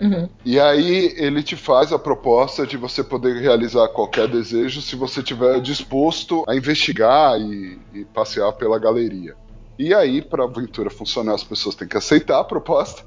Uhum. 0.00 0.28
E 0.44 0.58
aí 0.58 1.14
ele 1.16 1.42
te 1.42 1.56
faz 1.56 1.92
a 1.92 1.98
proposta 1.98 2.66
de 2.66 2.76
você 2.76 3.04
poder 3.04 3.36
realizar 3.36 3.88
qualquer 3.88 4.28
desejo 4.28 4.80
se 4.80 4.96
você 4.96 5.20
estiver 5.20 5.60
disposto 5.60 6.42
a 6.48 6.56
investigar 6.56 7.38
e, 7.38 7.78
e 7.92 8.04
passear 8.06 8.52
pela 8.52 8.78
galeria. 8.78 9.36
E 9.78 9.94
aí, 9.94 10.20
para 10.20 10.42
a 10.42 10.46
aventura 10.46 10.90
funcionar, 10.90 11.34
as 11.34 11.44
pessoas 11.44 11.74
têm 11.74 11.88
que 11.88 11.96
aceitar 11.96 12.40
a 12.40 12.44
proposta. 12.44 13.02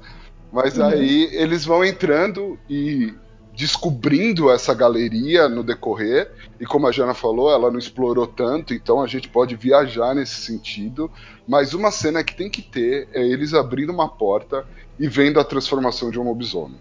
Mas 0.54 0.78
Uhum. 0.78 0.84
aí 0.84 1.28
eles 1.32 1.64
vão 1.64 1.84
entrando 1.84 2.56
e 2.70 3.12
descobrindo 3.56 4.50
essa 4.50 4.72
galeria 4.72 5.48
no 5.48 5.64
decorrer. 5.64 6.30
E 6.60 6.64
como 6.64 6.86
a 6.86 6.92
Jana 6.92 7.12
falou, 7.12 7.50
ela 7.50 7.70
não 7.72 7.78
explorou 7.78 8.26
tanto, 8.26 8.72
então 8.72 9.02
a 9.02 9.06
gente 9.08 9.28
pode 9.28 9.56
viajar 9.56 10.14
nesse 10.14 10.36
sentido. 10.42 11.10
Mas 11.46 11.74
uma 11.74 11.90
cena 11.90 12.22
que 12.22 12.36
tem 12.36 12.48
que 12.48 12.62
ter 12.62 13.08
é 13.12 13.20
eles 13.26 13.52
abrindo 13.52 13.90
uma 13.92 14.08
porta 14.08 14.64
e 14.98 15.08
vendo 15.08 15.40
a 15.40 15.44
transformação 15.44 16.08
de 16.10 16.20
um 16.20 16.24
lobisomem. 16.24 16.78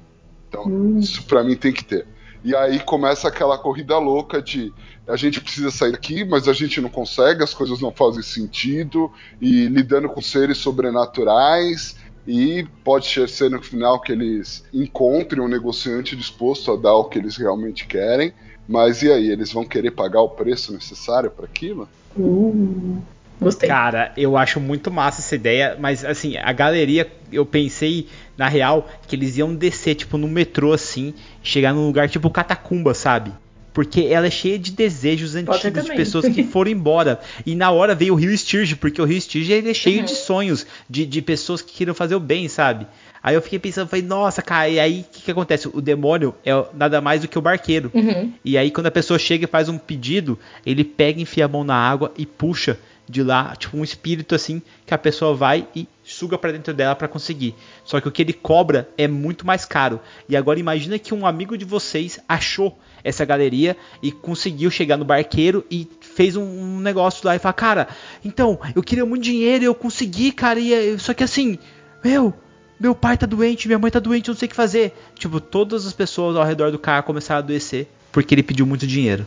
Então, 0.47 0.65
Hum. 0.67 0.99
isso 0.99 1.23
pra 1.23 1.43
mim 1.43 1.55
tem 1.55 1.73
que 1.73 1.83
ter. 1.83 2.05
E 2.43 2.55
aí 2.55 2.79
começa 2.79 3.27
aquela 3.27 3.57
corrida 3.57 3.97
louca 3.97 4.41
de 4.41 4.71
a 5.07 5.15
gente 5.15 5.39
precisa 5.41 5.71
sair 5.71 5.93
daqui, 5.93 6.23
mas 6.25 6.47
a 6.47 6.53
gente 6.53 6.79
não 6.81 6.89
consegue, 6.89 7.43
as 7.43 7.53
coisas 7.53 7.79
não 7.81 7.91
fazem 7.91 8.21
sentido, 8.21 9.11
e 9.41 9.65
lidando 9.67 10.09
com 10.09 10.21
seres 10.21 10.57
sobrenaturais, 10.57 11.95
e 12.27 12.65
pode 12.83 13.07
ser 13.27 13.49
no 13.49 13.61
final 13.61 13.99
que 13.99 14.11
eles 14.11 14.63
encontrem 14.73 15.41
um 15.41 15.47
negociante 15.47 16.15
disposto 16.15 16.71
a 16.71 16.77
dar 16.77 16.93
o 16.93 17.05
que 17.05 17.19
eles 17.19 17.35
realmente 17.35 17.85
querem, 17.85 18.33
mas 18.67 19.01
e 19.01 19.11
aí, 19.11 19.29
eles 19.29 19.51
vão 19.51 19.65
querer 19.65 19.91
pagar 19.91 20.21
o 20.21 20.29
preço 20.29 20.73
necessário 20.73 21.29
para 21.29 21.45
aquilo? 21.45 21.87
Uh, 22.15 22.97
gostei. 23.39 23.67
Cara, 23.67 24.13
eu 24.15 24.37
acho 24.37 24.59
muito 24.59 24.89
massa 24.89 25.21
essa 25.21 25.35
ideia, 25.35 25.75
mas 25.77 26.05
assim, 26.05 26.37
a 26.37 26.51
galeria, 26.53 27.11
eu 27.31 27.45
pensei, 27.45 28.07
na 28.37 28.47
real, 28.47 28.87
que 29.07 29.15
eles 29.15 29.37
iam 29.37 29.53
descer, 29.53 29.95
tipo, 29.95 30.17
no 30.17 30.27
metrô 30.27 30.71
assim, 30.71 31.13
chegar 31.41 31.73
num 31.73 31.85
lugar 31.85 32.07
tipo 32.07 32.29
catacumba, 32.29 32.93
sabe? 32.93 33.33
Porque 33.73 34.01
ela 34.01 34.27
é 34.27 34.31
cheia 34.31 34.59
de 34.59 34.71
desejos 34.71 35.35
antigos 35.35 35.61
de 35.83 35.95
pessoas 35.95 36.27
que 36.27 36.43
foram 36.43 36.69
embora. 36.71 37.19
E 37.45 37.55
na 37.55 37.71
hora 37.71 37.95
veio 37.95 38.13
o 38.13 38.17
Rio 38.17 38.37
Stirge, 38.37 38.75
porque 38.75 39.01
o 39.01 39.05
Rio 39.05 39.19
Stirge 39.19 39.51
ele 39.51 39.71
é 39.71 39.73
cheio 39.73 39.99
Uhum. 39.99 40.05
de 40.05 40.15
sonhos, 40.15 40.65
de, 40.89 41.05
de 41.05 41.21
pessoas 41.21 41.61
que 41.61 41.73
queriam 41.73 41.95
fazer 41.95 42.15
o 42.15 42.19
bem, 42.19 42.47
sabe? 42.47 42.85
Aí 43.21 43.35
eu 43.35 43.41
fiquei 43.41 43.57
pensando, 43.57 43.87
falei, 43.87 44.03
nossa, 44.05 44.41
cara, 44.41 44.67
e 44.67 44.79
aí 44.79 44.99
o 45.09 45.13
que, 45.15 45.21
que 45.23 45.31
acontece? 45.31 45.69
O 45.73 45.79
demônio 45.81 46.35
é 46.45 46.51
nada 46.73 46.99
mais 46.99 47.21
do 47.21 47.27
que 47.27 47.37
o 47.37 47.41
barqueiro. 47.41 47.89
Uhum. 47.93 48.33
E 48.43 48.57
aí, 48.57 48.69
quando 48.69 48.87
a 48.87 48.91
pessoa 48.91 49.17
chega 49.17 49.45
e 49.45 49.47
faz 49.47 49.69
um 49.69 49.77
pedido, 49.77 50.37
ele 50.65 50.83
pega, 50.83 51.21
enfia 51.21 51.45
a 51.45 51.47
mão 51.47 51.63
na 51.63 51.75
água 51.75 52.11
e 52.17 52.25
puxa 52.25 52.77
de 53.07 53.23
lá, 53.23 53.55
tipo 53.55 53.77
um 53.77 53.83
espírito 53.83 54.35
assim, 54.35 54.61
que 54.85 54.93
a 54.93 54.97
pessoa 54.97 55.33
vai 55.33 55.67
e 55.75 55.87
suga 56.03 56.37
pra 56.37 56.51
dentro 56.51 56.73
dela 56.73 56.95
pra 56.95 57.07
conseguir. 57.07 57.55
Só 57.85 57.99
que 58.01 58.07
o 58.07 58.11
que 58.11 58.21
ele 58.21 58.33
cobra 58.33 58.89
é 58.97 59.07
muito 59.07 59.47
mais 59.47 59.63
caro. 59.65 59.99
E 60.27 60.35
agora 60.35 60.59
imagina 60.59 60.99
que 60.99 61.13
um 61.13 61.25
amigo 61.25 61.57
de 61.57 61.63
vocês 61.65 62.19
achou 62.27 62.77
essa 63.03 63.25
galeria 63.25 63.75
e 64.01 64.11
conseguiu 64.11 64.71
chegar 64.71 64.97
no 64.97 65.05
barqueiro 65.05 65.65
e 65.69 65.87
fez 65.99 66.35
um, 66.35 66.43
um 66.43 66.79
negócio 66.79 67.25
lá 67.25 67.35
e 67.35 67.39
fala, 67.39 67.53
cara, 67.53 67.87
então, 68.23 68.59
eu 68.75 68.81
queria 68.81 69.05
muito 69.05 69.23
dinheiro 69.23 69.63
e 69.63 69.67
eu 69.67 69.75
consegui, 69.75 70.31
cara, 70.31 70.59
e 70.59 70.73
eh, 70.73 70.97
só 70.97 71.13
que 71.13 71.23
assim, 71.23 71.57
meu, 72.03 72.33
meu 72.79 72.95
pai 72.95 73.17
tá 73.17 73.25
doente, 73.25 73.67
minha 73.67 73.79
mãe 73.79 73.91
tá 73.91 73.99
doente, 73.99 74.29
eu 74.29 74.33
não 74.33 74.39
sei 74.39 74.47
o 74.47 74.49
que 74.49 74.55
fazer. 74.55 74.93
Tipo, 75.15 75.39
todas 75.39 75.85
as 75.85 75.93
pessoas 75.93 76.35
ao 76.35 76.45
redor 76.45 76.71
do 76.71 76.79
cara 76.79 77.01
começaram 77.03 77.39
a 77.39 77.43
adoecer 77.43 77.87
porque 78.13 78.35
ele 78.35 78.43
pediu 78.43 78.65
muito 78.65 78.85
dinheiro. 78.85 79.25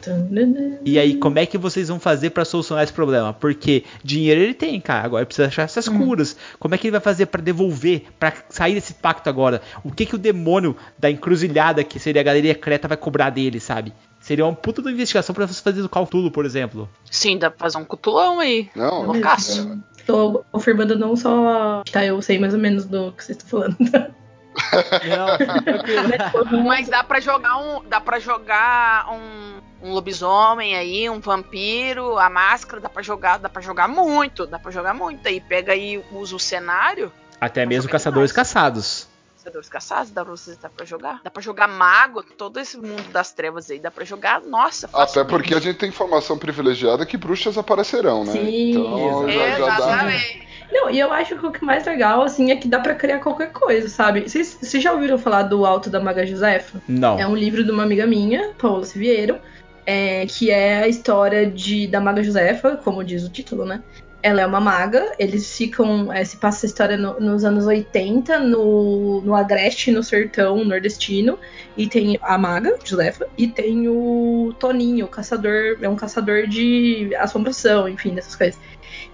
E 0.84 0.98
aí, 0.98 1.16
como 1.16 1.40
é 1.40 1.44
que 1.44 1.58
vocês 1.58 1.88
vão 1.88 1.98
fazer 1.98 2.30
pra 2.30 2.44
solucionar 2.44 2.84
esse 2.84 2.92
problema? 2.92 3.32
Porque 3.34 3.82
dinheiro 4.02 4.40
ele 4.40 4.54
tem, 4.54 4.80
cara. 4.80 5.04
Agora 5.04 5.22
ele 5.22 5.26
precisa 5.26 5.48
achar 5.48 5.64
essas 5.64 5.88
curas. 5.88 6.36
Como 6.58 6.74
é 6.74 6.78
que 6.78 6.86
ele 6.86 6.92
vai 6.92 7.00
fazer 7.00 7.26
pra 7.26 7.42
devolver, 7.42 8.04
pra 8.18 8.32
sair 8.48 8.74
desse 8.74 8.94
pacto 8.94 9.28
agora? 9.28 9.60
O 9.82 9.90
que 9.90 10.06
que 10.06 10.14
o 10.14 10.18
demônio 10.18 10.76
da 10.96 11.10
encruzilhada, 11.10 11.82
que 11.82 11.98
seria 11.98 12.22
a 12.22 12.24
Galeria 12.24 12.54
Creta, 12.54 12.86
vai 12.86 12.96
cobrar 12.96 13.30
dele, 13.30 13.58
sabe? 13.58 13.92
Seria 14.20 14.46
uma 14.46 14.54
puta 14.54 14.80
da 14.80 14.90
investigação 14.90 15.34
pra 15.34 15.46
você 15.46 15.60
fazer 15.60 15.82
do 15.82 15.88
Cálculo, 15.88 16.30
por 16.30 16.46
exemplo. 16.46 16.88
Sim, 17.10 17.38
dá 17.38 17.50
pra 17.50 17.58
fazer 17.58 17.78
um 17.78 17.84
cutulão 17.84 18.38
aí. 18.38 18.70
Não, 18.74 19.02
Loucaço. 19.02 19.80
Tô 20.06 20.44
confirmando 20.52 20.96
não 20.96 21.16
só. 21.16 21.82
Tá, 21.90 22.04
eu 22.04 22.22
sei 22.22 22.38
mais 22.38 22.54
ou 22.54 22.60
menos 22.60 22.84
do 22.84 23.10
que 23.10 23.24
vocês 23.24 23.36
estão 23.36 23.48
falando. 23.48 23.76
Não, 25.08 26.64
Mas 26.64 26.88
dá 26.88 27.04
pra 27.04 27.20
jogar 27.20 27.56
um. 27.58 27.82
Dá 27.84 28.00
para 28.00 28.18
jogar 28.18 29.10
um, 29.12 29.60
um 29.82 29.92
lobisomem 29.92 30.76
aí, 30.76 31.08
um 31.08 31.20
vampiro, 31.20 32.18
a 32.18 32.28
máscara, 32.28 32.80
dá 32.80 32.88
pra 32.88 33.02
jogar, 33.02 33.38
dá 33.38 33.48
para 33.48 33.62
jogar 33.62 33.88
muito, 33.88 34.46
dá 34.46 34.58
pra 34.58 34.70
jogar 34.70 34.94
muito. 34.94 35.26
Aí 35.26 35.40
pega 35.40 35.72
aí, 35.72 36.02
usa 36.12 36.36
o 36.36 36.40
cenário. 36.40 37.12
Até 37.40 37.66
mesmo 37.66 37.90
caçadores 37.90 38.30
demais. 38.30 38.48
caçados. 38.48 39.08
Caçadores 39.46 39.68
Caçados, 39.68 40.10
dá 40.10 40.24
pra 40.24 40.32
você 40.32 40.58
dá 40.60 40.68
pra 40.68 40.84
jogar. 40.84 41.20
Dá 41.22 41.30
pra 41.30 41.40
jogar 41.40 41.68
Mago, 41.68 42.22
todo 42.22 42.58
esse 42.58 42.76
mundo 42.76 43.12
das 43.12 43.30
trevas 43.30 43.70
aí, 43.70 43.78
dá 43.78 43.92
pra 43.92 44.04
jogar, 44.04 44.40
nossa, 44.40 44.90
Até 44.92 45.22
porque 45.22 45.54
a 45.54 45.60
gente 45.60 45.76
tem 45.76 45.88
informação 45.88 46.36
privilegiada 46.36 47.06
que 47.06 47.16
bruxas 47.16 47.56
aparecerão, 47.56 48.24
né? 48.24 48.32
Sim, 48.32 48.70
então 48.70 49.30
já, 49.30 49.58
já 49.58 49.78
dá. 49.78 50.06
Não, 50.70 50.90
e 50.90 50.98
eu 50.98 51.12
acho 51.12 51.36
que 51.36 51.46
o 51.46 51.52
que 51.52 51.64
mais 51.64 51.84
legal, 51.86 52.22
assim, 52.22 52.50
é 52.50 52.56
que 52.56 52.66
dá 52.68 52.80
pra 52.80 52.94
criar 52.94 53.20
qualquer 53.20 53.50
coisa, 53.52 53.88
sabe? 53.88 54.22
Vocês 54.28 54.58
já 54.82 54.92
ouviram 54.92 55.16
falar 55.18 55.44
do 55.44 55.64
Alto 55.64 55.88
da 55.88 56.00
Maga 56.00 56.26
Josefa? 56.26 56.80
Não. 56.88 57.18
É 57.18 57.26
um 57.26 57.36
livro 57.36 57.64
de 57.64 57.70
uma 57.70 57.82
amiga 57.84 58.06
minha, 58.06 58.50
Paola 58.58 58.84
Siviero, 58.84 59.38
é, 59.86 60.26
que 60.26 60.50
é 60.50 60.78
a 60.82 60.88
história 60.88 61.48
de, 61.48 61.86
da 61.86 62.00
Maga 62.00 62.22
Josefa, 62.22 62.76
como 62.76 63.04
diz 63.04 63.22
o 63.24 63.28
título, 63.30 63.64
né? 63.64 63.82
Ela 64.22 64.40
é 64.40 64.46
uma 64.46 64.58
maga, 64.60 65.12
eles 65.20 65.56
ficam. 65.56 66.12
é, 66.12 66.24
se 66.24 66.38
passa 66.38 66.66
a 66.66 66.68
história 66.68 66.96
no- 66.96 67.20
nos 67.20 67.44
anos 67.44 67.64
80, 67.64 68.40
no, 68.40 69.20
no 69.20 69.36
Agreste, 69.36 69.92
no 69.92 70.02
sertão 70.02 70.64
nordestino. 70.64 71.38
E 71.76 71.86
tem 71.86 72.18
a 72.20 72.36
maga, 72.36 72.76
Josefa, 72.82 73.28
e 73.38 73.46
tem 73.46 73.86
o 73.88 74.52
Toninho, 74.58 75.04
o 75.04 75.08
caçador. 75.08 75.78
É 75.80 75.88
um 75.88 75.94
caçador 75.94 76.48
de 76.48 77.14
assombração, 77.20 77.88
enfim, 77.88 78.14
dessas 78.14 78.34
coisas. 78.34 78.58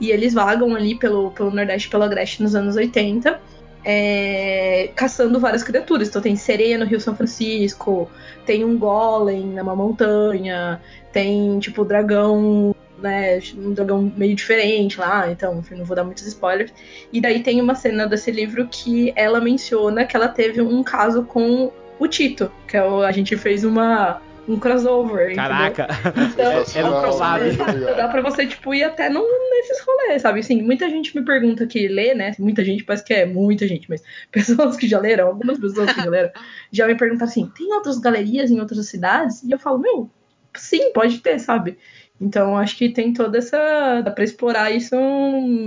E 0.01 0.11
eles 0.11 0.35
vagam 0.35 0.75
ali 0.75 0.95
pelo, 0.95 1.31
pelo 1.31 1.51
Nordeste 1.51 1.89
pelo 1.89 2.03
Agreste 2.03 2.43
nos 2.43 2.55
anos 2.55 2.77
80, 2.77 3.41
é, 3.85 4.91
caçando 4.95 5.39
várias 5.41 5.63
criaturas. 5.63 6.09
Então 6.09 6.23
tem 6.23 6.37
sereia 6.37 6.79
no 6.79 6.85
Rio 6.85 7.01
São 7.01 7.17
Francisco, 7.17 8.11
tem 8.47 8.65
um 8.65 8.79
golem 8.79 9.47
numa 9.47 9.75
montanha, 9.75 10.81
tem 11.13 11.59
tipo 11.59 11.85
dragão, 11.85 12.75
né, 12.99 13.41
um 13.57 13.73
dragão 13.73 14.13
meio 14.17 14.35
diferente 14.35 14.99
lá, 14.99 15.31
então, 15.31 15.59
enfim, 15.59 15.75
não 15.75 15.85
vou 15.85 15.97
dar 15.97 16.05
muitos 16.05 16.27
spoilers. 16.27 16.73
E 17.13 17.21
daí 17.21 17.43
tem 17.43 17.61
uma 17.61 17.75
cena 17.75 18.07
desse 18.07 18.31
livro 18.31 18.69
que 18.71 19.13
ela 19.17 19.41
menciona 19.41 20.05
que 20.05 20.17
ela 20.17 20.29
teve 20.29 20.61
um 20.61 20.83
caso 20.83 21.25
com 21.25 21.73
o 21.99 22.09
Tito, 22.09 22.51
que 22.67 22.77
é 22.77 22.81
a 22.81 23.13
gente 23.13 23.37
fez 23.37 23.65
uma 23.65 24.21
um 24.49 24.59
crossover, 24.59 25.27
entendeu? 25.33 25.37
Caraca. 25.37 25.89
Então, 26.33 26.53
É- 26.53 26.79
é 26.81 26.85
um 26.87 27.01
crossover. 27.01 27.57
Dá 27.97 28.09
pra 28.09 28.21
você, 28.23 28.47
tipo, 28.47 28.75
ir 28.75 28.85
até 28.85 29.09
num, 29.09 29.27
nesses 29.51 29.81
rolês, 29.81 30.23
sabe? 30.23 30.41
Assim, 30.41 30.61
muita 30.63 30.89
gente 30.91 31.17
me 31.17 31.25
pergunta 31.25 31.67
que 31.67 31.87
lê, 31.89 32.15
né? 32.15 32.33
Muita 32.39 32.65
gente, 32.65 32.85
parece 32.85 33.05
que 33.05 33.15
é 33.15 33.25
muita 33.27 33.67
gente, 33.69 33.89
mas 33.89 34.03
pessoas 34.33 34.77
que 34.77 34.89
já 34.89 34.99
leram, 34.99 35.29
algumas 35.29 35.59
pessoas 35.59 35.93
que 35.93 36.01
já 36.03 36.11
leram, 36.11 36.31
já 36.73 36.87
me 36.87 36.95
perguntaram 36.97 37.31
assim: 37.31 37.51
tem 37.57 37.73
outras 37.73 37.99
galerias 37.99 38.51
em 38.51 38.61
outras 38.61 38.85
cidades? 38.87 39.43
E 39.43 39.51
eu 39.53 39.59
falo, 39.59 39.79
meu, 39.79 40.11
sim, 40.57 40.93
pode 40.93 41.19
ter, 41.19 41.39
sabe? 41.39 41.79
Então 42.21 42.57
acho 42.57 42.77
que 42.77 42.89
tem 42.89 43.13
toda 43.13 43.39
essa. 43.39 44.01
dá 44.05 44.11
pra 44.11 44.23
explorar 44.23 44.71
isso, 44.71 44.95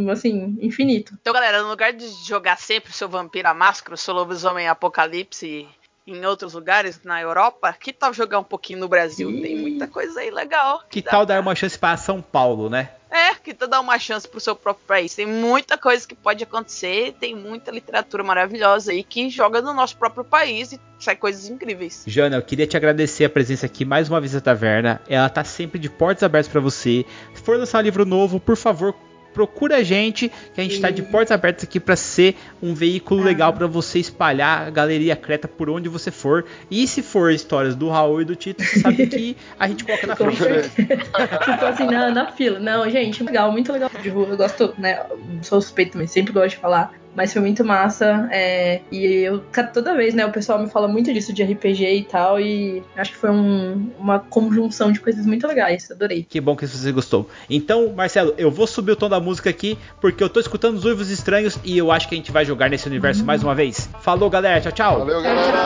assim, 0.10 0.58
infinito. 0.62 1.14
Então, 1.20 1.34
galera, 1.34 1.62
no 1.62 1.70
lugar 1.70 1.92
de 1.92 2.08
jogar 2.26 2.58
sempre 2.58 2.92
o 2.92 2.94
seu 2.94 3.10
Vampira 3.10 3.54
Máscara, 3.54 3.96
o 3.96 3.98
seu 3.98 4.14
Lobisomem 4.14 4.68
Apocalipse 4.68 5.68
em 6.08 6.26
outros 6.26 6.54
lugares 6.54 7.02
na 7.04 7.22
Europa, 7.22 7.74
que 7.74 7.92
tal 7.92 8.14
jogar 8.14 8.40
um 8.40 8.44
pouquinho 8.44 8.80
no 8.80 8.88
Brasil? 8.88 9.42
Tem 9.42 9.56
muita 9.58 9.88
coisa 9.88 10.20
aí 10.20 10.30
legal. 10.30 10.84
Que 10.90 11.02
dá 11.02 11.12
tal 11.12 11.26
pra- 11.26 11.36
dar 11.36 11.42
uma 11.42 11.56
chance 11.56 11.78
para 11.78 11.98
São 11.98 12.22
Paulo, 12.22 12.70
né? 12.70 12.92
É, 13.10 13.34
que 13.36 13.54
tal 13.54 13.68
dar 13.68 13.80
uma 13.80 13.98
chance 13.98 14.28
pro 14.28 14.40
seu 14.40 14.56
próprio 14.56 14.86
país? 14.86 15.16
Tem 15.16 15.26
muita 15.26 15.78
coisa 15.78 16.06
que 16.08 16.14
pode 16.14 16.44
acontecer, 16.44 17.16
tem 17.20 17.34
muita 17.36 17.72
literatura 17.72 18.24
maravilhosa 18.24 18.92
aí 18.92 19.04
que 19.04 19.30
joga 19.30 19.62
no 19.62 19.74
nosso 19.74 19.96
próprio 19.98 20.24
país 20.24 20.74
e 20.74 20.80
sai 21.00 21.16
coisas 21.16 21.48
incríveis. 21.48 22.04
Jana, 22.06 22.36
eu 22.36 22.42
queria 22.42 22.68
te 22.68 22.76
agradecer 22.76 23.24
a 23.26 23.30
presença 23.30 23.66
aqui 23.66 23.86
mais 23.86 24.10
uma 24.10 24.20
vez 24.20 24.34
na 24.34 24.42
taverna. 24.42 25.02
Ela 25.08 25.30
tá 25.30 25.44
sempre 25.44 25.80
de 25.80 25.90
portas 25.90 26.24
abertas 26.24 26.52
pra 26.52 26.60
você. 26.60 27.06
Se 27.34 27.42
for 27.42 27.58
lançar 27.58 27.80
um 27.80 27.84
livro 27.84 28.06
novo, 28.06 28.40
por 28.40 28.58
favor, 28.58 28.94
procura 29.36 29.76
a 29.78 29.84
gente, 29.84 30.32
que 30.54 30.62
a 30.62 30.64
gente 30.64 30.80
tá 30.80 30.90
de 30.90 31.04
portas 31.04 31.32
abertas 31.32 31.66
aqui 31.66 31.78
pra 31.78 31.98
ser 31.98 32.38
um 32.64 32.74
veículo 32.74 33.22
legal 33.22 33.52
pra 33.52 33.68
você 33.68 34.00
espalhar 34.00 34.66
a 34.66 34.70
Galeria 34.70 35.14
Creta 35.14 35.46
por 35.46 35.70
onde 35.70 35.90
você 35.90 36.10
for. 36.10 36.46
E 36.72 36.88
se 36.88 37.02
for 37.02 37.34
histórias 37.34 37.76
do 37.76 37.90
Raul 37.90 38.22
e 38.22 38.26
do 38.26 38.34
Tito, 38.34 38.64
você 38.64 38.80
sabe 38.80 39.06
que 39.08 39.36
a 39.60 39.68
gente 39.68 39.84
coloca 39.84 40.08
na 40.08 40.16
frente. 40.16 40.70
tipo 40.80 41.66
assim, 41.66 41.86
na, 41.86 42.12
na 42.12 42.32
fila. 42.32 42.60
Não, 42.60 42.90
gente, 42.90 43.22
legal, 43.22 43.52
muito 43.52 43.74
legal. 43.74 43.90
Tipo, 44.02 44.24
eu 44.24 44.38
gosto, 44.38 44.74
né? 44.78 45.06
Sou 45.42 45.60
suspeito 45.60 45.92
também, 45.92 46.08
sempre 46.08 46.32
gosto 46.32 46.52
de 46.52 46.58
falar. 46.58 46.94
Mas 47.16 47.32
foi 47.34 47.42
muito 47.42 47.64
massa. 47.64 48.28
é, 48.32 48.82
e 48.92 49.06
eu, 49.24 49.40
toda 49.74 49.96
vez, 49.96 50.14
né, 50.14 50.26
o 50.26 50.32
pessoal 50.32 50.60
me 50.60 50.70
fala 50.70 50.88
muito 50.88 51.14
disso 51.14 51.32
de 51.34 51.44
RPG 51.44 51.86
e 51.96 52.04
tal. 52.04 52.40
E 52.40 52.84
acho 52.96 53.12
que 53.12 53.18
foi 53.18 53.30
um- 53.32 53.90
uma 53.98 54.20
conjunção 54.20 54.92
de 54.92 55.00
coisas 55.00 55.26
muito 55.26 55.48
legais. 55.48 55.90
Adorei. 55.90 56.26
Que 56.28 56.42
bom 56.42 56.56
que 56.56 56.68
você 56.68 56.92
gostou. 56.92 57.30
Então, 57.50 57.94
Marcelo, 57.96 58.34
eu 58.38 58.52
vou 58.52 58.68
subir 58.68 58.92
o 58.92 58.96
tom 58.96 59.08
da 59.10 59.20
música 59.20 59.50
aqui, 59.50 59.78
porque 60.02 60.24
eu 60.24 60.30
tô 60.30 60.40
escutando 60.40 60.76
os 60.76 60.86
uivos 60.86 61.10
estranhos 61.10 61.58
e 61.64 61.78
eu 61.78 61.92
acho 61.92 62.08
que 62.10 62.16
a 62.16 62.18
gente 62.18 62.32
vai 62.32 62.44
jogar 62.46 62.70
nesse 62.70 62.88
universo 62.88 63.24
mais 63.24 63.42
uma 63.44 63.56
vez. 63.56 63.90
Falou, 64.02 64.30
galera. 64.30 64.60
Tchau, 64.62 64.72
tchau. 64.72 65.00
Valeu, 65.00 65.22
galera! 65.22 65.60